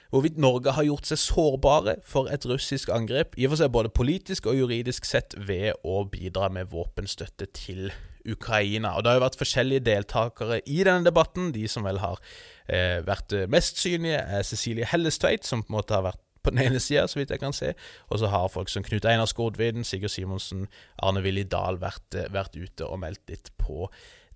hvorvidt 0.09 0.39
Norge 0.41 0.73
har 0.73 0.87
gjort 0.87 1.09
seg 1.09 1.21
sårbare 1.21 1.97
for 2.05 2.29
et 2.33 2.45
russisk 2.49 2.91
angrep, 2.93 3.35
i 3.37 3.47
og 3.47 3.53
for 3.53 3.61
seg 3.63 3.73
både 3.73 3.93
politisk 3.93 4.49
og 4.49 4.57
juridisk 4.57 5.05
sett, 5.05 5.35
ved 5.37 5.77
å 5.85 6.03
bidra 6.09 6.49
med 6.53 6.71
våpenstøtte 6.73 7.49
til 7.53 7.91
Ukraina. 8.29 8.95
Og 8.95 9.03
Det 9.03 9.11
har 9.11 9.19
jo 9.19 9.25
vært 9.27 9.39
forskjellige 9.39 9.85
deltakere 9.85 10.61
i 10.65 10.81
denne 10.83 11.05
debatten. 11.07 11.53
De 11.55 11.67
som 11.71 11.85
vel 11.87 12.01
har 12.01 12.19
eh, 12.67 12.99
vært 13.05 13.35
mest 13.49 13.79
synlige, 13.81 14.19
er 14.19 14.43
Cecilie 14.43 14.89
Hellestveit, 14.89 15.45
som 15.45 15.63
på 15.63 15.73
en 15.73 15.79
måte 15.79 15.95
har 15.95 16.07
vært 16.09 16.25
på 16.43 16.53
den 16.53 16.61
ene 16.63 16.79
sida, 16.79 17.05
så 17.07 17.19
vidt 17.19 17.33
jeg 17.33 17.41
kan 17.41 17.55
se. 17.55 17.73
Og 18.09 18.21
så 18.21 18.29
har 18.31 18.51
folk 18.51 18.71
som 18.71 18.83
Knut 18.85 19.05
Einar 19.05 19.29
Skordviden, 19.29 19.83
Sigurd 19.83 20.13
Simonsen, 20.13 20.67
Arne 21.03 21.23
Willy 21.25 21.43
Dahl 21.43 21.79
vært, 21.81 22.15
vært 22.31 22.55
ute 22.55 22.87
og 22.87 23.01
meldt 23.03 23.25
litt 23.31 23.51
på 23.59 23.89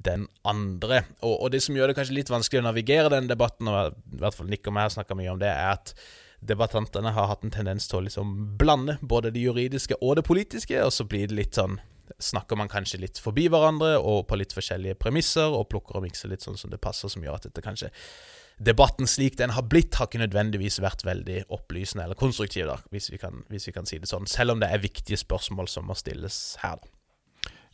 den 0.06 0.28
andre. 0.47 1.04
Og, 1.22 1.36
og, 1.36 1.47
det 1.54 1.64
som 1.66 1.78
gjør 1.78 1.91
det 1.91 1.97
kanskje 1.99 2.18
litt 2.18 2.32
vanskelig 2.34 2.62
å 2.62 2.68
navigere 2.68 3.14
den 3.14 3.30
debatten, 3.32 3.70
og 3.72 3.95
i 4.14 4.22
hvert 4.22 4.38
fall 4.38 4.51
Nick 4.51 4.68
og 4.70 4.76
meg 4.76 4.89
har 4.89 4.95
snakka 4.97 5.18
mye 5.20 5.32
om 5.34 5.41
det, 5.41 5.51
er 5.51 5.74
at 5.78 5.95
debattantene 6.43 7.14
har 7.16 7.30
hatt 7.32 7.45
en 7.45 7.54
tendens 7.54 7.88
til 7.88 8.01
å 8.01 8.06
liksom 8.08 8.36
blande 8.60 8.97
både 9.01 9.32
det 9.34 9.43
juridiske 9.45 9.97
og 10.01 10.18
det 10.20 10.28
politiske, 10.28 10.80
og 10.84 10.91
så 10.93 11.08
blir 11.08 11.32
det 11.32 11.39
litt 11.39 11.60
sånn 11.60 11.80
Snakker 12.20 12.58
man 12.60 12.68
kanskje 12.70 12.99
litt 12.99 13.18
forbi 13.18 13.45
hverandre 13.49 13.95
og 13.95 14.26
på 14.28 14.36
litt 14.38 14.51
forskjellige 14.54 14.97
premisser, 14.99 15.56
og 15.56 15.70
plukker 15.72 15.97
og 15.97 16.04
mikser 16.04 16.30
litt 16.30 16.43
sånn 16.43 16.60
som 16.60 16.70
det 16.70 16.78
passer, 16.84 17.10
som 17.10 17.24
gjør 17.24 17.39
at 17.39 17.47
dette 17.47 17.64
kanskje 17.64 17.89
Debatten 18.62 19.08
slik 19.10 19.38
den 19.39 19.56
har 19.56 19.66
blitt, 19.66 19.95
har 19.97 20.06
ikke 20.06 20.22
nødvendigvis 20.22 20.78
vært 20.84 21.01
veldig 21.08 21.39
opplysende 21.56 22.06
eller 22.06 22.20
konstruktiv, 22.20 22.68
da, 22.70 22.78
hvis 22.93 23.10
vi, 23.10 23.18
kan, 23.18 23.41
hvis 23.49 23.66
vi 23.68 23.74
kan 23.74 23.88
si 23.89 23.97
det 23.99 24.12
sånn. 24.12 24.30
Selv 24.30 24.54
om 24.54 24.62
det 24.62 24.70
er 24.70 24.84
viktige 24.84 25.18
spørsmål 25.18 25.72
som 25.72 25.89
må 25.89 25.97
stilles 25.97 26.60
her, 26.62 26.78
da. 26.84 26.92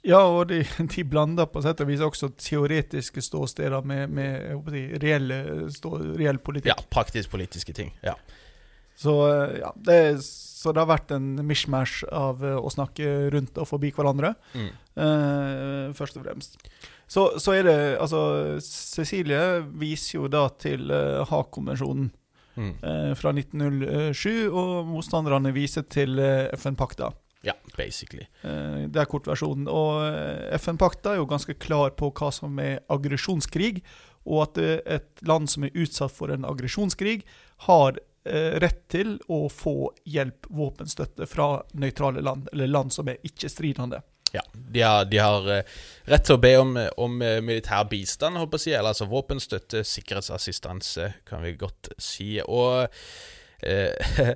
Ja, 0.08 0.22
og 0.24 0.48
de, 0.52 0.62
de, 0.94 1.04
blander 1.08 1.50
på 1.52 1.64
sett 1.66 1.82
og 1.84 1.90
vis 1.90 2.04
også 2.04 2.32
teoretiske 2.40 3.24
ståsteder 3.24 3.84
med, 3.88 4.14
med 4.16 4.70
si, 4.72 4.86
reelle 5.02 5.40
stå, 5.76 5.96
reell 6.20 6.40
politikk. 6.44 6.72
Ja, 6.72 6.92
praktisk 6.94 7.34
politiske 7.34 7.76
ting. 7.76 7.92
ja. 8.06 8.16
Så, 9.00 9.14
eh, 9.32 9.60
ja, 9.60 9.74
det, 9.76 10.24
så 10.24 10.74
det 10.76 10.82
har 10.82 10.90
vært 10.90 11.14
en 11.16 11.38
mishmash 11.48 12.04
av 12.12 12.42
uh, 12.44 12.58
å 12.60 12.68
snakke 12.74 13.30
rundt 13.32 13.56
og 13.62 13.70
forbi 13.70 13.94
hverandre, 13.96 14.36
mm. 14.52 14.70
Eh, 15.00 15.92
først 15.96 16.18
og 16.20 16.26
fremst. 16.26 16.58
Så, 17.08 17.22
så, 17.40 17.54
er 17.56 17.64
det 17.64 17.76
Altså, 18.04 18.20
Cecilie 18.60 19.62
viser 19.80 20.18
jo 20.18 20.26
da 20.28 20.42
til 20.60 20.92
uh, 20.92 21.24
Haag-konvensjonen 21.30 22.10
mm. 22.60 22.74
fra 23.16 23.32
1907, 23.32 24.52
og 24.52 24.90
motstanderne 24.90 25.54
viser 25.56 25.88
til 25.88 26.20
FN-pakta. 26.60 27.14
Ja, 27.42 27.54
basically. 27.78 28.28
Eh, 28.42 28.88
det 28.92 29.00
er 29.00 29.08
kortversjonen. 29.10 29.70
Og 29.72 30.04
eh, 30.10 30.58
FN-pakta 30.60 31.14
er 31.14 31.22
jo 31.22 31.30
ganske 31.30 31.56
klar 31.62 31.96
på 32.00 32.12
hva 32.12 32.32
som 32.36 32.60
er 32.60 32.82
aggresjonskrig, 32.92 33.80
og 34.28 34.44
at 34.50 34.62
eh, 34.62 34.78
et 34.98 35.24
land 35.28 35.50
som 35.52 35.66
er 35.66 35.76
utsatt 35.80 36.16
for 36.16 36.34
en 36.34 36.48
aggresjonskrig, 36.48 37.24
har 37.70 38.00
rett 38.30 38.82
til 38.92 39.14
å 39.32 39.48
få 39.50 39.90
hjelp, 40.06 40.50
våpenstøtte, 40.54 41.26
fra 41.26 41.64
nøytrale 41.80 42.22
land, 42.22 42.50
eller 42.52 42.70
land 42.70 42.92
som 42.94 43.08
er 43.10 43.18
ikke-stridende. 43.26 44.02
Ja, 44.36 44.44
de 44.54 44.84
har, 44.84 45.08
de 45.10 45.22
har, 45.24 45.48
rett 46.06 46.28
til 46.28 46.36
å 46.36 46.42
be 46.44 46.52
om, 46.60 46.76
om 47.00 47.16
militær 47.18 47.88
bistand, 47.90 48.38
håper 48.38 48.60
jeg 48.60 48.66
si, 48.68 48.76
eller 48.76 48.92
altså 48.92 49.08
våpenstøtte, 49.10 49.82
sikkerhetsassistanse, 49.88 51.08
kan 51.26 51.42
vi 51.48 51.56
godt 51.58 51.90
si. 51.98 52.36
Og 52.44 52.92
eh, 53.66 54.36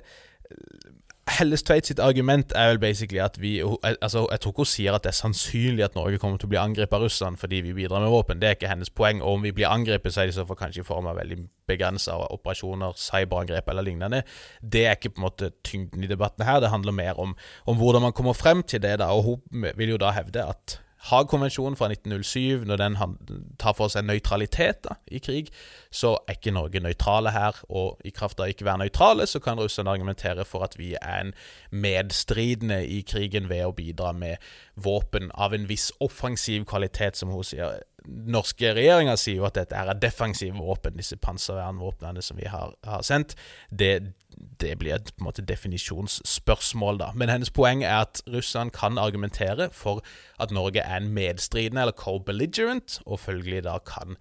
Hellestveit 1.24 1.88
sitt 1.88 2.00
argument 2.04 2.52
er 2.52 2.68
vel 2.68 2.78
basically 2.82 3.18
at 3.18 3.38
vi 3.40 3.54
altså 3.82 4.26
Jeg 4.30 4.40
tror 4.40 4.52
ikke 4.52 4.64
hun 4.66 4.68
sier 4.68 4.92
at 4.92 5.06
det 5.06 5.08
er 5.14 5.16
sannsynlig 5.16 5.84
at 5.86 5.94
Norge 5.96 6.18
kommer 6.20 6.36
til 6.36 6.50
å 6.50 6.52
bli 6.52 6.60
angrepet 6.60 6.98
av 6.98 7.06
Russland 7.06 7.40
fordi 7.40 7.62
vi 7.64 7.72
bidrar 7.72 8.04
med 8.04 8.12
våpen. 8.12 8.42
Det 8.42 8.48
er 8.48 8.58
ikke 8.58 8.68
hennes 8.68 8.92
poeng. 8.92 9.22
Og 9.22 9.38
om 9.38 9.46
vi 9.46 9.54
blir 9.56 9.70
angrepet, 9.70 10.12
så 10.12 10.20
er 10.20 10.28
det 10.28 10.34
i 10.34 10.36
så 10.36 10.44
fall 10.46 10.60
kanskje 10.60 10.84
i 10.84 10.86
form 10.86 11.08
av 11.08 11.16
veldig 11.16 11.38
begrensa 11.68 12.18
operasjoner, 12.28 12.92
cyberangrep 13.00 13.72
eller 13.72 13.88
lignende. 13.88 14.22
Det 14.60 14.84
er 14.84 14.98
ikke 14.98 15.14
på 15.14 15.22
en 15.22 15.28
måte 15.30 15.50
tyngden 15.64 16.04
i 16.04 16.10
debatten 16.10 16.44
her. 16.44 16.60
Det 16.60 16.72
handler 16.74 16.92
mer 16.92 17.20
om, 17.20 17.32
om 17.64 17.80
hvordan 17.80 18.04
man 18.04 18.12
kommer 18.12 18.36
frem 18.36 18.62
til 18.62 18.82
det. 18.84 18.98
da, 19.00 19.08
Og 19.16 19.22
hun 19.24 19.70
vil 19.76 19.96
jo 19.96 20.00
da 20.00 20.12
hevde 20.12 20.44
at 20.44 20.83
Haag-konvensjonen 21.04 21.76
fra 21.76 21.90
1907, 21.92 22.64
når 22.64 22.76
den 22.80 22.96
tar 23.60 23.74
for 23.76 23.92
seg 23.92 24.06
nøytralitet 24.08 24.80
da, 24.86 24.96
i 25.12 25.20
krig, 25.20 25.50
så 25.92 26.14
er 26.24 26.38
ikke 26.38 26.54
Norge 26.56 26.80
nøytrale 26.80 27.34
her. 27.34 27.58
Og 27.68 28.00
i 28.04 28.12
kraft 28.14 28.40
av 28.40 28.48
ikke 28.48 28.64
være 28.64 28.86
nøytrale, 28.86 29.26
så 29.28 29.40
kan 29.44 29.60
russerne 29.60 29.92
argumentere 29.92 30.46
for 30.48 30.64
at 30.64 30.78
vi 30.80 30.94
er 31.00 31.26
en 31.26 31.34
medstridende 31.70 32.80
i 32.88 33.02
krigen 33.04 33.50
ved 33.52 33.66
å 33.66 33.74
bidra 33.76 34.14
med 34.16 34.40
våpen 34.80 35.28
av 35.34 35.52
en 35.52 35.68
viss 35.68 35.90
offensiv 36.00 36.64
kvalitet, 36.70 37.20
som 37.20 37.34
hun 37.34 37.44
sier. 37.44 37.82
Norske 38.04 38.74
regjeringer 38.76 39.16
sier 39.16 39.40
jo 39.40 39.46
at 39.48 39.56
dette 39.56 39.78
er 39.78 39.96
defensive 39.96 40.58
våpen, 40.60 40.98
disse 40.98 41.16
panservernvåpnene 41.16 42.22
som 42.24 42.36
vi 42.40 42.50
har, 42.52 42.74
har 42.84 43.06
sendt. 43.06 43.36
Det 43.70 44.12
det 44.34 44.76
blir 44.80 44.96
et 44.96 45.10
på 45.14 45.22
en 45.22 45.28
måte 45.28 45.44
definisjonsspørsmål, 45.46 46.98
da. 46.98 47.10
Men 47.14 47.30
hennes 47.30 47.52
poeng 47.54 47.84
er 47.84 48.04
at 48.04 48.22
Russland 48.30 48.72
kan 48.74 48.98
argumentere 48.98 49.68
for 49.74 50.02
at 50.42 50.54
Norge 50.54 50.82
er 50.82 50.96
en 50.98 51.12
medstridende, 51.14 51.84
eller 51.84 51.96
co-belligerent, 51.98 53.00
og 53.06 53.22
følgelig 53.22 53.64
da 53.68 53.78
kan 53.86 54.18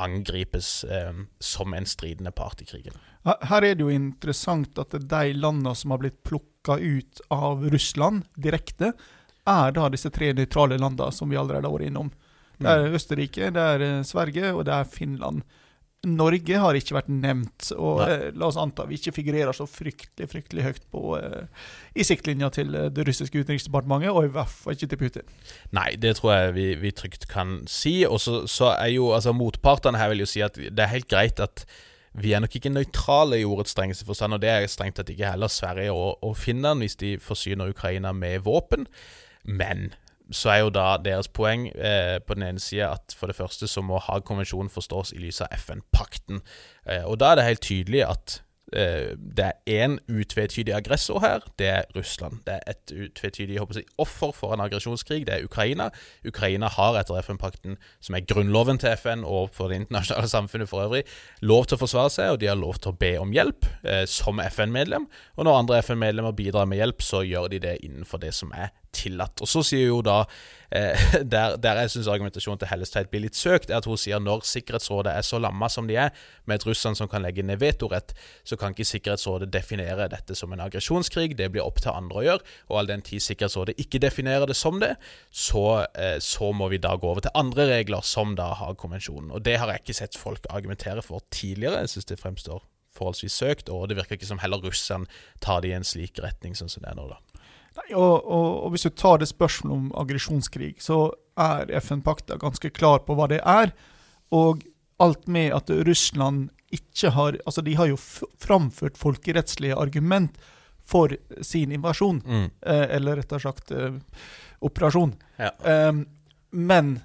angripes 0.00 0.84
eh, 0.84 1.12
som 1.40 1.74
en 1.74 1.86
stridende 1.86 2.32
part 2.34 2.62
i 2.62 2.68
krigen. 2.68 2.96
Her 3.24 3.64
er 3.64 3.76
det 3.76 3.84
jo 3.84 3.92
interessant 3.92 4.78
at 4.80 4.96
de 4.98 5.36
landene 5.38 5.74
som 5.78 5.94
har 5.94 6.02
blitt 6.02 6.20
plukka 6.26 6.76
ut 6.80 7.22
av 7.32 7.64
Russland 7.72 8.26
direkte, 8.36 8.92
er 9.44 9.74
da 9.76 9.88
disse 9.92 10.10
tre 10.12 10.32
nøytrale 10.36 10.80
landene 10.80 11.12
som 11.12 11.30
vi 11.30 11.38
allerede 11.38 11.68
har 11.68 11.76
vært 11.76 11.92
innom. 11.92 12.10
Det 12.58 12.70
er 12.70 12.86
mm. 12.86 12.96
Østerrike, 13.00 13.52
det 13.54 13.68
er 13.74 13.84
eh, 13.88 14.00
Sverige 14.06 14.54
og 14.54 14.64
det 14.68 14.74
er 14.74 14.90
Finland. 14.90 15.44
Norge 16.04 16.58
har 16.60 16.76
ikke 16.76 16.96
vært 16.96 17.10
nevnt, 17.12 17.70
og 17.76 18.02
eh, 18.04 18.26
la 18.36 18.48
oss 18.48 18.58
anta 18.60 18.86
vi 18.88 18.98
ikke 18.98 19.14
figurerer 19.16 19.56
så 19.56 19.66
fryktelig 19.68 20.28
fryktelig 20.30 20.66
høyt 20.66 20.84
på 20.92 21.16
eh, 21.18 21.64
i 21.96 22.06
siktlinja 22.06 22.50
til 22.54 22.74
eh, 22.76 22.90
det 22.92 23.06
russiske 23.08 23.40
utenriksdepartementet, 23.40 24.12
og 24.12 24.28
i 24.28 24.32
hvert 24.34 24.52
fall 24.52 24.76
ikke 24.76 24.90
til 24.92 25.00
Putin. 25.00 25.32
Nei, 25.76 25.88
det 26.00 26.16
tror 26.18 26.34
jeg 26.34 26.54
vi, 26.58 26.68
vi 26.82 26.92
trygt 26.96 27.26
kan 27.30 27.62
si. 27.70 28.02
Og 28.08 28.20
så, 28.22 28.44
så 28.50 28.74
er 28.74 28.92
jo 28.94 29.12
altså 29.16 29.34
motpartene 29.36 30.00
her 30.00 30.12
vil 30.12 30.24
jo 30.24 30.30
si 30.30 30.44
at 30.44 30.58
det 30.60 30.84
er 30.84 30.92
helt 30.92 31.10
greit 31.10 31.42
at 31.42 31.66
vi 32.14 32.30
er 32.34 32.44
nok 32.44 32.54
ikke 32.54 32.70
nøytrale 32.70 33.40
i 33.40 33.46
ordets 33.48 33.74
strengeste 33.74 34.06
forstand, 34.06 34.36
og 34.36 34.42
det 34.44 34.52
er 34.52 34.68
strengt 34.70 35.00
tatt 35.00 35.10
ikke 35.10 35.32
heller 35.34 35.50
Sverige 35.50 35.94
og, 35.94 36.22
og 36.22 36.36
Finland 36.38 36.84
hvis 36.84 37.00
de 37.00 37.16
forsyner 37.18 37.72
Ukraina 37.74 38.12
med 38.14 38.44
våpen. 38.46 38.86
Men 39.44 39.92
så 40.32 40.54
er 40.54 40.62
jo 40.62 40.72
da 40.72 40.94
deres 41.04 41.28
poeng 41.28 41.66
eh, 41.74 42.16
på 42.24 42.36
den 42.36 42.46
ene 42.46 42.62
sida 42.62 42.94
at 42.96 43.16
for 43.16 43.30
det 43.30 43.36
første 43.36 43.68
så 43.68 43.82
må 43.84 43.98
Haag-konvensjonen 44.00 44.72
forstås 44.72 45.12
i 45.12 45.20
lys 45.20 45.42
av 45.44 45.52
FN-pakten. 45.58 46.40
Eh, 46.88 47.04
og 47.04 47.20
da 47.20 47.32
er 47.32 47.40
det 47.40 47.48
helt 47.50 47.66
tydelig 47.66 48.04
at 48.08 48.40
Eh, 48.72 49.14
det 49.36 49.44
er 49.44 49.84
én 49.84 49.98
utvetydig 50.08 50.74
aggressor 50.74 51.20
her. 51.20 51.40
Det 51.58 51.66
er 51.68 51.82
Russland. 51.96 52.40
Det 52.46 52.54
er 52.54 52.70
et 52.70 52.92
utvetydig 53.04 53.54
jeg, 53.54 53.84
offer 53.98 54.32
for 54.32 54.54
en 54.54 54.60
aggresjonskrig. 54.60 55.26
Det 55.26 55.34
er 55.34 55.44
Ukraina. 55.44 55.90
Ukraina 56.26 56.68
har 56.68 56.98
etter 56.98 57.20
FN-pakten, 57.22 57.76
som 58.00 58.14
er 58.14 58.26
grunnloven 58.26 58.78
til 58.78 58.96
FN 58.96 59.24
og 59.24 59.50
for 59.52 59.68
det 59.68 59.82
internasjonale 59.82 60.28
samfunnet 60.28 60.68
for 60.68 60.82
øvrig, 60.86 61.04
lov 61.40 61.66
til 61.66 61.76
å 61.78 61.84
forsvare 61.84 62.10
seg, 62.10 62.30
og 62.32 62.40
de 62.40 62.50
har 62.50 62.58
lov 62.58 62.80
til 62.80 62.94
å 62.94 62.98
be 62.98 63.14
om 63.20 63.34
hjelp 63.36 63.68
eh, 63.84 64.06
som 64.10 64.40
FN-medlem. 64.40 65.06
Og 65.36 65.44
når 65.44 65.58
andre 65.58 65.82
FN-medlemmer 65.82 66.32
bidrar 66.32 66.66
med 66.66 66.82
hjelp, 66.82 67.02
så 67.02 67.22
gjør 67.22 67.52
de 67.52 67.62
det 67.68 67.78
innenfor 67.84 68.18
det 68.18 68.34
som 68.34 68.52
er 68.56 68.72
tillatt. 68.94 69.42
Og 69.44 69.50
så 69.50 69.62
sier 69.66 69.88
jo 69.90 70.00
da 70.04 70.22
eh, 70.70 71.00
der, 71.34 71.56
der, 71.60 71.80
jeg 71.84 71.94
syns 71.94 72.10
argumentasjonen 72.10 72.60
til 72.62 72.70
Hellestveit 72.70 73.10
blir 73.12 73.24
litt 73.26 73.38
søkt, 73.38 73.70
er 73.70 73.80
at 73.80 73.88
hun 73.88 74.00
sier 74.00 74.22
når 74.22 74.44
Sikkerhetsrådet 74.48 75.12
er 75.14 75.26
så 75.26 75.40
lamma 75.42 75.68
som 75.72 75.88
de 75.90 75.98
er, 76.00 76.10
med 76.48 76.60
et 76.60 76.66
Russland 76.68 76.98
som 76.98 77.10
kan 77.10 77.24
legge 77.24 77.44
ned 77.46 77.62
vetorett, 77.62 78.14
så 78.46 78.58
kan 78.60 78.74
ikke 78.74 78.88
Sikkerhetsrådet 78.88 79.50
definere 79.54 80.08
dette 80.12 80.36
som 80.38 80.52
en 80.54 80.64
aggresjonskrig. 80.64 81.36
Det 81.38 81.50
blir 81.54 81.64
opp 81.64 81.82
til 81.84 81.94
andre 81.94 82.20
å 82.20 82.26
gjøre. 82.28 82.52
Og 82.70 82.80
all 82.80 82.90
den 82.90 83.04
tid 83.06 83.24
Sikkerhetsrådet 83.24 83.78
ikke 83.80 84.02
definerer 84.04 84.48
det 84.50 84.58
som 84.58 84.80
det, 84.82 84.94
så, 85.30 85.84
eh, 85.94 86.18
så 86.22 86.52
må 86.52 86.70
vi 86.72 86.82
da 86.82 86.96
gå 86.96 87.10
over 87.10 87.26
til 87.26 87.34
andre 87.38 87.68
regler, 87.76 88.04
som 88.04 88.36
da 88.38 88.52
har 88.60 88.78
konvensjonen. 88.80 89.32
Og 89.34 89.44
det 89.44 89.58
har 89.60 89.72
jeg 89.72 89.84
ikke 89.84 90.00
sett 90.02 90.20
folk 90.20 90.46
argumentere 90.50 91.02
for 91.02 91.24
tidligere. 91.34 91.84
Jeg 91.84 91.96
syns 91.96 92.12
det 92.12 92.22
fremstår 92.22 92.62
forholdsvis 92.94 93.38
søkt, 93.42 93.70
og 93.72 93.88
det 93.90 93.98
virker 93.98 94.18
ikke 94.18 94.28
som 94.28 94.40
heller 94.42 94.62
russerne 94.62 95.08
tar 95.42 95.62
det 95.64 95.72
i 95.72 95.78
en 95.78 95.86
slik 95.86 96.20
retning 96.22 96.56
som 96.58 96.70
det 96.70 96.90
er 96.90 96.98
nå, 96.98 97.08
da. 97.10 97.18
Nei, 97.74 97.88
og, 97.96 98.22
og, 98.22 98.48
og, 98.64 98.68
hvis 98.74 98.86
du 98.86 98.92
tar 98.94 99.18
det 99.18 99.28
spørsmålet 99.30 99.76
om 99.76 99.86
aggresjonskrig, 100.02 100.74
så 100.82 101.08
er 101.40 101.72
FN-pakta 101.80 102.38
ganske 102.38 102.70
klar 102.70 103.02
på 103.06 103.16
hva 103.18 103.26
det 103.30 103.40
er. 103.42 103.72
Og 104.34 104.62
alt 105.02 105.26
med 105.26 105.54
at 105.56 105.70
Russland 105.86 106.48
ikke 106.74 107.12
har 107.14 107.36
Altså, 107.46 107.62
de 107.62 107.74
har 107.78 107.86
jo 107.86 107.98
framført 108.42 108.98
folkerettslige 108.98 109.76
argument 109.78 110.38
for 110.84 111.12
sin 111.42 111.72
invasjon. 111.72 112.20
Mm. 112.26 112.48
Eh, 112.66 112.86
eller 112.96 113.20
rettere 113.20 113.40
sagt 113.40 113.70
eh, 113.72 113.94
operasjon. 114.64 115.14
Ja. 115.38 115.52
Um, 115.88 116.04
men 116.50 116.98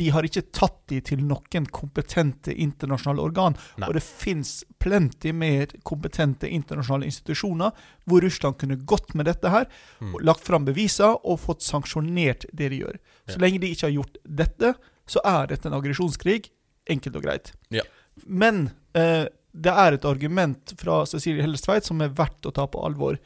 de 0.00 0.08
har 0.14 0.24
ikke 0.26 0.42
tatt 0.56 0.78
de 0.88 0.98
til 1.04 1.20
noen 1.28 1.66
kompetente 1.76 2.54
internasjonale 2.56 3.20
organ. 3.28 3.56
Nei. 3.80 3.88
Og 3.90 3.96
det 3.98 4.02
fins 4.06 4.52
plenty 4.80 5.32
mer 5.36 5.74
kompetente 5.86 6.48
internasjonale 6.48 7.08
institusjoner 7.10 7.74
hvor 8.08 8.24
Russland 8.24 8.56
kunne 8.62 8.78
gått 8.88 9.12
med 9.18 9.28
dette 9.28 9.52
her, 9.52 9.66
Mm. 10.00 10.14
lagt 10.24 10.46
fram 10.46 10.64
beviser 10.64 11.18
og 11.24 11.40
fått 11.42 11.60
sanksjonert 11.66 12.46
det 12.52 12.70
de 12.72 12.78
gjør. 12.80 12.96
Så 13.28 13.36
Ja. 13.36 13.42
lenge 13.44 13.60
de 13.60 13.70
ikke 13.74 13.86
har 13.90 13.96
gjort 13.98 14.16
dette, 14.24 14.74
så 15.06 15.20
er 15.24 15.46
dette 15.52 15.66
en 15.68 15.74
aggresjonskrig. 15.76 16.48
Enkelt 16.88 17.16
og 17.16 17.22
greit. 17.22 17.52
Ja. 17.70 17.82
Men 18.26 18.70
eh, 18.94 19.26
det 19.54 19.70
er 19.72 19.92
et 19.94 20.04
argument 20.04 20.72
fra 20.78 21.04
Cecilie 21.06 21.42
Hellestveit 21.42 21.84
som 21.84 22.00
er 22.00 22.08
verdt 22.08 22.46
å 22.48 22.52
ta 22.54 22.66
på 22.66 22.80
alvor. 22.84 23.18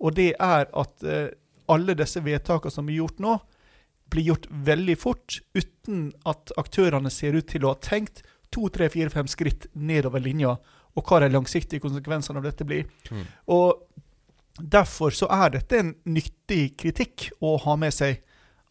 Og 0.00 0.14
det 0.14 0.34
er 0.38 0.66
at 0.74 1.02
eh, 1.04 1.30
alle 1.68 1.94
disse 1.98 2.20
vedtakene 2.22 2.70
som 2.72 2.86
blir 2.86 3.00
gjort 3.00 3.18
nå, 3.18 3.40
blir 4.10 4.24
gjort 4.30 4.46
veldig 4.50 4.96
fort, 4.98 5.40
uten 5.54 6.12
at 6.28 6.52
aktørene 6.60 7.10
ser 7.12 7.36
ut 7.36 7.48
til 7.50 7.64
å 7.66 7.74
ha 7.74 7.80
tenkt 7.84 8.22
to, 8.54 8.68
tre, 8.72 8.88
fire, 8.88 9.10
fem 9.12 9.28
skritt 9.28 9.66
nedover 9.76 10.22
linja, 10.24 10.54
og 10.96 11.04
hva 11.10 11.20
de 11.20 11.28
langsiktige 11.34 11.82
konsekvensene 11.84 12.40
av 12.40 12.46
dette 12.48 12.64
blir. 12.66 12.86
Mm. 13.12 13.26
Og 13.52 13.82
derfor 14.58 15.12
så 15.14 15.28
er 15.30 15.52
dette 15.58 15.78
en 15.78 15.92
nyttig 16.08 16.72
kritikk 16.80 17.28
å 17.44 17.56
ha 17.62 17.76
med 17.78 17.94
seg. 17.94 18.22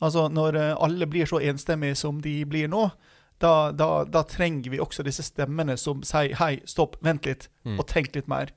Altså 0.03 0.27
Når 0.29 0.57
eh, 0.59 0.73
alle 0.83 1.07
blir 1.09 1.25
så 1.29 1.39
enstemmige 1.39 1.95
som 1.97 2.19
de 2.21 2.39
blir 2.45 2.67
nå, 2.69 2.89
da, 3.39 3.71
da, 3.71 4.03
da 4.09 4.23
trenger 4.25 4.73
vi 4.73 4.79
også 4.81 5.05
disse 5.05 5.23
stemmene 5.23 5.77
som 5.77 6.01
sier 6.05 6.33
hei, 6.41 6.55
stopp, 6.65 6.97
vent 7.05 7.25
litt, 7.29 7.49
Mm. 7.67 7.79
og 7.81 7.87
tenk 7.87 8.15
litt 8.15 8.27
mer. 8.31 8.53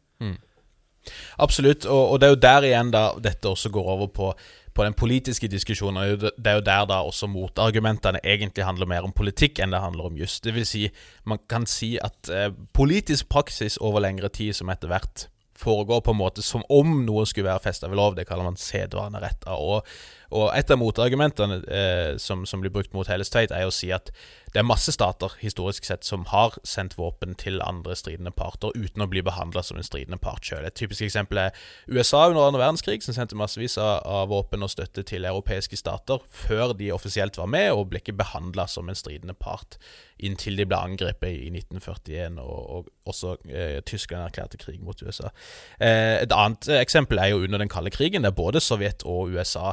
Absolutt, 1.40 1.86
og, 1.88 2.12
og 2.12 2.20
det 2.20 2.26
er 2.28 2.34
jo 2.34 2.40
der 2.44 2.66
igjen 2.68 2.90
da 2.92 3.02
dette 3.18 3.48
også 3.48 3.70
går 3.72 3.86
over 3.94 4.10
på, 4.14 4.28
på 4.74 4.84
den 4.86 4.94
politiske 4.94 5.48
diskusjonen. 5.50 6.20
det 6.20 6.46
er 6.46 6.60
jo 6.60 6.66
der 6.66 6.86
da 6.86 7.00
også 7.02 7.26
motargumentene 7.26 8.20
egentlig 8.24 8.64
handler 8.64 8.86
mer 8.86 9.06
om 9.06 9.12
politikk 9.12 9.58
enn 9.58 9.74
det 9.74 9.82
handler 9.82 10.10
om 10.10 10.16
juss. 10.16 10.40
Det 10.40 10.54
vil 10.54 10.66
si, 10.66 10.88
man 11.24 11.38
kan 11.48 11.66
si 11.66 11.96
at 11.98 12.30
eh, 12.30 12.50
politisk 12.72 13.28
praksis 13.28 13.78
over 13.80 14.00
lengre 14.00 14.28
tid 14.28 14.54
som 14.54 14.70
etter 14.70 14.88
hvert 14.88 15.28
foregår 15.60 16.00
på 16.00 16.14
en 16.14 16.20
måte 16.20 16.42
som 16.44 16.64
om 16.72 17.02
noe 17.04 17.26
skulle 17.28 17.50
være 17.50 17.64
festa 17.66 17.88
ved 17.90 18.00
lov, 18.00 18.16
det 18.16 18.26
kaller 18.28 18.46
man 18.48 18.56
sedvanerett. 18.56 19.44
Og, 19.52 19.84
og 20.30 20.50
et 20.54 20.70
av 20.70 20.78
motargumentene 20.78 21.60
eh, 21.66 22.12
som, 22.22 22.46
som 22.46 22.62
blir 22.62 22.72
brukt 22.74 22.94
mot 22.94 23.08
Helles 23.10 23.30
Tveit, 23.32 23.52
er 23.54 23.66
å 23.66 23.74
si 23.74 23.90
at 23.94 24.12
det 24.50 24.58
er 24.62 24.66
masse 24.66 24.90
stater 24.90 25.36
historisk 25.38 25.86
sett 25.86 26.06
som 26.06 26.24
har 26.32 26.56
sendt 26.66 26.96
våpen 26.98 27.36
til 27.38 27.60
andre 27.62 27.94
stridende 27.98 28.32
parter 28.34 28.74
uten 28.74 29.04
å 29.04 29.08
bli 29.10 29.22
behandla 29.22 29.62
som 29.62 29.78
en 29.78 29.86
stridende 29.86 30.18
part 30.22 30.46
sjøl. 30.46 30.64
Et 30.66 30.74
typisk 30.74 31.06
eksempel 31.06 31.38
er 31.44 31.60
USA 31.86 32.24
under 32.26 32.48
andre 32.48 32.64
verdenskrig, 32.64 33.04
som 33.06 33.14
sendte 33.14 33.38
massevis 33.38 33.78
av, 33.78 34.00
av 34.02 34.30
våpen 34.32 34.66
og 34.66 34.72
støtte 34.72 35.04
til 35.06 35.28
europeiske 35.28 35.78
stater 35.78 36.22
før 36.34 36.74
de 36.78 36.90
offisielt 36.94 37.38
var 37.38 37.50
med, 37.50 37.70
og 37.74 37.92
ble 37.92 38.02
ikke 38.02 38.18
behandla 38.18 38.66
som 38.70 38.90
en 38.90 38.98
stridende 38.98 39.38
part 39.38 39.78
inntil 40.20 40.58
de 40.58 40.66
ble 40.68 40.76
angrepet 40.76 41.30
i 41.30 41.48
1941, 41.52 42.40
og, 42.42 42.60
og 42.74 43.10
også 43.10 43.36
eh, 43.48 43.78
Tyskland 43.86 44.26
erklærte 44.26 44.60
krig 44.60 44.80
mot 44.84 44.98
USA. 45.02 45.30
Eh, 45.78 46.20
et 46.24 46.34
annet 46.34 46.68
eksempel 46.80 47.22
er 47.22 47.32
jo 47.32 47.42
under 47.44 47.62
den 47.62 47.70
kalde 47.72 47.92
krigen, 47.94 48.26
der 48.26 48.34
både 48.36 48.60
Sovjet 48.60 49.06
og 49.08 49.32
USA, 49.32 49.72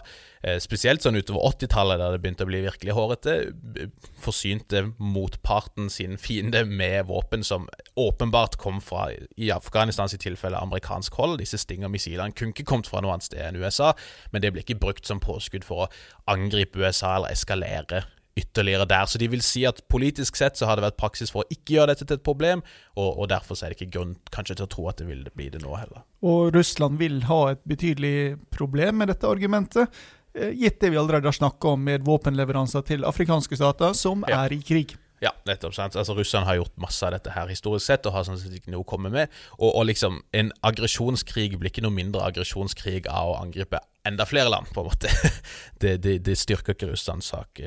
spesielt 0.64 1.02
sånn 1.04 1.18
utover 1.20 1.44
80-tallet, 1.52 2.00
der 2.02 2.14
det 2.16 2.22
begynte 2.24 2.46
å 2.46 2.50
bli 2.50 2.62
virkelig 2.66 2.96
hårete, 2.98 3.36
b- 3.54 3.88
forsynte 4.24 4.84
motparten 4.98 5.90
sin 5.94 6.18
fiende 6.22 6.64
med 6.66 7.08
våpen 7.10 7.44
som 7.44 7.68
åpenbart 8.00 8.58
kom 8.62 8.82
fra, 8.84 9.08
i 9.38 9.52
Afghanistans 9.54 10.16
tilfelle, 10.22 10.60
amerikansk 10.62 11.14
hold. 11.20 11.40
Disse 11.42 11.58
Stinger-missilene 11.62 12.36
kunne 12.38 12.54
ikke 12.56 12.68
kommet 12.70 12.88
fra 12.92 13.02
noe 13.02 13.16
annet 13.16 13.30
sted 13.30 13.44
enn 13.48 13.60
USA, 13.62 13.94
men 14.32 14.44
det 14.44 14.54
ble 14.54 14.64
ikke 14.66 14.80
brukt 14.82 15.06
som 15.10 15.20
påskudd 15.24 15.66
for 15.68 15.86
å 15.88 15.90
angripe 16.34 16.80
USA 16.80 17.16
eller 17.18 17.34
eskalere 17.36 18.06
ytterligere 18.38 18.86
der. 18.86 19.06
Så 19.10 19.18
de 19.18 19.26
vil 19.34 19.42
si 19.42 19.64
at 19.66 19.80
politisk 19.90 20.38
sett 20.38 20.60
så 20.60 20.68
har 20.70 20.78
det 20.78 20.84
vært 20.86 21.00
praksis 21.02 21.32
for 21.34 21.42
å 21.42 21.50
ikke 21.56 21.74
gjøre 21.74 21.96
dette 21.96 22.06
til 22.06 22.20
et 22.20 22.26
problem, 22.26 22.62
og, 22.94 23.08
og 23.24 23.30
derfor 23.32 23.58
er 23.66 23.74
det 23.74 23.80
ikke 23.80 23.96
grunn 23.96 24.12
kanskje 24.30 24.60
til 24.60 24.68
å 24.68 24.70
tro 24.76 24.86
at 24.92 25.00
det 25.02 25.08
vil 25.10 25.24
bli 25.34 25.48
det 25.56 25.64
nå 25.64 25.74
heller. 25.74 26.04
Og 26.22 26.52
Russland 26.54 27.00
vil 27.02 27.24
ha 27.32 27.40
et 27.56 27.64
betydelig 27.66 28.38
problem 28.54 29.02
med 29.02 29.10
dette 29.10 29.26
argumentet, 29.26 29.90
eh, 29.90 30.14
gitt 30.58 30.80
det 30.84 30.92
vi 30.94 30.98
allerede 31.02 31.28
har 31.30 31.36
snakka 31.36 31.74
om 31.76 31.84
med 31.90 32.06
våpenleveranser 32.08 32.86
til 32.88 33.04
afrikanske 33.08 33.58
stater 33.60 33.94
som 33.98 34.24
Ja. 34.28 34.44
er 34.46 34.54
i 34.54 34.62
krig. 34.62 34.96
Ja, 35.22 35.32
nettopp. 35.50 35.74
sant? 35.74 35.96
Altså 35.98 36.14
Russland 36.14 36.46
har 36.46 36.56
gjort 36.60 36.76
masse 36.78 37.02
av 37.06 37.12
dette 37.16 37.32
her 37.34 37.48
historisk 37.50 37.86
sett, 37.88 38.06
og 38.06 38.14
har 38.14 38.24
sånn 38.28 38.38
sett 38.38 38.54
ikke 38.54 38.70
noe 38.70 38.84
å 38.84 38.86
komme 38.86 39.10
med. 39.10 39.30
Og, 39.58 39.72
og 39.76 39.88
liksom, 39.90 40.20
en 40.38 40.52
aggresjonskrig 40.62 41.58
blir 41.58 41.72
ikke 41.72 41.82
noe 41.82 41.96
mindre 41.96 42.22
aggresjonskrig 42.22 43.08
av 43.10 43.32
å 43.32 43.40
angripe 43.42 43.80
enda 44.06 44.26
flere 44.30 44.50
land, 44.54 44.68
på 44.76 44.84
en 44.84 44.92
måte. 44.92 45.10
Det, 45.82 45.98
det, 46.02 46.20
det 46.26 46.38
styrker 46.38 46.74
ikke 46.74 46.92
Russlands 46.92 47.28
sak. 47.34 47.60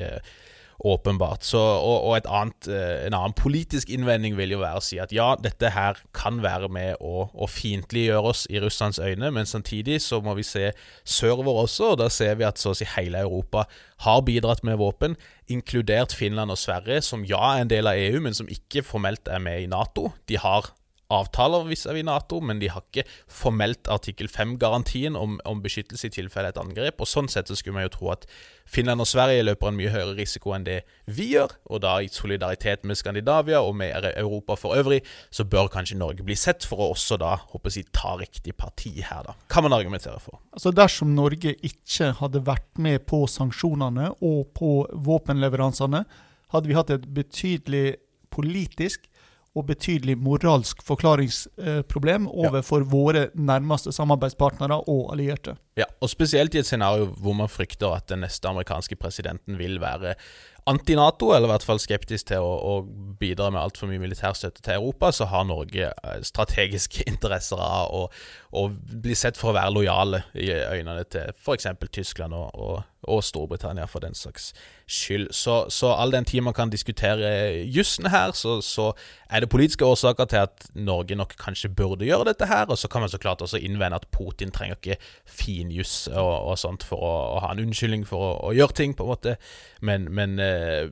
Åpenbart. 0.81 1.43
Så, 1.45 1.59
og, 1.59 2.07
og 2.09 2.15
et 2.17 2.27
annet, 2.29 2.67
eh, 2.71 3.05
en 3.05 3.13
annen 3.13 3.35
politisk 3.37 3.91
innvending 3.93 4.33
vil 4.37 4.55
jo 4.55 4.63
være 4.63 4.81
å 4.81 4.85
si 4.85 4.97
at 5.01 5.13
ja, 5.13 5.35
dette 5.37 5.69
her 5.75 5.99
kan 6.17 6.41
være 6.41 6.71
med 6.73 7.03
å, 7.05 7.27
å 7.29 7.49
fiendtliggjøre 7.49 8.33
oss 8.33 8.47
i 8.49 8.57
Russlands 8.63 8.97
øyne, 9.01 9.29
men 9.35 9.49
samtidig 9.49 9.99
så 10.01 10.21
må 10.25 10.33
vi 10.39 10.45
se 10.47 10.71
sørover 11.05 11.63
også, 11.67 11.93
og 11.93 12.01
da 12.01 12.09
ser 12.09 12.39
vi 12.39 12.47
at 12.49 12.61
så 12.61 12.73
å 12.73 12.77
si 12.77 12.87
hele 12.95 13.21
Europa 13.21 13.67
har 14.07 14.25
bidratt 14.25 14.65
med 14.65 14.81
våpen, 14.81 15.17
inkludert 15.51 16.15
Finland 16.17 16.53
og 16.53 16.57
Sverige, 16.57 17.03
som 17.05 17.25
ja 17.27 17.41
er 17.53 17.65
en 17.65 17.71
del 17.71 17.89
av 17.91 18.01
EU, 18.01 18.21
men 18.25 18.37
som 18.37 18.49
ikke 18.49 18.85
formelt 18.87 19.29
er 19.29 19.43
med 19.43 19.61
i 19.61 19.69
Nato. 19.69 20.09
De 20.31 20.41
har 20.41 20.73
avtaler 21.11 21.67
vis-à-vis 21.67 22.05
Nato, 22.07 22.39
men 22.43 22.61
de 22.61 22.69
har 22.71 22.83
ikke 22.85 23.05
formelt 23.31 23.89
artikkel 23.91 24.29
5-garantien 24.31 25.17
om, 25.19 25.37
om 25.45 25.61
beskyttelse 25.63 26.09
i 26.09 26.15
tilfelle 26.15 26.51
et 26.53 26.59
angrep. 26.61 27.01
Og 27.03 27.09
Sånn 27.11 27.29
sett 27.31 27.51
så 27.51 27.57
skulle 27.59 27.77
man 27.79 27.87
jo 27.87 27.93
tro 27.97 28.11
at 28.13 28.27
Finland 28.71 29.03
og 29.03 29.09
Sverige 29.09 29.43
løper 29.43 29.67
en 29.67 29.77
mye 29.77 29.91
høyere 29.91 30.15
risiko 30.15 30.53
enn 30.55 30.65
det 30.67 30.79
vi 31.11 31.31
gjør, 31.33 31.57
og 31.67 31.81
da 31.83 31.97
i 31.99 32.07
solidaritet 32.11 32.85
med 32.87 32.99
Skandinavia 32.99 33.59
og 33.65 33.75
med 33.81 34.07
Europa 34.13 34.55
for 34.59 34.79
øvrig, 34.79 35.01
så 35.33 35.43
bør 35.43 35.67
kanskje 35.73 35.99
Norge 35.99 36.23
bli 36.23 36.37
sett 36.39 36.63
for 36.67 36.79
å 36.79 36.91
også 36.93 37.19
da, 37.19 37.35
håper 37.51 37.75
jeg, 37.75 37.89
ta 37.95 38.15
riktig 38.19 38.55
parti 38.55 38.93
her, 39.01 39.25
da. 39.27 39.35
Kan 39.51 39.67
man 39.67 39.75
argumentere 39.75 40.21
for. 40.23 40.39
Altså 40.55 40.71
Dersom 40.75 41.11
Norge 41.17 41.55
ikke 41.59 42.13
hadde 42.21 42.45
vært 42.47 42.69
med 42.79 43.03
på 43.09 43.25
sanksjonene 43.27 44.13
og 44.21 44.53
på 44.55 44.73
våpenleveransene, 45.07 46.05
hadde 46.51 46.71
vi 46.71 46.75
hatt 46.77 46.91
et 46.93 47.11
betydelig 47.15 47.85
politisk 48.31 49.10
og 49.55 49.65
betydelig 49.67 50.15
moralsk 50.21 50.79
forklaringsproblem 50.87 52.29
overfor 52.29 52.85
våre 52.87 53.25
nærmeste 53.35 53.91
samarbeidspartnere 53.91 54.77
og 54.87 55.11
allierte. 55.11 55.57
Ja, 55.79 55.89
og 55.99 56.11
spesielt 56.11 56.55
i 56.55 56.61
et 56.61 56.69
scenario 56.69 57.09
hvor 57.19 57.35
man 57.35 57.51
frykter 57.51 57.97
at 57.97 58.07
den 58.11 58.23
neste 58.23 58.47
amerikanske 58.47 58.95
presidenten 58.95 59.59
vil 59.59 59.81
være 59.83 60.15
anti-Nato, 60.71 61.31
eller 61.35 61.49
i 61.49 61.53
hvert 61.53 61.65
fall 61.67 61.81
skeptisk 61.81 62.31
til 62.31 62.43
å, 62.43 62.51
å 62.71 62.75
bidra 63.21 63.49
med 63.53 63.61
altfor 63.61 63.91
mye 63.91 64.01
militærstøtte 64.01 64.63
til 64.65 64.77
Europa, 64.79 65.11
så 65.15 65.27
har 65.31 65.47
Norge 65.49 65.89
eh, 65.91 66.21
strategiske 66.27 67.05
interesser 67.11 67.61
av 67.61 67.91
å, 67.95 68.05
å 68.51 68.67
bli 68.71 69.15
sett 69.17 69.39
for 69.39 69.51
å 69.51 69.57
være 69.57 69.75
lojale 69.75 70.23
i 70.35 70.49
øynene 70.51 71.05
til 71.11 71.31
f.eks. 71.35 71.69
Tyskland 71.91 72.35
og, 72.35 72.49
og, 72.55 72.81
og 73.07 73.23
Storbritannia 73.23 73.87
for 73.89 74.03
den 74.03 74.15
saks 74.17 74.51
skyld. 74.91 75.29
Så, 75.35 75.65
så 75.71 75.93
all 75.95 76.11
den 76.11 76.27
tid 76.27 76.43
man 76.43 76.55
kan 76.55 76.71
diskutere 76.71 77.31
jussen 77.63 78.09
her, 78.11 78.33
så, 78.35 78.59
så 78.65 78.91
er 79.31 79.43
det 79.43 79.51
politiske 79.51 79.87
årsaker 79.87 80.27
til 80.27 80.43
at 80.43 80.67
Norge 80.75 81.15
nok 81.15 81.35
kanskje 81.39 81.71
burde 81.71 82.05
gjøre 82.05 82.27
dette 82.31 82.49
her, 82.49 82.67
og 82.67 82.77
så 82.77 82.89
kan 82.91 83.05
man 83.05 83.11
så 83.11 83.19
klart 83.21 83.41
også 83.41 83.61
innvende 83.61 84.01
at 84.01 84.09
Putin 84.11 84.51
trenger 84.51 84.75
ikke 84.79 84.99
finjuss 85.25 86.09
og, 86.11 86.33
og 86.51 86.59
sånt 86.59 86.83
for 86.87 86.99
å, 86.99 87.13
å 87.37 87.43
ha 87.45 87.53
en 87.53 87.63
unnskyldning 87.63 88.03
for 88.09 88.27
å, 88.27 88.33
å 88.49 88.53
gjøre 88.57 88.77
ting, 88.81 88.95
på 88.97 89.07
en 89.07 89.13
måte, 89.13 89.37
men, 89.81 90.09
men 90.11 90.35
eh, 90.61 90.91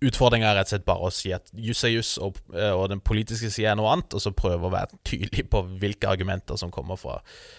Utfordringa 0.00 0.48
er 0.48 0.54
rett 0.56 0.70
og 0.70 0.72
slett 0.72 0.84
bare 0.86 1.08
å 1.10 1.12
si 1.12 1.28
at 1.36 1.50
juss 1.60 1.82
er 1.84 1.92
juss, 1.92 2.14
og, 2.24 2.38
eh, 2.56 2.72
og 2.72 2.86
den 2.88 3.02
politiske 3.04 3.50
sida 3.52 3.74
er 3.74 3.76
noe 3.76 3.90
annet, 3.92 4.14
og 4.16 4.22
så 4.24 4.32
prøve 4.32 4.64
å 4.64 4.72
være 4.72 4.96
tydelig 5.04 5.44
på 5.52 5.60
hvilke 5.82 6.08
argumenter 6.08 6.56
som 6.56 6.72
kommer 6.72 6.96
fra, 6.96 7.18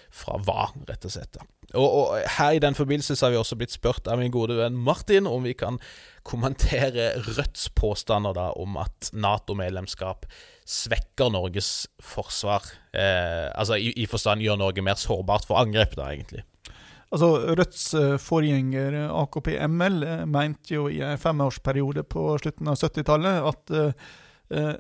fra 0.10 0.40
hva, 0.42 0.72
rett 0.90 1.06
og 1.06 1.14
slett. 1.14 1.38
Og, 1.76 1.86
og 1.86 2.16
her 2.40 2.58
i 2.58 2.64
den 2.64 2.78
forbindelse 2.78 3.14
så 3.14 3.28
har 3.28 3.36
vi 3.36 3.40
også 3.44 3.60
blitt 3.60 3.76
spurt 3.76 4.10
av 4.10 4.18
min 4.20 4.34
gode 4.34 4.58
venn 4.58 4.80
Martin 4.90 5.30
om 5.30 5.46
vi 5.46 5.54
kan 5.58 5.78
kommentere 6.28 7.12
Rødts 7.28 7.70
påstander 7.78 8.34
da 8.38 8.50
om 8.58 8.74
at 8.82 9.12
Nato-medlemskap 9.14 10.26
svekker 10.66 11.30
Norges 11.34 11.92
forsvar. 12.02 12.66
Eh, 12.90 13.54
altså 13.54 13.78
i, 13.78 13.94
i 14.02 14.10
forstand 14.10 14.42
gjør 14.42 14.58
Norge 14.64 14.82
mer 14.86 14.98
sårbart 14.98 15.46
for 15.46 15.62
angrep, 15.62 15.94
da, 16.00 16.10
egentlig. 16.10 16.42
Altså, 17.12 17.30
Rødts 17.60 17.94
eh, 18.00 18.18
forgjenger 18.24 18.96
eh, 18.96 19.14
AKP 19.22 19.48
ML 19.68 20.04
eh, 20.08 20.26
mente 20.26 20.76
jo 20.78 20.88
i 20.88 21.02
en 21.04 21.20
femårsperiode 21.20 22.06
på 22.08 22.24
slutten 22.40 22.72
av 22.72 22.80
70-tallet 22.80 23.48
at 23.52 23.80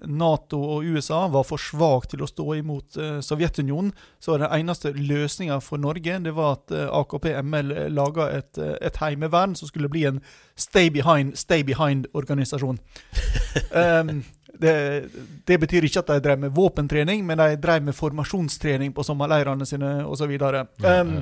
Nato 0.03 0.57
og 0.59 0.83
USA 0.83 1.21
var 1.31 1.45
for 1.47 1.61
svake 1.61 2.09
til 2.11 2.25
å 2.25 2.27
stå 2.27 2.45
imot 2.57 2.97
Sovjetunionen. 3.23 3.93
Så 4.19 4.35
den 4.35 4.51
eneste 4.51 4.91
løsninga 4.91 5.61
for 5.63 5.79
Norge 5.79 6.17
det 6.25 6.33
var 6.35 6.57
at 6.57 6.73
AKP 6.75 7.29
ML 7.39 7.71
eh, 7.71 7.87
laga 7.87 8.27
et, 8.35 8.59
et 8.59 8.99
heimevern 8.99 9.55
som 9.55 9.71
skulle 9.71 9.87
bli 9.87 10.03
en 10.09 10.19
stay 10.59 10.91
behind, 10.91 11.37
stay 11.39 11.63
behind-organisasjon. 11.63 12.81
um, 13.71 14.23
det, 14.61 14.75
det 15.47 15.57
betyr 15.61 15.87
ikke 15.87 16.03
at 16.03 16.11
de 16.11 16.19
drev 16.23 16.39
med 16.43 16.53
våpentrening, 16.55 17.23
men 17.25 17.39
de 17.41 17.57
drev 17.61 17.83
med 17.83 17.97
formasjonstrening 17.97 18.93
på 18.95 19.05
sommerleirene 19.05 19.65
sine 19.67 19.93
osv. 20.05 20.35
Så, 20.37 20.63
um, 21.01 21.15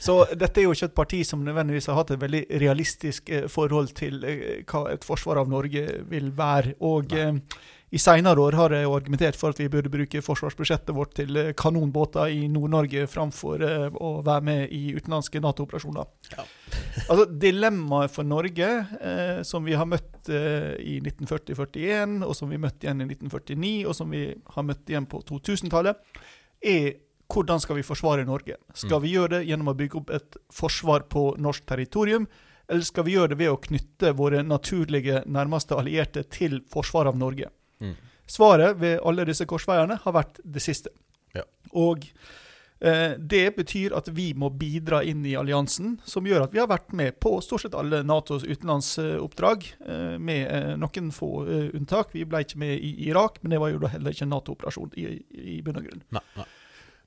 så 0.00 0.16
dette 0.32 0.62
er 0.62 0.68
jo 0.68 0.72
ikke 0.76 0.90
et 0.90 0.96
parti 0.96 1.22
som 1.28 1.44
nødvendigvis 1.44 1.90
har 1.90 2.00
hatt 2.00 2.14
et 2.14 2.22
veldig 2.22 2.42
realistisk 2.62 3.30
eh, 3.30 3.46
forhold 3.52 3.92
til 3.98 4.24
eh, 4.24 4.64
hva 4.68 4.86
et 4.92 5.04
forsvar 5.06 5.42
av 5.42 5.52
Norge 5.52 5.86
vil 6.10 6.32
være. 6.36 6.76
og 6.80 7.12
eh, 7.16 7.34
i 7.92 8.00
seinere 8.00 8.40
år 8.40 8.56
har 8.56 8.72
jeg 8.72 8.88
argumentert 8.88 9.36
for 9.36 9.52
at 9.52 9.58
vi 9.60 9.68
burde 9.68 9.90
bruke 9.92 10.22
forsvarsbudsjettet 10.24 10.94
vårt 10.96 11.12
til 11.18 11.36
eh, 11.36 11.50
kanonbåter 11.58 12.32
i 12.32 12.46
Nord-Norge 12.48 13.04
framfor 13.10 13.60
uh, 13.60 13.98
å 14.00 14.12
være 14.24 14.46
med 14.48 14.72
i 14.72 14.94
utenlandske 14.96 15.42
Nato-operasjoner. 15.44 16.08
Ja. 16.32 16.46
altså, 17.10 17.26
Dilemmaet 17.28 18.14
for 18.14 18.24
Norge, 18.24 18.70
eh, 18.96 19.42
som 19.44 19.68
vi 19.68 19.76
har 19.76 19.88
møtt 19.90 20.32
eh, 20.32 20.72
i 20.80 20.96
1940-41, 21.04 22.16
og 22.24 22.34
som 22.38 22.48
vi 22.48 22.62
møtte 22.64 22.88
igjen 22.88 23.04
i 23.04 23.10
1949, 23.10 23.74
og 23.84 24.00
som 24.00 24.16
vi 24.16 24.24
har 24.56 24.68
møtt 24.70 24.88
igjen 24.88 25.10
på 25.12 25.20
2000-tallet, 25.28 26.20
er 26.64 26.92
hvordan 27.32 27.60
skal 27.60 27.76
vi 27.76 27.84
forsvare 27.84 28.24
Norge? 28.28 28.56
Skal 28.72 29.02
mm. 29.02 29.04
vi 29.04 29.16
gjøre 29.18 29.36
det 29.36 29.46
gjennom 29.50 29.72
å 29.72 29.76
bygge 29.76 30.00
opp 30.00 30.16
et 30.16 30.44
forsvar 30.52 31.10
på 31.12 31.34
norsk 31.40 31.68
territorium? 31.68 32.24
Eller 32.72 32.88
skal 32.88 33.04
vi 33.04 33.18
gjøre 33.18 33.34
det 33.34 33.44
ved 33.44 33.52
å 33.52 33.60
knytte 33.60 34.16
våre 34.16 34.40
naturlige 34.46 35.26
nærmeste 35.28 35.76
allierte 35.76 36.24
til 36.32 36.62
forsvaret 36.72 37.12
av 37.12 37.20
Norge? 37.20 37.52
Mm. 37.82 37.98
Svaret 38.32 38.78
ved 38.80 39.00
alle 39.04 39.26
disse 39.28 39.46
korsveiene 39.48 39.98
har 40.04 40.14
vært 40.14 40.40
det 40.44 40.62
siste. 40.64 40.92
Ja. 41.36 41.42
Og 41.76 42.06
eh, 42.80 43.18
det 43.18 43.44
betyr 43.58 43.96
at 43.98 44.08
vi 44.14 44.30
må 44.38 44.48
bidra 44.56 45.02
inn 45.04 45.24
i 45.26 45.34
alliansen, 45.38 45.98
som 46.08 46.28
gjør 46.28 46.46
at 46.46 46.54
vi 46.54 46.62
har 46.62 46.70
vært 46.70 46.94
med 46.96 47.18
på 47.20 47.34
stort 47.44 47.66
sett 47.66 47.76
alle 47.76 48.02
Natos 48.06 48.46
utenlandsoppdrag, 48.46 49.68
eh, 49.84 50.16
med 50.22 50.46
eh, 50.46 50.72
noen 50.80 51.12
få 51.12 51.32
eh, 51.44 51.68
unntak. 51.76 52.14
Vi 52.16 52.24
ble 52.28 52.44
ikke 52.46 52.62
med 52.62 52.78
i 52.78 52.94
Irak, 53.10 53.42
men 53.42 53.56
det 53.56 53.60
var 53.62 53.74
jo 53.74 53.82
da 53.82 53.92
heller 53.92 54.14
ikke 54.14 54.28
en 54.28 54.34
Nato-operasjon 54.36 54.96
i, 54.96 55.06
i 55.56 55.60
bunn 55.66 55.82
og 55.82 55.90
grunn. 55.90 56.06
Nei, 56.16 56.24
nei. 56.38 56.48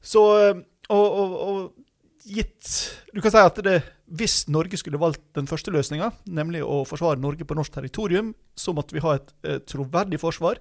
Så, 0.05 0.27
eh, 0.43 0.63
og, 0.93 1.19
og, 1.23 1.35
og 1.47 1.84
gitt 2.25 2.69
Du 3.13 3.21
kan 3.21 3.33
si 3.33 3.41
at 3.41 3.61
det, 3.65 3.77
hvis 4.17 4.45
Norge 4.51 4.79
skulle 4.79 4.99
valgt 5.01 5.23
den 5.37 5.47
første 5.49 5.71
løsninga, 5.73 6.11
nemlig 6.25 6.63
å 6.65 6.83
forsvare 6.87 7.21
Norge 7.21 7.47
på 7.47 7.57
norsk 7.57 7.77
territorium, 7.77 8.33
så 8.57 8.73
måtte 8.75 8.97
vi 8.97 9.03
ha 9.05 9.15
et, 9.19 9.33
et 9.45 9.65
troverdig 9.69 10.19
forsvar. 10.21 10.59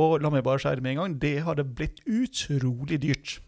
Og 0.00 0.22
la 0.24 0.30
meg 0.32 0.44
bare 0.46 0.62
si 0.62 0.72
det 0.72 0.84
med 0.84 0.94
en 0.94 1.02
gang, 1.02 1.16
det 1.20 1.34
hadde 1.46 1.66
blitt 1.68 2.00
utrolig 2.08 3.02
dyrt. 3.02 3.40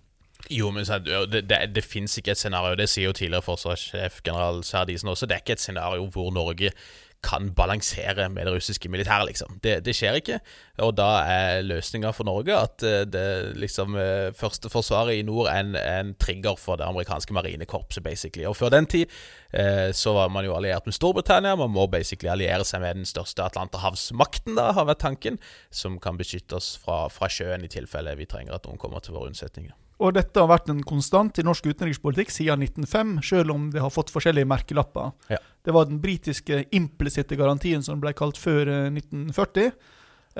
Jo, 0.52 0.68
men 0.74 0.84
det, 0.84 1.46
det, 1.48 1.60
det 1.72 1.84
fins 1.86 2.18
ikke 2.20 2.34
et 2.34 2.40
scenario, 2.40 2.76
det 2.76 2.90
sier 2.92 3.08
jo 3.08 3.16
tidligere 3.16 3.46
forsvarssjef 3.46 4.20
general 4.26 4.60
Serdisen 4.66 5.08
også, 5.08 5.28
det 5.30 5.38
er 5.38 5.44
ikke 5.44 5.56
et 5.56 5.64
scenario 5.64 6.04
hvor 6.12 6.28
Norge 6.34 6.74
kan 7.24 7.48
balansere 7.56 8.28
med 8.28 8.46
det 8.46 8.52
russiske 8.54 8.88
militæret, 8.92 9.26
liksom. 9.30 9.58
Det, 9.64 9.78
det 9.86 9.94
skjer 9.96 10.18
ikke. 10.20 10.38
Og 10.84 10.92
da 10.98 11.08
er 11.30 11.64
løsninga 11.64 12.12
for 12.14 12.28
Norge 12.28 12.56
at 12.56 12.84
eh, 12.84 13.04
det 13.08 13.54
liksom 13.60 13.96
eh, 14.00 14.32
første 14.36 14.70
forsvaret 14.72 15.18
i 15.18 15.26
nord 15.26 15.48
er 15.50 15.62
en, 15.62 15.76
en 15.78 16.12
trigger 16.20 16.58
for 16.60 16.80
det 16.80 16.86
amerikanske 16.86 17.34
marinekorpset, 17.36 18.04
basically. 18.04 18.46
Og 18.50 18.56
før 18.58 18.74
den 18.74 18.88
tid 18.90 19.06
eh, 19.52 19.90
så 19.96 20.16
var 20.16 20.32
man 20.34 20.44
jo 20.46 20.56
alliert 20.56 20.86
med 20.86 20.96
Storbritannia. 20.96 21.56
Man 21.56 21.72
må 21.74 21.86
basically 21.90 22.32
alliere 22.32 22.66
seg 22.68 22.84
med 22.84 23.00
den 23.00 23.08
største 23.08 23.46
atlanterhavsmakten, 23.46 24.58
da, 24.58 24.72
har 24.76 24.90
vært 24.90 25.04
tanken, 25.04 25.40
som 25.70 25.98
kan 26.02 26.20
beskytte 26.20 26.60
oss 26.60 26.74
fra, 26.82 27.06
fra 27.12 27.30
sjøen 27.30 27.64
i 27.64 27.72
tilfelle 27.72 28.16
vi 28.18 28.28
trenger 28.28 28.58
at 28.58 28.68
noen 28.68 28.80
kommer 28.80 29.04
til 29.04 29.16
våre 29.16 29.32
unnsetninger. 29.32 29.74
Og 30.02 30.14
dette 30.16 30.40
har 30.40 30.50
vært 30.50 30.70
en 30.72 30.82
konstant 30.86 31.38
i 31.38 31.44
norsk 31.46 31.68
utenrikspolitikk 31.70 32.32
siden 32.34 32.64
1905, 32.66 33.18
selv 33.30 33.54
om 33.54 33.68
det 33.70 33.82
har 33.82 33.92
fått 33.94 34.10
forskjellige 34.14 34.48
merkelapper. 34.50 35.12
Ja. 35.30 35.38
Det 35.64 35.74
var 35.74 35.86
den 35.88 36.00
britiske 36.02 36.64
implisitte 36.74 37.38
garantien 37.38 37.84
som 37.84 38.02
ble 38.02 38.14
kalt 38.16 38.40
før 38.40 38.68
1940. 38.90 39.70
Eh, 39.70 39.94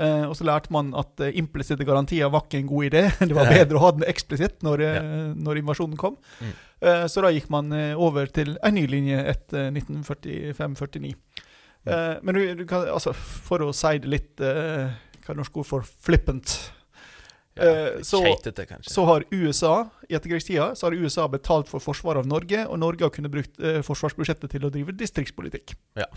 eh, 0.05 0.25
og 0.27 0.35
så 0.35 0.47
lærte 0.49 0.73
man 0.75 0.91
at 0.99 1.23
eh, 1.23 1.37
implisitte 1.39 1.87
garantier 1.87 2.29
var 2.33 2.45
ikke 2.45 2.59
en 2.61 2.69
god 2.73 2.89
idé. 2.89 3.05
Det 3.31 3.37
var 3.37 3.51
bedre 3.53 3.79
å 3.79 3.85
ha 3.87 3.95
den 3.95 4.07
eksplisitt 4.11 4.59
når, 4.65 4.83
eh, 4.83 4.99
ja. 4.99 5.07
når 5.47 5.63
invasjonen 5.63 5.97
kom. 6.03 6.19
Mm. 6.43 6.53
Eh, 6.91 7.07
så 7.11 7.23
da 7.23 7.31
gikk 7.31 7.47
man 7.53 7.71
over 7.95 8.27
til 8.27 8.57
en 8.59 8.75
ny 8.75 8.85
linje 8.91 9.23
etter 9.23 9.71
1945-49. 9.71 11.15
Mm. 11.85 12.25
men 12.25 12.33
du, 12.33 12.39
du, 12.57 12.63
kan, 12.65 12.87
altså, 12.89 13.11
for 13.13 13.61
å 13.61 13.67
si 13.77 13.99
det 14.01 14.09
litt 14.09 14.41
Hva 14.41 15.27
er 15.29 15.37
norsk 15.37 15.59
ord 15.61 15.67
for 15.69 15.85
flippant? 15.85 16.55
Eh, 17.55 18.01
så, 18.03 18.19
så, 18.81 19.05
har 19.05 19.23
USA 19.31 19.87
i 20.09 20.15
etterkrigstida 20.15 20.73
så 20.75 20.89
har 20.89 20.93
USA 20.93 21.27
betalt 21.31 21.69
for 21.71 21.79
forsvaret 21.79 22.19
av 22.19 22.27
Norge, 22.27 22.65
og 22.67 22.79
Norge 22.81 23.07
har 23.07 23.13
kunnet 23.15 23.31
brukt 23.31 23.61
eh, 23.63 23.79
forsvarsbudsjettet 23.85 24.51
til 24.51 24.67
å 24.67 24.71
drive 24.73 24.95
distriktspolitikk. 24.99 25.77
Ja, 25.95 26.09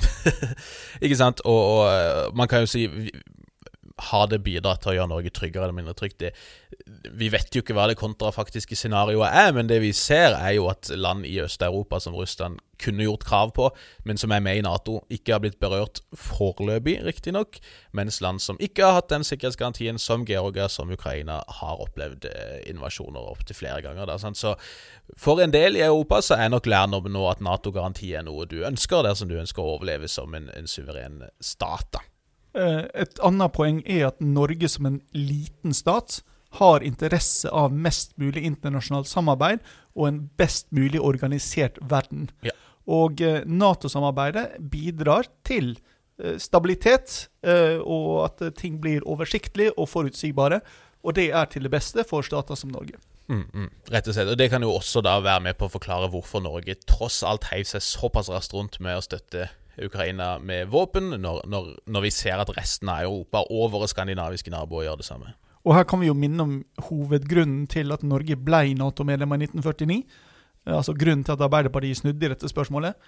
ikke 1.05 1.19
sant. 1.21 1.45
Og, 1.47 1.61
og, 1.61 1.85
eh, 1.93 2.25
man 2.35 2.51
kan 2.51 2.67
jo 2.67 2.73
si 2.73 2.89
har 4.11 4.29
det 4.31 4.41
bidratt 4.47 4.83
til 4.83 4.93
å 4.93 4.97
gjøre 4.99 5.11
Norge 5.11 5.31
tryggere 5.35 5.67
eller 5.67 5.75
mindre 5.75 5.95
trygt? 5.99 6.21
Det, 6.23 6.33
vi 7.19 7.31
vet 7.35 7.55
jo 7.55 7.63
ikke 7.65 7.75
hva 7.75 7.89
det 7.91 7.99
kontrafaktiske 7.99 8.79
scenarioet 8.79 9.31
er, 9.31 9.55
men 9.55 9.71
det 9.71 9.81
vi 9.83 9.91
ser, 9.97 10.37
er 10.39 10.55
jo 10.59 10.69
at 10.71 10.91
land 10.95 11.27
i 11.27 11.39
Øst-Europa 11.43 11.99
som 12.03 12.19
Russland 12.19 12.63
kunne 12.83 13.07
gjort 13.07 13.27
krav 13.29 13.53
på, 13.57 13.69
men 14.09 14.21
som 14.21 14.33
er 14.35 14.43
med 14.45 14.61
i 14.61 14.65
Nato, 14.65 15.01
ikke 15.13 15.35
har 15.35 15.43
blitt 15.43 15.59
berørt 15.63 16.01
foreløpig, 16.17 16.99
riktignok, 17.07 17.59
mens 17.97 18.21
land 18.25 18.43
som 18.45 18.61
ikke 18.63 18.87
har 18.87 18.99
hatt 18.99 19.11
den 19.13 19.27
sikkerhetsgarantien, 19.27 19.99
som 19.99 20.27
Georgia, 20.29 20.69
som 20.69 20.93
Ukraina, 20.95 21.41
har 21.61 21.83
opplevd 21.85 22.29
eh, 22.31 22.61
invasjoner 22.71 23.31
opptil 23.33 23.59
flere 23.59 23.83
ganger. 23.85 24.09
Da, 24.09 24.19
så 24.19 24.55
for 25.17 25.43
en 25.43 25.55
del 25.55 25.79
i 25.79 25.85
Europa 25.87 26.23
så 26.25 26.39
er 26.39 26.53
nok 26.53 26.69
lærdommen 26.71 27.15
nå 27.15 27.27
at 27.31 27.43
Nato-garanti 27.45 28.13
er 28.15 28.27
noe 28.27 28.47
du 28.49 28.61
ønsker, 28.67 29.05
dersom 29.07 29.31
du 29.31 29.39
ønsker 29.41 29.65
å 29.65 29.77
overleve 29.77 30.11
som 30.11 30.35
en, 30.39 30.51
en 30.55 30.71
suveren 30.71 31.23
stat. 31.41 31.91
da. 31.95 32.05
Eh, 32.59 32.85
et 32.95 33.21
annet 33.25 33.55
poeng 33.55 33.83
er 33.87 34.09
at 34.09 34.23
Norge 34.25 34.71
som 34.71 34.89
en 34.89 35.01
liten 35.15 35.75
stat 35.77 36.23
har 36.59 36.85
interesse 36.85 37.51
av 37.53 37.75
mest 37.77 38.15
mulig 38.17 38.47
internasjonalt 38.49 39.09
samarbeid 39.09 39.61
og 39.95 40.09
en 40.09 40.23
best 40.41 40.71
mulig 40.73 41.01
organisert 41.01 41.77
verden. 41.91 42.31
Ja. 42.47 42.55
Og 42.89 43.21
eh, 43.25 43.45
Nato-samarbeidet 43.45 44.47
bidrar 44.73 45.29
til 45.45 45.75
eh, 46.21 46.39
stabilitet, 46.41 47.29
og 47.49 48.25
at 48.25 48.43
ting 48.59 48.81
blir 48.83 49.05
oversiktlige 49.07 49.73
og 49.79 49.89
forutsigbare. 49.89 50.59
Og 51.07 51.15
det 51.15 51.31
er 51.31 51.47
til 51.49 51.65
det 51.65 51.71
beste 51.73 52.05
for 52.05 52.27
stater 52.27 52.59
som 52.59 52.73
Norge. 52.75 52.99
Mm, 53.29 53.45
mm, 53.53 53.71
rett 53.93 54.09
og 54.09 54.17
slett. 54.17 54.29
Og 54.33 54.39
Det 54.41 54.49
kan 54.51 54.65
jo 54.65 54.73
også 54.73 55.03
da 55.05 55.19
være 55.21 55.45
med 55.45 55.59
på 55.61 55.69
å 55.69 55.73
forklare 55.73 56.09
hvorfor 56.13 56.43
Norge 56.43 56.75
tross 56.89 57.21
alt 57.23 57.51
heiv 57.53 57.69
seg 57.69 57.85
såpass 57.85 58.31
raskt 58.33 58.57
rundt 58.57 58.81
med 58.81 58.99
å 58.99 59.05
støtte 59.05 59.51
Ukraina 59.85 60.39
med 60.43 60.71
våpen, 60.73 61.13
når, 61.21 61.45
når, 61.47 61.75
når, 61.87 62.07
vi 62.09 62.11
ser 62.11 62.41
at 62.41 62.51
resten 62.57 62.91
av 62.91 63.05
Europa 63.05 63.45
og 63.47 63.71
våre 63.75 63.89
skandinaviske 63.91 64.51
naboer 64.51 64.89
gjør 64.89 65.03
det 65.03 65.07
samme. 65.07 65.35
Og 65.67 65.75
Her 65.77 65.85
kan 65.85 66.01
vi 66.01 66.09
jo 66.09 66.17
minne 66.17 66.43
om 66.45 66.57
hovedgrunnen 66.89 67.67
til 67.71 67.93
at 67.93 68.03
Norge 68.07 68.39
ble 68.41 68.73
Nato-medlem 68.79 69.37
i 69.37 69.41
1949. 69.45 70.01
Altså 70.69 70.95
Grunnen 70.99 71.25
til 71.25 71.35
at 71.37 71.43
Arbeiderpartiet 71.47 72.03
snudde 72.03 72.27
i 72.27 72.31
dette 72.35 72.51
spørsmålet. 72.51 72.99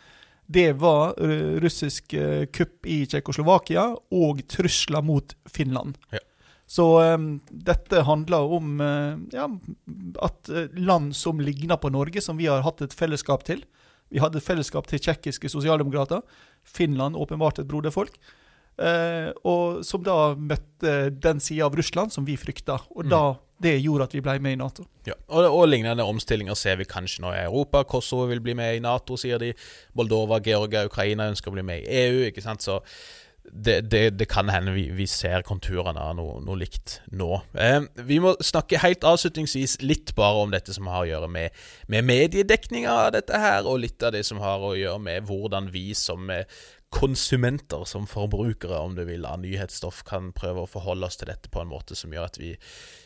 Det 0.51 0.73
var 0.81 1.15
russisk 1.63 2.15
eh, 2.19 2.49
kupp 2.51 2.89
i 2.91 3.05
Tsjekkoslovakia 3.07 3.85
og 4.19 4.41
trusler 4.51 5.05
mot 5.07 5.37
Finland. 5.47 5.95
Ja. 6.11 6.23
Så 6.71 6.87
um, 7.15 7.29
dette 7.51 8.03
handler 8.07 8.53
om 8.57 8.81
uh, 8.83 9.19
ja, 9.35 9.49
at 10.23 10.51
land 10.79 11.17
som 11.19 11.43
ligner 11.43 11.79
på 11.83 11.91
Norge, 11.91 12.23
som 12.23 12.39
vi 12.39 12.47
har 12.47 12.63
hatt 12.63 12.83
et 12.87 12.95
fellesskap 12.95 13.43
til, 13.47 13.65
vi 14.11 14.23
hadde 14.23 14.39
et 14.39 14.47
fellesskap 14.47 14.87
til 14.91 15.03
tsjekkiske 15.03 15.51
sosialdemokrater. 15.51 16.23
Finland 16.67 17.19
åpenbart 17.19 17.59
et 17.63 17.69
broderfolk. 17.71 18.19
Uh, 18.81 19.31
og 19.45 19.83
som 19.85 20.03
da 20.07 20.33
møtte 20.39 21.11
den 21.13 21.43
sida 21.43 21.67
av 21.69 21.77
Russland 21.79 22.15
som 22.15 22.27
vi 22.27 22.39
frykta. 22.41 22.79
Og 22.95 23.07
mm. 23.07 23.11
da, 23.13 23.23
det 23.63 23.77
gjorde 23.79 24.09
at 24.09 24.15
vi 24.17 24.23
ble 24.25 24.37
med 24.43 24.57
i 24.57 24.61
Nato. 24.61 24.87
Ja, 25.07 25.17
og, 25.29 25.47
og, 25.49 25.65
lignende 25.69 26.05
omstillinger 26.09 26.57
ser 26.59 26.79
vi 26.81 26.89
kanskje 26.89 27.25
nå 27.25 27.33
i 27.35 27.43
Europa. 27.45 27.85
Kosovo 27.89 28.29
vil 28.31 28.43
bli 28.45 28.55
med 28.57 28.79
i 28.79 28.85
Nato, 28.85 29.19
sier 29.21 29.41
de. 29.43 29.53
Moldova, 29.99 30.41
Georgia, 30.45 30.87
Ukraina 30.89 31.29
ønsker 31.31 31.53
å 31.53 31.59
bli 31.59 31.67
med 31.67 31.85
i 31.85 32.05
EU. 32.07 32.23
ikke 32.31 32.45
sant? 32.45 32.65
Så 32.65 32.81
det, 33.53 33.81
det, 33.91 34.03
det, 34.11 34.27
kan 34.31 34.49
hende 34.53 34.73
vi, 34.73 34.87
vi 34.95 35.07
ser 35.11 35.43
konturene 35.47 36.01
av 36.01 36.15
noe, 36.19 36.39
noe 36.45 36.59
likt 36.61 37.01
nå. 37.17 37.41
Eh, 37.59 37.81
vi 38.07 38.21
må 38.23 38.35
snakke 38.45 38.81
helt 38.83 39.05
avslutningsvis 39.07 39.81
litt 39.83 40.15
bare 40.19 40.45
om 40.45 40.53
dette 40.55 40.75
som 40.77 40.91
har 40.93 41.05
å 41.05 41.09
gjøre 41.09 41.31
med, 41.33 41.57
med 41.91 42.07
mediedekninga 42.07 42.93
av 43.07 43.15
dette 43.17 43.41
her, 43.41 43.67
og 43.67 43.83
litt 43.83 44.03
av 44.07 44.15
det 44.15 44.23
som 44.29 44.43
har 44.45 44.63
å 44.63 44.77
gjøre 44.79 45.03
med 45.03 45.27
hvordan 45.29 45.71
vi 45.75 45.89
som 45.99 46.31
eh, 46.31 46.47
konsumenter, 46.95 47.85
som 47.87 48.07
forbrukere, 48.11 48.79
om 48.79 48.95
du 48.95 49.05
vil, 49.09 49.27
av 49.27 49.43
nyhetsstoff, 49.43 50.03
kan 50.07 50.33
prøve 50.37 50.65
å 50.65 50.71
forholde 50.71 51.07
oss 51.11 51.21
til 51.21 51.31
dette 51.31 51.51
på 51.51 51.63
en 51.63 51.71
måte 51.71 51.99
som 51.99 52.13
gjør 52.15 52.31
at 52.31 52.39
vi 52.41 52.55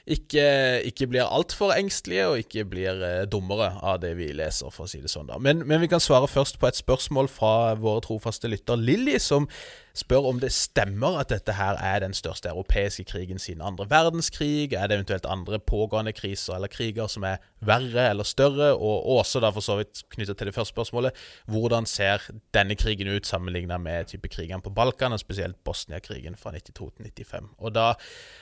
ikke, 0.06 0.82
ikke 0.85 1.06
blir 1.09 1.24
altfor 1.24 1.72
engstelige, 1.72 2.26
og 2.28 2.43
ikke 2.43 2.64
blir 2.68 3.01
eh, 3.06 3.22
dummere 3.31 3.70
av 3.81 4.02
det 4.02 4.12
vi 4.18 4.28
leser, 4.36 4.72
for 4.74 4.85
å 4.85 4.90
si 4.90 5.01
det 5.01 5.12
sånn. 5.12 5.31
da. 5.31 5.39
Men, 5.40 5.64
men 5.68 5.81
vi 5.81 5.89
kan 5.89 6.02
svare 6.02 6.28
først 6.28 6.60
på 6.60 6.68
et 6.68 6.76
spørsmål 6.76 7.31
fra 7.32 7.72
våre 7.81 8.05
trofaste 8.05 8.51
lytter 8.52 8.76
Lilly, 8.81 9.16
som 9.22 9.48
spør 9.94 10.26
om 10.32 10.40
det 10.43 10.51
stemmer 10.52 11.20
at 11.20 11.31
dette 11.31 11.55
her 11.55 11.78
er 11.78 12.01
den 12.02 12.14
største 12.16 12.51
europeiske 12.51 13.06
krigen 13.06 13.39
siden 13.39 13.62
andre 13.62 13.86
verdenskrig. 13.90 14.72
Er 14.74 14.89
det 14.90 14.98
eventuelt 14.98 15.26
andre 15.31 15.60
pågående 15.62 16.12
kriser 16.12 16.56
eller 16.56 16.68
kriger 16.72 17.06
som 17.10 17.22
er 17.28 17.39
verre 17.62 18.09
eller 18.10 18.26
større? 18.26 18.72
Og 18.74 19.06
også 19.20 19.40
da 19.44 19.52
for 19.55 19.62
så 19.62 19.78
vidt 19.78 20.02
knyttet 20.10 20.40
til 20.40 20.51
det 20.51 20.55
første 20.56 20.74
spørsmålet, 20.74 21.14
hvordan 21.47 21.86
ser 21.86 22.26
denne 22.55 22.74
krigen 22.74 23.12
ut 23.14 23.26
sammenlignet 23.26 23.81
med 23.81 24.10
type 24.10 24.28
krigene 24.28 24.62
på 24.62 24.74
Balkan, 24.74 25.14
og 25.14 25.22
spesielt 25.22 25.62
Bosnia-krigen 25.64 26.35
fra 26.36 26.51
92 26.56 26.90
til 26.97 27.06
95. 27.14 27.48
Og 27.59 27.74
da, 27.74 27.93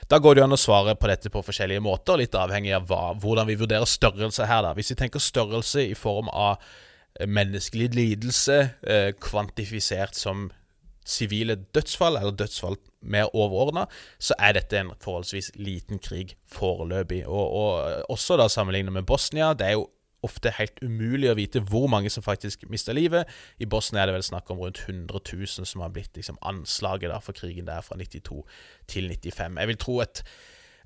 da, 0.08 0.18
går 0.18 0.34
det 0.34 0.42
jo 0.42 0.48
an 0.48 0.56
å 0.56 0.60
svare 0.60 0.96
på 0.96 1.10
dette 1.10 1.28
på 1.28 1.44
forskjellige 1.44 1.51
måter, 1.82 2.16
litt 2.16 2.34
avhengig 2.34 2.72
av 2.76 2.88
hva, 2.88 3.12
hvordan 3.18 3.46
vi 3.48 3.58
vurderer 3.60 3.84
størrelse 3.88 4.46
her. 4.46 4.62
da. 4.62 4.72
Hvis 4.74 4.90
vi 4.90 4.98
tenker 5.00 5.20
størrelse 5.20 5.88
i 5.90 5.94
form 5.94 6.28
av 6.28 6.58
eh, 7.20 7.26
menneskelig 7.26 7.94
lidelse, 7.94 8.58
eh, 8.82 9.12
kvantifisert 9.20 10.14
som 10.14 10.50
sivile 11.04 11.56
dødsfall, 11.74 12.16
eller 12.16 12.30
dødsfall 12.30 12.76
mer 13.02 13.34
overordna, 13.34 13.86
så 14.18 14.34
er 14.38 14.52
dette 14.52 14.78
en 14.78 14.92
forholdsvis 15.02 15.52
liten 15.58 15.98
krig 15.98 16.36
foreløpig. 16.46 17.24
Og, 17.26 17.50
og 17.52 18.04
også 18.08 18.38
da 18.38 18.48
sammenlignet 18.48 18.92
med 18.92 19.06
Bosnia. 19.08 19.52
Det 19.54 19.66
er 19.66 19.76
jo 19.80 19.88
ofte 20.22 20.52
helt 20.54 20.78
umulig 20.84 21.30
å 21.30 21.36
vite 21.38 21.62
hvor 21.66 21.88
mange 21.90 22.10
som 22.12 22.24
faktisk 22.24 22.64
mister 22.70 22.94
livet. 22.96 23.30
I 23.58 23.66
Bosnia 23.66 24.04
er 24.04 24.10
det 24.10 24.18
vel 24.20 24.26
snakk 24.26 24.50
om 24.54 24.62
rundt 24.62 24.84
100 24.84 25.18
000 25.18 25.66
som 25.68 25.82
har 25.82 25.92
blitt 25.94 26.14
liksom, 26.18 26.38
anslaget 26.46 27.10
da, 27.10 27.18
for 27.22 27.36
krigen 27.36 27.66
der 27.66 27.82
fra 27.82 27.98
92 27.98 28.42
til 28.90 29.10
95. 29.10 29.58
Jeg 29.58 29.72
vil 29.72 29.80
tro 29.82 29.98
et, 30.04 30.22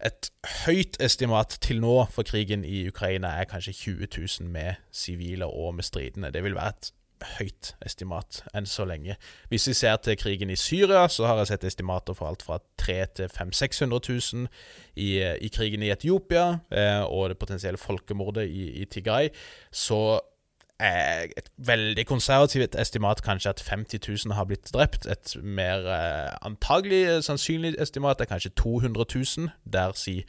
et 0.05 0.31
høyt 0.67 0.99
estimat 1.01 1.59
til 1.65 1.81
nå 1.81 1.97
for 2.13 2.27
krigen 2.27 2.65
i 2.65 2.87
Ukraina 2.89 3.37
er 3.41 3.49
kanskje 3.49 3.73
20 3.73 4.09
000 4.41 4.51
med 4.51 4.83
sivile 4.93 5.47
og 5.47 5.75
med 5.75 5.85
stridende. 5.85 6.33
Det 6.33 6.45
vil 6.45 6.55
være 6.59 6.75
et 6.75 6.93
høyt 7.37 7.73
estimat 7.85 8.43
enn 8.57 8.67
så 8.69 8.85
lenge. 8.89 9.17
Hvis 9.49 9.67
vi 9.71 9.75
ser 9.79 9.97
til 10.05 10.19
krigen 10.21 10.53
i 10.53 10.59
Syria, 10.61 11.07
så 11.09 11.27
har 11.29 11.41
jeg 11.41 11.53
sett 11.53 11.65
estimater 11.65 12.17
for 12.17 12.29
alt 12.29 12.45
fra 12.45 12.59
300 12.79 13.15
til 13.17 13.33
500 13.33 13.57
600 13.57 14.01
000 14.35 14.49
i, 14.97 15.09
i, 15.41 15.49
krigen 15.49 15.83
i 15.83 15.91
Etiopia 15.95 16.59
eh, 16.71 17.03
og 17.05 17.31
det 17.33 17.39
potensielle 17.39 17.81
folkemordet 17.81 18.47
i, 18.49 18.69
i 18.83 18.85
Tigray. 18.85 19.31
Så 19.73 20.21
et 20.81 21.51
veldig 21.57 22.07
konservativt 22.07 22.75
estimat 22.77 23.23
kanskje 23.25 23.51
at 23.51 23.63
50 23.65 24.27
000 24.27 24.35
har 24.37 24.45
blitt 24.45 24.69
drept. 24.75 25.07
Et 25.07 25.37
mer 25.43 25.87
eh, 25.89 26.37
antagelig 26.43 27.25
sannsynlig 27.25 27.77
estimat 27.81 28.21
er 28.21 28.29
kanskje 28.29 28.53
200 28.57 29.05
000, 29.39 29.49
der 29.73 29.93
si 29.97 30.25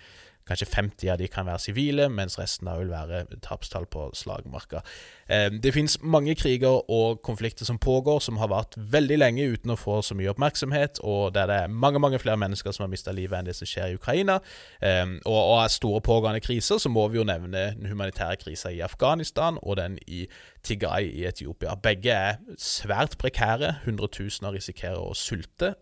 Kanskje 0.48 0.69
50 0.69 1.11
av 1.14 1.19
de 1.22 1.28
kan 1.32 1.48
være 1.48 1.60
sivile, 1.60 2.07
mens 2.10 2.38
resten 2.40 2.69
da 2.69 2.78
vil 2.80 2.91
være 2.91 3.26
tapstall 3.44 3.88
på 3.91 4.07
slagmarka. 4.18 4.82
Eh, 5.30 5.49
det 5.52 5.74
finnes 5.76 5.98
mange 6.02 6.36
kriger 6.40 6.82
og 6.91 7.22
konflikter 7.26 7.68
som 7.68 7.80
pågår, 7.80 8.19
som 8.24 8.38
har 8.41 8.52
vart 8.52 8.78
veldig 8.78 9.19
lenge 9.19 9.48
uten 9.53 9.74
å 9.74 9.80
få 9.80 9.99
så 10.02 10.15
mye 10.18 10.32
oppmerksomhet, 10.32 11.02
og 11.03 11.34
der 11.36 11.48
det 11.48 11.60
er 11.64 11.72
mange 11.72 11.99
mange 11.99 12.19
flere 12.19 12.38
mennesker 12.38 12.72
som 12.76 12.86
har 12.86 12.91
mista 12.91 13.11
livet 13.15 13.40
enn 13.40 13.49
det 13.49 13.56
som 13.57 13.68
skjer 13.68 13.94
i 13.94 13.99
Ukraina. 13.99 14.40
Eh, 14.82 15.06
og 15.26 15.38
av 15.57 15.68
store 15.74 16.02
pågående 16.06 16.44
kriser 16.44 16.80
så 16.82 16.91
må 16.91 17.07
vi 17.11 17.22
jo 17.22 17.28
nevne 17.28 17.72
den 17.78 17.91
humanitære 17.91 18.40
krisa 18.41 18.72
i 18.74 18.84
Afghanistan 18.86 19.60
og 19.61 19.78
den 19.82 19.98
i 20.07 20.26
Tigray 20.64 21.11
i 21.11 21.26
Etiopia. 21.28 21.76
Begge 21.76 22.14
er 22.14 22.40
svært 22.60 23.18
prekære. 23.22 23.78
Hundretusener 23.86 24.56
risikerer 24.56 24.99
å 24.99 25.15
sulte. 25.18 25.76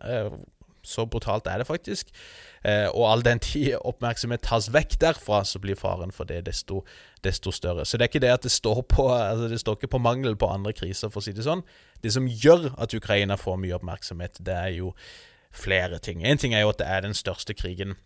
Så 0.86 1.06
brutalt 1.10 1.48
er 1.50 1.60
det 1.60 1.66
faktisk. 1.66 2.12
Eh, 2.64 2.86
og 2.88 3.04
all 3.10 3.24
den 3.26 3.40
tid 3.42 3.74
oppmerksomhet 3.76 4.44
tas 4.46 4.70
vekk 4.74 4.96
derfra, 5.02 5.42
så 5.44 5.60
blir 5.62 5.78
faren 5.78 6.14
for 6.14 6.28
det 6.28 6.44
desto, 6.46 6.84
desto 7.26 7.52
større. 7.54 7.84
Så 7.84 7.98
det 7.98 8.06
er 8.06 8.12
ikke 8.12 8.24
det 8.24 8.34
at 8.34 8.46
det 8.46 8.54
står 8.54 8.82
på 8.90 9.08
altså 9.12 9.50
det 9.50 9.60
står 9.60 9.78
ikke 9.78 9.94
på 9.96 10.02
mangel 10.02 10.36
på 10.38 10.50
andre 10.50 10.74
kriser, 10.76 11.10
for 11.10 11.22
å 11.22 11.26
si 11.26 11.34
det 11.36 11.46
sånn. 11.46 11.64
Det 12.02 12.14
som 12.14 12.28
gjør 12.30 12.70
at 12.78 12.94
Ukraina 12.94 13.38
får 13.40 13.58
mye 13.62 13.78
oppmerksomhet, 13.78 14.40
det 14.46 14.54
er 14.56 14.74
jo 14.78 14.92
flere 15.56 15.98
ting. 15.98 16.22
Én 16.22 16.38
ting 16.38 16.54
er 16.54 16.66
jo 16.66 16.74
at 16.74 16.80
det 16.82 16.88
er 16.90 17.06
den 17.06 17.16
største 17.16 17.54
krigen 17.54 17.96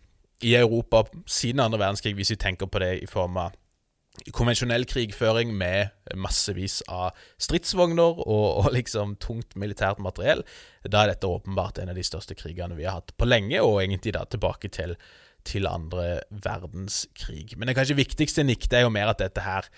i 0.41 0.55
Europa 0.57 1.03
siden 1.29 1.61
andre 1.61 1.79
verdenskrig, 1.79 2.15
hvis 2.17 2.33
vi 2.33 2.39
tenker 2.41 2.65
på 2.65 2.81
det 2.81 2.95
i 3.03 3.09
form 3.09 3.37
av 3.37 3.57
konvensjonell 4.35 4.85
krigføring 4.89 5.53
med 5.57 5.91
massevis 6.19 6.81
av 6.91 7.17
stridsvogner 7.41 8.21
og, 8.21 8.45
og, 8.61 8.69
liksom 8.75 9.15
tungt 9.23 9.55
militært 9.59 10.01
materiell, 10.03 10.43
da 10.85 11.03
er 11.03 11.13
dette 11.13 11.29
åpenbart 11.29 11.81
en 11.81 11.93
av 11.93 11.97
de 11.97 12.05
største 12.05 12.37
krigene 12.37 12.77
vi 12.77 12.87
har 12.87 12.99
hatt 12.99 13.15
på 13.17 13.27
lenge, 13.29 13.61
og 13.63 13.81
egentlig 13.81 14.15
da 14.17 14.25
tilbake 14.29 14.71
til, 14.73 14.95
til 15.47 15.69
andre 15.69 16.21
verdenskrig. 16.29 17.55
Men 17.57 17.69
det 17.69 17.77
kanskje 17.79 17.99
viktigste 17.99 18.45
nikket 18.47 18.77
er 18.77 18.85
jo 18.85 18.93
mer 18.93 19.13
at 19.13 19.23
dette 19.23 19.45
her 19.45 19.69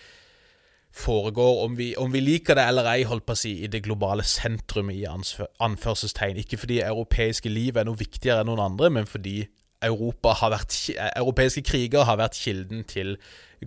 foregår, 0.94 1.64
om 1.66 1.78
vi, 1.78 1.96
om 1.98 2.12
vi, 2.14 2.22
liker 2.22 2.58
det 2.58 2.68
eller 2.70 2.88
ei, 2.92 3.02
holdt 3.10 3.26
på 3.26 3.34
å 3.34 3.40
si, 3.40 3.56
i 3.66 3.72
det 3.72 3.82
globale 3.86 4.26
sentrum 4.28 4.92
i 4.94 5.02
anførselstegn. 5.10 6.44
Ikke 6.44 6.60
fordi 6.62 6.84
europeiske 6.86 7.50
liv 7.50 7.80
er 7.80 7.88
noe 7.88 7.98
viktigere 7.98 8.44
enn 8.44 8.52
noen 8.52 8.68
andre, 8.68 8.92
men 8.94 9.10
fordi 9.10 9.42
har 9.84 10.52
vært, 10.54 10.76
europeiske 11.18 11.64
kriger 11.68 12.06
har 12.08 12.16
vært 12.22 12.38
kilden 12.40 12.86
til 12.88 13.18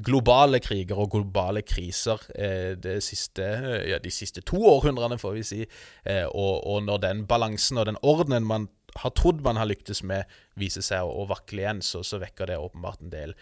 globale 0.05 0.61
kriger 0.63 0.99
og 0.99 1.13
globale 1.15 1.63
kriser 1.67 2.23
eh, 2.35 2.99
siste, 3.05 3.47
ja, 3.89 3.99
de 4.03 4.13
siste 4.13 4.43
to 4.47 4.61
århundrene, 4.69 5.19
får 5.21 5.37
vi 5.37 5.45
si. 5.47 5.61
Eh, 6.05 6.25
og, 6.27 6.67
og, 6.67 6.83
når 6.87 7.03
den 7.05 7.23
balansen 7.29 7.81
og 7.81 7.89
den 7.91 8.01
ordenen 8.03 8.47
man 8.47 8.69
har 8.97 9.13
trodd 9.13 9.43
man 9.45 9.59
har 9.61 9.69
lyktes 9.69 10.03
med, 10.09 10.25
viser 10.57 10.85
seg 10.85 11.05
å 11.05 11.27
vakle 11.29 11.65
igjen, 11.65 11.83
så, 11.85 12.03
så, 12.07 12.21
vekker 12.23 12.49
det 12.49 12.61
åpenbart 12.61 13.03
en 13.05 13.13
del 13.13 13.35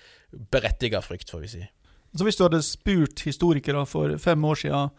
berettiget 0.50 1.06
frykt, 1.06 1.30
får 1.30 1.44
vi 1.44 1.52
si. 1.52 1.62
Så 2.14 2.26
Hvis 2.26 2.38
du 2.38 2.44
hadde 2.46 2.62
spurt 2.62 3.24
historikere 3.26 3.84
for 3.90 4.16
fem 4.22 4.44
år 4.44 4.60
siden 4.60 4.90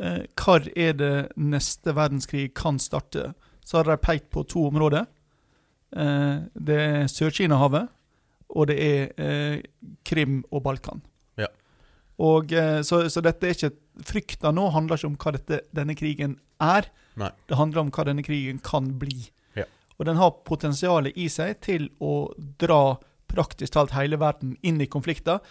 eh, 0.00 0.24
hvor 0.38 0.64
er 0.76 0.96
det 0.96 1.14
neste 1.36 1.94
verdenskrig 1.96 2.50
kan 2.56 2.80
starte, 2.80 3.32
så 3.64 3.80
hadde 3.80 3.96
de 3.96 4.04
pekt 4.04 4.30
på 4.32 4.44
to 4.48 4.66
områder. 4.68 5.08
Eh, 5.96 6.44
det 6.56 6.80
er 6.80 7.08
Sør-Kina-havet 7.12 7.88
og 8.48 8.68
det 8.70 8.76
er 8.80 9.10
eh, 9.20 9.60
Krim 10.08 10.40
og 10.50 10.62
Balkan. 10.64 11.02
Ja. 11.38 11.48
Og, 12.24 12.52
eh, 12.52 12.80
så, 12.86 13.04
så, 13.12 13.22
dette 13.24 13.48
er 13.48 13.56
ikke 13.56 13.74
Frykta 14.08 14.52
nå 14.54 14.68
handler 14.70 14.98
ikke 14.98 15.10
om 15.10 15.18
hva 15.18 15.34
dette, 15.34 15.60
denne 15.74 15.96
krigen 15.98 16.38
er. 16.62 16.86
Nei. 17.18 17.32
Det 17.50 17.58
handler 17.58 17.82
om 17.82 17.92
hva 17.94 18.06
denne 18.06 18.24
krigen 18.26 18.60
kan 18.64 18.92
bli. 19.00 19.28
Ja. 19.58 19.66
Og 19.98 20.06
den 20.06 20.20
har 20.20 20.36
potensialet 20.46 21.18
i 21.18 21.26
seg 21.32 21.58
til 21.66 21.88
å 21.98 22.30
dra 22.62 22.98
praktisk 23.28 23.74
talt 23.74 23.96
hele 23.96 24.20
verden 24.20 24.56
inn 24.64 24.80
i 24.80 24.88
konflikter 24.88 25.42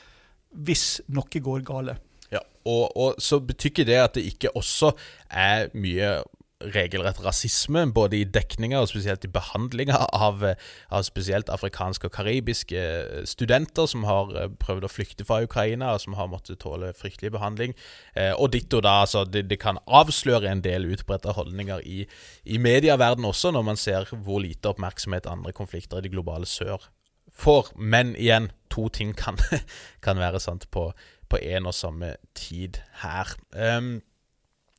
hvis 0.56 1.02
noe 1.14 1.44
går 1.44 1.66
gale. 1.68 1.98
Ja, 2.32 2.42
og, 2.68 2.96
og 2.96 3.22
så 3.24 3.40
betyr 3.44 3.72
ikke 3.72 3.88
det 3.88 4.00
at 4.02 4.18
det 4.18 4.26
ikke 4.32 4.56
også 4.58 4.94
er 5.28 5.70
mye 5.78 6.18
regelrett 6.58 7.20
rasisme, 7.22 7.84
både 7.94 8.18
i 8.18 8.26
dekninga 8.26 8.80
og 8.82 8.90
spesielt 8.90 9.26
i 9.28 9.30
behandlinga 9.30 10.00
av, 10.28 10.42
av, 10.90 11.04
spesielt 11.06 11.52
afrikanske 11.54 12.10
og 12.10 12.16
karibiske 12.16 12.82
studenter 13.30 13.86
som 13.90 14.08
har 14.10 14.34
eh, 14.34 14.50
prøvd 14.62 14.88
å 14.88 14.92
flykte 14.92 15.28
fra 15.28 15.44
Ukraina, 15.46 15.94
og 15.94 16.02
som 16.02 16.18
har 16.18 16.32
måttet 16.32 16.62
tåle 16.64 16.94
fryktelig 16.98 17.32
behandling. 17.36 17.78
Eh, 18.16 18.34
og 18.34 18.52
ditto 18.56 18.82
da, 18.82 19.02
altså, 19.06 19.24
det, 19.30 19.46
det, 19.52 19.60
kan 19.62 19.78
avsløre 19.86 20.50
en 20.50 20.64
del 20.66 20.90
utbredte 20.90 21.36
holdninger 21.38 21.86
i, 21.86 22.04
i 22.46 22.58
medieverdenen 22.62 23.30
også, 23.30 23.54
når 23.54 23.68
man 23.70 23.78
ser 23.78 24.10
hvor 24.16 24.42
lite 24.42 24.74
oppmerksomhet 24.74 25.30
andre 25.30 25.54
konflikter 25.54 26.02
i 26.02 26.08
det 26.08 26.14
globale 26.16 26.50
sør 26.50 26.90
får. 27.38 27.74
Men 27.78 28.16
igjen, 28.16 28.52
to 28.74 28.90
ting 28.90 29.14
kan, 29.18 29.38
kan 30.06 30.18
være 30.18 30.42
sant 30.42 30.70
på 30.74 30.90
én 31.38 31.68
og 31.68 31.76
samme 31.76 32.16
tid 32.38 32.80
her. 33.04 33.36
Um, 33.54 34.00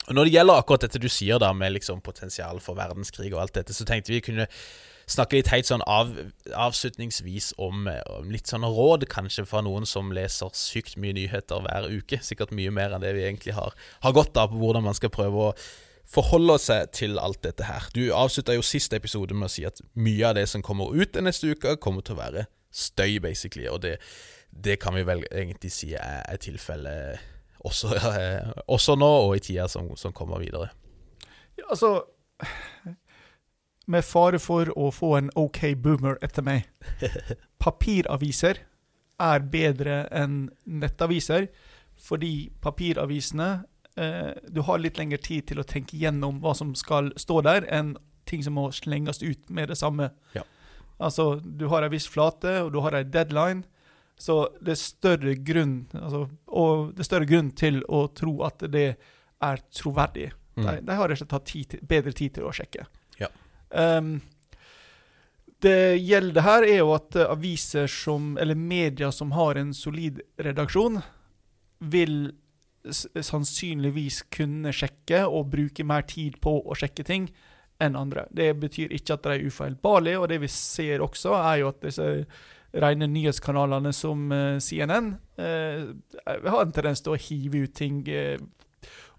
Når 0.08 0.28
det 0.28 0.34
gjelder 0.34 0.60
akkurat 0.60 0.84
dette 0.86 1.00
du 1.02 1.08
sier 1.12 1.40
da 1.42 1.50
med 1.56 1.74
liksom 1.74 2.00
potensial 2.04 2.62
for 2.64 2.78
verdenskrig 2.78 3.32
og 3.34 3.42
alt 3.42 3.56
dette, 3.58 3.74
så 3.76 3.84
tenkte 3.88 4.14
vi 4.14 4.22
kunne 4.24 4.46
snakke 5.08 5.38
litt 5.38 5.50
helt 5.52 5.68
sånn 5.68 5.84
av, 5.88 6.12
avslutningsvis 6.52 7.54
om, 7.64 7.88
om, 7.88 8.30
litt 8.32 8.50
sånn 8.50 8.66
råd, 8.66 9.06
kanskje, 9.10 9.46
fra 9.48 9.62
noen 9.64 9.88
som 9.88 10.12
leser 10.14 10.52
sykt 10.56 10.98
mye 11.00 11.16
nyheter 11.16 11.64
hver 11.64 11.88
uke. 11.92 12.20
Sikkert 12.24 12.52
mye 12.56 12.72
mer 12.74 12.94
enn 12.94 13.04
det 13.04 13.14
vi 13.16 13.24
egentlig 13.26 13.56
har, 13.56 13.76
har 14.04 14.16
godt 14.16 14.36
av 14.40 14.52
på 14.52 14.60
hvordan 14.60 14.84
man 14.88 14.96
skal 14.96 15.12
prøve 15.14 15.48
å 15.48 15.54
forholde 16.08 16.56
seg 16.60 16.92
til 16.96 17.18
alt 17.20 17.42
dette 17.44 17.66
her. 17.68 17.88
Du 17.96 18.06
avslutta 18.16 18.56
jo 18.56 18.64
siste 18.64 18.96
episode 18.96 19.36
med 19.36 19.50
å 19.50 19.52
si 19.52 19.66
at 19.68 19.80
mye 19.98 20.30
av 20.30 20.38
det 20.38 20.46
som 20.48 20.64
kommer 20.64 20.94
ut 20.96 21.18
neste 21.20 21.52
uke, 21.52 21.76
kommer 21.80 22.04
til 22.04 22.16
å 22.16 22.22
være 22.22 22.46
støy, 22.72 23.18
basically. 23.24 23.68
Og 23.68 23.82
det, 23.84 23.98
det 24.52 24.78
kan 24.80 24.96
vi 24.96 25.04
vel 25.08 25.24
egentlig 25.28 25.72
si 25.74 25.92
er, 25.96 26.22
er 26.24 26.40
tilfellet 26.40 27.36
også, 27.68 27.92
eh, 27.96 28.52
også, 28.66 28.96
nå 28.98 29.08
og 29.28 29.36
i 29.36 29.42
tida 29.44 29.68
som, 29.70 29.90
som 29.96 30.14
kommer 30.16 30.42
videre. 30.42 30.70
Ja, 31.58 31.68
altså 31.70 31.98
Med 33.88 34.04
fare 34.04 34.38
for 34.38 34.68
å 34.76 34.90
få 34.92 35.14
en 35.16 35.30
OK 35.40 35.62
boomer 35.80 36.18
etter 36.22 36.44
meg. 36.44 36.66
Papiraviser 37.64 38.60
er 39.18 39.46
bedre 39.50 40.02
enn 40.14 40.50
nettaviser, 40.68 41.48
fordi 41.98 42.50
papiravisene 42.62 43.48
eh, 43.98 44.36
Du 44.46 44.60
har 44.68 44.78
litt 44.78 45.00
lengre 45.00 45.18
tid 45.18 45.48
til 45.48 45.58
å 45.58 45.66
tenke 45.66 45.98
gjennom 45.98 46.38
hva 46.44 46.52
som 46.54 46.74
skal 46.78 47.10
stå 47.18 47.40
der, 47.48 47.66
enn 47.72 47.96
ting 48.28 48.44
som 48.44 48.58
må 48.60 48.68
slenges 48.76 49.22
ut 49.24 49.48
med 49.48 49.72
det 49.72 49.78
samme. 49.80 50.10
Ja. 50.36 50.44
Altså, 50.98 51.38
du 51.40 51.68
har 51.72 51.86
ei 51.86 51.92
viss 51.94 52.08
flate, 52.10 52.58
og 52.64 52.72
du 52.74 52.82
har 52.84 52.96
ei 52.98 53.06
deadline. 53.06 53.64
Så 54.18 54.40
det 54.60 54.74
er 54.74 54.80
større 54.80 55.34
grunn 55.46 55.76
altså, 55.94 56.24
og 56.50 56.88
det 56.94 57.04
er 57.04 57.06
større 57.06 57.28
grunn 57.30 57.52
til 57.54 57.84
å 57.86 58.08
tro 58.10 58.32
at 58.46 58.64
det 58.72 58.88
er 59.46 59.62
troverdig. 59.70 60.32
Mm. 60.58 60.64
De, 60.64 60.72
de, 60.82 60.96
har 60.98 61.06
rett 61.08 61.22
og 61.22 61.22
slett 61.22 61.36
hatt 61.36 61.86
bedre 61.92 62.14
tid 62.18 62.34
til 62.34 62.48
å 62.48 62.54
sjekke. 62.54 62.88
Ja. 63.20 63.30
Um, 63.70 64.18
det 65.62 65.98
gjelder 66.02 66.44
her, 66.46 66.66
er 66.66 66.80
jo 66.80 66.92
at 66.94 67.16
aviser 67.28 67.86
som, 67.90 68.36
eller 68.38 68.58
medier 68.58 69.10
som 69.14 69.32
har 69.34 69.58
en 69.58 69.72
solid 69.74 70.20
redaksjon, 70.38 71.00
vil 71.78 72.18
sannsynligvis 72.88 74.22
kunne 74.34 74.72
sjekke 74.74 75.24
og 75.26 75.50
bruke 75.52 75.86
mer 75.86 76.06
tid 76.08 76.38
på 76.42 76.60
å 76.62 76.76
sjekke 76.78 77.06
ting 77.06 77.26
enn 77.82 77.98
andre. 77.98 78.26
Det 78.34 78.52
betyr 78.58 78.94
ikke 78.94 79.18
at 79.18 79.26
de 79.26 79.34
er 79.34 79.50
ufeilbarlige, 79.50 80.18
og 80.18 80.28
det 80.30 80.40
vi 80.42 80.50
ser 80.50 81.02
også, 81.04 81.34
er 81.38 81.60
jo 81.62 81.72
at 81.72 81.82
disse 81.84 82.08
rene 82.82 83.08
nyhetskanalene 83.10 83.92
som 83.96 84.28
eh, 84.32 84.58
CNN 84.62 85.14
eh, 85.40 85.88
har 86.24 86.62
en 86.62 86.74
tendens 86.74 87.02
til 87.04 87.14
å 87.14 87.20
hive 87.20 87.64
ut 87.66 87.74
ting 87.76 88.02
eh, 88.12 88.38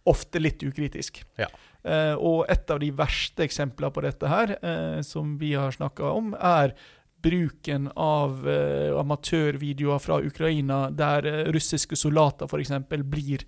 ofte 0.09 0.41
litt 0.41 0.63
ukritisk. 0.65 1.21
Ja. 1.39 1.49
Eh, 1.83 2.13
og 2.15 2.45
et 2.51 2.71
av 2.71 2.81
de 2.81 2.91
verste 2.95 3.45
eksemplene 3.45 3.93
på 3.95 4.03
dette 4.03 4.31
her, 4.31 4.55
eh, 4.59 5.01
som 5.05 5.37
vi 5.39 5.53
har 5.55 5.75
snakka 5.75 6.11
om, 6.11 6.33
er 6.35 6.75
bruken 7.23 7.89
av 7.99 8.45
eh, 8.47 8.95
amatørvideoer 8.95 9.99
fra 10.03 10.19
Ukraina 10.23 10.85
der 10.91 11.27
russiske 11.51 11.97
soldater 11.99 12.47
f.eks. 12.47 12.71
blir 12.87 13.43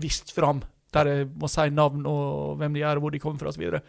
vist 0.00 0.32
fram. 0.32 0.62
Der 0.92 1.08
jeg 1.08 1.28
må 1.40 1.48
si 1.48 1.68
navn 1.72 2.04
og 2.08 2.58
hvem 2.60 2.76
de 2.76 2.84
er, 2.84 2.96
og 2.96 3.06
hvor 3.06 3.14
de 3.14 3.20
kommer 3.20 3.40
fra 3.40 3.52
osv. 3.52 3.80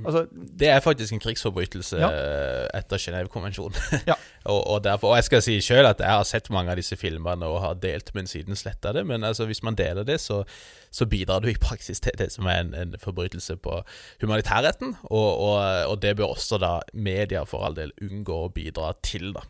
Altså, 0.00 0.22
Det 0.32 0.68
er 0.72 0.80
faktisk 0.80 1.12
en 1.12 1.20
krigsforbrytelse 1.20 1.98
Ja. 2.00 2.08
eh, 2.08 2.68
etter 2.78 2.96
Genévekonvensjonen. 2.96 3.76
Ja. 4.08 4.14
og, 4.48 4.60
og, 4.66 4.86
og 5.04 5.16
jeg 5.18 5.24
skal 5.24 5.42
si 5.44 5.58
sjøl 5.60 5.86
at 5.86 6.00
jeg 6.00 6.08
har 6.08 6.24
sett 6.24 6.48
mange 6.50 6.72
av 6.72 6.78
disse 6.80 6.96
filmene 6.96 7.44
og 7.46 7.60
har 7.60 7.74
delt, 7.82 8.08
men 8.14 8.26
siden 8.26 8.56
sletta 8.56 8.92
det. 8.96 9.04
Men 9.06 9.22
altså, 9.24 9.44
hvis 9.46 9.62
man 9.62 9.76
deler 9.76 10.04
det, 10.08 10.16
så, 10.20 10.42
så 10.90 11.06
bidrar 11.06 11.40
du 11.44 11.48
i 11.52 11.56
praksis 11.60 12.00
til 12.00 12.16
det 12.18 12.30
som 12.32 12.46
er 12.48 12.62
en, 12.64 12.72
en 12.74 12.94
forbrytelse 12.98 13.56
på 13.62 13.82
humanitærretten. 14.24 14.96
Og, 15.10 15.28
og, 15.48 15.58
og 15.92 16.00
det 16.02 16.16
bør 16.16 16.32
også 16.36 16.58
da 16.62 16.78
media 16.94 17.44
for 17.44 17.66
all 17.66 17.76
del 17.76 17.92
unngå 18.02 18.38
å 18.46 18.52
bidra 18.54 18.94
til, 19.04 19.34
da. 19.36 19.44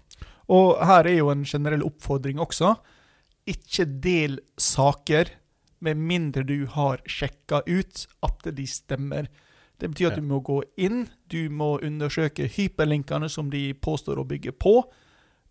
Og 0.53 0.83
her 0.85 1.07
er 1.09 1.21
jo 1.21 1.31
en 1.33 1.45
generell 1.49 1.85
oppfordring 1.87 2.41
også. 2.43 2.75
Ikke 3.49 3.87
del 3.87 4.41
saker 4.61 5.31
med 5.83 5.99
mindre 5.99 6.45
du 6.47 6.67
har 6.75 7.01
sjekka 7.11 7.63
ut 7.67 8.05
at 8.27 8.51
de 8.55 8.67
stemmer. 8.71 9.31
Det 9.83 9.91
betyr 9.91 10.13
at 10.13 10.17
Ja. 10.17 10.21
du 10.21 10.27
må 10.31 10.39
gå 10.47 10.63
inn, 10.79 11.09
du 11.27 11.49
må 11.51 11.75
undersøke 11.83 12.47
hyperlinkene 12.47 13.29
som 13.29 13.51
de 13.51 13.73
påstår 13.75 14.21
å 14.21 14.27
bygge 14.29 14.53
på, 14.55 14.77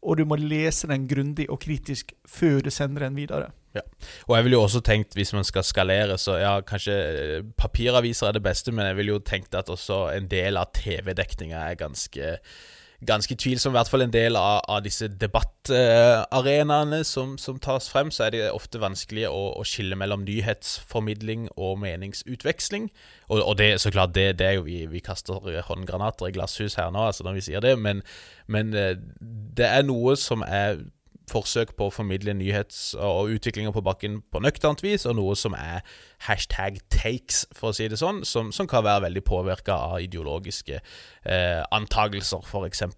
og 0.02 0.18
du 0.18 0.24
må 0.26 0.38
lese 0.40 0.88
den 0.88 1.04
grundig 1.08 1.50
og 1.50 1.60
kritisk 1.60 2.14
før 2.26 2.62
du 2.64 2.70
sender 2.72 3.04
den 3.04 3.16
videre. 3.20 3.52
Og 4.28 4.36
jeg 4.36 4.44
ville 4.44 4.56
jo 4.58 4.64
også 4.64 4.82
tenkt, 4.84 5.14
hvis 5.16 5.34
man 5.34 5.44
skal 5.44 5.64
skalere, 5.64 6.18
så 6.18 6.38
ja, 6.40 6.54
kanskje 6.62 6.96
eh, 6.96 7.44
papiraviser 7.58 8.28
er 8.28 8.32
det 8.34 8.44
beste, 8.44 8.72
men 8.72 8.88
jeg 8.90 8.98
ville 8.98 9.14
jo 9.14 9.20
tenkt 9.20 9.56
at 9.56 9.70
også 9.72 10.16
en 10.16 10.28
del 10.32 10.58
av 10.58 10.72
TV-dekninga 10.76 11.70
er 11.70 11.76
ganske 11.80 12.38
Ganske 13.08 13.36
tvilsom, 13.36 13.74
i 13.74 13.80
hvert 13.80 13.90
fall 13.90 14.04
en 14.06 14.14
del 14.14 14.36
av, 14.38 14.60
av 14.70 14.84
disse 14.86 15.08
debattarenaene 15.10 17.00
som, 17.08 17.34
som 17.42 17.58
tas 17.58 17.90
frem, 17.90 18.12
så 18.14 18.28
er 18.28 18.36
det 18.36 18.42
ofte 18.54 18.82
vanskelig 18.82 19.26
å, 19.30 19.42
å 19.58 19.66
skille 19.66 19.98
mellom 19.98 20.22
nyhetsformidling 20.28 21.48
og 21.56 21.80
meningsutveksling. 21.82 22.92
Og, 23.32 23.42
og 23.42 23.58
det, 23.58 23.72
så 23.82 23.90
klart, 23.94 24.14
det, 24.14 24.28
det 24.38 24.52
er 24.52 24.58
jo 24.60 24.68
vi, 24.70 24.84
vi 24.92 25.02
kaster 25.02 25.42
håndgranater 25.66 26.30
i 26.30 26.36
glasshus 26.36 26.78
her 26.78 26.94
nå, 26.94 27.08
altså 27.10 27.26
når 27.26 27.40
vi 27.40 27.46
sier 27.50 27.66
det, 27.66 27.74
men, 27.82 28.06
men 28.46 28.76
eh, 28.78 28.94
det 29.58 29.66
er 29.66 29.88
noe 29.88 30.14
som 30.20 30.46
er 30.46 30.84
forsøk 31.32 31.76
på 31.80 31.88
å 31.88 31.94
formidle 31.94 32.36
nyhets- 32.38 32.94
og 33.00 33.32
utviklinger 33.36 33.74
på 33.76 33.84
bakken 33.86 34.20
på 34.32 34.42
nøkternt 34.44 34.84
vis, 34.84 35.06
og 35.10 35.18
noe 35.18 35.36
som 35.40 35.56
er 35.58 35.86
hashtag 36.28 36.82
takes, 36.94 37.46
for 37.56 37.72
å 37.72 37.78
si 37.78 37.88
det 37.92 38.00
sånn, 38.02 38.24
som, 38.28 38.52
som 38.56 38.70
kan 38.70 38.86
være 38.86 39.08
veldig 39.08 39.24
påvirka 39.28 39.78
av 39.92 40.02
ideologiske 40.04 40.82
eh, 40.82 41.62
antagelser, 41.72 42.44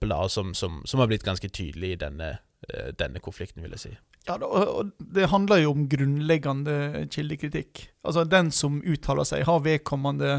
da, 0.09 0.23
som, 0.29 0.53
som, 0.57 0.81
som 0.85 1.03
har 1.03 1.11
blitt 1.11 1.25
ganske 1.27 1.49
tydelig 1.49 1.93
i 1.95 2.01
denne, 2.05 2.33
eh, 2.69 2.91
denne 2.99 3.21
konflikten, 3.23 3.63
vil 3.63 3.77
jeg 3.77 3.85
si. 3.85 3.95
Ja, 4.27 4.37
og 4.39 4.67
og 4.77 4.91
det 5.15 5.29
handler 5.31 5.63
jo 5.63 5.73
om 5.75 5.87
grunnleggende 5.89 7.07
kildekritikk. 7.11 7.89
Altså, 8.03 8.23
den 8.23 8.51
som 8.51 8.79
uttaler 8.85 9.27
seg, 9.27 9.43
har 9.47 9.65
vedkommende 9.65 10.37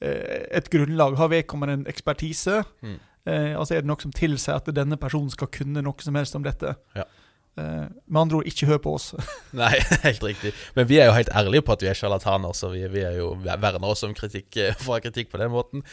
eh, 0.00 0.46
et 0.54 0.70
grunnlag, 0.70 1.18
har 1.18 1.32
vedkommende 1.32 1.80
en 1.80 1.90
ekspertise. 1.90 2.62
Mm. 2.82 3.00
Eh, 3.26 3.58
altså, 3.58 3.74
er 3.74 3.82
det 3.82 3.90
noe 3.90 4.00
som 4.00 4.14
tilsier 4.14 4.60
at 4.60 4.70
denne 4.76 4.98
personen 5.00 5.32
skal 5.32 5.50
kunne 5.52 5.82
noe 5.82 6.04
som 6.04 6.14
helst 6.18 6.36
om 6.38 6.46
dette? 6.46 6.76
Ja. 6.94 7.06
Eh, 7.56 7.86
med 8.06 8.20
andre 8.20 8.36
ord, 8.36 8.46
ikke 8.50 8.66
hør 8.66 8.78
på 8.82 8.94
oss. 8.96 9.12
Nei, 9.60 9.76
helt 10.02 10.24
riktig. 10.26 10.50
Men 10.74 10.88
vi 10.90 10.98
er 10.98 11.06
jo 11.06 11.14
helt 11.14 11.30
ærlige 11.30 11.62
på 11.62 11.76
at 11.76 11.84
vi 11.84 11.90
er 11.90 11.98
sjarlataner, 11.98 12.52
så 12.56 12.70
vi, 12.72 12.82
vi 12.90 13.04
er 13.06 13.20
jo 13.20 13.28
verner 13.44 13.86
oss 13.86 14.02
om 14.06 14.14
kritikk 14.16 14.58
eh, 14.58 14.74
fra 14.86 14.98
kritikk 15.04 15.30
på 15.30 15.38
den 15.38 15.52
måten. 15.54 15.84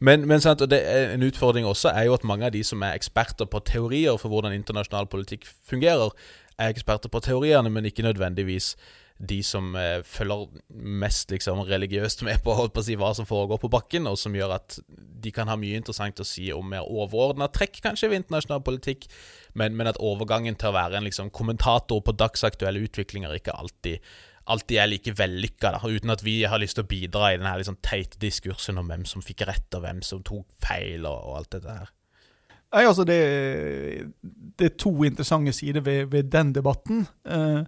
Men, 0.00 0.24
men 0.28 0.40
sant, 0.40 0.64
det 0.72 0.80
en 0.80 1.26
utfordring 1.26 1.68
også 1.68 1.92
er 1.92 2.08
jo 2.08 2.16
at 2.16 2.24
mange 2.24 2.48
av 2.48 2.54
de 2.56 2.64
som 2.64 2.80
er 2.86 2.96
eksperter 2.96 3.50
på 3.50 3.60
teorier 3.68 4.16
for 4.20 4.32
hvordan 4.32 4.56
internasjonal 4.56 5.10
politikk 5.12 5.44
fungerer, 5.68 6.16
er 6.60 6.72
eksperter 6.72 7.12
på 7.12 7.20
teoriene, 7.24 7.70
men 7.72 7.88
ikke 7.88 8.04
nødvendigvis 8.04 8.74
de 9.20 9.42
som 9.44 9.74
eh, 9.76 10.00
følger 10.06 10.48
mest 10.72 11.32
liksom 11.32 11.60
religiøst 11.68 12.24
med 12.24 12.40
på, 12.44 12.54
på 12.72 12.84
si, 12.84 12.96
hva 12.96 13.12
som 13.16 13.28
foregår 13.28 13.60
på 13.60 13.70
bakken, 13.72 14.08
og 14.08 14.16
som 14.20 14.36
gjør 14.36 14.56
at 14.56 14.78
de 15.20 15.32
kan 15.34 15.50
ha 15.50 15.58
mye 15.60 15.76
interessant 15.76 16.22
å 16.22 16.26
si 16.26 16.48
om 16.54 16.72
mer 16.72 16.88
overordna 16.88 17.50
trekk, 17.52 17.82
kanskje, 17.84 18.08
ved 18.08 18.22
internasjonal 18.22 18.64
politikk, 18.64 19.06
men, 19.60 19.76
men 19.76 19.90
at 19.90 20.00
overgangen 20.00 20.56
til 20.56 20.70
å 20.70 20.76
være 20.78 21.00
en 21.00 21.08
liksom, 21.08 21.28
kommentator 21.36 22.00
på 22.06 22.16
dagsaktuelle 22.16 22.86
utviklinger 22.88 23.36
ikke 23.36 23.56
alltid 23.56 24.10
alltid 24.50 24.80
er 24.82 24.88
like 24.88 25.12
vellykka, 25.14 25.70
da, 25.76 25.80
uten 25.86 26.10
at 26.10 26.24
vi 26.26 26.40
har 26.48 26.58
lyst 26.58 26.74
til 26.78 26.82
å 26.82 26.90
bidra 26.90 27.28
i 27.30 27.38
den 27.38 27.46
liksom 27.60 27.76
teite 27.86 28.18
diskursen 28.18 28.80
om 28.80 28.88
hvem 28.90 29.04
som 29.06 29.22
fikk 29.22 29.44
rett, 29.46 29.68
og 29.76 29.84
hvem 29.84 30.00
som 30.02 30.24
tok 30.26 30.48
feil, 30.64 31.04
og, 31.04 31.18
og 31.28 31.36
alt 31.38 31.52
dette 31.54 31.76
her. 31.76 31.92
Nei, 32.70 32.82
altså, 32.86 33.04
det, 33.06 33.20
det 34.58 34.66
er 34.66 34.76
to 34.78 34.92
interessante 35.06 35.54
sider 35.54 35.84
ved, 35.86 36.04
ved 36.10 36.30
den 36.30 36.52
debatten. 36.54 37.04
Eh, 37.26 37.62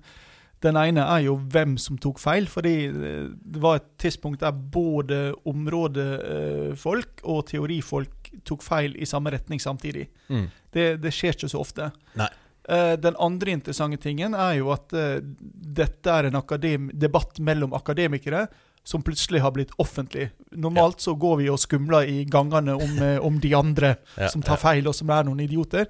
den 0.63 0.79
ene 0.79 1.05
er 1.05 1.25
jo 1.27 1.37
hvem 1.53 1.75
som 1.81 1.99
tok 2.01 2.21
feil, 2.23 2.47
fordi 2.51 2.75
eh, 2.89 3.27
det 3.33 3.63
var 3.63 3.81
et 3.81 3.89
tidspunkt 4.03 4.43
der 4.45 4.55
både 4.55 5.33
områdefolk 5.49 7.25
og 7.25 7.47
teorifolk 7.51 8.31
tok 8.49 8.65
feil 8.65 8.95
i 8.97 9.09
samme 9.09 9.33
retning 9.35 9.61
samtidig. 9.63 10.09
Mm. 10.29 10.47
Det, 10.73 10.87
det 11.03 11.13
skjer 11.15 11.37
ikke 11.37 11.51
så 11.53 11.63
ofte. 11.63 11.91
Nei. 12.19 12.31
Eh, 12.69 12.95
Den 13.03 13.19
andre 13.19 13.57
interessante 13.59 13.99
tingen 14.03 14.37
er 14.39 14.61
jo 14.61 14.71
at 14.75 14.95
eh, 14.95 15.19
dette 15.21 16.15
er 16.15 16.31
en 16.31 16.39
akadem 16.39 16.91
debatt 16.95 17.43
mellom 17.43 17.75
akademikere 17.75 18.47
som 18.87 19.03
plutselig 19.07 19.43
har 19.45 19.55
blitt 19.55 19.75
offentlig. 19.83 20.31
Normalt 20.59 21.03
så 21.03 21.15
går 21.15 21.37
vi 21.39 21.51
og 21.53 21.61
skumler 21.63 22.09
i 22.11 22.25
gangene 22.27 22.75
om, 22.75 22.97
om 23.23 23.37
de 23.39 23.53
andre 23.55 23.95
Ja, 24.17 24.27
som 24.33 24.43
tar 24.43 24.59
feil 24.59 24.89
og 24.91 24.97
som 24.99 25.11
er 25.15 25.29
noen 25.29 25.45
idioter, 25.45 25.87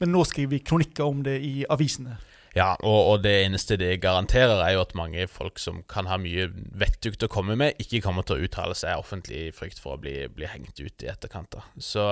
men 0.00 0.12
nå 0.12 0.26
skriver 0.28 0.52
vi 0.52 0.60
kronikker 0.60 1.08
om 1.08 1.22
det 1.24 1.38
i 1.40 1.64
avisene. 1.72 2.18
Ja, 2.54 2.74
og, 2.86 2.98
og 3.10 3.22
det 3.24 3.32
eneste 3.42 3.76
det 3.80 3.98
garanterer, 4.02 4.60
er 4.62 4.76
jo 4.76 4.84
at 4.84 4.94
mange 4.98 5.26
folk 5.30 5.58
som 5.58 5.82
kan 5.90 6.06
ha 6.06 6.18
mye 6.22 6.46
vettugt 6.78 7.26
å 7.26 7.30
komme 7.30 7.56
med, 7.58 7.80
ikke 7.82 8.02
kommer 8.04 8.26
til 8.26 8.38
å 8.38 8.46
uttale 8.46 8.76
seg 8.78 9.00
offentlig 9.00 9.48
i 9.48 9.54
frykt 9.54 9.82
for 9.82 9.96
å 9.96 10.00
bli, 10.00 10.14
bli 10.30 10.46
hengt 10.50 10.78
ut 10.78 11.04
i 11.04 11.10
etterkant. 11.10 11.50
da. 11.56 11.64
Så, 11.82 12.06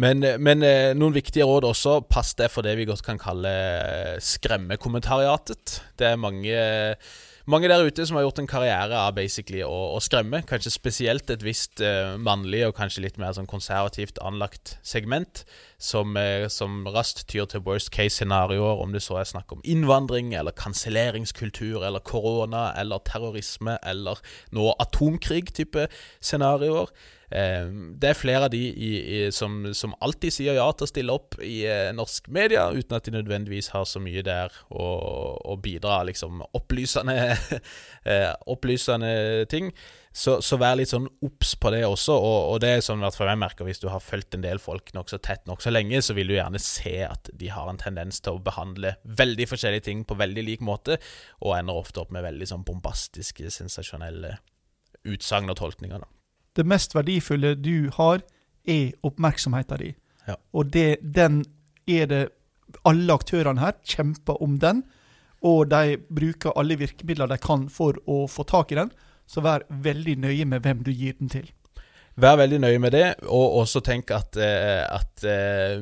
men, 0.00 0.24
men 0.40 0.64
eh, 0.64 0.94
noen 0.96 1.16
viktige 1.16 1.46
råd 1.48 1.68
også. 1.68 1.98
Pass 2.08 2.32
deg 2.38 2.52
for 2.52 2.64
det 2.64 2.78
vi 2.80 2.88
godt 2.88 3.04
kan 3.04 3.20
kalle 3.20 3.52
eh, 3.52 4.14
skremmekommentariatet. 4.24 5.80
Det 6.00 6.12
er 6.12 6.20
mange 6.20 6.62
mange 7.48 7.68
der 7.70 7.80
ute 7.86 8.04
som 8.06 8.18
har 8.18 8.26
gjort 8.26 8.38
en 8.42 8.48
karriere 8.50 8.98
av 9.00 9.14
basically 9.16 9.62
å, 9.64 9.76
å 9.96 10.00
skremme. 10.04 10.42
Kanskje 10.48 10.72
spesielt 10.74 11.30
et 11.32 11.44
visst 11.44 11.80
uh, 11.80 12.16
mannlig 12.20 12.60
og 12.66 12.76
kanskje 12.76 13.06
litt 13.06 13.18
mer 13.20 13.32
sånn 13.36 13.48
konservativt 13.48 14.20
anlagt 14.20 14.76
segment, 14.86 15.44
som, 15.80 16.16
uh, 16.20 16.44
som 16.52 16.82
raskt 16.92 17.24
tyr 17.32 17.48
til 17.48 17.64
worst 17.64 17.90
case-scenarioer, 17.94 18.82
om 18.84 18.92
det 18.92 19.02
så 19.04 19.20
er 19.20 19.30
snakk 19.30 19.56
om 19.56 19.64
innvandring, 19.64 20.34
eller 20.36 20.56
kanselleringskultur, 20.56 21.80
eller 21.88 22.04
korona, 22.04 22.68
eller 22.80 23.00
terrorisme, 23.08 23.78
eller 23.82 24.20
nå 24.52 24.74
atomkrig-type 24.84 25.88
scenarioer. 26.20 26.92
Eh, 27.30 27.68
det 28.00 28.08
er 28.08 28.16
flere 28.16 28.46
av 28.46 28.52
de 28.52 28.60
i, 28.70 28.90
i, 28.98 29.20
som, 29.34 29.60
som 29.76 29.92
alltid 30.04 30.32
sier 30.32 30.56
ja 30.56 30.64
til 30.72 30.86
å 30.86 30.90
stille 30.90 31.14
opp 31.14 31.36
i 31.44 31.60
eh, 31.68 31.90
norsk 31.96 32.30
media, 32.32 32.68
uten 32.72 32.96
at 32.96 33.04
de 33.04 33.16
nødvendigvis 33.18 33.72
har 33.74 33.84
så 33.88 34.00
mye 34.00 34.24
der 34.24 34.54
å, 34.72 34.88
å 35.52 35.58
bidra 35.60 36.00
liksom 36.08 36.40
opplysende, 36.56 37.36
eh, 38.10 38.32
opplysende 38.48 39.44
ting. 39.52 39.72
Så, 40.18 40.38
så 40.42 40.56
vær 40.58 40.78
litt 40.80 40.90
sånn 40.90 41.06
obs 41.22 41.52
på 41.60 41.70
det 41.70 41.84
også, 41.86 42.16
og, 42.16 42.38
og 42.54 42.62
det 42.64 42.72
er 42.74 42.80
sånn 42.82 43.04
hvert 43.04 43.20
jeg 43.20 43.38
merker 43.38 43.68
hvis 43.68 43.82
du 43.82 43.86
har 43.92 44.02
fulgt 44.02 44.34
en 44.34 44.42
del 44.42 44.58
folk 44.58 44.90
nokså 44.96 45.20
tett 45.22 45.44
nokså 45.46 45.70
lenge, 45.70 46.00
så 46.02 46.16
vil 46.16 46.32
du 46.32 46.34
gjerne 46.34 46.58
se 46.62 46.96
at 47.06 47.30
de 47.38 47.52
har 47.52 47.68
en 47.70 47.78
tendens 47.78 48.18
til 48.24 48.34
å 48.34 48.42
behandle 48.42 48.96
veldig 49.04 49.46
forskjellige 49.52 49.86
ting 49.90 50.02
på 50.08 50.18
veldig 50.18 50.46
lik 50.48 50.64
måte, 50.64 50.98
og 51.44 51.58
ender 51.60 51.78
ofte 51.78 52.02
opp 52.02 52.10
med 52.16 52.26
veldig 52.26 52.50
sånn 52.50 52.66
bombastiske, 52.66 53.52
sensasjonelle 53.60 54.38
utsagn 55.06 55.52
og 55.52 55.60
tolkninger. 55.60 56.02
da. 56.02 56.17
Det 56.58 56.66
mest 56.66 56.96
verdifulle 56.96 57.54
du 57.54 57.90
har, 57.94 58.24
er 58.66 58.90
oppmerksomheten 59.06 59.82
din. 59.82 59.96
Ja. 60.26 60.34
Og 60.52 60.72
det, 60.74 60.98
den 61.02 61.44
er 61.88 62.10
det 62.10 62.24
Alle 62.84 63.14
aktørene 63.16 63.62
her 63.62 63.78
kjemper 63.80 64.42
om 64.44 64.58
den, 64.60 64.82
og 65.40 65.70
de 65.70 65.96
bruker 66.12 66.52
alle 66.60 66.76
virkemidler 66.76 67.30
de 67.30 67.38
kan 67.40 67.62
for 67.72 67.96
å 68.04 68.26
få 68.28 68.44
tak 68.44 68.74
i 68.74 68.76
den. 68.76 68.90
Så 69.24 69.40
vær 69.40 69.64
veldig 69.70 70.18
nøye 70.20 70.44
med 70.44 70.60
hvem 70.66 70.82
du 70.84 70.90
gir 70.92 71.14
den 71.16 71.30
til. 71.32 71.46
Vær 72.20 72.36
veldig 72.36 72.58
nøye 72.60 72.82
med 72.82 72.92
det, 72.92 73.06
og 73.24 73.60
også 73.62 73.80
tenk 73.86 74.10
at, 74.12 74.36
eh, 74.36 74.84
at 74.84 75.24
eh, 75.24 75.80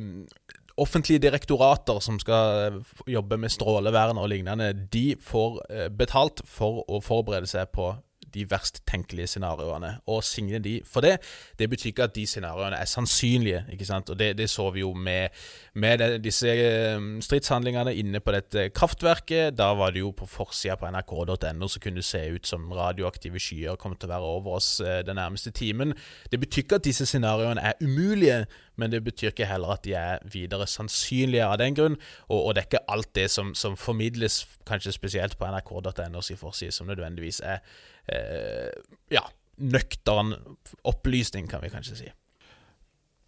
offentlige 0.76 1.24
direktorater 1.24 1.98
som 2.04 2.18
skal 2.20 2.82
jobbe 3.08 3.38
med 3.40 3.50
strålevern 3.50 4.18
og 4.20 4.28
lignende, 4.28 4.72
de 4.92 5.16
får 5.16 5.60
eh, 5.70 5.88
betalt 5.88 6.42
for 6.44 6.84
å 6.86 7.00
forberede 7.02 7.48
seg 7.48 7.72
på 7.72 7.94
de 8.36 8.46
verst 8.50 8.82
tenkelige 8.88 9.32
scenarioene, 9.34 9.96
og 10.06 10.22
signe 10.24 10.60
de 10.62 10.78
for 10.86 11.04
det. 11.04 11.16
Det 11.58 11.68
betyr 11.72 11.90
ikke 11.92 12.06
at 12.06 12.14
de 12.16 12.26
scenarioene 12.28 12.78
er 12.78 12.90
sannsynlige, 12.90 13.64
ikke 13.72 13.88
sant? 13.88 14.10
og 14.10 14.18
det, 14.20 14.34
det 14.38 14.50
så 14.50 14.68
vi 14.74 14.84
jo 14.84 14.92
med, 14.94 15.34
med 15.74 15.98
de, 16.02 16.10
disse 16.22 16.52
eh, 16.52 17.00
stridshandlingene 17.24 17.94
inne 17.96 18.20
på 18.20 18.34
dette 18.36 18.68
kraftverket. 18.76 19.56
Da 19.58 19.72
var 19.78 19.94
det 19.94 20.04
jo 20.04 20.12
på 20.16 20.28
forsida 20.30 20.76
på 20.80 20.90
nrk.no 20.92 21.68
så 21.68 21.82
kunne 21.82 22.02
det 22.02 22.08
se 22.08 22.22
ut 22.32 22.46
som 22.46 22.70
radioaktive 22.72 23.40
skyer 23.42 23.78
kom 23.80 23.96
til 23.96 24.10
å 24.10 24.14
være 24.14 24.30
over 24.36 24.60
oss 24.60 24.76
eh, 24.84 25.02
den 25.06 25.18
nærmeste 25.20 25.50
timen. 25.56 25.94
Det 26.30 26.40
betyr 26.40 26.66
ikke 26.66 26.80
at 26.80 26.86
disse 26.86 27.06
scenarioene 27.08 27.62
er 27.62 27.80
umulige, 27.82 28.44
men 28.76 28.92
det 28.92 29.02
betyr 29.04 29.32
ikke 29.32 29.48
heller 29.48 29.76
at 29.76 29.84
de 29.86 29.94
er 29.98 30.22
videre 30.32 30.68
sannsynlige 30.70 31.46
av 31.46 31.58
den 31.60 31.76
grunn. 31.76 31.96
Og, 32.28 32.38
og 32.38 32.54
det 32.54 32.62
er 32.62 32.68
ikke 32.70 32.84
alt 32.92 33.10
det 33.18 33.30
som, 33.32 33.54
som 33.58 33.76
formidles, 33.80 34.44
kanskje 34.68 34.94
spesielt 34.96 35.38
på 35.38 35.48
nrk.no 35.48 36.22
forside, 36.36 36.72
som 36.72 36.88
nødvendigvis 36.90 37.40
er 37.44 37.64
eh, 38.12 38.70
ja, 39.12 39.24
nøktern 39.56 40.36
opplysning, 40.84 41.48
kan 41.48 41.64
vi 41.64 41.72
kanskje 41.72 42.00
si. 42.02 42.12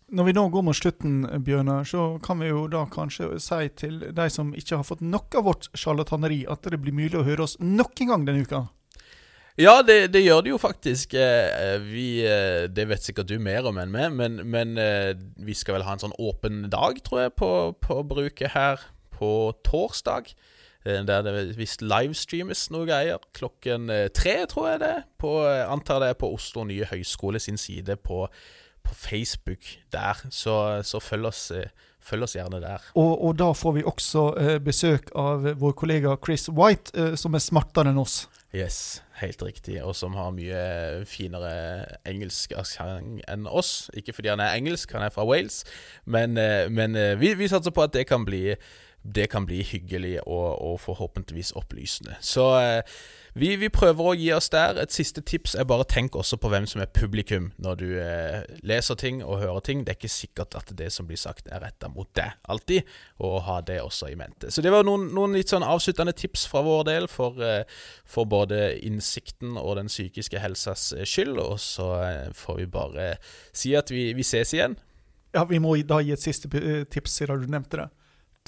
Når 0.09 0.25
vi 0.25 0.33
nå 0.33 0.47
går 0.49 0.63
mot 0.65 0.77
slutten, 0.77 1.21
Bjørnar, 1.45 1.85
så 1.85 2.15
kan 2.25 2.41
vi 2.41 2.49
jo 2.49 2.63
da 2.73 2.87
kanskje 2.89 3.35
si 3.45 3.69
til 3.77 4.01
de 4.17 4.29
som 4.33 4.55
ikke 4.57 4.81
har 4.81 4.87
fått 4.89 5.05
nok 5.05 5.37
av 5.37 5.45
vårt 5.51 5.69
sjarlataneri, 5.77 6.47
at 6.49 6.65
det 6.65 6.81
blir 6.81 6.97
mulig 6.97 7.19
å 7.21 7.27
høre 7.27 7.45
oss 7.45 7.59
nok 7.61 8.01
en 8.01 8.15
gang 8.15 8.25
denne 8.25 8.47
uka. 8.49 8.63
Ja, 9.59 9.81
det, 9.83 10.13
det, 10.15 10.21
gjør 10.23 10.45
det 10.47 10.53
jo 10.53 10.59
faktisk. 10.63 11.15
Eh, 11.19 11.81
vi, 11.83 12.21
eh, 12.23 12.69
det 12.71 12.85
vet 12.87 13.03
sikkert 13.03 13.27
du 13.27 13.41
mer 13.43 13.67
om 13.67 13.81
enn 13.83 13.91
meg, 13.91 14.13
men, 14.15 14.37
men, 14.47 14.77
eh, 14.79 15.17
vi 15.43 15.57
skal 15.59 15.75
vel 15.75 15.87
ha 15.89 15.97
en 15.97 16.05
sånn 16.05 16.15
åpen 16.15 16.69
dag, 16.71 17.01
tror 17.03 17.25
jeg, 17.25 17.33
på, 17.43 17.51
på 17.83 17.97
bruket 18.07 18.55
her 18.55 18.85
på 19.19 19.33
torsdag. 19.67 20.31
Der 20.89 21.25
det 21.27 21.59
visst 21.59 21.83
livestreames 21.83 22.69
noe 22.73 22.87
greier. 22.89 23.19
Klokken 23.37 23.91
tre, 24.15 24.37
tror 24.49 24.69
jeg 24.71 24.81
det. 24.81 24.95
På, 25.21 25.33
antar 25.45 25.99
det 26.01 26.13
er 26.15 26.21
på 26.23 26.31
Oslo 26.33 26.63
nye 26.65 26.87
Høyskole 26.89 27.43
sin 27.43 27.59
side 27.61 27.99
på, 28.01 28.23
på 28.87 28.95
Facebook 28.97 29.67
der. 29.93 30.23
Så, 30.31 30.55
så 30.87 31.03
følg, 31.03 31.29
oss, 31.29 31.43
følg, 31.99 32.25
oss, 32.25 32.39
gjerne 32.39 32.63
der. 32.63 32.87
Og, 32.95 33.11
og, 33.11 33.35
da 33.43 33.51
får 33.59 33.77
vi 33.77 33.85
også 33.91 34.25
besøk 34.65 35.11
av 35.19 35.51
vår 35.61 35.77
kollega 35.83 36.17
Chris 36.25 36.47
White, 36.49 37.11
som 37.21 37.37
er 37.37 37.45
smartere 37.45 37.93
enn 37.93 38.01
oss. 38.07 38.23
Yes, 38.57 39.03
helt 39.21 39.43
riktig. 39.43 39.79
Og 39.85 39.97
som 39.97 40.17
har 40.19 40.35
mye 40.35 40.63
finere 41.09 41.53
engelsk 42.09 42.55
aksent 42.59 43.23
enn 43.29 43.47
oss. 43.47 43.91
Ikke 43.97 44.15
fordi 44.17 44.33
han 44.33 44.43
er 44.43 44.57
engelsk, 44.57 44.93
han 44.97 45.07
er 45.07 45.15
fra 45.15 45.27
Wales, 45.29 45.65
men, 46.05 46.39
eh, 46.39 46.67
men 46.71 46.97
eh, 46.97 47.15
vi, 47.21 47.35
vi, 47.39 47.49
satser 47.49 47.75
på 47.75 47.85
at 47.87 47.95
det 47.95 48.07
kan 48.09 48.25
bli, 48.25 48.57
det 49.03 49.29
kan 49.31 49.47
bli 49.47 49.63
hyggelig 49.63 50.19
og, 50.27 50.63
og 50.63 50.81
forhåpentligvis 50.81 51.53
opplysende. 51.59 52.19
Så 52.21 52.51
eh, 52.61 52.99
vi, 53.35 53.57
vi, 53.61 53.69
prøver 53.73 54.11
å 54.11 54.15
gi 54.17 54.31
oss 54.35 54.49
der. 54.53 54.79
Et 54.83 54.95
siste 54.95 55.23
tips 55.25 55.55
er 55.59 55.67
bare 55.69 55.87
tenk 55.89 56.17
også 56.19 56.39
på 56.41 56.51
hvem 56.53 56.67
som 56.71 56.83
er 56.83 56.91
publikum 56.95 57.51
når 57.63 57.79
du 57.81 57.87
eh, 58.01 58.41
leser 58.67 58.99
ting 59.01 59.21
og 59.25 59.43
hører 59.43 59.65
ting. 59.67 59.85
Det 59.85 59.95
er 59.95 60.01
ikke 60.01 60.13
sikkert 60.13 60.57
at 60.59 60.73
det 60.79 60.91
som 60.95 61.09
blir 61.09 61.21
sagt, 61.21 61.49
er 61.53 61.63
retta 61.65 61.91
mot 61.93 62.09
deg 62.19 62.35
alltid, 62.49 62.89
og 63.25 63.43
ha 63.49 63.61
det 63.67 63.81
også 63.83 64.11
i 64.13 64.19
mente. 64.19 64.53
Så 64.55 64.65
det 64.65 64.73
var 64.75 64.87
noen, 64.87 65.09
noen 65.15 65.37
litt 65.37 65.53
sånn 65.53 65.67
avsluttende 65.67 66.17
tips 66.17 66.47
fra 66.51 66.65
vår 66.67 66.85
del 66.89 67.09
for, 67.13 67.39
eh, 67.45 67.63
for 68.09 68.29
både 68.29 68.79
innsikten 68.87 69.59
og 69.61 69.79
den 69.81 69.93
psykiske 69.93 70.43
helsas 70.43 70.91
eh, 70.97 71.07
skyld. 71.09 71.39
Og 71.43 71.59
så 71.63 71.93
eh, 72.03 72.27
får 72.37 72.63
vi 72.63 72.69
bare 72.79 73.09
si 73.53 73.75
at 73.79 73.93
vi, 73.95 74.11
vi 74.17 74.27
ses 74.27 74.55
igjen. 74.57 74.79
Ja, 75.37 75.45
vi 75.45 75.61
må 75.61 75.77
da 75.87 76.01
gi 76.03 76.15
et 76.15 76.25
siste 76.25 76.51
eh, 76.57 76.85
tips, 76.89 77.19
siden 77.21 77.45
du 77.45 77.51
nevnte 77.53 77.83
det. 77.83 77.89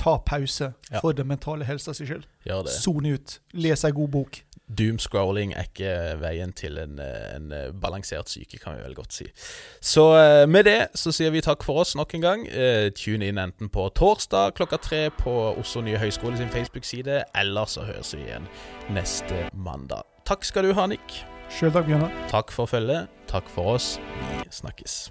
Ta 0.01 0.17
pause 0.25 0.73
ja. 0.89 1.01
for 1.01 1.13
den 1.13 1.29
mentale 1.29 1.67
helsa 1.69 1.93
sin 1.95 2.09
skyld. 2.09 2.29
Sone 2.73 3.17
ut. 3.19 3.41
Les 3.53 3.85
ei 3.85 3.93
god 3.93 4.15
bok 4.15 4.41
doomscrolling 4.79 5.55
er 5.55 5.69
ikke 5.69 5.95
veien 6.21 6.53
til 6.57 6.79
en, 6.81 6.99
en, 7.01 7.53
balansert 7.81 8.31
syke, 8.31 8.59
kan 8.63 8.77
vi 8.79 8.85
vel 8.85 8.95
godt 8.99 9.17
si. 9.17 9.27
Så 9.81 10.05
eh, 10.19 10.45
med 10.49 10.69
det 10.69 10.79
så 10.99 11.13
sier 11.15 11.33
vi 11.35 11.43
takk 11.45 11.65
for 11.67 11.83
oss 11.83 11.97
nok 11.99 12.15
en 12.19 12.27
gang. 12.27 12.47
Eh, 12.49 12.91
tune 12.97 13.29
inn 13.31 13.41
enten 13.41 13.71
på 13.73 13.89
torsdag 13.97 14.55
klokka 14.59 14.81
tre 14.83 15.03
på 15.15 15.35
Oslo 15.61 15.85
Nye 15.87 16.01
Høyskole 16.01 16.39
sin 16.39 16.53
Facebook-side, 16.53 17.25
eller 17.35 17.71
så 17.71 17.87
høres 17.89 18.15
vi 18.17 18.25
igjen 18.29 18.49
neste 18.95 19.49
mandag. 19.55 20.07
Takk 20.29 20.47
skal 20.47 20.69
du 20.69 20.75
ha, 20.79 20.87
Nick. 20.91 21.23
Sjøl 21.51 21.73
takk, 21.75 21.89
Bjørnar. 21.91 22.15
Takk 22.31 22.55
for 22.55 22.71
følget. 22.71 23.11
Takk 23.31 23.51
for 23.51 23.75
oss. 23.75 23.97
Vi 24.21 24.47
snakkes. 24.55 25.11